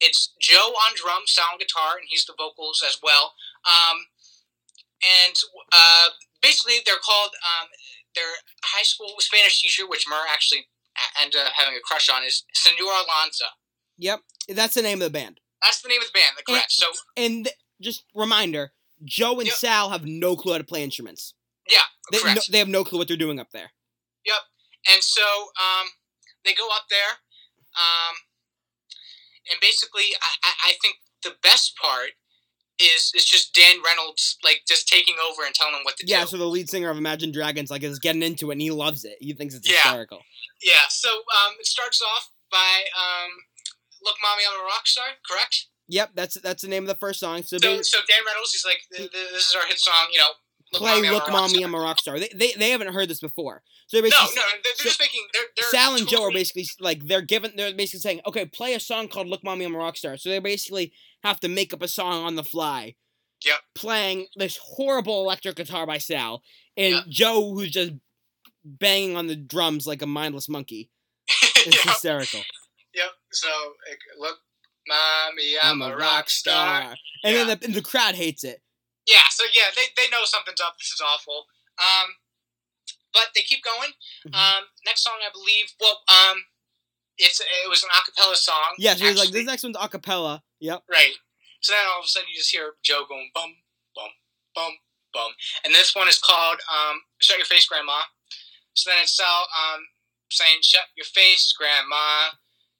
it's 0.00 0.32
Joe 0.40 0.72
on 0.88 0.92
drums, 0.96 1.32
sound 1.32 1.60
guitar, 1.60 1.96
and 1.98 2.06
he's 2.08 2.24
the 2.24 2.34
vocals 2.38 2.82
as 2.86 2.98
well. 3.02 3.34
Um, 3.68 4.06
and 5.02 5.34
uh, 5.72 6.08
basically, 6.40 6.80
they're 6.86 7.02
called 7.04 7.30
um, 7.44 7.68
their 8.14 8.32
high 8.64 8.82
school 8.84 9.12
Spanish 9.18 9.60
teacher, 9.60 9.86
which 9.86 10.06
Murr 10.08 10.24
actually 10.32 10.64
a- 10.96 11.22
ended 11.22 11.40
up 11.42 11.52
having 11.54 11.74
a 11.76 11.80
crush 11.84 12.08
on, 12.08 12.24
is 12.24 12.44
Senor 12.54 12.92
Alonza. 12.92 13.50
Yep. 13.98 14.20
That's 14.48 14.74
the 14.74 14.82
name 14.82 15.00
of 15.02 15.12
the 15.12 15.18
band. 15.18 15.40
That's 15.64 15.80
the 15.82 15.88
name 15.88 16.00
of 16.00 16.06
the 16.06 16.12
band. 16.12 16.36
That's 16.36 16.46
correct. 16.46 16.72
So 16.72 16.86
And 17.16 17.44
th- 17.46 17.56
just 17.80 18.04
reminder, 18.14 18.72
Joe 19.04 19.38
and 19.40 19.46
Yep. 19.48 19.56
Sal 19.56 19.90
have 19.90 20.04
no 20.04 20.36
clue 20.36 20.52
how 20.52 20.58
to 20.58 20.64
play 20.64 20.84
instruments. 20.84 21.34
yeah, 21.68 21.80
They, 22.12 22.22
no, 22.22 22.40
they 22.50 22.58
have 22.58 22.68
no 22.68 22.84
clue 22.84 22.98
what 22.98 23.08
they're 23.08 23.16
doing 23.16 23.40
up 23.40 23.50
there. 23.52 23.72
Yep. 24.26 24.36
And 24.92 25.02
so 25.02 25.22
um, 25.22 25.88
they 26.44 26.52
go 26.54 26.68
up 26.68 26.84
there, 26.90 27.18
um, 27.76 28.14
and 29.50 29.58
basically, 29.60 30.04
I, 30.22 30.30
I, 30.44 30.52
I 30.68 30.72
think 30.82 30.96
the 31.22 31.34
best 31.42 31.74
part 31.76 32.10
is 32.80 33.12
is 33.14 33.24
just 33.24 33.54
Dan 33.54 33.76
Reynolds 33.84 34.36
like 34.44 34.62
just 34.66 34.88
taking 34.88 35.14
over 35.30 35.44
and 35.44 35.54
telling 35.54 35.72
them 35.74 35.82
what 35.84 35.96
to 35.98 36.04
Yeah, 36.06 36.16
do. 36.16 36.20
Yeah, 36.20 36.24
so 36.26 36.36
the 36.38 36.44
lead 36.46 36.68
singer 36.68 36.90
of 36.90 36.96
Imagine 36.98 37.30
Dragons 37.32 37.70
like 37.70 37.82
is 37.82 37.98
getting 37.98 38.22
into 38.22 38.50
it 38.50 38.54
and 38.54 38.60
he 38.62 38.70
loves 38.70 39.04
it. 39.04 39.16
He 39.20 39.32
thinks 39.32 39.54
it's 39.54 39.68
Yeah. 39.68 39.76
hysterical. 39.82 40.20
yeah. 40.62 40.84
So 40.90 41.08
um, 41.10 41.54
it 41.60 41.66
starts 41.66 42.02
off 42.02 42.30
by 42.50 42.84
um, 42.98 43.30
"Look, 44.04 44.16
Mommy, 44.22 44.42
I'm 44.48 44.60
a 44.60 44.64
rock 44.64 44.86
star." 44.86 45.06
Correct. 45.28 45.66
Yep, 45.88 46.10
that's 46.14 46.34
that's 46.40 46.62
the 46.62 46.68
name 46.68 46.84
of 46.84 46.88
the 46.88 46.94
first 46.96 47.20
song. 47.20 47.42
So, 47.42 47.58
So 47.58 47.82
so 47.82 47.98
Dan 48.08 48.18
Reynolds, 48.26 48.52
he's 48.52 48.64
like, 48.64 48.78
"Th- 48.96 49.10
th- 49.10 49.30
"This 49.32 49.48
is 49.50 49.54
our 49.54 49.66
hit 49.66 49.78
song." 49.78 50.08
You 50.12 50.18
know, 50.20 50.28
"Look, 50.72 50.80
play 50.82 50.94
Mommy, 50.96 51.08
I'm 51.08 51.14
"Look, 51.14 51.30
Mommy. 51.30 51.62
I'm 51.62 51.74
a 51.74 51.78
Rock 51.78 51.98
Star." 51.98 52.18
They, 52.18 52.30
they 52.34 52.52
they 52.52 52.70
haven't 52.70 52.92
heard 52.94 53.08
this 53.08 53.20
before. 53.20 53.62
So 53.86 53.98
they're 54.00 54.08
No, 54.08 54.16
basically 54.16 54.36
no, 54.36 54.42
they're, 54.50 54.60
they're 54.64 54.74
so- 54.76 54.84
just 54.84 55.00
making. 55.00 55.20
They're, 55.34 55.42
they're 55.56 55.68
Sal 55.70 55.94
and 55.96 56.08
Joe 56.08 56.22
are 56.24 56.32
basically 56.32 56.66
like 56.80 57.06
they're 57.06 57.20
given 57.20 57.52
they're 57.56 57.74
basically 57.74 58.00
saying, 58.00 58.20
okay, 58.26 58.46
play 58.46 58.72
a 58.74 58.80
song 58.80 59.08
called 59.08 59.28
"Look, 59.28 59.44
Mommy, 59.44 59.64
I'm 59.66 59.74
a 59.74 59.78
Rock 59.78 59.96
Star." 59.96 60.16
So 60.16 60.30
they 60.30 60.38
basically 60.38 60.92
have 61.22 61.38
to 61.40 61.48
make 61.48 61.74
up 61.74 61.82
a 61.82 61.88
song 61.88 62.24
on 62.24 62.34
the 62.36 62.44
fly. 62.44 62.94
Yep. 63.44 63.58
Playing 63.74 64.26
this 64.36 64.58
horrible 64.62 65.20
electric 65.22 65.56
guitar 65.56 65.86
by 65.86 65.98
Sal 65.98 66.42
and 66.78 66.94
Yep. 66.94 67.04
Joe, 67.08 67.52
who's 67.52 67.70
just 67.72 67.92
banging 68.64 69.16
on 69.16 69.26
the 69.26 69.36
drums 69.36 69.86
like 69.86 70.00
a 70.00 70.06
mindless 70.06 70.48
monkey. 70.48 70.88
It's 71.66 71.76
yep, 71.76 71.84
hysterical. 71.94 72.40
Yep. 72.94 73.10
So 73.32 73.48
like, 73.88 73.98
look, 74.18 74.38
Mommy, 74.86 75.54
I'm, 75.62 75.82
a 75.82 75.96
rock 75.96 76.28
star. 76.30 76.94
And 77.24 77.34
Yeah. 77.34 77.44
then 77.44 77.58
the, 77.58 77.64
and 77.66 77.74
the 77.74 77.82
crowd 77.82 78.14
hates 78.14 78.44
it. 78.44 78.60
Yeah, 79.06 79.24
so 79.30 79.44
yeah, 79.54 79.68
they, 79.76 79.86
they 79.96 80.08
know 80.10 80.24
something's 80.24 80.60
up. 80.60 80.76
This 80.78 80.88
is 80.92 81.02
awful. 81.04 81.46
Um, 81.78 82.14
but 83.12 83.28
they 83.34 83.42
keep 83.42 83.62
going. 83.62 83.90
Mhm. 84.26 84.34
Um, 84.34 84.64
next 84.86 85.04
song, 85.04 85.14
I 85.24 85.30
believe. 85.32 85.72
Well, 85.80 86.00
um, 86.08 86.44
it's 87.16 87.40
it 87.40 87.68
was 87.68 87.82
an 87.82 87.90
acapella 87.90 88.34
song. 88.34 88.74
Yeah, 88.78 88.94
so 88.94 89.04
like, 89.12 89.30
this 89.30 89.46
next 89.46 89.62
one's 89.62 89.76
acapella. 89.76 90.40
Yep. 90.60 90.82
Right. 90.90 91.14
So 91.60 91.72
then 91.72 91.86
all 91.86 92.00
of 92.00 92.04
a 92.04 92.08
sudden 92.08 92.28
you 92.28 92.36
just 92.36 92.50
hear 92.50 92.74
Joe 92.82 93.04
going 93.08 93.30
bum 93.34 93.54
bum 93.94 94.10
bum 94.54 94.72
bum, 95.12 95.32
and 95.64 95.72
this 95.74 95.94
one 95.94 96.08
is 96.08 96.18
called 96.18 96.58
um, 96.68 97.00
"Shut 97.20 97.38
Your 97.38 97.46
Face, 97.46 97.66
Grandma." 97.66 98.02
So 98.74 98.90
then 98.90 99.00
it's 99.02 99.16
Sal 99.16 99.46
um, 99.54 99.80
saying 100.30 100.58
"Shut 100.62 100.86
your 100.96 101.06
face, 101.06 101.54
Grandma." 101.56 102.34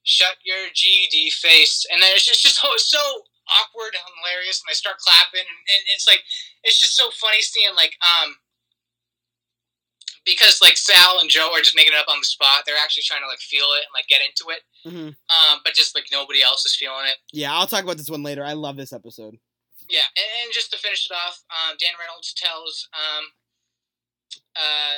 Shut 0.05 0.37
your 0.45 0.69
GD 0.69 1.33
face, 1.33 1.85
and 1.91 2.01
then 2.01 2.13
it's 2.13 2.25
just, 2.25 2.43
just 2.43 2.61
so, 2.61 2.69
so 2.77 3.01
awkward 3.49 3.93
and 3.97 4.05
hilarious, 4.21 4.61
and 4.61 4.69
I 4.69 4.77
start 4.77 5.01
clapping, 5.01 5.45
and, 5.45 5.61
and 5.65 5.83
it's 5.93 6.07
like 6.07 6.21
it's 6.63 6.79
just 6.79 6.95
so 6.95 7.09
funny 7.17 7.41
seeing 7.41 7.73
like 7.75 7.97
um 8.01 8.37
because 10.25 10.61
like 10.61 10.77
Sal 10.77 11.19
and 11.21 11.29
Joe 11.29 11.53
are 11.53 11.61
just 11.61 11.75
making 11.75 11.93
it 11.93 12.01
up 12.01 12.09
on 12.09 12.21
the 12.21 12.25
spot. 12.25 12.65
They're 12.65 12.81
actually 12.81 13.05
trying 13.05 13.21
to 13.21 13.29
like 13.29 13.41
feel 13.41 13.69
it 13.77 13.85
and 13.85 13.93
like 13.93 14.09
get 14.09 14.21
into 14.25 14.53
it, 14.53 14.61
hmm 14.85 15.13
um, 15.29 15.61
but 15.63 15.73
just 15.73 15.93
like 15.95 16.05
nobody 16.11 16.41
else 16.41 16.65
is 16.65 16.75
feeling 16.75 17.05
it. 17.09 17.17
Yeah, 17.33 17.53
I'll 17.53 17.69
talk 17.69 17.83
about 17.83 17.97
this 17.97 18.09
one 18.09 18.23
later. 18.23 18.43
I 18.43 18.53
love 18.53 18.77
this 18.77 18.93
episode. 18.93 19.37
Yeah, 19.89 20.05
and, 20.17 20.29
and 20.45 20.53
just 20.53 20.71
to 20.73 20.77
finish 20.81 21.05
it 21.05 21.13
off, 21.13 21.41
um, 21.53 21.77
Dan 21.77 21.93
Reynolds 22.01 22.33
tells 22.33 22.89
um, 22.93 23.25
uh, 24.57 24.97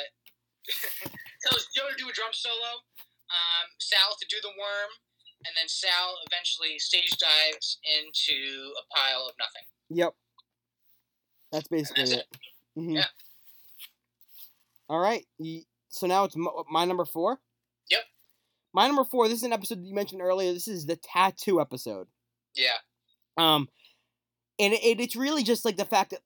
tells 1.44 1.68
Joe 1.76 1.88
to 1.92 1.96
do 1.96 2.08
a 2.08 2.12
drum 2.12 2.32
solo, 2.32 2.84
um, 3.30 3.66
Sal 3.78 4.16
to 4.20 4.26
do 4.28 4.36
the 4.42 4.48
worm, 4.48 4.90
and 5.46 5.54
then 5.56 5.68
Sal 5.68 6.16
eventually 6.30 6.78
stage 6.78 7.10
dives 7.18 7.78
into 7.84 8.72
a 8.78 8.94
pile 8.94 9.26
of 9.28 9.34
nothing. 9.38 9.66
Yep. 9.90 10.14
That's 11.52 11.68
basically 11.68 12.02
that's 12.04 12.12
it. 12.12 12.26
Mhm. 12.76 12.94
Yeah. 12.96 13.04
All 14.88 14.98
right. 15.00 15.24
So 15.88 16.06
now 16.06 16.24
it's 16.24 16.36
my 16.70 16.84
number 16.84 17.04
four. 17.04 17.40
Yep. 17.90 18.00
My 18.74 18.86
number 18.86 19.04
four. 19.04 19.28
This 19.28 19.38
is 19.38 19.44
an 19.44 19.52
episode 19.52 19.78
that 19.80 19.86
you 19.86 19.94
mentioned 19.94 20.20
earlier. 20.22 20.52
This 20.52 20.68
is 20.68 20.86
the 20.86 20.96
tattoo 20.96 21.60
episode. 21.60 22.08
Yeah, 22.54 22.76
Um, 23.36 23.68
and 24.58 24.72
it, 24.72 25.00
it's 25.00 25.14
really 25.14 25.44
just 25.44 25.64
like 25.64 25.76
the 25.76 25.84
fact 25.84 26.10
that 26.10 26.20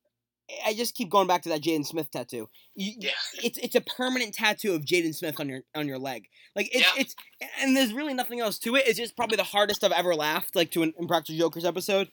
I 0.64 0.74
just 0.74 0.94
keep 0.94 1.10
going 1.10 1.26
back 1.26 1.42
to 1.42 1.48
that 1.50 1.62
Jaden 1.62 1.86
Smith 1.86 2.10
tattoo. 2.10 2.48
You, 2.74 2.92
Yeah. 2.98 3.10
It's 3.42 3.58
it's 3.58 3.74
a 3.74 3.80
permanent 3.80 4.34
tattoo 4.34 4.74
of 4.74 4.82
Jaden 4.84 5.14
Smith 5.14 5.38
on 5.40 5.48
your 5.48 5.60
on 5.74 5.86
your 5.88 5.98
leg. 5.98 6.26
Like 6.56 6.68
it's 6.74 6.80
Yeah. 6.84 7.00
it's 7.02 7.14
and 7.60 7.76
there's 7.76 7.92
really 7.92 8.14
nothing 8.14 8.40
else 8.40 8.58
to 8.60 8.76
it. 8.76 8.86
It's 8.86 8.98
just 8.98 9.16
probably 9.16 9.36
the 9.36 9.42
hardest 9.44 9.82
I've 9.84 9.92
ever 9.92 10.14
laughed 10.14 10.54
like 10.56 10.70
to 10.72 10.82
an 10.82 10.94
Impractical 10.98 11.38
Jokers 11.38 11.64
episode. 11.64 12.08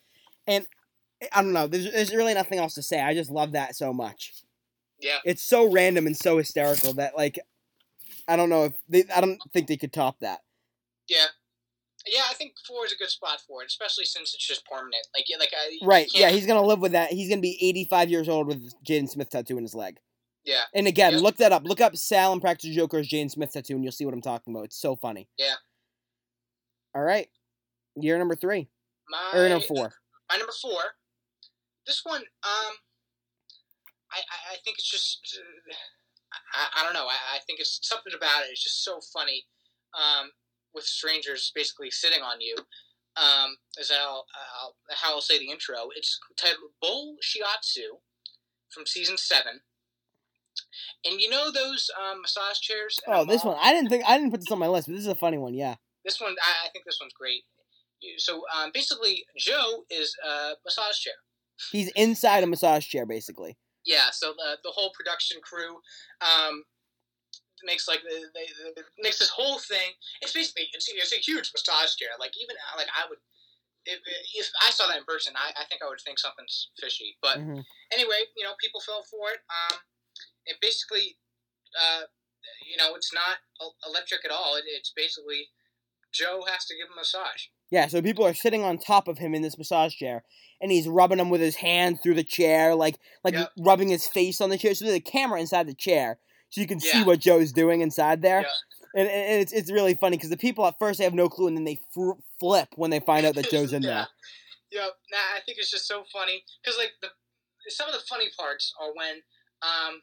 And 0.48 0.66
I 1.34 1.42
don't 1.42 1.54
know. 1.54 1.68
There's 1.68 1.92
there's 1.92 2.14
really 2.16 2.34
nothing 2.34 2.60
else 2.60 2.74
to 2.76 2.84
say. 2.84 3.02
I 3.02 3.14
just 3.14 3.30
love 3.32 3.52
that 3.54 3.76
so 3.76 3.92
much. 3.94 4.34
yeah, 5.02 5.18
It's 5.26 5.42
so 5.44 5.70
random 5.72 6.08
and 6.08 6.16
so 6.16 6.38
hysterical 6.38 6.94
that 6.94 7.16
like 7.18 7.40
I 8.28 8.36
don't 8.36 8.50
know 8.50 8.66
if 8.66 8.74
they 8.88 9.04
I 9.14 9.22
don't 9.22 9.40
think 9.54 9.68
they 9.68 9.78
could 9.78 9.92
top 9.94 10.20
that. 10.22 10.40
yeah. 11.08 11.26
Yeah, 12.08 12.22
I 12.30 12.34
think 12.34 12.54
four 12.66 12.86
is 12.86 12.94
a 12.94 12.96
good 12.98 13.10
spot 13.10 13.42
for 13.46 13.62
it, 13.62 13.68
especially 13.68 14.06
since 14.06 14.34
it's 14.34 14.46
just 14.48 14.66
permanent. 14.66 15.06
Like, 15.16 15.26
like 15.40 15.52
I 15.54 15.78
Right. 15.86 16.10
Yeah, 16.14 16.30
he's 16.30 16.46
gonna 16.46 16.64
live 16.66 16.80
with 16.80 16.94
that. 16.94 17.12
He's 17.12 17.30
gonna 17.30 17.42
be 17.42 17.58
85 17.62 18.10
years 18.10 18.30
old 18.30 18.48
with 18.48 18.74
Jaden 18.84 19.10
Smith 19.10 19.30
tattoo 19.30 19.58
in 19.58 19.64
his 19.64 19.76
leg. 19.76 20.00
yeah, 20.46 20.64
And 20.74 20.88
again, 20.88 21.14
Yep. 21.14 21.22
look 21.22 21.38
that 21.38 21.52
up. 21.52 21.64
Look 21.66 21.82
up 21.82 21.96
Sal 21.98 22.34
Impractical 22.34 22.74
Joker's 22.74 23.10
Jaden 23.10 23.30
Smith 23.30 23.52
tattoo, 23.52 23.76
and 23.76 23.84
you'll 23.84 23.92
see 23.92 24.06
what 24.06 24.14
I'm 24.14 24.22
talking 24.22 24.54
about. 24.54 24.66
It's 24.66 24.80
so 24.80 24.96
funny. 24.96 25.28
Yeah. 25.38 25.56
All 26.96 27.04
right. 27.04 27.30
Year 27.96 28.18
number 28.18 28.36
three 28.36 28.70
my 29.10 29.32
or 29.40 29.50
number 29.50 29.66
four. 29.66 29.94
my 30.30 30.38
number 30.38 30.54
four. 30.54 30.80
This 31.86 32.02
one, 32.06 32.22
um, 32.22 32.74
I 34.12 34.20
I, 34.20 34.54
I 34.54 34.56
think 34.64 34.78
it's 34.78 34.90
just 34.90 35.38
uh, 35.38 35.74
I, 36.54 36.82
I 36.82 36.84
don't 36.84 36.94
know. 36.94 37.08
I, 37.08 37.36
I 37.36 37.40
think 37.46 37.60
it's 37.60 37.80
something 37.84 38.14
about 38.16 38.44
it. 38.44 38.50
It's 38.52 38.64
just 38.64 38.84
so 38.84 39.00
funny. 39.14 39.46
Um, 39.94 40.30
with 40.74 40.86
strangers 40.86 41.52
basically 41.56 41.92
sitting 41.92 42.22
on 42.22 42.42
you. 42.42 42.56
um, 43.18 43.58
is 43.78 43.92
how 43.92 44.20
uh, 44.20 44.96
how 44.96 45.16
I'll 45.16 45.22
say 45.22 45.40
the 45.40 45.50
intro. 45.50 45.90
It's 45.96 46.20
titled 46.40 46.72
Bull 46.82 47.16
Shiatsu 47.22 48.00
from 48.74 48.86
season 48.86 49.18
seven. 49.18 49.62
And 51.06 51.22
you 51.22 51.30
know 51.30 51.52
those 51.52 51.90
um, 51.98 52.22
massage 52.22 52.60
chairs? 52.60 53.00
Oh, 53.08 53.26
this 53.26 53.44
mall? 53.44 53.54
one. 53.54 53.64
I 53.64 53.74
didn't 53.74 53.90
think 53.90 54.04
I 54.08 54.18
didn't 54.18 54.32
put 54.32 54.42
this 54.42 54.52
on 54.52 54.60
my 54.60 54.68
list, 54.68 54.88
but 54.88 54.94
this 54.94 55.02
is 55.02 55.08
a 55.08 55.16
funny 55.16 55.38
one. 55.38 55.54
Yeah. 55.54 55.76
This 56.06 56.20
one, 56.20 56.32
I, 56.32 56.68
I 56.68 56.70
think 56.72 56.86
this 56.86 56.98
one's 57.02 57.14
great. 57.14 57.44
So 58.18 58.44
um, 58.56 58.72
basically, 58.74 59.26
Joe 59.38 59.84
is 59.90 60.16
a 60.26 60.52
massage 60.66 60.98
chair. 60.98 61.14
He's 61.72 61.92
inside 61.96 62.44
a 62.44 62.48
massage 62.48 62.88
chair, 62.88 63.06
basically. 63.06 63.58
Yeah, 63.86 64.12
so 64.12 64.34
the 64.38 64.58
the 64.64 64.72
whole 64.72 64.92
production 64.98 65.40
crew 65.42 65.80
um, 66.22 66.64
makes 67.64 67.88
like 67.88 68.02
they, 68.04 68.22
they, 68.34 68.48
they 68.76 68.82
makes 69.00 69.20
this 69.20 69.30
whole 69.30 69.60
thing. 69.60 69.94
It's 70.22 70.34
basically 70.34 70.68
it's, 70.74 70.88
it's 70.90 71.14
a 71.14 71.18
huge 71.18 71.52
massage 71.54 71.96
chair. 71.96 72.10
Like 72.20 72.34
even 72.42 72.56
like 72.78 72.88
I 72.96 73.08
would. 73.10 73.20
If, 73.86 74.00
if 74.36 74.52
I 74.62 74.72
saw 74.72 74.88
that 74.88 74.98
in 74.98 75.06
person, 75.06 75.34
I, 75.36 75.50
I 75.60 75.66
think 75.66 75.82
I 75.82 75.88
would 75.88 76.02
think 76.02 76.20
something's 76.20 76.70
fishy. 76.80 77.18
But 77.22 77.38
Mhm. 77.40 77.64
anyway, 77.92 78.28
you 78.38 78.44
know, 78.44 78.54
people 78.60 78.82
fell 78.82 79.04
for 79.04 79.32
it. 79.32 79.40
Um, 79.50 79.80
it 80.46 80.58
basically, 80.62 81.18
uh, 81.80 82.04
you 82.70 82.78
know, 82.78 82.94
it's 82.96 83.14
not 83.14 83.38
electric 83.88 84.26
at 84.26 84.32
all. 84.32 84.58
It, 84.58 84.66
it's 84.68 84.92
basically 84.96 85.48
Joe 86.12 86.44
has 86.48 86.66
to 86.66 86.76
give 86.76 86.88
him 86.88 86.94
a 86.94 87.02
massage. 87.02 87.48
Yeah. 87.72 87.88
So 87.88 88.02
people 88.02 88.26
are 88.26 88.34
sitting 88.34 88.64
on 88.64 88.78
top 88.78 89.08
of 89.08 89.18
him 89.18 89.34
in 89.34 89.42
this 89.42 89.58
massage 89.58 89.96
chair, 89.96 90.24
and 90.60 90.72
he's 90.72 90.88
rubbing 90.88 91.18
them 91.20 91.30
with 91.30 91.42
his 91.42 91.56
hand 91.56 92.00
through 92.02 92.16
the 92.16 92.24
chair, 92.24 92.76
like 92.76 93.00
like 93.24 93.34
Yep. 93.34 93.52
rubbing 93.60 93.90
his 93.90 94.08
face 94.08 94.42
on 94.42 94.50
the 94.50 94.58
chair. 94.58 94.76
So 94.76 94.86
there's 94.86 94.98
a 94.98 95.02
camera 95.02 95.40
inside 95.40 95.68
the 95.68 95.74
chair, 95.74 96.20
so 96.50 96.62
you 96.62 96.68
can 96.68 96.80
see 96.80 97.04
what 97.04 97.20
Joe's 97.20 97.52
doing 97.52 97.82
inside 97.82 98.22
there. 98.22 98.42
Yeah. 98.42 99.02
And, 99.02 99.08
and 99.08 99.42
it's 99.42 99.52
it's 99.54 99.72
really 99.72 99.94
funny 99.94 100.18
because 100.18 100.32
the 100.32 100.38
people 100.38 100.66
at 100.66 100.80
first 100.80 100.98
they 100.98 101.04
have 101.04 101.14
no 101.14 101.30
clue, 101.30 101.48
and 101.48 101.56
then 101.56 101.64
they 101.64 101.78
fr- 101.94 102.18
flip 102.40 102.70
when 102.76 102.90
they 102.90 103.00
find 103.00 103.26
out 103.26 103.36
that 103.36 103.50
Joe's 103.52 103.72
in 103.74 103.84
there. 103.84 104.08
Yeah, 104.72 104.86
nah, 105.12 105.38
I 105.38 105.42
think 105.46 105.58
it's 105.60 105.70
just 105.72 105.88
so 105.88 106.04
funny 106.12 106.44
because 106.64 106.78
like 106.78 106.94
the 107.02 107.10
some 107.70 107.88
of 107.88 107.94
the 107.94 108.02
funny 108.10 108.26
parts 108.38 108.74
are 108.82 108.90
when, 108.96 109.22
um, 109.62 110.02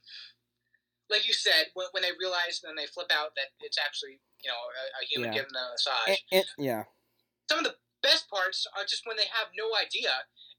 like 1.11 1.27
you 1.27 1.35
said, 1.35 1.67
when, 1.75 1.87
when 1.93 2.03
they 2.03 2.11
realize 2.21 2.61
and 2.63 2.71
then 2.71 2.77
they 2.77 2.87
flip 2.87 3.11
out 3.11 3.35
that 3.35 3.51
it's 3.61 3.79
actually 3.79 4.21
you 4.45 4.51
know 4.51 4.55
a, 4.55 5.03
a 5.03 5.07
human 5.07 5.33
Yeah. 5.33 5.39
giving 5.43 5.53
them 5.53 5.67
a 5.67 5.73
massage. 5.75 6.09
And- 6.31 6.43
and- 6.43 6.65
yeah. 6.65 6.85
some 7.51 7.59
of 7.59 7.65
the 7.65 7.75
best 8.03 8.31
parts 8.31 8.67
are 8.79 8.85
just 8.87 9.03
when 9.07 9.17
they 9.17 9.27
have 9.35 9.49
no 9.59 9.75
idea 9.75 10.11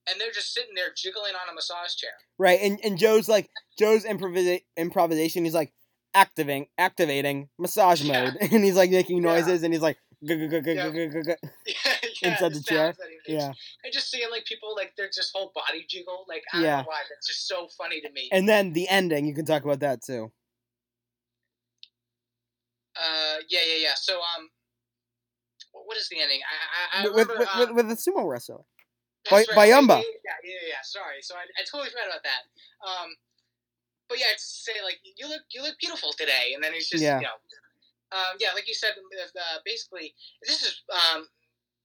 and 0.10 0.20
they're 0.20 0.32
just 0.32 0.54
sitting 0.54 0.74
there 0.76 0.88
jiggling 0.96 1.34
on 1.34 1.50
a 1.52 1.54
massage 1.56 1.96
chair. 1.96 2.12
Right, 2.38 2.60
and, 2.62 2.80
and 2.84 2.98
Joe's 2.98 3.28
like 3.28 3.50
Joe's 3.78 4.04
improvisa- 4.06 4.64
improvisation. 4.78 5.44
He's 5.44 5.54
like 5.54 5.74
activating 6.14 6.68
activating 6.78 7.50
massage 7.60 8.02
Yeah. 8.02 8.26
mode, 8.26 8.38
and 8.52 8.64
he's 8.64 8.76
like 8.76 8.92
making 8.92 9.18
Yeah. 9.24 9.24
noises, 9.34 9.64
and 9.64 9.74
he's 9.74 9.82
like 9.84 9.98
"Gu- 10.28 10.38
gu- 10.38 10.48
gu- 10.48 10.62
gu- 10.62 10.74
Yeah. 10.74 10.90
gu- 10.90 11.10
gu- 11.10 11.22
gu- 11.22 11.24
gu." 11.42 11.50
yeah, 11.66 11.94
Inside 12.32 12.54
the 12.54 12.62
chair? 12.64 12.86
sounds 12.88 12.98
that 12.98 13.08
he 13.10 13.34
makes. 13.34 13.44
yeah. 13.44 13.52
And 13.84 13.94
just 13.94 14.10
seeing 14.10 14.30
like 14.32 14.46
people 14.46 14.74
like 14.76 14.96
their 14.96 15.08
just 15.14 15.32
whole 15.36 15.52
body 15.54 15.86
jiggle, 15.90 16.26
like 16.28 16.44
I 16.54 16.58
don't 16.58 16.64
Yeah. 16.66 16.78
know 16.82 16.88
why, 16.88 17.02
that's 17.10 17.28
just 17.28 17.48
so 17.48 17.68
funny 17.78 18.02
to 18.02 18.12
me. 18.12 18.30
And 18.32 18.48
then 18.50 18.74
the 18.74 18.88
ending, 18.90 19.26
you 19.28 19.34
can 19.36 19.46
talk 19.46 19.64
about 19.64 19.80
that 19.82 20.02
too. 20.04 20.32
Uh, 22.96 23.38
yeah, 23.50 23.60
yeah, 23.68 23.76
yeah. 23.80 23.94
So 23.96 24.16
um, 24.18 24.50
what 25.86 25.98
is 25.98 26.10
the 26.10 26.20
ending? 26.20 26.40
I 26.42 27.00
I, 27.00 27.02
I 27.02 27.04
With, 27.08 27.14
with, 27.16 27.28
remember. 27.28 27.40
with, 27.40 27.50
um, 27.70 27.76
with, 27.76 27.86
with 27.88 27.88
the 28.06 28.12
sumo 28.12 28.28
wrestler. 28.28 28.62
By- 29.30 29.46
right. 29.56 29.70
Byamba. 29.70 30.02
Yeah, 30.02 30.38
yeah, 30.44 30.64
yeah. 30.68 30.84
Sorry, 30.84 31.22
so 31.22 31.36
I, 31.36 31.44
I 31.60 31.64
totally 31.70 31.90
forgot 31.90 32.08
about 32.08 32.24
that. 32.24 32.44
Um, 32.84 33.16
but 34.10 34.20
yeah, 34.20 34.32
just 34.34 34.66
to 34.66 34.72
say 34.72 34.78
like 34.84 35.00
you 35.04 35.28
look 35.28 35.44
you 35.52 35.62
look 35.62 35.78
beautiful 35.80 36.14
today, 36.14 36.54
and 36.56 36.64
then 36.64 36.74
he's 36.74 36.90
just 36.90 37.04
Yeah. 37.04 37.20
you 37.20 37.28
know, 37.28 37.38
um, 38.12 38.38
yeah, 38.40 38.56
like 38.56 38.68
you 38.68 38.74
said, 38.74 38.92
uh, 38.96 39.60
basically 39.66 40.16
this 40.44 40.64
is 40.64 40.84
um, 40.92 41.28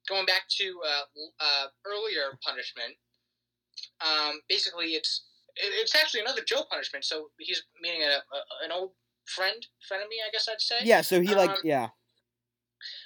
going 0.09 0.27
back 0.27 0.47
to 0.61 0.81
uh, 0.87 1.05
uh, 1.41 1.67
earlier 1.85 2.39
punishment. 2.45 2.95
Um, 4.01 4.41
basically, 4.49 4.95
it's 4.95 5.25
it, 5.57 5.73
it's 5.75 5.95
actually 5.95 6.21
another 6.21 6.43
Joe 6.47 6.63
punishment. 6.71 7.05
So 7.05 7.31
he's 7.39 7.63
meeting 7.81 8.03
a, 8.03 8.23
a, 8.23 8.65
an 8.65 8.73
old 8.73 8.93
friend, 9.27 9.67
frenemy, 9.91 10.23
I 10.27 10.31
guess 10.33 10.49
I'd 10.49 10.61
say. 10.61 10.77
Yeah, 10.83 11.01
so 11.01 11.21
he 11.21 11.35
like 11.35 11.51
Um, 11.51 11.57
yeah. 11.65 11.89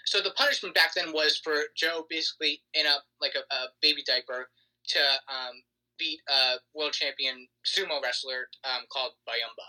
So 0.07 0.21
the 0.21 0.31
punishment 0.33 0.75
back 0.75 0.95
then 0.95 1.13
was 1.13 1.37
for 1.43 1.55
Joe 1.77 2.07
basically 2.09 2.63
in 2.75 2.87
a 2.87 2.97
like 3.21 3.35
a, 3.35 3.55
a 3.55 3.59
baby 3.83 4.03
diaper 4.07 4.49
to 4.89 4.99
um, 4.99 5.53
beat 5.99 6.21
a 6.29 6.55
world 6.75 6.93
champion 6.93 7.47
sumo 7.65 8.03
wrestler 8.03 8.49
um, 8.65 8.83
called 8.93 9.13
Byamba. 9.29 9.67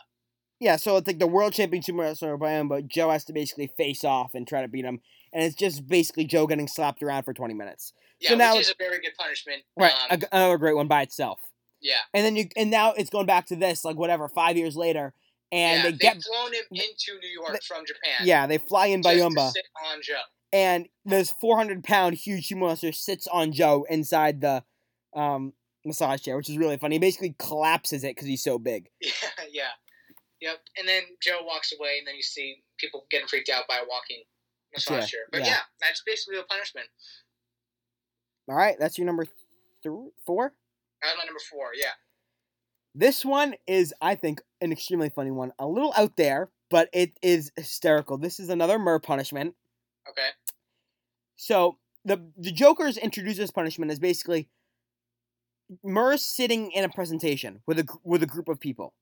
Yeah, 0.59 0.75
so 0.75 0.97
it's 0.97 1.07
like 1.07 1.19
the 1.19 1.27
world 1.27 1.53
champion 1.53 1.83
sumo 1.83 1.99
wrestler 2.01 2.35
but 2.37 2.87
Joe 2.87 3.11
has 3.11 3.23
to 3.25 3.33
basically 3.33 3.67
face 3.77 4.03
off 4.03 4.33
and 4.35 4.47
try 4.47 4.61
to 4.61 4.67
beat 4.67 4.85
him, 4.85 5.01
and 5.33 5.43
it's 5.43 5.55
just 5.55 5.87
basically 5.87 6.25
Joe 6.25 6.47
getting 6.47 6.67
slapped 6.67 7.03
around 7.03 7.23
for 7.23 7.33
twenty 7.33 7.53
minutes. 7.53 7.93
Yeah, 8.19 8.29
So 8.31 8.35
now 8.35 8.53
which 8.53 8.61
is 8.61 8.71
a 8.71 8.75
very 8.79 8.99
good 8.99 9.13
punishment. 9.17 9.61
Right, 9.77 9.93
Um, 10.09 10.19
a- 10.21 10.35
another 10.35 10.57
great 10.57 10.75
one 10.75 10.87
by 10.87 11.03
itself. 11.03 11.39
yeah. 11.79 11.97
And 12.13 12.25
then 12.25 12.35
you 12.35 12.47
and 12.55 12.71
now 12.71 12.93
it's 12.93 13.09
going 13.11 13.27
back 13.27 13.45
to 13.47 13.55
this 13.55 13.85
like 13.85 13.97
whatever 13.97 14.27
five 14.27 14.57
years 14.57 14.75
later, 14.75 15.13
and 15.51 15.83
yeah, 15.83 15.91
they 15.91 15.97
get 15.97 16.21
flown 16.23 16.53
him 16.53 16.63
into 16.71 17.19
New 17.21 17.29
York 17.29 17.53
they- 17.53 17.59
from 17.67 17.85
Japan. 17.85 18.25
yeah 18.27 18.47
they 18.47 18.57
fly 18.57 18.87
in 18.87 19.01
just 19.01 19.15
to 19.15 19.21
Byamba, 19.23 19.51
sit 19.51 19.65
on 19.91 20.01
Joe. 20.01 20.21
and 20.53 20.87
this 21.05 21.31
four 21.41 21.57
hundred 21.57 21.83
pound 21.83 22.15
huge 22.15 22.49
sumo 22.49 22.67
wrestler 22.67 22.91
sits 22.91 23.27
on 23.27 23.51
Joe 23.51 23.85
inside 23.89 24.41
the 24.41 24.63
um 25.15 25.53
massage 25.85 26.21
chair, 26.21 26.35
which 26.35 26.49
is 26.49 26.57
really 26.57 26.77
funny. 26.77 26.95
He 26.95 26.99
basically 26.99 27.33
collapses 27.39 28.03
it 28.03 28.13
because 28.15 28.27
he's 28.27 28.43
so 28.43 28.59
big. 28.59 28.89
Yeah, 29.01 29.11
yeah, 29.51 30.49
yep. 30.51 30.57
And 30.77 30.85
then 30.87 31.03
Joe 31.21 31.39
walks 31.43 31.71
away, 31.77 31.95
and 31.99 32.05
then 32.07 32.15
you 32.15 32.21
see 32.21 32.61
people 32.77 33.05
getting 33.09 33.27
freaked 33.27 33.49
out 33.49 33.63
by 33.69 33.75
a 33.77 33.87
walking 33.89 34.23
massage 34.73 34.99
Yeah, 35.03 35.05
chair. 35.05 35.19
But 35.31 35.41
yeah. 35.41 35.47
yeah. 35.47 35.57
that's 35.81 36.03
basically 36.05 36.35
the 36.37 36.43
punishment. 36.43 36.87
All 38.49 38.55
right, 38.55 38.75
that's 38.79 38.97
your 38.97 39.05
number 39.05 39.25
th- 39.25 39.93
four. 40.25 40.53
That's 41.01 41.17
my 41.17 41.23
number 41.25 41.39
four. 41.49 41.69
Yeah. 41.75 41.91
This 42.99 43.23
one 43.23 43.53
is, 43.67 43.93
I 44.01 44.15
think, 44.15 44.41
an 44.59 44.71
extremely 44.71 45.09
funny 45.09 45.29
one. 45.29 45.51
A 45.59 45.67
little 45.67 45.93
out 45.95 46.15
there, 46.17 46.49
but 46.71 46.89
it 46.93 47.11
is 47.21 47.51
hysterical. 47.55 48.17
This 48.17 48.39
is 48.39 48.49
another 48.49 48.79
Murr 48.79 48.97
punishment. 48.99 49.53
Okay. 50.09 50.29
So 51.35 51.77
the 52.03 52.31
the 52.35 52.51
Joker's 52.51 52.97
introduced 52.97 53.37
this 53.37 53.51
punishment 53.51 53.91
as 53.91 53.99
basically 53.99 54.49
Murr's 55.83 56.23
sitting 56.23 56.71
in 56.71 56.83
a 56.83 56.89
presentation 56.89 57.61
with 57.67 57.77
a 57.79 57.85
with 58.03 58.23
a 58.23 58.27
group 58.27 58.49
of 58.49 58.59
people, 58.59 58.93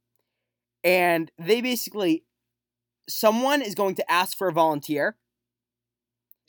and 0.84 1.32
they 1.40 1.62
basically 1.62 2.26
someone 3.08 3.62
is 3.62 3.76
going 3.76 3.96
to 3.96 4.12
ask 4.12 4.38
for 4.38 4.50
a 4.50 4.52
volunteer, 4.52 5.16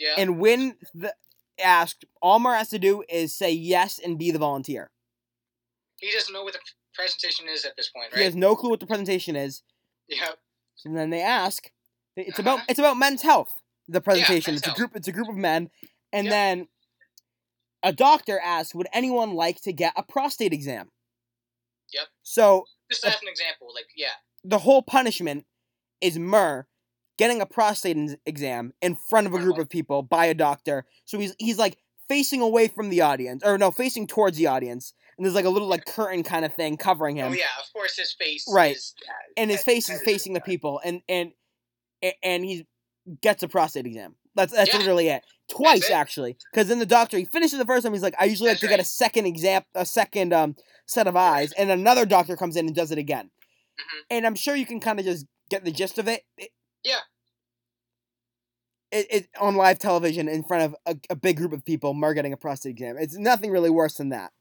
Yeah. 0.01 0.15
and 0.19 0.41
when 0.41 0.79
the 0.95 1.15
asked, 1.63 2.07
all 2.21 2.41
Murr 2.41 2.57
has 2.57 2.71
to 2.71 2.79
do 2.81 3.05
is 3.09 3.33
say 3.33 3.53
yes 3.53 4.01
and 4.01 4.19
be 4.19 4.31
the 4.33 4.39
volunteer. 4.39 4.91
he 6.01 6.11
doesn't 6.13 6.35
know 6.35 6.43
what 6.45 6.53
the 6.55 6.59
presentation 6.97 7.47
is 7.49 7.65
at 7.65 7.77
this 7.77 7.89
point, 7.89 8.15
He 8.15 8.23
has 8.25 8.35
no 8.35 8.57
clue 8.57 8.71
what 8.71 8.81
the 8.81 8.87
presentation 8.87 9.37
is, 9.37 9.63
Yeah. 10.09 10.31
and 10.85 10.97
then 10.97 11.11
they 11.11 11.23
ask. 11.23 11.71
It's 12.17 12.39
Uh-huh. 12.39 12.55
about 12.55 12.71
it's 12.71 12.79
about 12.79 12.97
men's 12.97 13.23
health. 13.23 13.61
The 13.89 14.01
presentation. 14.01 14.53
men's 14.55 14.61
it's 14.63 14.67
a 14.67 14.71
health. 14.71 14.79
group. 14.79 14.97
It's 14.97 15.09
a 15.09 15.13
group 15.13 15.29
of 15.29 15.37
men, 15.37 15.71
and 16.13 16.25
Yep. 16.27 16.33
then 16.33 16.69
a 17.83 17.93
doctor 17.93 18.39
asks, 18.41 18.75
"Would 18.75 18.89
anyone 18.93 19.35
like 19.35 19.61
to 19.63 19.73
get 19.73 19.93
a 19.97 20.03
prostate 20.03 20.53
exam?" 20.53 20.91
Yep. 21.93 22.09
So 22.23 22.67
Just 22.91 23.05
as 23.05 23.21
an 23.23 23.29
example, 23.29 23.73
like 23.75 23.87
yeah, 23.95 24.15
the 24.43 24.59
whole 24.61 24.83
punishment 24.83 25.47
is 26.01 26.19
Murr 26.19 26.67
getting 27.19 27.41
a 27.41 27.47
prostate 27.47 27.97
exam 28.27 28.75
in 28.83 28.95
front 28.95 29.27
of 29.27 29.35
a 29.35 29.39
group 29.39 29.59
of 29.59 29.69
people 29.69 30.03
by 30.03 30.27
a 30.27 30.35
doctor. 30.35 30.87
So 31.05 31.19
he's 31.19 31.35
he's 31.39 31.59
like 31.59 31.79
facing 32.09 32.41
away 32.41 32.69
from 32.69 32.89
the 32.91 33.01
audience, 33.03 33.43
or 33.45 33.59
no, 33.59 33.71
facing 33.71 34.07
towards 34.07 34.37
the 34.37 34.47
audience, 34.47 34.95
and 35.17 35.25
there's 35.25 35.35
like 35.35 35.45
a 35.45 35.51
little 35.51 35.69
like 35.69 35.85
curtain 35.87 36.23
kind 36.23 36.45
of 36.45 36.55
thing 36.55 36.77
covering 36.77 37.17
him. 37.17 37.33
oh 37.33 37.35
yeah, 37.35 37.45
of 37.61 37.73
course 37.73 37.97
his 37.97 38.13
face, 38.13 38.45
Right. 38.53 38.77
is, 38.77 38.95
yeah, 39.05 39.13
and 39.43 39.51
his 39.51 39.61
that- 39.61 39.65
face 39.65 39.87
that 39.89 39.95
is 39.95 40.03
facing 40.03 40.33
the 40.35 40.41
people, 40.41 40.81
and 40.85 41.03
and 41.09 41.33
and 42.23 42.45
he 42.45 42.67
gets 43.23 43.43
a 43.43 43.49
prostate 43.49 43.87
exam. 43.87 44.17
That's 44.35 44.53
that's 44.53 44.73
Yeah. 44.73 44.79
literally 44.79 45.09
it. 45.09 45.25
Twice 45.49 45.89
it. 45.89 45.93
actually, 45.93 46.37
because 46.53 46.69
then 46.69 46.79
the 46.81 46.87
doctor 46.87 47.17
he 47.19 47.25
finishes 47.25 47.59
the 47.59 47.65
first 47.65 47.85
time. 47.85 47.93
He's 47.93 48.03
like, 48.03 48.17
I 48.19 48.25
usually 48.25 48.51
That's 48.51 48.61
to 48.61 48.69
get 48.69 48.81
a 48.81 48.85
second 48.85 49.27
exam, 49.27 49.63
a 49.75 49.87
second 49.87 50.33
um 50.33 50.57
set 50.87 51.07
of 51.07 51.17
eyes, 51.17 51.53
and 51.53 51.71
another 51.71 52.05
doctor 52.05 52.37
comes 52.37 52.57
in 52.57 52.67
and 52.67 52.75
does 52.75 52.91
it 52.91 52.99
again. 52.99 53.31
Mhm. 53.79 54.01
And 54.11 54.27
I'm 54.27 54.35
sure 54.35 54.55
you 54.57 54.67
can 54.67 54.81
kind 54.81 54.99
of 54.99 55.05
just 55.07 55.27
get 55.51 55.65
the 55.65 55.71
gist 55.71 55.99
of 55.99 56.09
it. 56.09 56.25
It- 56.37 56.51
Yeah. 56.85 57.01
It, 58.93 59.07
it 59.11 59.29
on 59.41 59.57
live 59.57 59.79
television 59.79 60.29
in 60.29 60.45
front 60.45 60.63
of 60.65 60.77
a, 60.87 60.97
a 61.11 61.17
big 61.17 61.37
group 61.39 61.53
of 61.53 61.65
people, 61.65 61.93
Murr 61.93 62.15
getting 62.15 62.33
a 62.33 62.37
prostate 62.37 62.71
exam. 62.71 62.97
It's 62.99 63.17
nothing 63.17 63.51
really 63.51 63.71
worse 63.71 63.95
than 63.95 64.11
that. 64.11 64.33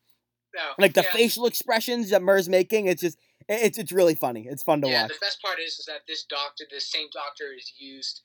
Like 0.77 0.93
the 0.93 1.01
yeah. 1.03 1.11
facial 1.11 1.45
expressions 1.45 2.09
that 2.11 2.21
Murr's 2.21 2.49
making, 2.49 2.87
it's 2.87 3.01
just 3.01 3.17
it's 3.47 3.77
it's 3.77 3.91
really 3.91 4.15
funny. 4.15 4.47
It's 4.49 4.63
fun 4.63 4.81
to 4.81 4.87
Yeah, 4.87 5.03
watch. 5.03 5.11
Yeah, 5.11 5.15
the 5.19 5.25
best 5.25 5.41
part 5.41 5.59
is 5.59 5.73
is 5.79 5.85
that 5.85 6.01
this 6.07 6.23
doctor, 6.25 6.63
this 6.71 6.89
same 6.91 7.07
doctor, 7.13 7.45
is 7.57 7.73
used 7.77 8.21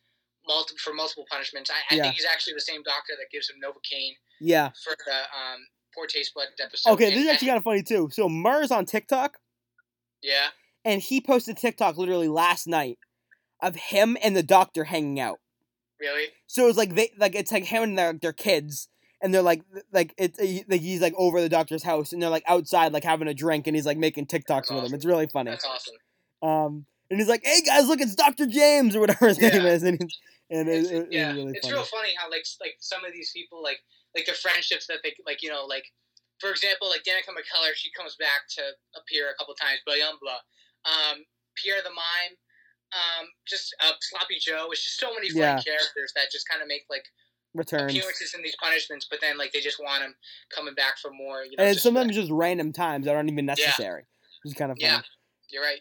multiple 0.46 0.78
for 0.82 0.94
multiple 0.94 1.26
punishments. 1.30 1.70
I, 1.70 1.94
I 1.94 1.96
Yeah. 1.96 2.02
think 2.04 2.14
he's 2.16 2.26
actually 2.32 2.54
the 2.54 2.60
same 2.60 2.82
doctor 2.82 3.12
that 3.18 3.30
gives 3.30 3.50
him 3.50 3.56
novocaine 3.62 4.12
Yeah. 4.40 4.70
for 4.82 4.94
the 5.06 5.12
um, 5.14 5.66
poor 5.94 6.06
taste 6.06 6.32
bud 6.34 6.46
episode. 6.58 6.90
Okay, 6.92 7.06
And- 7.06 7.14
this 7.14 7.24
is 7.24 7.28
actually 7.30 7.48
kind 7.48 7.58
of 7.58 7.64
funny 7.64 7.82
too. 7.82 8.08
So 8.12 8.28
Murr's 8.28 8.70
on 8.70 8.86
TikTok, 8.86 9.38
yeah, 10.22 10.48
and 10.84 11.02
he 11.02 11.20
posted 11.20 11.56
TikTok 11.56 11.96
literally 11.96 12.28
last 12.28 12.66
night 12.66 12.98
of 13.62 13.76
him 13.76 14.16
and 14.22 14.34
the 14.34 14.42
doctor 14.42 14.84
hanging 14.84 15.20
out. 15.20 15.38
really. 16.00 16.28
So 16.46 16.66
it's 16.68 16.78
like 16.78 16.94
they 16.94 17.10
like 17.18 17.34
it's 17.34 17.52
like 17.52 17.64
him 17.64 17.82
and 17.82 17.98
their 17.98 18.14
their 18.14 18.32
kids, 18.32 18.88
and 19.22 19.32
they're 19.34 19.42
like 19.42 19.62
like 19.92 20.14
it's 20.18 20.38
like 20.68 20.80
he's 20.80 21.00
like 21.00 21.14
over 21.16 21.40
the 21.40 21.48
doctor's 21.48 21.82
house 21.82 22.12
and 22.12 22.22
they're 22.22 22.30
like 22.30 22.44
outside 22.48 22.92
like 22.92 23.04
having 23.04 23.28
a 23.28 23.34
drink 23.34 23.66
and 23.66 23.76
he's 23.76 23.86
like 23.86 23.98
making 23.98 24.26
TikToks 24.26 24.46
That's 24.46 24.70
with 24.70 24.84
awesome. 24.84 24.94
It's 24.94 25.04
really 25.04 25.26
funny. 25.26 25.50
That's 25.50 25.64
awesome. 25.66 25.96
Um, 26.42 26.86
and 27.10 27.18
he's 27.20 27.28
like, 27.28 27.42
"Hey 27.44 27.60
guys, 27.62 27.86
look, 27.88 28.00
it's 28.00 28.14
Doctor 28.14 28.46
James 28.46 28.94
or 28.96 29.00
whatever 29.00 29.28
his 29.28 29.38
name 29.40 29.66
is," 29.66 29.82
and 29.82 29.98
he's, 30.00 30.18
and 30.50 30.68
It's, 30.68 30.90
it- 30.90 30.96
it's 30.96 31.08
yeah, 31.10 31.32
really 31.32 31.52
it's 31.52 31.66
funny. 31.66 31.74
real 31.74 31.84
funny 31.84 32.10
how 32.16 32.30
like 32.30 32.44
like 32.60 32.76
some 32.80 33.04
of 33.04 33.12
these 33.12 33.30
people 33.32 33.62
like 33.62 33.78
like 34.16 34.26
the 34.26 34.32
friendships 34.32 34.86
that 34.86 34.98
they 35.02 35.14
like 35.26 35.42
you 35.42 35.50
know 35.50 35.66
like 35.66 35.84
for 36.38 36.50
example 36.50 36.88
like 36.88 37.02
Danica 37.04 37.30
McKellar 37.34 37.74
she 37.74 37.90
comes 37.92 38.16
back 38.16 38.48
to 38.56 38.62
appear 38.98 39.28
a 39.30 39.34
couple 39.38 39.54
times 39.54 39.80
blah 39.84 39.94
blah 40.00 40.16
blah 40.22 40.40
um, 40.88 41.22
Pierre 41.56 41.82
the 41.84 41.90
Mime 41.90 42.34
um, 42.90 43.26
just 43.46 43.74
uh, 43.84 43.92
Sloppy 44.00 44.38
Joe 44.40 44.68
it's 44.72 44.82
just 44.82 44.98
so 44.98 45.12
many 45.14 45.28
funny 45.30 45.40
Yeah. 45.44 45.60
characters 45.62 46.10
that 46.16 46.30
just 46.32 46.48
kind 46.48 46.62
of 46.62 46.68
make 46.68 46.86
like 46.90 47.04
Returns, 47.54 47.90
appearances 47.90 48.32
in 48.34 48.42
these 48.42 48.54
punishments 48.62 49.06
but 49.10 49.20
then 49.20 49.36
like 49.36 49.52
they 49.52 49.60
just 49.60 49.80
want 49.82 50.02
them 50.02 50.14
coming 50.54 50.74
back 50.74 50.98
for 50.98 51.10
more 51.10 51.42
you 51.42 51.56
know 51.56 51.64
and 51.64 51.74
just, 51.74 51.82
sometimes 51.82 52.14
just 52.14 52.30
random 52.30 52.72
times 52.72 53.06
that 53.06 53.14
aren't 53.16 53.28
even 53.30 53.44
Yeah. 53.46 53.54
necessary. 53.54 54.04
It's 54.44 54.54
kind 54.54 54.70
of 54.70 54.78
funny. 54.78 54.92
yeah 54.92 55.00
you're 55.50 55.62
right 55.62 55.80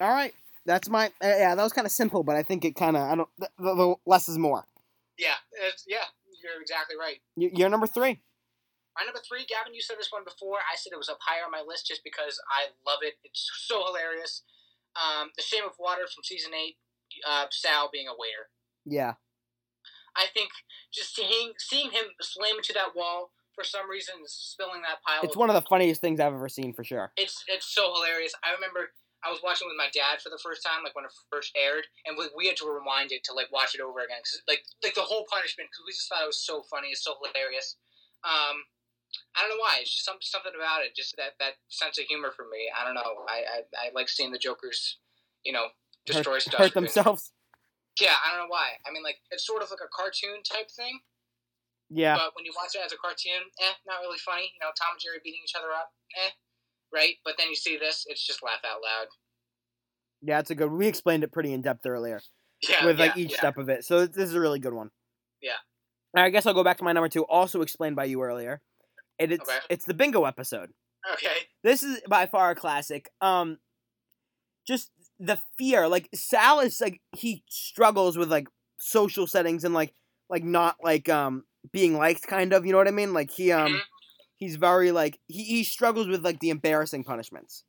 All 0.00 0.08
right, 0.10 0.34
that's 0.66 0.88
my 0.88 1.06
uh, 1.22 1.26
yeah. 1.26 1.54
That 1.54 1.62
was 1.62 1.72
kind 1.72 1.86
of 1.86 1.92
simple, 1.92 2.22
but 2.24 2.34
I 2.36 2.42
think 2.42 2.64
it 2.64 2.74
kind 2.74 2.96
of 2.96 3.02
I 3.02 3.14
don't. 3.14 3.28
The, 3.38 3.48
the, 3.58 3.94
less 4.06 4.28
is 4.28 4.38
more. 4.38 4.64
yeah 5.18 5.34
it's, 5.68 5.84
yeah 5.86 6.04
you're 6.42 6.60
exactly 6.60 6.96
right. 6.98 7.18
You- 7.36 7.50
You're 7.52 7.68
number 7.68 7.86
three. 7.86 8.20
My 8.98 9.04
number 9.04 9.20
three, 9.26 9.44
Gavin, 9.46 9.72
you 9.74 9.80
said 9.82 9.96
this 9.98 10.10
one 10.10 10.24
before. 10.24 10.56
I 10.58 10.74
said 10.76 10.92
it 10.92 10.96
was 10.98 11.08
up 11.08 11.18
higher 11.20 11.44
on 11.44 11.50
my 11.52 11.62
list 11.66 11.86
just 11.86 12.02
because 12.02 12.40
I 12.50 12.72
love 12.88 13.00
it. 13.02 13.14
It's 13.24 13.48
so 13.68 13.84
hilarious. 13.86 14.42
Um, 14.96 15.30
the 15.36 15.42
Shame 15.42 15.62
of 15.64 15.72
Water 15.78 16.02
from 16.12 16.24
season 16.24 16.52
eight, 16.54 16.76
uh, 17.28 17.46
Sal 17.50 17.88
being 17.92 18.08
a 18.08 18.12
waiter. 18.18 18.48
Yeah, 18.84 19.14
I 20.16 20.26
think 20.32 20.50
just 20.92 21.14
seeing 21.14 21.52
seeing 21.58 21.90
him 21.90 22.04
slam 22.20 22.56
into 22.56 22.72
that 22.74 22.96
wall 22.96 23.32
for 23.54 23.64
some 23.64 23.90
reason, 23.90 24.14
spilling 24.26 24.82
that 24.82 25.02
pile. 25.06 25.20
it's 25.22 25.34
of, 25.34 25.40
one 25.40 25.50
of 25.50 25.54
the 25.54 25.66
funniest 25.68 26.00
things 26.00 26.20
I've 26.20 26.34
ever 26.34 26.48
seen 26.48 26.72
for 26.72 26.84
sure. 26.84 27.12
It's 27.16 27.44
it's 27.48 27.66
so 27.66 27.92
hilarious. 27.94 28.32
I 28.44 28.54
remember 28.54 28.90
I 29.20 29.28
was 29.28 29.44
watching 29.44 29.68
with 29.68 29.76
my 29.76 29.92
dad 29.92 30.20
for 30.24 30.32
the 30.32 30.40
first 30.40 30.64
time, 30.64 30.80
like 30.80 30.96
when 30.96 31.04
it 31.04 31.12
first 31.28 31.52
aired, 31.52 31.84
and 32.06 32.16
we, 32.16 32.32
we 32.32 32.46
had 32.48 32.56
to 32.64 32.66
rewind 32.66 33.12
it 33.12 33.24
to 33.28 33.36
like 33.36 33.52
watch 33.52 33.74
it 33.74 33.84
over 33.84 34.00
again 34.00 34.24
because 34.24 34.40
like 34.48 34.64
like 34.82 34.96
the 34.96 35.04
whole 35.04 35.28
punishment 35.28 35.68
because 35.68 35.84
we 35.84 35.92
just 35.92 36.08
thought 36.08 36.24
it 36.24 36.30
was 36.32 36.40
so 36.40 36.64
funny, 36.64 36.88
it's 36.96 37.04
so 37.04 37.20
hilarious. 37.20 37.76
Um, 38.24 38.64
I 39.36 39.42
don't 39.42 39.52
know 39.52 39.60
why. 39.60 39.82
It's 39.82 39.90
just 39.90 40.06
some, 40.06 40.22
something 40.22 40.54
about 40.54 40.86
it, 40.86 40.94
just 40.96 41.16
that 41.20 41.36
that 41.36 41.60
sense 41.68 41.98
of 41.98 42.08
humor 42.08 42.32
for 42.32 42.48
me. 42.48 42.72
I 42.72 42.86
don't 42.86 42.96
know. 42.96 43.28
I 43.28 43.44
I, 43.44 43.58
I 43.76 43.84
like 43.92 44.08
seeing 44.08 44.32
the 44.32 44.40
Joker's, 44.40 44.96
you 45.44 45.52
know, 45.52 45.68
destroy 46.06 46.40
hurt, 46.40 46.48
stuff. 46.48 46.60
hurt 46.60 46.74
themselves. 46.74 47.32
Yeah, 48.00 48.16
I 48.24 48.30
don't 48.34 48.46
know 48.46 48.50
why. 48.52 48.76
I 48.86 48.92
mean, 48.92 49.02
like 49.02 49.18
it's 49.30 49.46
sort 49.46 49.62
of 49.62 49.70
like 49.70 49.80
a 49.84 49.88
cartoon 49.94 50.42
type 50.42 50.70
thing. 50.70 51.00
Yeah, 51.92 52.14
But 52.16 52.32
when 52.36 52.44
you 52.44 52.52
watch 52.56 52.74
it 52.76 52.82
as 52.84 52.92
a 52.92 52.96
cartoon, 52.96 53.42
eh, 53.60 53.72
not 53.86 54.00
really 54.00 54.18
funny. 54.18 54.52
You 54.54 54.60
know, 54.62 54.70
Tom 54.78 54.94
and 54.94 55.00
Jerry 55.00 55.18
beating 55.24 55.40
each 55.44 55.54
other 55.58 55.72
up, 55.72 55.90
eh, 56.16 56.30
right? 56.94 57.16
But 57.24 57.34
then 57.36 57.48
you 57.48 57.56
see 57.56 57.76
this, 57.76 58.04
it's 58.08 58.24
just 58.24 58.44
laugh 58.44 58.62
out 58.64 58.78
loud. 58.82 59.08
yeah, 60.22 60.38
it's 60.38 60.50
a 60.50 60.54
good. 60.54 60.70
We 60.70 60.86
explained 60.86 61.24
it 61.24 61.32
pretty 61.32 61.52
in 61.52 61.62
depth 61.62 61.84
earlier 61.86 62.20
Yeah, 62.68 62.86
with 62.86 63.00
like 63.00 63.16
yeah, 63.16 63.22
each 63.22 63.32
yeah. 63.32 63.38
step 63.38 63.58
of 63.58 63.68
it. 63.68 63.84
So 63.84 64.06
this 64.06 64.28
is 64.28 64.34
a 64.34 64.40
really 64.40 64.60
good 64.60 64.72
one. 64.74 64.90
Yeah. 65.42 65.58
Right, 66.14 66.26
I 66.26 66.30
guess 66.30 66.46
I'll 66.46 66.54
go 66.54 66.62
back 66.64 66.78
to 66.78 66.84
my 66.84 66.92
number 66.92 67.08
two, 67.08 67.24
also 67.24 67.60
explained 67.62 67.96
by 67.96 68.04
you 68.04 68.22
earlier. 68.22 68.60
And 69.18 69.32
it's 69.32 69.48
Okay. 69.48 69.58
it's 69.68 69.84
the 69.84 69.94
bingo 69.94 70.24
episode. 70.24 70.70
Okay. 71.14 71.36
This 71.64 71.82
is 71.82 72.00
by 72.08 72.26
far 72.26 72.50
a 72.52 72.54
classic. 72.54 73.10
Um, 73.20 73.58
just 74.66 74.90
the 75.20 75.38
fear, 75.58 75.86
like 75.86 76.08
Sal 76.14 76.60
is 76.60 76.80
like 76.80 77.00
he 77.14 77.44
struggles 77.48 78.16
with 78.18 78.30
like 78.30 78.48
social 78.80 79.26
settings 79.26 79.62
and 79.64 79.74
like 79.74 79.94
like 80.30 80.42
not 80.42 80.76
like 80.82 81.08
um 81.08 81.44
being 81.72 81.96
liked, 81.98 82.26
kind 82.26 82.52
of. 82.54 82.64
You 82.66 82.72
know 82.72 82.78
what 82.78 82.88
I 82.88 82.92
mean? 82.92 83.12
Like 83.12 83.30
he 83.30 83.52
um 83.52 83.72
Mhm. 83.74 83.80
he's 84.36 84.56
very 84.56 84.90
like 84.92 85.20
he 85.28 85.44
he 85.44 85.64
struggles 85.64 86.08
with 86.08 86.24
like 86.24 86.40
the 86.40 86.50
embarrassing 86.50 87.04
punishments, 87.04 87.64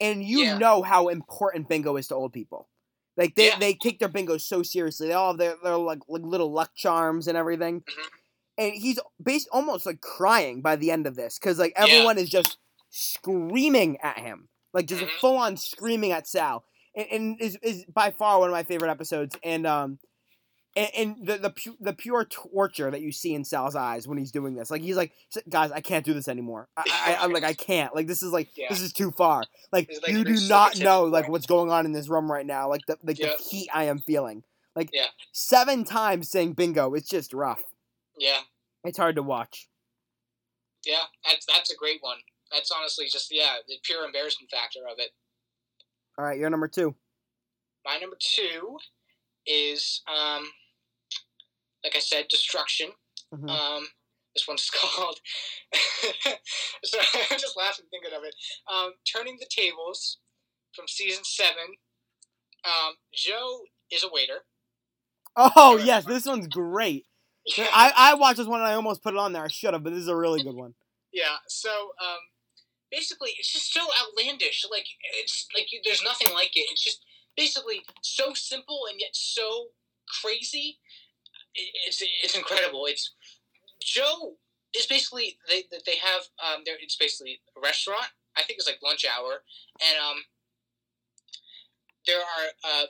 and 0.00 0.24
you 0.24 0.38
Yeah. 0.40 0.58
know 0.58 0.82
how 0.82 1.08
important 1.08 1.68
bingo 1.68 1.96
is 1.96 2.08
to 2.08 2.14
old 2.14 2.32
people. 2.32 2.68
Like 3.16 3.34
they, 3.34 3.48
Yeah. 3.48 3.58
they 3.58 3.74
take 3.74 3.98
their 3.98 4.08
bingo 4.08 4.38
so 4.38 4.62
seriously. 4.62 5.08
They 5.08 5.12
all 5.12 5.32
have 5.32 5.38
their, 5.38 5.56
their 5.62 5.76
like, 5.76 5.98
like 6.08 6.22
little 6.24 6.50
luck 6.50 6.70
charms 6.74 7.28
and 7.28 7.36
everything. 7.36 7.82
Mhm. 7.82 8.08
And 8.56 8.72
he's 8.74 8.98
based 9.22 9.48
almost 9.52 9.84
like 9.84 10.00
crying 10.00 10.62
by 10.62 10.76
the 10.76 10.90
end 10.90 11.06
of 11.06 11.16
this 11.16 11.38
because 11.38 11.58
like 11.58 11.72
Yeah. 11.76 11.84
everyone 11.84 12.16
is 12.18 12.30
just 12.30 12.56
screaming 12.88 13.98
at 14.02 14.18
him, 14.18 14.48
like 14.72 14.86
just 14.86 15.02
a 15.02 15.06
Mhm. 15.06 15.18
full 15.20 15.36
on 15.36 15.56
screaming 15.56 16.12
at 16.12 16.26
Sal, 16.26 16.64
and, 16.94 17.06
and 17.10 17.40
is 17.40 17.56
is 17.62 17.84
by 17.92 18.10
far 18.10 18.38
one 18.38 18.48
of 18.48 18.52
my 18.52 18.62
favorite 18.62 18.90
episodes. 18.90 19.36
And 19.42 19.66
um, 19.66 19.98
and, 20.76 20.88
and 20.96 21.26
the 21.26 21.38
the 21.38 21.50
pu- 21.50 21.76
the 21.80 21.92
pure 21.92 22.24
torture 22.24 22.90
that 22.90 23.00
you 23.00 23.12
see 23.12 23.34
in 23.34 23.44
Sal's 23.44 23.74
eyes 23.74 24.06
when 24.06 24.18
he's 24.18 24.30
doing 24.30 24.54
this, 24.54 24.70
like 24.70 24.82
he's 24.82 24.96
like, 24.96 25.12
guys, 25.48 25.72
I 25.72 25.80
can't 25.80 26.04
do 26.04 26.14
this 26.14 26.28
anymore. 26.28 26.68
I, 26.76 26.84
I 27.18 27.24
I'm 27.24 27.32
like 27.32 27.44
I 27.44 27.54
can't. 27.54 27.94
Like 27.94 28.06
this 28.06 28.22
is 28.22 28.32
like 28.32 28.50
Yeah. 28.56 28.66
this 28.68 28.80
is 28.80 28.92
too 28.92 29.10
far. 29.10 29.44
Like 29.72 29.90
like 30.02 30.12
you 30.12 30.24
do 30.24 30.36
not 30.48 30.78
know 30.78 31.04
like 31.04 31.28
what's 31.28 31.46
going 31.46 31.70
on 31.70 31.86
in 31.86 31.92
this 31.92 32.08
room 32.08 32.30
right 32.30 32.46
now. 32.46 32.68
Like 32.68 32.82
the 32.86 32.96
like 33.02 33.16
the 33.18 33.36
heat 33.50 33.68
I 33.74 33.84
am 33.84 33.98
feeling. 33.98 34.44
Like 34.76 34.90
Yeah. 34.92 35.06
seven 35.32 35.84
times 35.84 36.30
saying 36.30 36.52
bingo, 36.52 36.94
it's 36.94 37.08
just 37.08 37.34
rough. 37.34 37.64
Yeah. 38.16 38.38
It's 38.84 38.98
hard 38.98 39.16
to 39.16 39.22
watch. 39.22 39.68
Yeah. 40.86 41.02
That's 41.24 41.46
that's 41.46 41.72
a 41.72 41.76
great 41.76 41.98
one. 42.00 42.18
That's 42.52 42.70
honestly 42.70 43.06
just 43.10 43.32
yeah, 43.32 43.56
the 43.68 43.74
pure 43.82 44.04
embarrassment 44.04 44.50
factor 44.50 44.80
of 44.90 44.98
it. 44.98 45.10
All 46.18 46.24
right, 46.24 46.38
you're 46.38 46.50
number 46.50 46.68
two. 46.68 46.94
My 47.84 47.98
number 47.98 48.16
two 48.20 48.78
is 49.46 50.02
um, 50.08 50.44
like 51.84 51.96
I 51.96 52.00
said, 52.00 52.28
destruction. 52.28 52.90
Mhm. 53.34 53.48
Um, 53.48 53.88
this 54.34 54.46
one's 54.46 54.70
called. 54.74 55.18
so 56.84 56.98
I'm 56.98 57.38
just 57.38 57.56
laughing 57.56 57.86
thinking 57.90 58.16
of 58.16 58.24
it. 58.24 58.34
Um, 58.72 58.92
Turning 59.10 59.38
the 59.38 59.46
tables 59.50 60.18
from 60.74 60.86
season 60.88 61.24
seven. 61.24 61.76
Um, 62.64 62.94
Joe 63.14 63.62
is 63.90 64.04
a 64.04 64.08
waiter. 64.12 64.44
Oh 65.36 65.76
yes, 65.76 66.04
this 66.04 66.26
one's 66.26 66.48
great. 66.48 67.06
I, 67.58 67.92
I 67.96 68.14
watched 68.14 68.36
this 68.36 68.46
one 68.46 68.60
and 68.60 68.68
I 68.68 68.74
almost 68.74 69.02
put 69.02 69.14
it 69.14 69.18
on 69.18 69.32
there. 69.32 69.44
I 69.44 69.48
should 69.48 69.72
have, 69.72 69.82
but 69.82 69.90
this 69.90 70.02
is 70.02 70.08
a 70.08 70.16
really 70.16 70.42
good 70.42 70.54
one. 70.54 70.74
Yeah. 71.12 71.36
So 71.48 71.70
um, 71.70 72.18
basically, 72.90 73.30
it's 73.38 73.52
just 73.52 73.72
so 73.72 73.86
outlandish. 74.00 74.64
Like 74.70 74.86
it's 75.22 75.46
like 75.54 75.72
you, 75.72 75.80
there's 75.84 76.02
nothing 76.02 76.32
like 76.34 76.56
it. 76.56 76.68
It's 76.70 76.82
just 76.82 77.04
basically 77.36 77.82
so 78.02 78.34
simple 78.34 78.80
and 78.90 79.00
yet 79.00 79.10
so 79.14 79.68
crazy. 80.22 80.78
It's 81.54 82.02
it's 82.22 82.36
incredible. 82.36 82.86
It's 82.86 83.12
Joe 83.82 84.36
is 84.76 84.86
basically 84.86 85.38
they 85.48 85.64
they- 85.70 85.82
they 85.86 85.96
have 85.96 86.22
um 86.44 86.62
there 86.64 86.76
it's 86.80 86.96
basically 86.96 87.40
a 87.56 87.60
restaurant. 87.60 88.10
I 88.36 88.42
think 88.42 88.58
it's 88.58 88.68
like 88.68 88.78
lunch 88.82 89.04
hour, 89.04 89.42
and 89.80 89.98
um 89.98 90.24
there 92.06 92.20
are 92.20 92.46
uh 92.64 92.86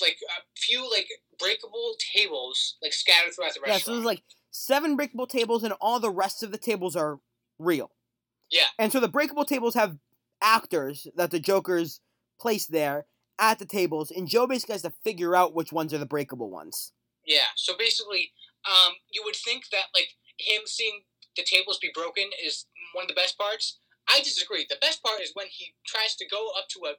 like 0.00 0.18
a 0.38 0.42
few 0.56 0.88
like 0.90 1.08
breakable 1.38 1.94
tables 2.14 2.76
like 2.82 2.92
scattered 2.92 3.32
throughout 3.34 3.54
the 3.54 3.60
restaurant. 3.60 3.80
Yeah, 3.80 3.84
so 3.84 3.92
there's 3.92 4.04
like 4.04 4.22
seven 4.50 4.96
breakable 4.96 5.26
tables 5.26 5.64
and 5.64 5.72
all 5.80 6.00
the 6.00 6.10
rest 6.10 6.42
of 6.42 6.52
the 6.52 6.58
tables 6.58 6.96
are 6.96 7.18
real. 7.58 7.90
Yeah. 8.50 8.66
And 8.78 8.92
so 8.92 9.00
the 9.00 9.08
breakable 9.08 9.44
tables 9.44 9.74
have 9.74 9.96
actors 10.42 11.06
that 11.16 11.30
the 11.30 11.40
Joker's 11.40 12.00
placed 12.40 12.72
there 12.72 13.06
at 13.38 13.58
the 13.58 13.66
tables, 13.66 14.10
and 14.10 14.28
Joe 14.28 14.46
basically 14.46 14.74
has 14.74 14.82
to 14.82 14.94
figure 15.04 15.36
out 15.36 15.54
which 15.54 15.72
ones 15.72 15.92
are 15.92 15.98
the 15.98 16.06
breakable 16.06 16.50
ones. 16.50 16.92
Yeah. 17.26 17.52
So 17.56 17.74
basically, 17.76 18.32
um, 18.64 18.94
you 19.10 19.22
would 19.24 19.36
think 19.36 19.64
that 19.70 19.86
like 19.94 20.08
him 20.38 20.62
seeing 20.66 21.02
the 21.36 21.44
tables 21.44 21.78
be 21.78 21.90
broken 21.94 22.24
is 22.44 22.66
one 22.94 23.04
of 23.04 23.08
the 23.08 23.14
best 23.14 23.36
parts. 23.38 23.78
I 24.08 24.20
disagree. 24.20 24.66
The 24.68 24.80
best 24.80 25.02
part 25.02 25.20
is 25.20 25.32
when 25.34 25.46
he 25.50 25.74
tries 25.86 26.14
to 26.16 26.26
go 26.26 26.50
up 26.56 26.68
to 26.70 26.80
a, 26.86 26.94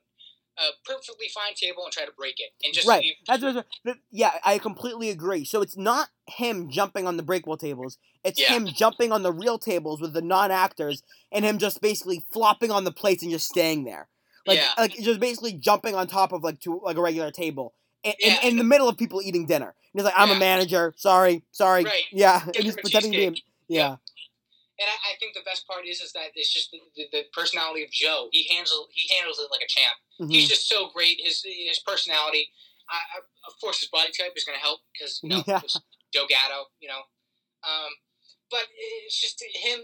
a 0.57 0.69
perfectly 0.85 1.27
fine 1.33 1.53
table 1.55 1.83
and 1.83 1.91
try 1.91 2.05
to 2.05 2.11
break 2.17 2.35
it, 2.39 2.51
and 2.63 2.73
just 2.73 2.87
right. 2.87 3.05
That's 3.27 3.43
what, 3.43 3.65
yeah, 4.11 4.31
I 4.43 4.57
completely 4.57 5.09
agree. 5.09 5.45
So 5.45 5.61
it's 5.61 5.77
not 5.77 6.09
him 6.27 6.69
jumping 6.69 7.07
on 7.07 7.17
the 7.17 7.23
breakable 7.23 7.57
tables. 7.57 7.97
It's 8.23 8.39
Yeah. 8.39 8.53
him 8.53 8.67
jumping 8.67 9.11
on 9.11 9.23
the 9.23 9.31
real 9.31 9.59
tables 9.59 10.01
with 10.01 10.13
the 10.13 10.21
non-actors, 10.21 11.03
and 11.31 11.45
him 11.45 11.57
just 11.57 11.81
basically 11.81 12.25
flopping 12.31 12.71
on 12.71 12.83
the 12.83 12.91
plates 12.91 13.23
and 13.23 13.31
just 13.31 13.47
staying 13.47 13.85
there. 13.85 14.09
Like, 14.45 14.59
Yeah. 14.59 14.73
like 14.77 14.93
just 14.97 15.19
basically 15.19 15.53
jumping 15.53 15.95
on 15.95 16.07
top 16.07 16.31
of 16.31 16.43
like 16.43 16.59
to 16.61 16.79
like 16.83 16.97
a 16.97 17.01
regular 17.01 17.31
table. 17.31 17.73
In, 18.03 18.13
in, 18.19 18.31
Yeah, 18.31 18.41
in 18.43 18.57
the 18.57 18.63
middle 18.63 18.87
of 18.87 18.97
people 18.97 19.21
eating 19.21 19.45
dinner, 19.45 19.67
and 19.67 19.75
he's 19.93 20.03
like, 20.03 20.13
"I'm 20.15 20.31
a 20.31 20.35
manager. 20.39 20.93
Sorry, 20.97 21.43
sorry. 21.51 21.83
Right. 21.83 22.03
Yeah, 22.11 22.43
and 22.45 22.63
he's 22.63 22.75
pretending 22.75 23.11
to 23.11 23.17
be. 23.17 23.25
cheesecake. 23.25 23.43
Yeah, 23.67 23.97
and 24.79 24.87
I, 24.87 25.11
I 25.11 25.13
think 25.19 25.33
the 25.33 25.41
best 25.43 25.67
part 25.67 25.85
is 25.85 25.99
is 26.01 26.13
that 26.13 26.29
it's 26.35 26.53
just 26.53 26.71
the, 26.71 26.79
the, 26.95 27.05
the 27.11 27.23
personality 27.33 27.83
of 27.83 27.91
Joe. 27.91 28.29
He 28.31 28.47
handles 28.47 28.87
he 28.93 29.13
handles 29.13 29.39
it 29.39 29.49
like 29.51 29.61
a 29.61 29.67
champ. 29.67 29.97
Mhm. 30.19 30.31
He's 30.31 30.49
just 30.49 30.67
so 30.67 30.89
great. 30.93 31.19
His 31.23 31.41
his 31.43 31.79
personality. 31.79 32.49
I, 32.89 33.19
of 33.47 33.59
course, 33.59 33.79
his 33.81 33.89
body 33.89 34.11
type 34.17 34.31
is 34.35 34.45
going 34.45 34.57
to 34.57 34.63
help 34.63 34.79
because 34.93 35.19
you 35.21 35.29
know 35.29 35.43
Yeah. 35.47 35.61
Joe 36.13 36.25
Gatto. 36.27 36.71
You 36.79 36.87
know, 36.89 37.01
um, 37.63 37.91
but 38.49 38.65
it's 39.05 39.19
just 39.19 39.43
him 39.43 39.81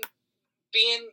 being. 0.71 1.09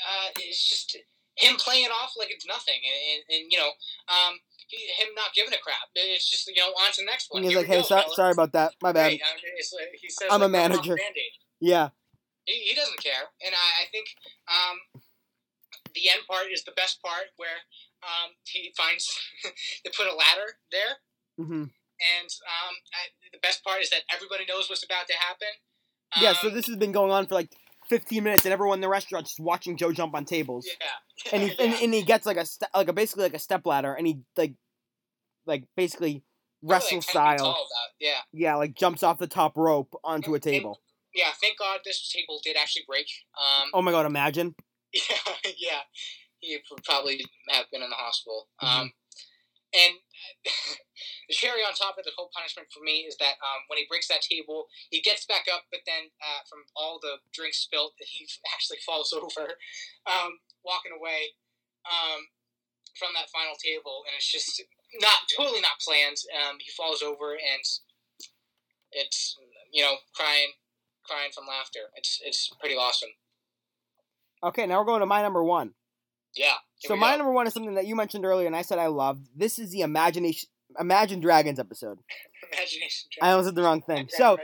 Uh, 0.00 0.28
it's 0.36 0.68
just 0.68 0.96
him 1.36 1.56
playing 1.56 1.88
off 1.88 2.12
like 2.18 2.30
it's 2.30 2.46
nothing, 2.46 2.80
and, 2.80 3.00
and, 3.12 3.22
and 3.42 3.52
you 3.52 3.58
know, 3.58 3.70
um, 4.08 4.38
he, 4.68 4.76
him 4.96 5.14
not 5.14 5.34
giving 5.34 5.52
a 5.52 5.58
crap. 5.58 5.88
It's 5.94 6.28
just 6.30 6.46
you 6.48 6.54
know 6.56 6.70
on 6.70 6.92
to 6.92 7.00
the 7.02 7.06
next 7.06 7.28
one. 7.30 7.42
And 7.42 7.44
he's 7.44 7.52
Here 7.52 7.60
like, 7.60 7.68
"Hey, 7.68 7.82
so, 7.82 8.00
sorry 8.14 8.32
about 8.32 8.52
that. 8.52 8.74
My 8.82 8.92
bad." 8.92 9.12
Right, 9.12 9.20
I 9.20 9.34
mean, 9.36 9.52
like, 9.56 10.00
he 10.00 10.08
says, 10.10 10.28
"I'm 10.30 10.42
a 10.42 10.46
like, 10.46 10.52
"Rubber 10.54 10.68
manager." 10.76 10.96
Band-Aid." 10.96 11.32
Yeah. 11.60 11.90
He, 12.44 12.54
he 12.70 12.74
doesn't 12.74 12.98
care, 12.98 13.30
and 13.44 13.54
I, 13.54 13.68
I 13.82 13.86
think 13.92 14.08
um, 14.50 15.02
the 15.94 16.10
end 16.10 16.26
part 16.28 16.50
is 16.50 16.64
the 16.64 16.72
best 16.74 17.00
part 17.00 17.30
where 17.36 17.62
um, 18.02 18.30
he 18.44 18.72
finds 18.76 19.10
they 19.84 19.90
put 19.96 20.06
a 20.06 20.14
ladder 20.14 20.56
there, 20.70 20.96
hmm 21.38 21.64
and 22.18 22.28
um, 22.48 22.74
I, 22.94 23.14
the 23.32 23.38
best 23.42 23.62
part 23.62 23.80
is 23.80 23.90
that 23.90 24.00
everybody 24.12 24.44
knows 24.48 24.68
what's 24.68 24.84
about 24.84 25.06
to 25.06 25.14
happen. 25.14 25.46
Yeah. 26.20 26.32
So 26.32 26.48
Um, 26.48 26.54
this 26.54 26.66
has 26.66 26.76
been 26.76 26.90
going 26.90 27.12
on 27.12 27.26
for 27.28 27.34
like 27.36 27.52
15 27.88 28.24
minutes, 28.24 28.44
and 28.44 28.52
everyone 28.52 28.78
in 28.78 28.80
the 28.80 28.88
restaurant 28.88 29.26
just 29.26 29.38
watching 29.38 29.76
Joe 29.76 29.92
jump 29.92 30.14
on 30.16 30.24
tables. 30.24 30.66
yeah, 30.66 31.32
And 31.32 31.42
he 31.44 31.48
yeah. 31.58 31.64
and, 31.64 31.74
and 31.84 31.94
he 31.94 32.02
gets 32.02 32.26
like 32.26 32.36
a 32.38 32.44
ste- 32.44 32.64
like 32.74 32.88
a 32.88 32.92
basically 32.92 33.22
like 33.22 33.34
a 33.34 33.38
step 33.38 33.64
ladder, 33.66 33.94
and 33.94 34.04
he 34.06 34.18
like 34.36 34.54
like 35.46 35.64
basically 35.76 36.24
wrestle 36.62 36.90
10 36.90 37.00
feet 37.02 37.10
style. 37.10 37.56
yeah, 38.00 38.10
Yeah, 38.32 38.56
like 38.56 38.74
jumps 38.74 39.02
off 39.04 39.18
the 39.18 39.26
top 39.28 39.56
rope 39.56 39.94
onto 40.02 40.32
a 40.32 40.34
And- 40.34 40.42
table. 40.42 40.80
yeah. 41.14 41.30
Thank 41.40 41.58
God 41.58 41.80
this 41.84 42.10
table 42.12 42.40
did 42.42 42.56
actually 42.56 42.84
break. 42.88 43.06
Um, 43.38 43.70
Oh 43.74 43.82
my 43.82 43.92
god! 43.92 44.06
Imagine. 44.06 44.54
Yeah, 44.94 45.52
yeah. 45.58 45.80
He 46.42 46.58
would 46.58 46.84
probably 46.84 47.24
have 47.48 47.70
been 47.70 47.82
in 47.82 47.90
the 47.90 47.96
hospital. 47.96 48.50
Mhm. 48.60 48.68
Um, 48.68 48.92
and 49.72 49.94
the 51.28 51.34
cherry 51.34 51.64
on 51.64 51.72
top 51.72 51.96
of 51.96 52.04
the 52.04 52.12
whole 52.16 52.28
punishment 52.36 52.68
for 52.68 52.84
me 52.84 53.08
is 53.08 53.16
that 53.16 53.40
um, 53.40 53.64
when 53.68 53.80
he 53.80 53.88
breaks 53.88 54.08
that 54.08 54.20
table, 54.20 54.68
he 54.90 55.00
gets 55.00 55.24
back 55.24 55.48
up, 55.48 55.64
but 55.72 55.80
then 55.86 56.12
uh, 56.20 56.44
from 56.48 56.60
all 56.76 57.00
the 57.00 57.16
drinks 57.32 57.58
spilt, 57.64 57.94
he 58.04 58.28
actually 58.52 58.78
falls 58.84 59.12
over, 59.16 59.56
um, 60.04 60.36
walking 60.64 60.92
away 60.92 61.32
um, 61.88 62.20
from 62.98 63.16
that 63.16 63.32
final 63.32 63.56
table, 63.56 64.04
and 64.06 64.12
it's 64.16 64.30
just 64.30 64.60
not 65.00 65.24
totally 65.32 65.60
not 65.64 65.80
planned. 65.80 66.20
Um, 66.36 66.60
he 66.60 66.70
falls 66.76 67.00
over, 67.00 67.32
and 67.32 67.64
it's 68.92 69.38
you 69.72 69.82
know 69.82 69.96
crying, 70.14 70.52
crying 71.08 71.32
from 71.32 71.46
laughter. 71.48 71.88
It's 71.96 72.20
it's 72.24 72.50
pretty 72.60 72.76
awesome. 72.76 73.10
Okay, 74.44 74.66
now 74.66 74.80
we're 74.80 74.86
going 74.90 75.00
to 75.00 75.06
my 75.06 75.22
number 75.22 75.42
one. 75.42 75.72
Yeah. 76.36 76.54
So 76.78 76.96
my 76.96 77.12
go. 77.12 77.18
number 77.18 77.32
one 77.32 77.46
is 77.46 77.54
something 77.54 77.74
that 77.74 77.86
you 77.86 77.94
mentioned 77.96 78.24
earlier, 78.24 78.46
and 78.46 78.56
I 78.56 78.62
said 78.62 78.78
I 78.78 78.86
loved. 78.86 79.28
This 79.36 79.58
is 79.58 79.70
the 79.70 79.80
imagination, 79.82 80.48
Imagine 80.78 81.20
Dragons 81.20 81.58
episode. 81.58 81.98
imagination. 82.52 83.08
I 83.20 83.30
almost 83.30 83.48
said 83.48 83.54
the 83.54 83.62
wrong 83.62 83.82
thing. 83.82 84.08
So 84.10 84.36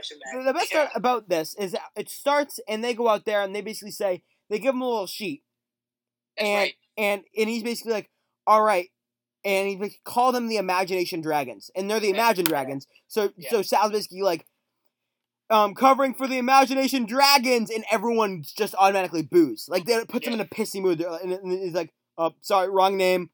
the 0.45 0.53
best 0.53 0.71
Yeah. 0.71 0.85
part 0.85 0.91
about 0.95 1.29
this 1.29 1.55
is 1.55 1.75
it 1.95 2.09
starts, 2.09 2.59
and 2.67 2.83
they 2.83 2.93
go 2.93 3.07
out 3.09 3.25
there, 3.25 3.41
and 3.41 3.55
they 3.55 3.61
basically 3.61 3.91
say 3.91 4.23
they 4.49 4.59
give 4.59 4.73
him 4.75 4.81
a 4.81 4.87
little 4.87 5.07
sheet, 5.07 5.43
That's 6.37 6.47
and 6.47 6.57
right. 6.59 6.73
and 6.97 7.23
and 7.37 7.49
he's 7.49 7.63
basically 7.63 7.93
like, 7.93 8.09
all 8.47 8.61
right. 8.63 8.87
And 9.45 9.69
he 9.69 9.77
like, 9.77 9.99
call 10.03 10.31
them 10.33 10.47
the 10.49 10.57
Imagination 10.57 11.21
Dragons, 11.21 11.71
and 11.75 11.89
they're 11.89 11.99
the. 11.99 12.09
Imagine 12.09 12.45
Dragons. 12.45 12.87
So 13.07 13.31
Yeah. 13.37 13.49
so 13.51 13.61
Sal's 13.61 13.91
basically 13.91 14.21
like, 14.21 14.45
um, 15.49 15.73
covering 15.75 16.13
for 16.13 16.27
the 16.27 16.37
Imagination 16.37 17.05
Dragons, 17.05 17.69
and 17.69 17.83
everyone 17.91 18.43
just 18.57 18.75
automatically 18.77 19.21
boos. 19.23 19.65
Like 19.69 19.85
that 19.85 20.07
puts 20.07 20.27
him 20.27 20.33
in 20.33 20.41
a 20.41 20.45
pissy 20.45 20.81
mood, 20.81 21.01
and, 21.01 21.31
and 21.33 21.51
he's 21.51 21.73
like, 21.73 21.91
oh, 22.17 22.33
sorry, 22.41 22.69
wrong 22.69 22.97
name. 22.97 23.29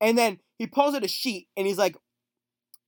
And 0.00 0.16
then 0.16 0.38
he 0.58 0.66
pulls 0.66 0.94
out 0.94 1.04
a 1.04 1.08
sheet, 1.08 1.48
and 1.56 1.66
he's 1.66 1.78
like, 1.78 1.96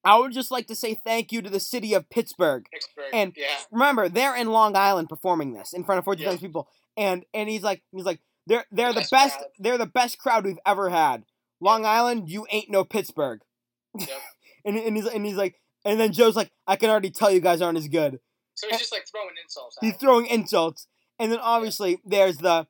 I 0.05 0.19
would 0.19 0.33
just 0.33 0.51
like 0.51 0.67
to 0.69 0.75
say 0.75 0.95
thank 1.05 1.31
you 1.33 1.43
to 1.43 1.51
the 1.51 1.61
city 1.61 1.93
of 1.95 2.09
Pittsburgh 2.09 2.65
Pittsburgh. 2.73 3.11
and- 3.13 3.33
yeah, 3.37 3.49
remember 3.71 4.09
they're 4.09 4.35
in 4.37 4.49
Long 4.49 4.75
Island 4.77 5.09
performing 5.11 5.53
this 5.53 5.73
in 5.75 5.85
front 5.85 5.99
of 5.99 6.05
forty 6.05 6.23
Yeah. 6.23 6.37
people, 6.37 6.69
and 6.97 7.25
and 7.35 7.49
he's 7.51 7.63
like 7.63 7.83
he's 7.93 8.05
like 8.07 8.21
they're 8.47 8.65
they're 8.73 8.95
the 8.95 9.01
Best 9.01 9.11
best 9.11 9.37
crowd. 9.39 9.47
they're 9.59 9.79
the 9.79 9.87
best 9.87 10.19
crowd 10.19 10.45
we've 10.45 10.59
ever 10.65 10.89
had. 10.89 11.25
Long 11.61 11.85
Island, 11.85 12.31
you 12.31 12.47
ain't 12.51 12.71
no 12.71 12.85
Pittsburgh. 12.85 13.41
Yep. 13.99 14.09
and 14.65 14.77
and 14.79 14.97
he's 14.97 15.07
and 15.07 15.27
he's 15.27 15.37
like 15.37 15.61
and 15.85 16.01
then 16.01 16.13
Joe's 16.13 16.35
like 16.37 16.51
I 16.67 16.77
can 16.77 16.89
already 16.89 17.11
tell 17.11 17.31
you 17.31 17.41
guys 17.41 17.61
aren't 17.61 17.77
as 17.77 17.89
good. 17.89 18.21
So 18.55 18.69
he's 18.69 18.79
just 18.79 18.93
like 18.93 19.07
throwing 19.11 19.35
insults. 19.43 19.77
At 19.79 19.85
He's 19.85 19.97
throwing 19.97 20.27
insults, 20.27 20.87
and 21.19 21.33
then 21.33 21.39
obviously 21.41 22.01
there's 22.05 22.39
the 22.39 22.67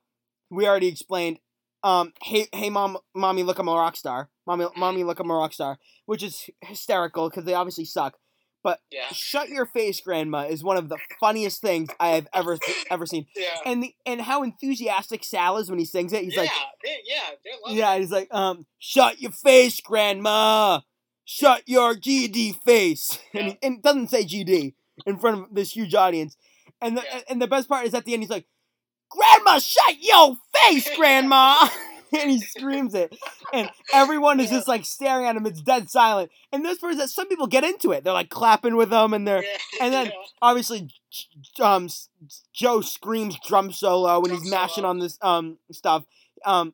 we 0.49 0.67
already 0.67 0.87
explained. 0.87 1.39
Um, 1.83 2.13
hey, 2.21 2.47
hey, 2.53 2.69
mom, 2.69 2.97
mommy, 3.15 3.41
look, 3.41 3.57
I'm 3.57 3.67
a 3.67 3.73
rock 3.73 3.95
star. 3.95 4.29
Mommy, 4.45 4.67
mommy, 4.77 5.03
look, 5.03 5.19
I'm 5.19 5.31
a 5.31 5.33
rock 5.33 5.51
star, 5.51 5.79
which 6.05 6.21
is 6.21 6.47
hysterical 6.61 7.27
because 7.27 7.43
they 7.43 7.55
obviously 7.55 7.85
suck. 7.85 8.17
yeah, 8.91 9.07
Shut 9.11 9.49
your 9.49 9.65
face, 9.65 9.99
grandma, 9.99 10.41
is 10.41 10.63
one 10.63 10.77
of 10.77 10.89
the 10.89 10.97
funniest 11.19 11.59
things 11.59 11.89
I 11.99 12.09
have 12.09 12.27
ever 12.33 12.59
ever 12.91 13.07
seen. 13.07 13.25
yeah, 13.35 13.57
and 13.65 13.81
the 13.81 13.95
and 14.05 14.21
how 14.21 14.43
enthusiastic 14.43 15.23
Sal 15.23 15.57
is 15.57 15.69
when 15.69 15.79
he 15.79 15.85
sings 15.85 16.13
it. 16.13 16.23
He's 16.23 16.35
yeah, 16.35 16.41
like, 16.41 16.51
they, 16.83 16.97
yeah, 17.05 17.73
yeah, 17.73 17.97
he's 17.97 18.11
like, 18.11 18.31
um, 18.31 18.67
shut 18.77 19.19
your 19.19 19.31
face, 19.31 19.81
grandma. 19.81 20.81
Shut 21.23 21.63
your 21.65 21.95
GD 21.95 22.61
face. 22.63 23.17
And, 23.33 23.47
he, 23.47 23.57
and 23.63 23.81
doesn't 23.81 24.09
say 24.09 24.25
GD 24.25 24.73
in 25.05 25.17
front 25.17 25.39
of 25.39 25.45
this 25.55 25.71
huge 25.75 25.93
audience. 25.95 26.37
And 26.81 26.97
the 26.97 27.03
Yeah. 27.03 27.21
and 27.29 27.41
the 27.41 27.47
best 27.47 27.67
part 27.69 27.85
is 27.85 27.93
at 27.93 28.05
the 28.05 28.13
end 28.13 28.23
he's 28.23 28.29
like, 28.29 28.45
Grandma, 29.09 29.59
shut 29.59 30.01
your 30.01 30.37
face, 30.55 30.89
grandma. 30.97 31.67
and 32.13 32.29
he 32.29 32.39
screams 32.41 32.93
it. 32.93 33.15
And 33.53 33.69
everyone 33.93 34.39
is 34.39 34.51
Yeah. 34.51 34.57
just 34.57 34.67
like 34.67 34.83
staring 34.85 35.25
at 35.25 35.35
him. 35.35 35.45
It's 35.45 35.61
dead 35.61 35.89
silent. 35.89 36.31
And 36.51 36.63
this 36.65 36.77
part 36.79 36.93
is 36.93 36.99
that 36.99 37.09
some 37.09 37.27
people 37.27 37.47
get 37.47 37.63
into 37.63 37.91
it. 37.91 38.03
They're 38.03 38.13
like 38.13 38.29
clapping 38.29 38.75
with 38.75 38.91
him 38.91 39.13
and 39.13 39.27
they're 39.27 39.43
Yeah, 39.43 39.57
and 39.81 39.93
then- 39.93 40.05
yeah. 40.07 40.11
obviously 40.41 40.89
um 41.61 41.87
Joe 42.53 42.81
screams 42.81 43.37
drum 43.47 43.71
solo 43.71 44.19
when 44.19 44.29
Drum 44.31 44.41
he's 44.41 44.51
mashing 44.51 44.75
solo. 44.83 44.89
on 44.89 44.99
this 44.99 45.17
um 45.21 45.57
stuff. 45.71 46.03
Um 46.45 46.73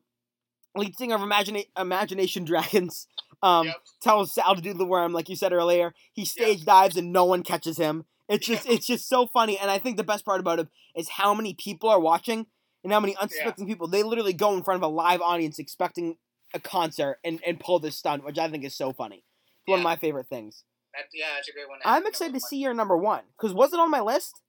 lead 0.76 0.96
singer 0.96 1.16
of 1.16 1.20
Imagina- 1.22 1.66
Imagination 1.78 2.44
Dragons 2.44 3.06
um 3.42 3.66
Yep. 3.66 3.76
tells 4.02 4.32
Sal 4.32 4.54
to 4.56 4.60
do 4.62 4.74
the 4.74 4.84
worm 4.86 5.12
like 5.12 5.28
you 5.28 5.36
said 5.36 5.52
earlier. 5.52 5.94
He 6.12 6.24
stage 6.24 6.64
dives 6.64 6.96
and 6.96 7.12
no 7.12 7.24
one 7.24 7.42
catches 7.42 7.76
him. 7.78 8.04
It's 8.28 8.46
just 8.46 8.68
it's 8.68 8.86
just 8.86 9.08
so 9.08 9.26
funny 9.26 9.58
and 9.58 9.70
I 9.70 9.78
think 9.78 9.96
the 9.96 10.04
best 10.04 10.24
part 10.24 10.40
about 10.40 10.58
it 10.58 10.68
is 10.94 11.08
how 11.08 11.32
many 11.34 11.54
people 11.54 11.88
are 11.88 12.00
watching 12.00 12.46
and 12.84 12.92
how 12.92 13.00
many 13.00 13.16
unsuspecting 13.16 13.66
people 13.66 13.88
they 13.88 14.02
literally 14.02 14.32
go 14.34 14.54
in 14.54 14.62
front 14.62 14.82
of 14.82 14.90
a 14.90 14.92
live 14.92 15.20
audience 15.20 15.58
expecting 15.58 16.16
a 16.54 16.60
concert 16.60 17.18
and, 17.24 17.40
and 17.46 17.60
pull 17.60 17.78
this 17.78 17.96
stunt, 17.96 18.24
which 18.24 18.38
I 18.38 18.48
think 18.48 18.64
is 18.64 18.74
so 18.76 18.92
funny. 18.92 19.16
It's 19.16 19.70
one 19.70 19.80
of 19.80 19.84
my 19.84 19.96
favorite 19.96 20.28
things. 20.28 20.64
That, 20.94 21.04
yeah, 21.12 21.26
that's 21.34 21.48
a 21.48 21.52
great 21.52 21.68
one. 21.68 21.78
I'm 21.84 22.06
excited 22.06 22.34
to 22.34 22.40
see 22.40 22.58
your 22.58 22.74
number 22.74 22.96
one 22.96 23.22
because 23.36 23.54
was 23.54 23.72
it 23.72 23.80
on 23.80 23.90
my 23.90 24.00
list? 24.00 24.40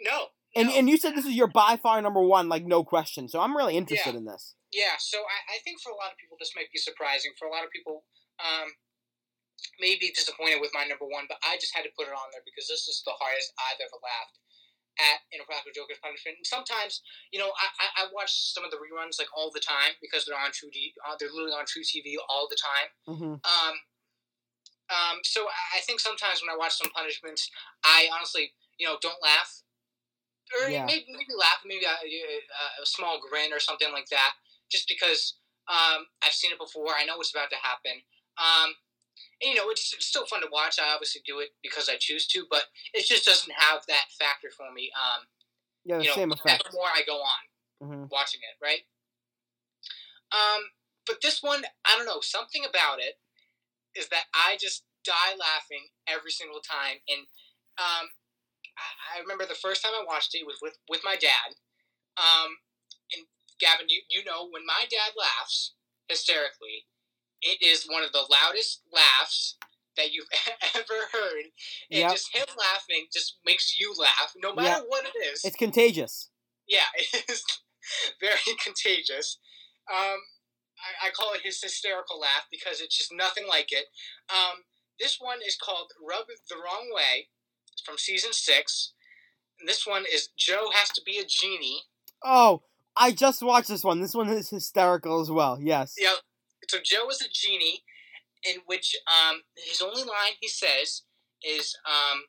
No, 0.00 0.26
And 0.54 0.68
no. 0.68 0.74
and 0.74 0.88
you 0.88 0.96
said 0.96 1.14
this 1.16 1.24
is 1.26 1.34
your 1.34 1.46
by 1.46 1.78
far 1.82 2.00
number 2.02 2.22
one, 2.22 2.48
like 2.48 2.64
no 2.64 2.84
question. 2.84 3.28
So 3.28 3.40
I'm 3.40 3.56
really 3.56 3.76
interested 3.76 4.12
Yeah. 4.12 4.18
in 4.18 4.24
this. 4.24 4.54
Yeah, 4.72 4.98
so 4.98 5.18
I, 5.18 5.54
I 5.54 5.58
think 5.64 5.80
for 5.80 5.90
a 5.90 5.94
lot 5.96 6.10
of 6.12 6.18
people 6.18 6.36
this 6.38 6.52
might 6.56 6.70
be 6.72 6.78
surprising. 6.78 7.32
For 7.38 7.48
a 7.48 7.50
lot 7.52 7.64
of 7.64 7.70
people, 7.70 8.04
um, 8.40 8.68
may 9.80 9.96
be 9.96 10.12
disappointed 10.12 10.60
with 10.60 10.72
my 10.74 10.84
number 10.84 11.08
one, 11.08 11.24
but 11.28 11.40
I 11.44 11.56
just 11.56 11.74
had 11.74 11.84
to 11.84 11.92
put 11.96 12.08
it 12.08 12.16
on 12.16 12.28
there 12.32 12.44
because 12.44 12.68
this 12.68 12.88
is 12.88 13.02
the 13.04 13.16
hardest 13.16 13.52
I've 13.56 13.80
ever 13.80 13.98
laughed 14.00 14.36
at 14.96 15.20
in 15.32 15.40
Impractical 15.40 15.76
Joker's 15.76 16.00
Punishment. 16.00 16.40
And 16.40 16.48
sometimes, 16.48 17.04
you 17.32 17.38
know, 17.40 17.52
I, 17.52 17.66
I, 17.80 17.86
I 18.00 18.02
watch 18.12 18.32
some 18.32 18.64
of 18.64 18.72
the 18.72 18.80
reruns 18.80 19.20
like 19.20 19.28
all 19.36 19.52
the 19.52 19.60
time 19.60 19.92
because 20.00 20.24
they're 20.24 20.38
on 20.38 20.52
True 20.56 20.72
D, 20.72 20.96
uh, 21.04 21.16
they're 21.20 21.32
literally 21.32 21.56
on 21.56 21.68
truTV 21.68 22.16
all 22.28 22.48
the 22.48 22.56
time. 22.56 22.88
hmm 23.04 23.36
Um, 23.44 23.74
um, 24.86 25.18
so 25.26 25.44
I 25.74 25.82
think 25.82 26.00
sometimes 26.00 26.40
when 26.40 26.52
I 26.52 26.56
watch 26.56 26.78
some 26.78 26.90
punishments, 26.94 27.50
I 27.84 28.08
honestly, 28.14 28.54
you 28.78 28.86
know, 28.86 28.96
don't 29.02 29.20
laugh. 29.20 29.62
Or 30.54 30.70
Yeah. 30.70 30.86
maybe, 30.86 31.10
maybe 31.10 31.34
laugh, 31.36 31.58
maybe 31.66 31.84
a, 31.84 31.90
a, 31.90 32.82
a 32.82 32.86
small 32.86 33.18
grin 33.18 33.52
or 33.52 33.58
something 33.58 33.90
like 33.90 34.06
that, 34.14 34.32
just 34.70 34.86
because 34.86 35.42
um, 35.66 36.06
I've 36.22 36.32
seen 36.32 36.52
it 36.52 36.58
before. 36.58 36.94
I 36.94 37.04
know 37.04 37.16
what's 37.18 37.34
about 37.34 37.50
to 37.50 37.58
happen. 37.60 37.98
Um, 38.38 38.76
you 39.42 39.54
know, 39.54 39.68
it's, 39.70 39.92
it's 39.92 40.06
still 40.06 40.26
fun 40.26 40.40
to 40.40 40.48
watch. 40.50 40.78
I 40.80 40.92
obviously 40.94 41.22
do 41.26 41.40
it 41.40 41.50
because 41.62 41.88
I 41.88 41.96
choose 41.98 42.26
to, 42.28 42.46
but 42.50 42.64
it 42.94 43.06
just 43.06 43.24
doesn't 43.26 43.52
have 43.56 43.82
that 43.88 44.06
factor 44.18 44.48
for 44.50 44.72
me. 44.72 44.90
Um, 44.96 45.26
Yeah, 45.84 45.98
the 45.98 46.04
you 46.04 46.08
know, 46.10 46.16
same 46.16 46.32
effect. 46.32 46.64
the 46.64 46.76
more 46.76 46.88
I 46.88 47.02
go 47.06 47.16
on 47.20 47.42
hmm 47.82 48.04
watching 48.10 48.40
it, 48.40 48.56
right? 48.64 48.80
Um, 50.32 50.62
but 51.06 51.20
this 51.22 51.42
one, 51.42 51.62
I 51.84 51.96
don't 51.96 52.06
know, 52.06 52.20
something 52.20 52.64
about 52.68 52.98
it 52.98 53.20
is 53.94 54.08
that 54.08 54.24
I 54.34 54.56
just 54.60 54.84
die 55.04 55.36
laughing 55.38 55.86
every 56.08 56.30
single 56.30 56.60
time. 56.60 56.98
And 57.08 57.20
um, 57.78 58.06
I, 58.76 59.18
I 59.18 59.20
remember 59.20 59.46
the 59.46 59.54
first 59.54 59.82
time 59.82 59.92
I 59.94 60.04
watched 60.06 60.34
it, 60.34 60.40
it 60.42 60.46
was 60.46 60.58
with, 60.62 60.76
with 60.88 61.00
my 61.04 61.16
dad. 61.16 61.54
Um, 62.16 62.56
and 63.14 63.24
Gavin, 63.60 63.86
you, 63.88 64.02
you 64.10 64.24
know, 64.24 64.48
when 64.50 64.66
my 64.66 64.84
dad 64.90 65.12
laughs 65.16 65.74
hysterically, 66.08 66.86
it 67.46 67.64
is 67.64 67.84
one 67.88 68.02
of 68.02 68.12
the 68.12 68.24
loudest 68.30 68.82
laughs 68.92 69.56
that 69.96 70.12
you've 70.12 70.28
ever 70.74 71.08
heard. 71.12 71.44
And 71.90 72.00
Yep. 72.00 72.10
just 72.12 72.34
him 72.34 72.46
laughing 72.58 73.06
just 73.12 73.36
makes 73.44 73.78
you 73.78 73.94
laugh, 73.98 74.32
no 74.36 74.54
matter 74.54 74.84
what 74.86 75.04
it 75.06 75.16
is 75.32 75.44
It's 75.44 75.56
contagious. 75.56 76.30
yeah, 76.66 76.86
it 76.96 77.24
is 77.28 77.44
very 78.20 78.38
contagious. 78.64 79.38
Um, 79.90 80.18
I, 81.02 81.06
I 81.06 81.10
call 81.10 81.32
it 81.34 81.40
his 81.42 81.62
hysterical 81.62 82.18
laugh 82.20 82.46
because 82.50 82.80
it's 82.80 82.96
just 82.98 83.12
nothing 83.12 83.46
like 83.48 83.72
it. 83.72 83.86
Um, 84.28 84.64
this 85.00 85.18
one 85.20 85.38
is 85.46 85.56
called 85.56 85.92
Rub 86.06 86.26
the 86.48 86.56
Wrong 86.56 86.88
Way 86.92 87.28
it's 87.72 87.82
from 87.82 87.98
season 87.98 88.32
six. 88.32 88.92
And 89.60 89.68
this 89.68 89.86
one 89.86 90.04
is 90.12 90.28
Joe 90.36 90.70
has 90.72 90.88
to 90.90 91.02
be 91.04 91.18
a 91.18 91.24
genie. 91.26 91.82
Oh, 92.24 92.62
I 92.96 93.12
just 93.12 93.42
watched 93.42 93.68
this 93.68 93.84
one. 93.84 94.00
This 94.00 94.14
one 94.14 94.28
is 94.28 94.48
hysterical 94.50 95.20
as 95.20 95.30
well. 95.30 95.58
Yes. 95.60 95.94
Yeah. 95.98 96.12
So 96.68 96.78
Joe 96.82 97.08
is 97.10 97.20
a 97.20 97.28
genie, 97.32 97.84
in 98.44 98.60
which 98.66 98.96
um, 99.06 99.42
his 99.56 99.80
only 99.80 100.02
line 100.02 100.34
he 100.40 100.48
says 100.48 101.02
is, 101.42 101.76
um, 101.86 102.22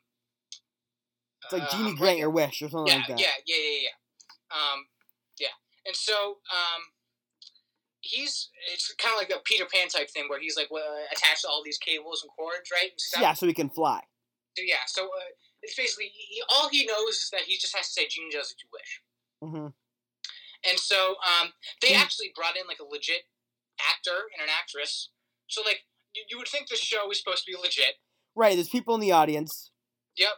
It's 1.44 1.54
like 1.54 1.64
uh, 1.64 1.78
Genie 1.78 1.90
I'm 1.92 1.96
grant 1.96 2.18
your 2.20 2.30
wish 2.30 2.62
or 2.62 2.70
something 2.70 2.88
yeah, 2.88 2.98
like 2.98 3.08
that. 3.08 3.20
yeah, 3.20 3.36
yeah, 3.46 3.56
yeah, 3.56 3.80
yeah. 3.90 3.98
Um, 4.50 4.86
yeah, 5.40 5.56
and 5.86 5.96
so 5.96 6.38
um, 6.52 6.82
he's 8.02 8.50
it's 8.72 8.94
kind 8.96 9.14
of 9.14 9.20
like 9.20 9.30
a 9.30 9.42
Peter 9.44 9.66
Pan 9.66 9.88
type 9.90 10.10
thing 10.10 10.26
where 10.30 10.40
he's 10.40 10.56
like 10.56 10.70
uh, 10.72 10.78
attached 11.12 11.42
to 11.42 11.48
all 11.50 11.62
these 11.64 11.78
cables 11.78 12.24
and 12.24 12.32
cords, 12.36 12.72
right? 12.72 12.92
And 12.92 13.00
stuff. 13.00 13.22
Yeah, 13.22 13.34
so 13.34 13.46
he 13.48 13.54
can 13.54 13.70
fly. 13.70 14.02
So, 14.58 14.64
yeah. 14.66 14.86
So 14.88 15.06
uh, 15.06 15.32
it's 15.62 15.76
basically 15.76 16.12
he, 16.16 16.42
all 16.50 16.70
he 16.70 16.86
knows 16.86 17.18
is 17.18 17.30
that 17.32 17.42
he 17.42 17.58
just 17.58 17.76
has 17.76 17.88
to 17.88 17.94
say 17.94 18.08
"Genie 18.08 18.32
does 18.32 18.54
what 18.56 18.64
you 18.64 18.70
wish." 18.72 19.02
hmm 19.42 19.68
And 20.70 20.80
so 20.80 21.16
um, 21.22 21.52
they 21.82 21.94
Hmm. 21.94 22.02
actually 22.02 22.32
brought 22.36 22.56
in 22.58 22.68
like 22.68 22.80
a 22.80 22.86
legit 22.86 23.24
actor 23.92 24.28
and 24.38 24.44
an 24.48 24.54
actress. 24.58 25.10
So 25.48 25.62
like 25.62 25.86
you, 26.16 26.24
you 26.30 26.38
would 26.38 26.48
think 26.48 26.68
the 26.70 26.76
show 26.76 27.10
is 27.12 27.20
supposed 27.20 27.46
to 27.46 27.52
be 27.52 27.58
legit. 27.58 27.96
Right, 28.36 28.56
there's 28.56 28.70
people 28.70 28.94
in 28.96 29.02
the 29.02 29.12
audience. 29.12 29.72
Yep. 30.18 30.30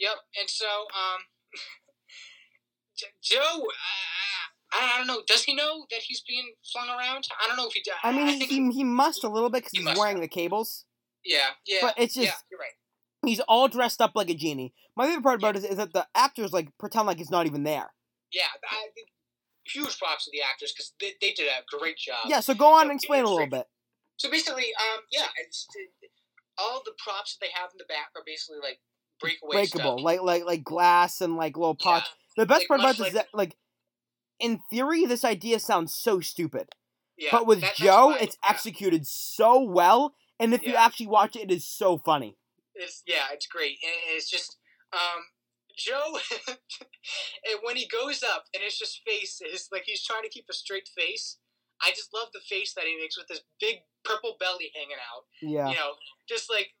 Yep. 0.00 0.16
And 0.40 0.48
so 0.50 0.66
um, 0.66 1.20
Joe. 3.22 3.62
Uh, 3.66 4.74
I 4.74 4.96
don't 4.98 5.06
know. 5.06 5.20
Does 5.26 5.44
he 5.44 5.54
know 5.54 5.84
that 5.90 6.00
he's 6.00 6.22
being 6.26 6.52
flung 6.72 6.88
around? 6.88 7.26
I 7.42 7.46
don't 7.46 7.56
know 7.58 7.66
if 7.66 7.74
he 7.74 7.82
does. 7.84 7.94
I 8.02 8.10
mean, 8.12 8.26
I 8.26 8.32
he, 8.32 8.46
he, 8.46 8.70
he 8.70 8.84
must 8.84 9.22
a 9.22 9.28
little 9.28 9.50
bit 9.50 9.64
because 9.64 9.72
He 9.72 9.84
he's 9.86 9.98
wearing 9.98 10.16
have. 10.16 10.22
the 10.22 10.28
cables. 10.28 10.86
yeah, 11.24 11.48
yeah. 11.66 11.78
But 11.82 11.94
it's 11.98 12.14
just 12.14 12.26
yeah, 12.26 12.32
you're 12.50 12.58
right. 12.58 12.70
he's 13.26 13.40
all 13.40 13.68
dressed 13.68 14.00
up 14.00 14.12
like 14.14 14.30
a 14.30 14.34
genie. 14.34 14.72
My 14.96 15.06
favorite 15.06 15.22
part 15.24 15.40
about 15.40 15.56
it 15.56 15.58
is, 15.58 15.64
is 15.72 15.76
that 15.76 15.92
the 15.92 16.06
actors 16.14 16.52
like 16.54 16.68
pretend 16.78 17.06
like 17.06 17.20
it's 17.20 17.30
not 17.30 17.44
even 17.44 17.64
there. 17.64 17.92
Yeah, 18.32 18.44
I, 18.70 18.86
huge 19.72 19.98
props 19.98 20.24
to 20.24 20.30
the 20.32 20.42
actors 20.42 20.72
because 20.72 20.92
they, 21.00 21.12
they 21.20 21.32
did 21.32 21.48
a 21.48 21.78
great 21.78 21.96
job. 21.96 22.26
Yeah, 22.26 22.40
so 22.40 22.54
go 22.54 22.74
on 22.74 22.86
yeah, 22.86 22.90
and 22.90 22.98
explain 22.98 23.24
a 23.24 23.30
little 23.30 23.46
bit. 23.46 23.66
So 24.16 24.30
basically, 24.30 24.66
um, 24.78 25.00
yeah, 25.10 25.26
it's, 25.44 25.66
all 26.58 26.82
the 26.84 26.92
props 27.02 27.36
that 27.36 27.46
they 27.46 27.50
have 27.54 27.70
in 27.72 27.78
the 27.78 27.84
back 27.88 28.10
are 28.14 28.22
basically 28.24 28.58
like 28.62 28.78
breakaway 29.20 29.56
Breakable, 29.56 29.98
stuff. 29.98 30.04
like 30.04 30.20
like 30.22 30.44
like 30.44 30.64
glass 30.64 31.20
and 31.20 31.36
like 31.36 31.56
little 31.56 31.74
pots. 31.74 32.10
The 32.36 32.46
best 32.46 32.62
like, 32.62 32.68
part 32.68 32.80
about 32.80 32.88
much 32.88 32.98
this 32.98 33.08
is 33.08 33.14
like- 33.14 33.26
that 33.32 33.36
like 33.36 33.56
in 34.38 34.60
theory 34.70 35.06
this 35.06 35.24
idea 35.24 35.58
sounds 35.58 35.94
so 35.94 36.20
stupid. 36.20 36.68
yeah, 37.16 37.28
but 37.30 37.46
with 37.46 37.64
Joe, 37.76 38.14
it's 38.18 38.36
yeah. 38.42 38.50
executed 38.50 39.06
so 39.06 39.62
well, 39.62 40.14
and 40.38 40.52
if 40.54 40.66
you 40.66 40.74
actually 40.74 41.06
watch 41.06 41.36
it, 41.36 41.42
it 41.42 41.50
is 41.50 41.66
so 41.66 41.98
funny. 41.98 42.36
It's 42.74 43.02
yeah, 43.06 43.26
it's 43.32 43.46
great, 43.46 43.78
and 43.82 44.16
it's 44.16 44.30
just 44.30 44.56
um, 44.92 45.22
Joe. 45.76 46.18
and 46.48 47.60
when 47.62 47.76
he 47.76 47.86
goes 47.86 48.22
up, 48.22 48.46
and 48.54 48.62
it's 48.62 48.78
just 48.78 49.02
face 49.06 49.40
is 49.40 49.68
like 49.72 49.84
he's 49.86 50.04
trying 50.04 50.22
to 50.22 50.28
keep 50.28 50.46
a 50.50 50.54
straight 50.54 50.88
face. 50.96 51.38
I 51.82 51.90
just 51.90 52.14
love 52.14 52.28
the 52.32 52.40
face 52.40 52.74
that 52.74 52.84
he 52.84 52.96
makes 52.96 53.18
with 53.18 53.26
this 53.26 53.42
big 53.60 53.82
purple 54.04 54.36
belly 54.38 54.70
hanging 54.74 55.02
out. 55.02 55.26
Yeah, 55.42 55.68
You 55.70 55.76
know, 55.76 55.98
just 56.28 56.48
like 56.48 56.78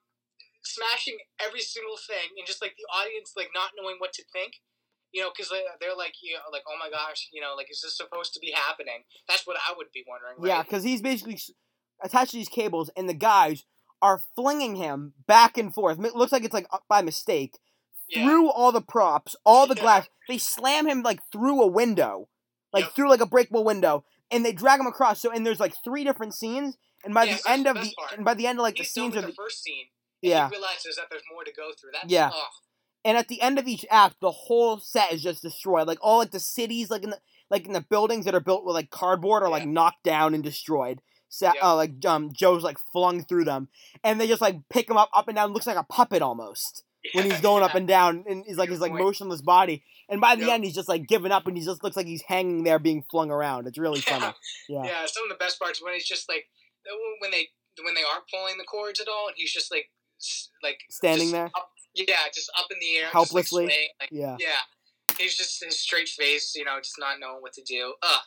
smashing 0.62 1.18
every 1.42 1.60
single 1.60 1.98
thing, 1.98 2.38
and 2.38 2.46
just 2.46 2.62
like 2.62 2.74
the 2.78 2.86
audience 2.90 3.34
like 3.36 3.50
not 3.54 3.74
knowing 3.78 3.96
what 3.98 4.12
to 4.14 4.24
think. 4.32 4.62
You 5.12 5.20
know, 5.20 5.28
because 5.28 5.52
uh, 5.52 5.76
they're 5.78 5.94
like, 5.94 6.14
you 6.22 6.32
know, 6.32 6.48
like, 6.50 6.62
oh 6.66 6.78
my 6.80 6.88
gosh, 6.88 7.28
you 7.32 7.42
know, 7.42 7.52
like, 7.54 7.70
is 7.70 7.82
this 7.82 7.98
supposed 7.98 8.32
to 8.32 8.40
be 8.40 8.50
happening? 8.50 9.04
That's 9.28 9.46
what 9.46 9.58
I 9.58 9.74
would 9.76 9.92
be 9.92 10.04
wondering. 10.08 10.36
Right? 10.38 10.48
yeah, 10.48 10.62
because 10.62 10.82
he's 10.82 11.02
basically 11.02 11.38
attached 12.02 12.30
to 12.30 12.38
these 12.38 12.48
cables, 12.48 12.88
and 12.96 13.08
the 13.08 13.14
guys 13.14 13.66
are 14.00 14.22
flinging 14.34 14.76
him 14.76 15.12
back 15.26 15.58
and 15.58 15.72
forth. 15.72 16.02
It 16.02 16.16
looks 16.16 16.32
like 16.32 16.44
it's 16.44 16.54
like 16.54 16.66
by 16.88 17.02
mistake 17.02 17.58
yeah. 18.12 18.24
through 18.24 18.50
all 18.50 18.72
the 18.72 18.80
props, 18.82 19.34
all 19.44 19.66
the 19.66 19.74
Yeah. 19.74 19.82
glass. 19.82 20.08
They 20.28 20.38
slam 20.38 20.86
him 20.86 21.02
like 21.02 21.20
through 21.32 21.62
a 21.62 21.66
window, 21.66 22.28
like 22.72 22.84
Yep. 22.84 22.92
through 22.94 23.10
like 23.10 23.20
a 23.20 23.26
breakable 23.26 23.64
window, 23.64 24.04
and 24.30 24.44
they 24.44 24.52
drag 24.52 24.80
him 24.80 24.86
across. 24.86 25.20
So 25.20 25.30
and 25.30 25.44
there's 25.46 25.60
like 25.60 25.74
three 25.82 26.04
different 26.04 26.34
scenes, 26.34 26.76
and 27.04 27.12
by 27.14 27.24
Yeah, 27.24 27.36
the 27.38 27.50
end 27.50 27.66
the 27.66 27.70
of 27.70 27.76
the 27.82 27.94
part. 27.98 28.12
and 28.12 28.24
by 28.24 28.34
the 28.34 28.46
end 28.46 28.58
of 28.58 28.62
like 28.62 28.76
the 28.76 28.82
He's 28.84 28.92
done 28.92 29.04
scenes 29.04 29.16
of 29.16 29.22
the 29.22 29.28
the, 29.28 29.34
first 29.34 29.62
scene. 29.62 29.86
Yeah, 30.20 30.48
He 30.48 30.52
realizes 30.56 30.96
that 30.96 31.06
there's 31.10 31.24
more 31.32 31.42
to 31.44 31.52
go 31.52 31.72
through. 31.72 31.90
That's 31.92 32.10
Yeah. 32.10 32.30
Oh, 32.32 32.46
and 33.04 33.18
at 33.18 33.26
the 33.26 33.40
end 33.42 33.58
of 33.58 33.66
each 33.66 33.84
act, 33.90 34.16
the 34.20 34.30
whole 34.30 34.78
set 34.78 35.12
is 35.12 35.22
just 35.22 35.42
destroyed. 35.42 35.88
Like 35.88 35.98
all 36.00 36.18
like 36.18 36.30
the 36.30 36.38
cities, 36.40 36.90
like 36.90 37.02
in 37.02 37.10
the 37.10 37.20
like 37.50 37.66
in 37.66 37.72
the 37.72 37.80
buildings 37.80 38.24
that 38.24 38.34
are 38.34 38.40
built 38.40 38.64
with 38.64 38.74
like 38.74 38.90
cardboard, 38.90 39.42
are 39.42 39.48
like 39.50 39.66
knocked 39.66 40.04
down 40.04 40.32
and 40.34 40.42
destroyed. 40.44 41.02
So, 41.28 41.46
Yeah. 41.54 41.60
uh, 41.70 41.74
like 41.74 41.92
um, 42.06 42.32
Joe's 42.32 42.62
like 42.62 42.78
flung 42.92 43.24
through 43.24 43.44
them, 43.44 43.68
and 44.04 44.20
they 44.20 44.26
just 44.28 44.40
like 44.42 44.56
pick 44.68 44.88
him 44.88 44.96
up, 44.96 45.10
up 45.12 45.26
and 45.28 45.34
down. 45.36 45.52
Looks 45.52 45.66
like 45.66 45.76
a 45.76 45.82
puppet 45.82 46.22
almost 46.22 46.84
when 47.12 47.30
he's 47.30 47.40
going 47.40 47.62
up 47.62 47.74
and 47.74 47.86
down, 47.88 48.24
and 48.28 48.44
he's 48.46 48.56
like 48.56 48.68
Good 48.68 48.74
his 48.74 48.80
like 48.80 48.92
point. 48.92 49.02
motionless 49.02 49.42
body. 49.42 49.84
And 50.08 50.20
by 50.20 50.34
the 50.36 50.42
Yep. 50.46 50.54
end, 50.54 50.64
he's 50.64 50.74
just 50.74 50.88
like 50.88 51.06
giving 51.06 51.32
up, 51.32 51.46
and 51.46 51.56
he 51.56 51.64
just 51.64 51.82
looks 51.82 51.96
like 51.96 52.06
he's 52.06 52.22
hanging 52.22 52.64
there, 52.64 52.78
being 52.78 53.04
flung 53.10 53.30
around. 53.30 53.66
It's 53.66 53.78
really 53.78 54.00
funny. 54.00 54.32
Yeah. 54.68 54.84
Yeah. 54.84 54.90
yeah, 55.02 55.06
Some 55.06 55.24
of 55.24 55.28
the 55.30 55.42
best 55.42 55.58
parts 55.58 55.82
when 55.82 55.94
he's 55.94 56.06
just 56.06 56.28
like 56.28 56.46
when 57.20 57.30
they 57.30 57.48
when 57.84 57.94
they 57.94 58.02
aren't 58.02 58.28
pulling 58.30 58.58
the 58.58 58.64
cords 58.64 59.00
at 59.00 59.08
all, 59.08 59.28
and 59.28 59.34
he's 59.36 59.52
just 59.52 59.70
like 59.72 59.90
like 60.62 60.78
Standing 60.90 61.30
there? 61.32 61.46
up- 61.56 61.70
yeah, 61.94 62.28
just 62.32 62.50
up 62.58 62.66
in 62.70 62.78
the 62.80 62.96
air, 62.96 63.08
Helplessly? 63.08 63.66
Just, 63.66 63.78
like, 63.78 63.90
like, 64.00 64.08
Yeah, 64.12 64.36
yeah. 64.40 64.62
He's 65.18 65.36
just 65.36 65.62
his 65.62 65.78
straight 65.78 66.08
face, 66.08 66.54
you 66.56 66.64
know, 66.64 66.78
just 66.78 66.96
not 66.98 67.20
knowing 67.20 67.42
what 67.42 67.52
to 67.54 67.62
do. 67.62 67.92
Ugh. 68.02 68.20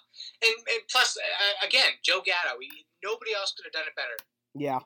And, 0.43 0.53
and 0.69 0.81
plus, 0.91 1.17
uh, 1.17 1.65
again, 1.65 1.97
Joe 2.03 2.21
Gatto. 2.23 2.59
He, 2.61 2.69
nobody 3.03 3.33
else 3.33 3.53
could 3.57 3.65
have 3.65 3.73
done 3.73 3.87
it 3.89 3.95
better. 3.95 4.17
yeah, 4.53 4.79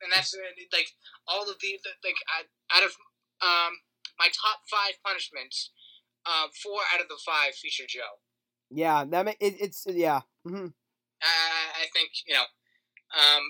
and 0.00 0.10
that's 0.14 0.32
uh, 0.32 0.38
like 0.72 0.88
all 1.28 1.42
of 1.42 1.48
the 1.60 1.78
the- 1.84 1.98
like 2.02 2.16
I- 2.28 2.76
out 2.78 2.84
of 2.84 2.92
um 3.44 3.72
my 4.18 4.28
top 4.32 4.60
five 4.70 4.94
punishments, 5.04 5.70
um 6.26 6.48
four 6.62 6.80
out 6.94 7.00
of 7.00 7.08
the 7.08 7.18
five 7.24 7.54
feature 7.54 7.84
Joe. 7.88 8.18
yeah. 8.70 9.04
That 9.04 9.24
ma- 9.24 9.40
it, 9.40 9.54
it's 9.60 9.84
yeah. 9.88 10.20
hmm 10.46 10.68
I, 11.22 11.84
I 11.84 11.86
think 11.92 12.10
you 12.26 12.34
know, 12.34 12.44
um, 13.16 13.42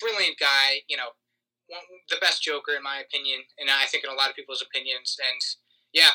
brilliant 0.00 0.38
guy. 0.38 0.82
You 0.88 0.96
know, 0.96 1.10
one, 1.66 1.80
the 2.10 2.16
best 2.20 2.42
Joker 2.42 2.72
in 2.76 2.82
my 2.82 2.98
opinion, 3.00 3.40
and 3.58 3.70
I 3.70 3.86
think 3.86 4.04
in 4.04 4.10
a 4.10 4.14
lot 4.14 4.30
of 4.30 4.36
people's 4.36 4.62
opinions. 4.62 5.16
And 5.18 5.40
yeah, 5.92 6.14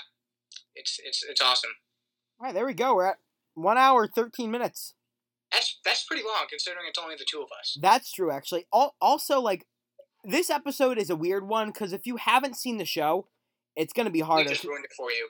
it's 0.76 1.00
it's 1.04 1.24
it's 1.24 1.42
awesome. 1.42 1.72
All 2.40 2.46
right, 2.46 2.54
there 2.54 2.66
we 2.66 2.74
go. 2.74 2.96
We're 2.96 3.08
at 3.08 3.18
one 3.56 3.78
hour 3.78 4.08
thirteen 4.08 4.52
minutes. 4.52 4.94
That's 5.52 5.80
that's 5.84 6.04
pretty 6.06 6.24
long 6.24 6.46
considering 6.50 6.86
it's 6.90 7.00
only 7.00 7.16
the 7.16 7.26
two 7.30 7.40
of 7.42 7.48
us. 7.58 7.78
That's 7.82 8.12
true, 8.12 8.32
actually. 8.32 8.66
Al- 8.74 8.96
Also, 9.02 9.40
like 9.40 9.66
this 10.24 10.50
episode 10.50 10.98
is 10.98 11.10
a 11.10 11.16
weird 11.16 11.48
one 11.48 11.68
because 11.68 11.94
if 11.94 12.06
you 12.06 12.18
haven't 12.18 12.56
seen 12.56 12.78
the 12.78 12.86
show, 12.86 13.28
it's 13.76 13.94
gonna 13.94 14.10
be 14.10 14.22
We 14.22 14.28
harder. 14.28 14.50
just 14.50 14.64
ruined 14.64 14.86
it 14.86 14.92
for 14.96 15.12
you. 15.12 15.30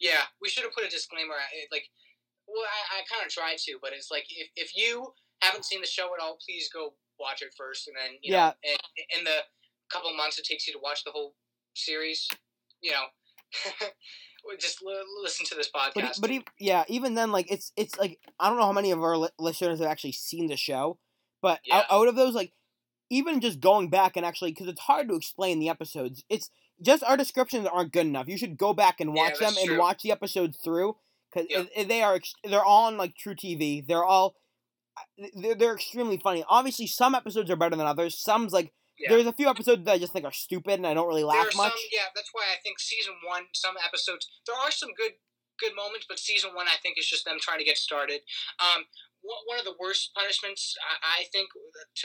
Yeah, 0.00 0.22
we 0.40 0.48
should 0.48 0.62
have 0.64 0.72
put 0.72 0.84
a 0.84 0.88
disclaimer. 0.88 1.34
Like, 1.72 1.84
well, 2.46 2.62
I, 2.64 2.98
I 2.98 3.02
kind 3.12 3.26
of 3.26 3.32
tried 3.32 3.58
to, 3.66 3.78
but 3.82 3.92
it's 3.92 4.10
like 4.10 4.24
if, 4.30 4.48
if 4.56 4.76
you 4.76 5.12
haven't 5.42 5.64
seen 5.64 5.80
the 5.80 5.86
show 5.86 6.06
at 6.14 6.22
all, 6.22 6.38
please 6.44 6.68
go 6.72 6.94
watch 7.18 7.42
it 7.42 7.52
first, 7.56 7.88
and 7.88 7.96
then 7.96 8.16
you 8.22 8.32
Yeah. 8.32 8.52
know, 8.64 8.70
in, 8.72 9.18
in 9.18 9.24
the 9.24 9.38
couple 9.92 10.14
months 10.16 10.38
it 10.38 10.44
takes 10.44 10.66
you 10.66 10.72
to 10.74 10.78
watch 10.82 11.02
the 11.04 11.10
whole 11.10 11.34
series, 11.74 12.28
you 12.80 12.92
know, 12.92 13.04
just 14.60 14.78
l- 14.86 15.04
listen 15.22 15.46
to 15.46 15.54
this 15.54 15.68
podcast. 15.74 16.20
but 16.20 16.30
e- 16.30 16.44
yeah, 16.58 16.84
even 16.88 17.14
then, 17.14 17.32
like 17.32 17.50
it's 17.50 17.72
it's 17.76 17.98
like 17.98 18.18
I 18.38 18.48
don't 18.48 18.58
know 18.58 18.66
how 18.66 18.72
many 18.72 18.90
of 18.92 19.00
our 19.02 19.16
li- 19.16 19.28
listeners 19.38 19.80
have 19.80 19.88
actually 19.88 20.12
seen 20.12 20.46
the 20.48 20.56
show, 20.56 20.98
but 21.42 21.60
Yeah. 21.64 21.78
out, 21.78 21.84
out 21.90 22.08
of 22.08 22.16
those, 22.16 22.34
like 22.34 22.52
even 23.10 23.40
just 23.40 23.60
going 23.60 23.88
back 23.90 24.16
and 24.16 24.24
actually 24.26 24.52
because 24.52 24.68
it's 24.68 24.80
hard 24.80 25.08
to 25.08 25.14
explain 25.14 25.58
the 25.58 25.68
episodes. 25.68 26.24
It's 26.28 26.50
just 26.82 27.02
our 27.04 27.16
descriptions 27.16 27.66
aren't 27.66 27.92
good 27.92 28.06
enough. 28.06 28.28
You 28.28 28.38
should 28.38 28.56
go 28.56 28.72
back 28.72 29.00
and 29.00 29.14
Yeah, 29.14 29.22
watch 29.22 29.38
them 29.38 29.54
that's 29.54 29.66
and 29.68 29.78
watch 29.78 30.02
the 30.02 30.12
episodes 30.12 30.58
through 30.62 30.96
because 31.32 31.48
Yep. 31.50 31.88
they 31.88 32.02
are 32.02 32.20
they're 32.44 32.64
all 32.64 32.84
on 32.86 32.96
like 32.96 33.14
truTV. 33.16 33.86
They're 33.86 34.04
all 34.04 34.36
they're, 35.34 35.54
they're 35.54 35.74
extremely 35.74 36.18
funny. 36.18 36.44
Obviously, 36.48 36.86
some 36.86 37.14
episodes 37.14 37.50
are 37.50 37.56
better 37.56 37.76
than 37.76 37.86
others. 37.86 38.18
Some's 38.18 38.52
like 38.52 38.72
Yeah. 38.98 39.10
there's 39.10 39.26
a 39.26 39.32
few 39.32 39.48
episodes 39.48 39.84
that 39.84 39.92
I 39.92 39.98
just 39.98 40.12
think 40.12 40.24
are 40.24 40.32
stupid 40.32 40.74
and 40.74 40.86
I 40.86 40.94
don't 40.94 41.08
really 41.08 41.24
laugh 41.24 41.46
much. 41.56 41.72
some, 41.72 41.80
yeah, 41.92 42.06
that's 42.14 42.30
why 42.32 42.42
I 42.52 42.56
think 42.62 42.78
season 42.80 43.14
one, 43.26 43.44
some 43.52 43.76
episodes, 43.84 44.28
there 44.46 44.56
are 44.56 44.70
some 44.70 44.90
good 44.94 45.12
good 45.58 45.74
moments, 45.76 46.06
but 46.08 46.18
season 46.18 46.54
one, 46.54 46.66
I 46.68 46.76
think, 46.82 46.98
is 46.98 47.06
just 47.08 47.24
them 47.24 47.38
trying 47.40 47.58
to 47.58 47.64
get 47.64 47.76
started. 47.78 48.20
Um, 48.58 48.84
one 49.22 49.58
of 49.58 49.64
the 49.64 49.74
worst 49.78 50.10
punishments 50.14 50.76
I, 50.78 51.22
I 51.22 51.24
think 51.32 51.48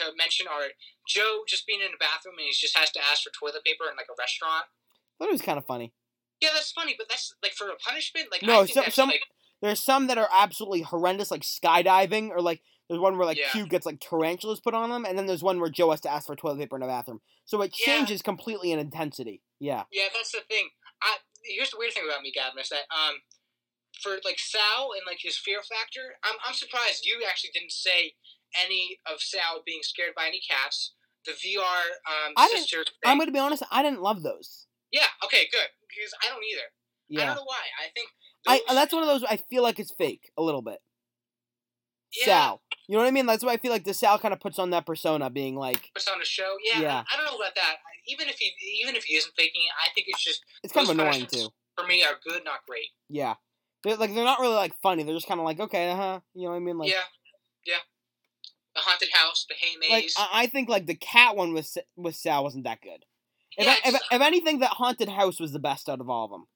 to 0.02 0.04
mention 0.18 0.46
are 0.48 0.74
Joe 1.08 1.42
just 1.46 1.66
being 1.66 1.80
in 1.80 1.92
the 1.92 1.98
bathroom 2.02 2.34
and 2.38 2.46
he 2.46 2.52
just 2.52 2.76
has 2.76 2.90
to 2.92 3.00
ask 3.00 3.22
for 3.22 3.30
toilet 3.30 3.64
paper 3.64 3.84
in 3.88 3.96
like 3.96 4.10
a 4.10 4.18
restaurant. 4.18 4.66
But 5.18 5.28
it 5.28 5.32
was 5.32 5.42
kind 5.42 5.58
of 5.58 5.64
funny. 5.64 5.94
Yeah, 6.40 6.50
that's 6.52 6.72
funny, 6.72 6.94
but 6.98 7.06
that's 7.08 7.32
like 7.42 7.52
for 7.52 7.68
a 7.70 7.76
punishment. 7.76 8.28
Like 8.30 8.42
No, 8.42 8.62
I 8.62 8.66
think 8.66 8.74
some- 8.74 8.90
some- 8.90 9.08
like 9.10 9.22
There's 9.62 9.80
some 9.80 10.08
that 10.08 10.18
are 10.18 10.28
absolutely 10.34 10.82
horrendous, 10.82 11.30
like 11.30 11.42
skydiving, 11.42 12.30
or 12.30 12.42
like 12.42 12.60
there's 12.88 13.00
one 13.00 13.16
where 13.16 13.24
like 13.26 13.38
Yeah. 13.38 13.48
Q 13.50 13.66
gets 13.66 13.86
like 13.86 14.00
tarantulas 14.00 14.60
put 14.60 14.74
on 14.74 14.90
him, 14.90 15.06
and 15.06 15.16
then 15.16 15.26
there's 15.26 15.42
one 15.42 15.60
where 15.60 15.70
Joe 15.70 15.90
has 15.92 16.00
to 16.02 16.10
ask 16.10 16.26
for 16.26 16.36
toilet 16.36 16.58
paper 16.58 16.76
in 16.76 16.82
a 16.82 16.86
bathroom. 16.86 17.20
So 17.46 17.62
it 17.62 17.72
Yeah. 17.78 17.86
changes 17.86 18.20
completely 18.20 18.72
in 18.72 18.78
intensity. 18.78 19.40
Yeah. 19.60 19.84
yeah, 19.92 20.08
that's 20.12 20.32
the 20.32 20.40
thing. 20.50 20.68
I 21.00 21.16
here's 21.44 21.70
the 21.70 21.78
weird 21.78 21.92
thing 21.94 22.04
about 22.08 22.22
me, 22.22 22.32
Gavin, 22.32 22.58
is 22.58 22.68
that 22.70 22.84
um 22.90 23.22
for 24.02 24.18
like 24.24 24.38
Sal 24.38 24.90
and 24.96 25.02
like 25.06 25.18
his 25.20 25.36
fear 25.36 25.60
factor, 25.62 26.16
I'm 26.24 26.36
I'm 26.46 26.54
surprised 26.54 27.04
you 27.06 27.22
actually 27.28 27.50
didn't 27.54 27.72
say 27.72 28.14
any 28.64 28.98
of 29.10 29.20
Sal 29.20 29.62
being 29.64 29.80
scared 29.82 30.14
by 30.16 30.26
any 30.26 30.40
cats. 30.48 30.94
The 31.26 31.32
VR 31.32 31.56
um 32.06 32.32
I 32.36 32.48
sister 32.48 32.84
thing. 32.84 32.92
I'm 33.06 33.18
gonna 33.18 33.32
be 33.32 33.38
honest. 33.38 33.62
I 33.70 33.82
didn't 33.82 34.02
love 34.02 34.22
those. 34.22 34.66
Yeah, 34.92 35.06
okay, 35.24 35.48
good. 35.50 35.68
Because 35.88 36.12
I 36.24 36.28
don't 36.28 36.42
either. 36.52 36.68
Yeah. 37.08 37.22
I 37.22 37.26
don't 37.26 37.36
know 37.36 37.44
why. 37.44 37.62
I 37.82 37.88
think 37.94 38.08
I 38.46 38.60
that's 38.74 38.92
one 38.92 39.02
of 39.02 39.08
those 39.08 39.24
I 39.24 39.36
feel 39.36 39.62
like 39.62 39.78
it's 39.78 39.92
fake 39.92 40.30
a 40.36 40.42
little 40.42 40.62
bit. 40.62 40.78
yeah, 42.18 42.24
Sal. 42.26 42.62
You 42.88 42.96
know 42.96 43.02
what 43.02 43.08
I 43.08 43.12
mean? 43.12 43.24
That's 43.26 43.42
why 43.42 43.52
I 43.52 43.56
feel 43.56 43.72
like 43.72 43.84
the 43.84 43.94
Sal 43.94 44.18
kind 44.18 44.34
of 44.34 44.40
puts 44.40 44.58
on 44.58 44.70
that 44.70 44.84
persona, 44.84 45.30
being 45.30 45.56
like, 45.56 45.90
puts 45.94 46.06
on 46.06 46.20
a 46.20 46.24
show. 46.24 46.56
Yeah, 46.62 46.80
Yeah. 46.82 46.96
I, 47.10 47.14
I 47.14 47.16
don't 47.16 47.26
know 47.26 47.36
about 47.38 47.54
that. 47.54 47.76
Even 48.06 48.28
if 48.28 48.36
he 48.36 48.52
even 48.82 48.94
if 48.96 49.04
he 49.04 49.16
isn't 49.16 49.32
faking 49.36 49.62
it, 49.62 49.72
I 49.82 49.92
think 49.94 50.08
it's 50.08 50.22
just 50.22 50.42
It's 50.62 50.72
kind 50.72 50.86
of 50.88 50.98
annoying 50.98 51.26
too. 51.26 51.48
for 51.78 51.86
me 51.86 52.04
are 52.04 52.18
good, 52.22 52.44
not 52.44 52.60
great. 52.68 52.88
Yeah. 53.08 53.34
They're 53.84 53.96
like 53.96 54.14
they're 54.14 54.24
not 54.24 54.40
really 54.40 54.54
like 54.54 54.74
funny. 54.82 55.02
They're 55.02 55.14
just 55.14 55.28
kind 55.28 55.40
of 55.40 55.44
like 55.46 55.60
okay, 55.60 55.90
uh 55.90 55.96
huh. 55.96 56.20
You 56.34 56.44
know 56.44 56.50
what 56.50 56.56
I 56.56 56.60
mean? 56.60 56.78
Like, 56.78 56.90
yeah, 56.90 57.02
yeah. 57.66 57.74
The 58.74 58.80
haunted 58.80 59.10
house, 59.12 59.46
the 59.48 59.54
hay 59.54 59.76
maze. 59.78 60.14
I, 60.18 60.28
I 60.42 60.46
think 60.48 60.68
like 60.68 60.86
the 60.86 60.94
cat 60.96 61.36
one 61.36 61.52
with 61.54 61.76
with 61.96 62.16
Sal 62.16 62.42
wasn't 62.42 62.64
that 62.64 62.80
good. 62.82 63.04
If, 63.56 63.66
yeah, 63.66 63.76
I- 63.84 63.88
if, 63.90 63.94
if 64.10 64.20
anything, 64.20 64.58
that 64.60 64.70
haunted 64.70 65.08
house 65.08 65.38
was 65.38 65.52
the 65.52 65.60
best 65.60 65.88
out 65.88 66.00
of 66.00 66.10
all 66.10 66.24
of 66.24 66.30
them. 66.32 66.46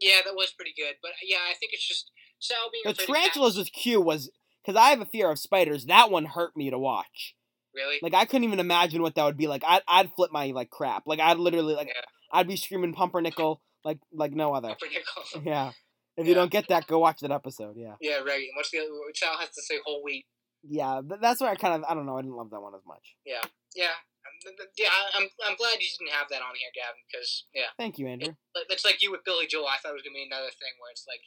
yeah, 0.00 0.18
that 0.24 0.34
was 0.34 0.52
pretty 0.52 0.74
good. 0.76 0.96
But 1.00 1.12
yeah, 1.22 1.38
I 1.48 1.54
think 1.54 1.72
it's 1.72 1.86
just 1.86 2.10
Sal 2.38 2.58
being 2.70 2.82
The 2.84 2.92
tarantulas 3.06 3.56
with 3.56 3.72
Q 3.72 4.00
was 4.02 4.30
because 4.64 4.78
I 4.78 4.90
have 4.90 5.00
a 5.00 5.06
fear 5.06 5.30
of 5.30 5.38
spiders. 5.38 5.86
That 5.86 6.10
one 6.10 6.26
hurt 6.26 6.54
me 6.56 6.68
to 6.70 6.78
watch. 6.78 7.34
Really? 7.74 7.96
Like 8.02 8.12
I 8.12 8.26
couldn't 8.26 8.44
even 8.44 8.60
imagine 8.60 9.00
what 9.00 9.14
that 9.14 9.24
would 9.24 9.38
be 9.38 9.46
like. 9.48 9.62
I'd 9.66 9.80
I'd 9.88 10.10
flip 10.14 10.30
my 10.30 10.48
like 10.48 10.68
crap. 10.68 11.04
Like 11.06 11.20
I'd 11.20 11.38
literally 11.38 11.74
like 11.74 11.86
Yeah. 11.88 12.02
I'd 12.30 12.48
be 12.48 12.56
screaming 12.56 12.92
pumpernickel 12.92 13.62
like 13.82 13.98
like 14.12 14.32
no 14.32 14.52
other. 14.52 14.68
Pumpernickel. 14.78 15.42
Yeah. 15.50 15.70
If 16.16 16.26
you 16.28 16.34
don't 16.34 16.50
get 16.50 16.68
that, 16.68 16.86
go 16.86 16.98
watch 16.98 17.20
that 17.20 17.30
episode. 17.32 17.76
Yeah. 17.76 17.94
yeah, 18.00 18.18
right. 18.20 18.44
And 18.44 18.52
what's 18.56 18.70
the 18.70 18.78
other? 18.80 18.88
Sal 19.14 19.38
has 19.38 19.48
to 19.50 19.62
say 19.62 19.80
whole 19.84 20.02
wheat. 20.04 20.26
Yeah, 20.62 21.00
but 21.02 21.20
that's 21.20 21.40
where 21.40 21.50
I 21.50 21.56
kind 21.56 21.74
of 21.74 21.88
I 21.88 21.94
don't 21.94 22.06
know. 22.06 22.16
I 22.18 22.22
didn't 22.22 22.36
love 22.36 22.50
that 22.50 22.60
one 22.60 22.74
as 22.74 22.84
much. 22.86 23.16
Yeah, 23.26 23.40
um, 23.42 24.34
th- 24.44 24.54
th- 24.54 24.70
yeah. 24.78 24.92
I'm 25.18 25.26
I'm 25.48 25.56
glad 25.56 25.80
you 25.82 25.88
didn't 25.98 26.12
have 26.14 26.28
that 26.30 26.38
on 26.44 26.54
here, 26.54 26.70
Gavin, 26.70 27.02
because 27.10 27.48
yeah, 27.54 27.72
Thank 27.78 27.98
you, 27.98 28.06
Andrew. 28.06 28.36
Like- 28.54 28.70
it's 28.70 28.84
like 28.84 29.02
you 29.02 29.10
with 29.10 29.24
Billy 29.24 29.46
Joel. 29.50 29.66
I 29.66 29.78
thought 29.82 29.96
it 29.96 29.98
was 29.98 30.06
gonna 30.06 30.20
be 30.20 30.28
another 30.28 30.52
thing 30.54 30.70
where 30.78 30.92
it's 30.94 31.02
like, 31.08 31.24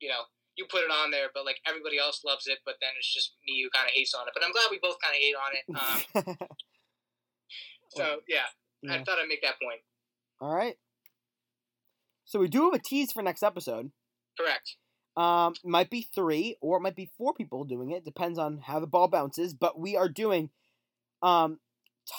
you 0.00 0.08
know, 0.08 0.26
you 0.56 0.66
put 0.66 0.82
it 0.82 0.90
on 0.90 1.12
there, 1.12 1.28
but 1.30 1.44
like 1.44 1.60
everybody 1.68 1.98
else 2.02 2.24
loves 2.26 2.48
it, 2.48 2.58
but 2.66 2.80
then 2.80 2.90
it's 2.98 3.12
just 3.12 3.36
me 3.46 3.62
who 3.62 3.70
kind 3.70 3.86
of 3.86 3.94
hates 3.94 4.14
on 4.16 4.26
it. 4.26 4.34
But 4.34 4.42
I'm 4.42 4.50
glad 4.56 4.72
we 4.72 4.80
both 4.82 4.98
kind 4.98 5.14
of 5.14 5.22
hate 5.22 5.38
on 5.38 5.52
it. 5.54 5.64
Um, 5.70 6.48
so 7.94 8.20
yeah, 8.26 8.50
Yeah. 8.82 8.94
I 8.94 9.04
thought 9.04 9.18
I'd 9.22 9.28
make 9.28 9.42
that 9.42 9.60
point. 9.62 9.80
All 10.40 10.50
right. 10.54 10.74
So 12.24 12.40
we 12.40 12.48
do 12.48 12.64
have 12.64 12.74
a 12.74 12.82
tease 12.82 13.12
for 13.12 13.22
next 13.22 13.42
episode. 13.42 13.92
Correct. 14.38 14.76
Um, 15.16 15.54
might 15.64 15.90
be 15.90 16.02
three 16.02 16.56
or 16.60 16.78
it 16.78 16.80
might 16.80 16.96
be 16.96 17.10
four 17.16 17.34
people 17.34 17.64
doing 17.64 17.92
it. 17.92 18.04
Depends 18.04 18.38
on 18.38 18.58
how 18.58 18.80
the 18.80 18.86
ball 18.86 19.08
bounces. 19.08 19.54
But 19.54 19.78
we 19.78 19.96
are 19.96 20.08
doing 20.08 20.50
um 21.22 21.60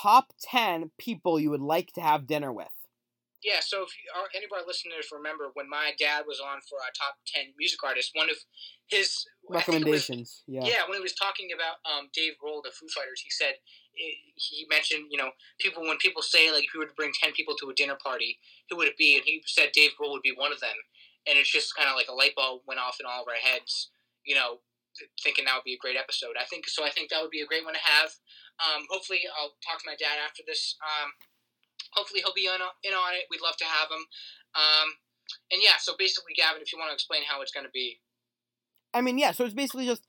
top 0.02 0.34
ten 0.42 0.92
people 0.98 1.40
you 1.40 1.50
would 1.50 1.62
like 1.62 1.92
to 1.94 2.02
have 2.02 2.26
dinner 2.28 2.52
with. 2.54 2.70
Yeah, 3.44 3.60
so 3.62 3.84
if 3.84 3.90
you, 3.94 4.10
are, 4.18 4.26
any 4.34 4.46
of 4.46 4.52
our 4.58 4.66
listeners 4.66 5.14
remember 5.14 5.52
when 5.54 5.70
my 5.70 5.92
dad 6.00 6.24
was 6.26 6.40
on 6.40 6.62
for 6.68 6.80
our 6.82 6.90
top 6.98 7.18
ten 7.28 7.54
music 7.60 7.84
artists, 7.84 8.10
one 8.16 8.30
of 8.30 8.38
his 8.88 9.28
it 9.28 9.52
was- 9.52 9.60
Recommendations. 9.68 10.42
Yeah. 10.48 10.64
Yeah, 10.66 10.82
when 10.88 10.98
he 10.98 11.04
was 11.04 11.14
talking 11.14 11.50
about 11.54 11.78
um, 11.86 12.10
Dave 12.12 12.34
Grohl, 12.42 12.64
the 12.64 12.72
Foo 12.72 12.88
Fighters, 12.88 13.22
he 13.22 13.30
said 13.30 13.54
eh, 14.00 14.16
he 14.36 14.66
mentioned 14.70 15.06
you 15.12 15.18
know 15.18 15.30
people 15.60 15.84
when 15.84 15.98
people 15.98 16.22
say 16.24 16.52
like 16.52 16.64
if 16.64 16.74
you 16.74 16.80
were 16.80 16.88
to 16.88 16.96
bring 16.96 17.12
ten 17.22 17.34
people 17.34 17.56
to 17.60 17.70
a 17.70 17.74
dinner 17.76 17.98
party, 18.02 18.40
who 18.70 18.78
would 18.78 18.88
it 18.88 18.98
be? 18.98 19.16
And 19.16 19.24
he 19.26 19.44
said 19.46 19.70
Dave 19.74 19.92
Grohl 20.00 20.12
would 20.12 20.24
be 20.24 20.34
one 20.36 20.52
of 20.52 20.60
them. 20.62 20.78
And 21.28 21.38
it's 21.38 21.52
just 21.52 21.76
kind 21.76 21.90
of 21.90 21.96
like 21.96 22.08
a 22.10 22.14
light 22.14 22.36
bulb 22.36 22.62
went 22.68 22.80
off 22.80 22.98
in 23.00 23.06
all 23.06 23.24
of 23.24 23.28
our 23.28 23.42
heads, 23.42 23.90
you 24.26 24.36
know, 24.36 24.62
thinking 25.22 25.46
that 25.46 25.56
would 25.56 25.68
be 25.68 25.74
a 25.74 25.82
great 25.82 25.98
episode. 25.98 26.38
I 26.40 26.46
think 26.46 26.68
so. 26.68 26.86
I 26.86 26.90
think 26.90 27.10
that 27.10 27.22
would 27.22 27.34
be 27.34 27.42
a 27.42 27.50
great 27.50 27.66
one 27.66 27.74
to 27.74 27.80
have. 27.84 28.12
Um, 28.62 28.86
hopefully, 28.90 29.22
I'll 29.38 29.58
talk 29.66 29.82
to 29.82 29.90
my 29.90 29.96
dad 29.98 30.22
after 30.24 30.44
this. 30.48 30.78
Um, 30.82 31.12
hopefully, 31.92 32.22
he'll 32.24 32.36
be 32.36 32.48
in, 32.48 32.62
in 32.84 32.94
on 32.94 33.14
it. 33.14 33.28
We'd 33.30 33.42
love 33.44 33.58
to 33.58 33.66
have 33.66 33.90
him. 33.90 34.06
Um, 34.56 34.88
and 35.52 35.62
yeah, 35.62 35.78
so 35.80 35.94
basically, 35.98 36.34
Gavin, 36.38 36.62
if 36.62 36.72
you 36.72 36.80
want 36.80 36.90
to 36.90 36.94
explain 36.94 37.22
how 37.28 37.42
it's 37.42 37.52
going 37.52 37.66
to 37.66 37.74
be, 37.74 38.00
I 38.94 39.02
mean, 39.02 39.18
yeah. 39.18 39.32
So 39.32 39.44
it's 39.44 39.54
basically 39.54 39.86
just 39.86 40.04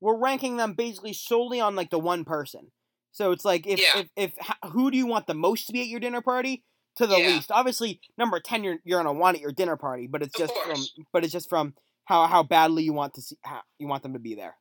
we're 0.00 0.16
ranking 0.16 0.56
them 0.56 0.72
basically 0.72 1.12
solely 1.12 1.60
on 1.60 1.76
like 1.76 1.90
the 1.90 1.98
one 1.98 2.24
person. 2.24 2.72
So 3.12 3.30
it's 3.30 3.44
like 3.44 3.66
if 3.66 3.78
Yeah. 3.78 4.04
if, 4.16 4.34
if 4.38 4.48
who 4.72 4.90
do 4.90 4.96
you 4.96 5.06
want 5.06 5.26
the 5.26 5.34
most 5.34 5.66
to 5.66 5.72
be 5.72 5.82
at 5.82 5.86
your 5.88 6.00
dinner 6.00 6.22
party 6.22 6.64
to 6.96 7.06
the 7.06 7.18
Yeah. 7.18 7.26
least. 7.28 7.50
Obviously, 7.50 8.00
number 8.18 8.38
ten 8.40 8.64
you're 8.64 8.78
you're 8.84 8.98
gonna 9.02 9.12
want 9.18 9.36
at 9.36 9.40
your 9.40 9.52
dinner 9.52 9.76
party, 9.76 10.06
but 10.06 10.22
it's 10.22 10.34
Of 10.40 10.48
just 10.48 10.54
from 10.62 11.06
but 11.12 11.24
it's 11.24 11.32
just 11.32 11.48
from 11.48 11.74
how 12.04 12.26
how 12.26 12.42
badly 12.42 12.82
you 12.84 12.92
want 12.92 13.14
to 13.14 13.22
see 13.22 13.36
how 13.42 13.62
you 13.78 13.86
want 13.86 14.02
them 14.02 14.12
to 14.12 14.18
be 14.18 14.34
there. 14.34 14.58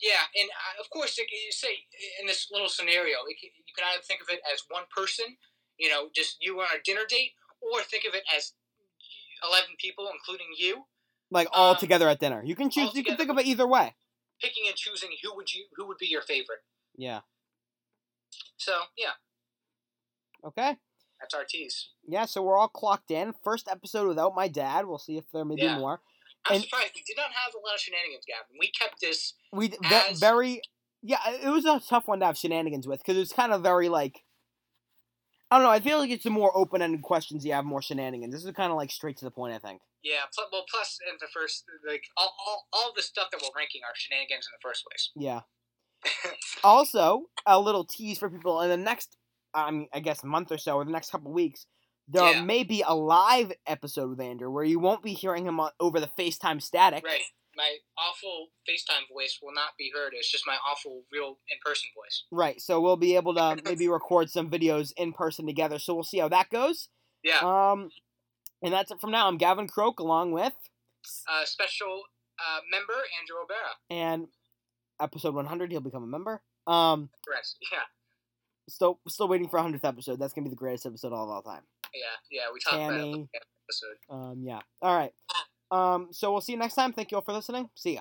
Yeah, 0.00 0.22
and 0.34 0.50
uh, 0.50 0.80
of 0.82 0.90
course, 0.90 1.16
it, 1.18 1.30
you 1.30 1.52
say 1.52 1.86
in 2.20 2.26
this 2.26 2.48
little 2.50 2.68
scenario, 2.68 3.18
can- 3.40 3.50
you 3.66 3.72
can 3.76 3.84
either 3.92 4.02
think 4.02 4.20
of 4.20 4.28
it 4.30 4.40
as 4.52 4.62
one 4.68 4.84
person, 4.94 5.36
you 5.78 5.88
know, 5.88 6.08
just 6.14 6.36
you 6.40 6.60
on 6.60 6.66
a 6.76 6.82
dinner 6.82 7.04
date, 7.08 7.32
or 7.60 7.82
think 7.82 8.04
of 8.04 8.14
it 8.14 8.24
as 8.36 8.52
eleven 9.44 9.76
people, 9.78 10.10
including 10.12 10.48
you, 10.56 10.86
Like 11.30 11.48
all 11.52 11.72
Um, 11.72 11.78
together 11.78 12.08
at 12.08 12.18
dinner. 12.20 12.42
You 12.44 12.56
can 12.56 12.68
choose. 12.70 12.94
You 12.94 13.04
can 13.04 13.16
think 13.16 13.30
of 13.30 13.38
it 13.38 13.46
either 13.46 13.66
way. 13.66 13.94
picking 14.40 14.66
and 14.66 14.76
choosing 14.76 15.16
who 15.22 15.34
would 15.36 15.52
you 15.52 15.68
who 15.76 15.86
would 15.86 15.98
be 15.98 16.06
your 16.08 16.22
favorite. 16.22 16.60
Yeah. 16.96 17.20
So 18.56 18.86
yeah, 18.96 19.12
Okay. 20.44 20.76
That's 21.22 21.32
our 21.34 21.44
tease. 21.48 21.88
Yeah. 22.06 22.26
So 22.26 22.42
we're 22.42 22.58
all 22.58 22.68
clocked 22.68 23.10
in. 23.10 23.32
First 23.44 23.68
episode 23.70 24.08
without 24.08 24.34
my 24.34 24.48
dad. 24.48 24.86
We'll 24.86 24.98
see 24.98 25.16
if 25.16 25.24
there 25.32 25.44
may 25.44 25.54
be 25.56 25.62
Yeah. 25.62 25.78
more. 25.78 26.02
I'm 26.44 26.56
And- 26.56 26.64
surprised 26.64 26.92
we 26.94 27.02
did 27.06 27.16
not 27.16 27.30
have 27.32 27.54
a 27.54 27.58
lot 27.64 27.74
of 27.76 27.80
shenanigans, 27.80 28.24
Gavin. 28.26 28.56
We 28.58 28.70
kept 28.72 29.00
this. 29.00 29.34
We 29.52 29.72
As- 29.84 30.18
very 30.20 30.60
yeah. 31.00 31.18
It 31.40 31.48
was 31.48 31.64
a 31.64 31.80
tough 31.80 32.06
one 32.08 32.20
to 32.20 32.26
have 32.26 32.36
shenanigans 32.36 32.86
with 32.86 32.98
because 33.00 33.16
it's 33.16 33.32
kind 33.32 33.52
of 33.52 33.62
very 33.62 33.88
like. 33.88 34.24
I 35.50 35.56
don't 35.56 35.64
know. 35.64 35.70
I 35.70 35.80
feel 35.80 35.98
like 35.98 36.10
it's 36.10 36.24
the 36.24 36.30
more 36.30 36.50
open-ended 36.56 37.02
questions 37.02 37.44
you 37.44 37.52
have 37.52 37.66
more 37.66 37.82
shenanigans. 37.82 38.32
This 38.32 38.42
is 38.44 38.50
kind 38.52 38.70
of 38.72 38.76
like 38.78 38.90
straight 38.90 39.18
to 39.18 39.24
the 39.26 39.30
point. 39.30 39.54
I 39.54 39.58
think. 39.58 39.82
Yeah, 40.02 40.22
pl- 40.34 40.48
well, 40.50 40.64
plus 40.68 40.98
in 41.08 41.16
the 41.20 41.28
first, 41.32 41.64
like 41.86 42.02
all, 42.16 42.34
all, 42.44 42.66
all 42.72 42.92
the 42.96 43.02
stuff 43.02 43.28
that 43.30 43.40
we're 43.40 43.56
ranking 43.56 43.82
are 43.84 43.92
shenanigans 43.94 44.46
in 44.48 44.52
the 44.58 44.66
first 44.68 44.84
place. 44.84 45.10
Yeah. 45.14 45.42
also, 46.64 47.26
a 47.46 47.60
little 47.60 47.84
tease 47.84 48.18
for 48.18 48.28
people 48.30 48.60
in 48.62 48.70
the 48.70 48.76
next, 48.76 49.16
I 49.54 49.70
mean, 49.70 49.88
I 49.92 50.00
guess 50.00 50.22
a 50.22 50.26
month 50.26 50.50
or 50.52 50.58
so, 50.58 50.76
or 50.76 50.84
the 50.84 50.90
next 50.92 51.10
couple 51.10 51.32
weeks, 51.32 51.66
there 52.08 52.32
Yeah. 52.32 52.42
may 52.42 52.64
be 52.64 52.82
a 52.86 52.94
live 52.94 53.52
episode 53.66 54.10
with 54.10 54.20
Andrew 54.20 54.50
where 54.50 54.64
you 54.64 54.78
won't 54.78 55.02
be 55.02 55.12
hearing 55.14 55.46
him 55.46 55.60
on, 55.60 55.70
over 55.80 56.00
the 56.00 56.08
FaceTime 56.18 56.60
static. 56.62 57.04
Right. 57.04 57.22
My 57.54 57.76
awful 57.98 58.48
FaceTime 58.68 59.08
voice 59.12 59.38
will 59.42 59.52
not 59.52 59.76
be 59.78 59.90
heard. 59.94 60.14
It's 60.14 60.30
just 60.30 60.46
my 60.46 60.56
awful, 60.66 61.04
real 61.12 61.38
in 61.50 61.58
person 61.64 61.90
voice. 61.94 62.24
Right. 62.30 62.60
So 62.60 62.80
we'll 62.80 62.96
be 62.96 63.14
able 63.16 63.34
to 63.34 63.56
maybe 63.64 63.88
record 63.88 64.30
some 64.30 64.50
videos 64.50 64.92
in 64.96 65.12
person 65.12 65.46
together. 65.46 65.78
So 65.78 65.94
we'll 65.94 66.02
see 66.02 66.18
how 66.18 66.28
that 66.30 66.48
goes. 66.50 66.88
Yeah. 67.22 67.40
Um, 67.40 67.90
and 68.62 68.72
that's 68.72 68.90
it 68.90 69.00
from 69.00 69.10
now. 69.10 69.28
I'm 69.28 69.36
Gavin 69.36 69.68
Croak 69.68 70.00
along 70.00 70.32
with 70.32 70.54
Uh, 71.28 71.44
special 71.44 72.02
uh, 72.38 72.60
member, 72.70 72.94
Andrew 73.20 73.36
O'Bara. 73.42 73.76
and 73.90 74.28
episode 75.00 75.34
100 75.34 75.70
he'll 75.70 75.80
become 75.80 76.02
a 76.04 76.06
member. 76.06 76.42
Um, 76.66 77.10
Correct. 77.26 77.54
Yeah. 77.70 77.80
Still 78.68 79.00
still 79.08 79.28
waiting 79.28 79.48
for 79.48 79.58
a 79.58 79.62
100th 79.62 79.84
episode. 79.84 80.18
That's 80.18 80.32
gonna 80.32 80.44
be 80.44 80.50
the 80.50 80.56
greatest 80.56 80.86
episode 80.86 81.12
of 81.12 81.28
all 81.28 81.42
time. 81.42 81.62
Yeah. 81.94 82.00
Yeah. 82.30 82.42
We 82.52 82.60
talked 82.60 82.76
about 82.76 82.94
it 82.94 82.96
Tammy. 82.98 83.12
in 83.12 83.28
the 83.32 83.40
episode. 83.68 83.96
Um, 84.10 84.42
yeah. 84.44 84.60
All 84.80 84.96
right. 84.96 85.12
Um, 85.70 86.08
so 86.10 86.32
we'll 86.32 86.40
see 86.40 86.52
you 86.52 86.58
next 86.58 86.74
time. 86.74 86.92
Thank 86.92 87.10
you 87.10 87.16
all 87.16 87.22
for 87.22 87.32
listening. 87.32 87.70
See 87.74 87.94
ya. 87.94 88.00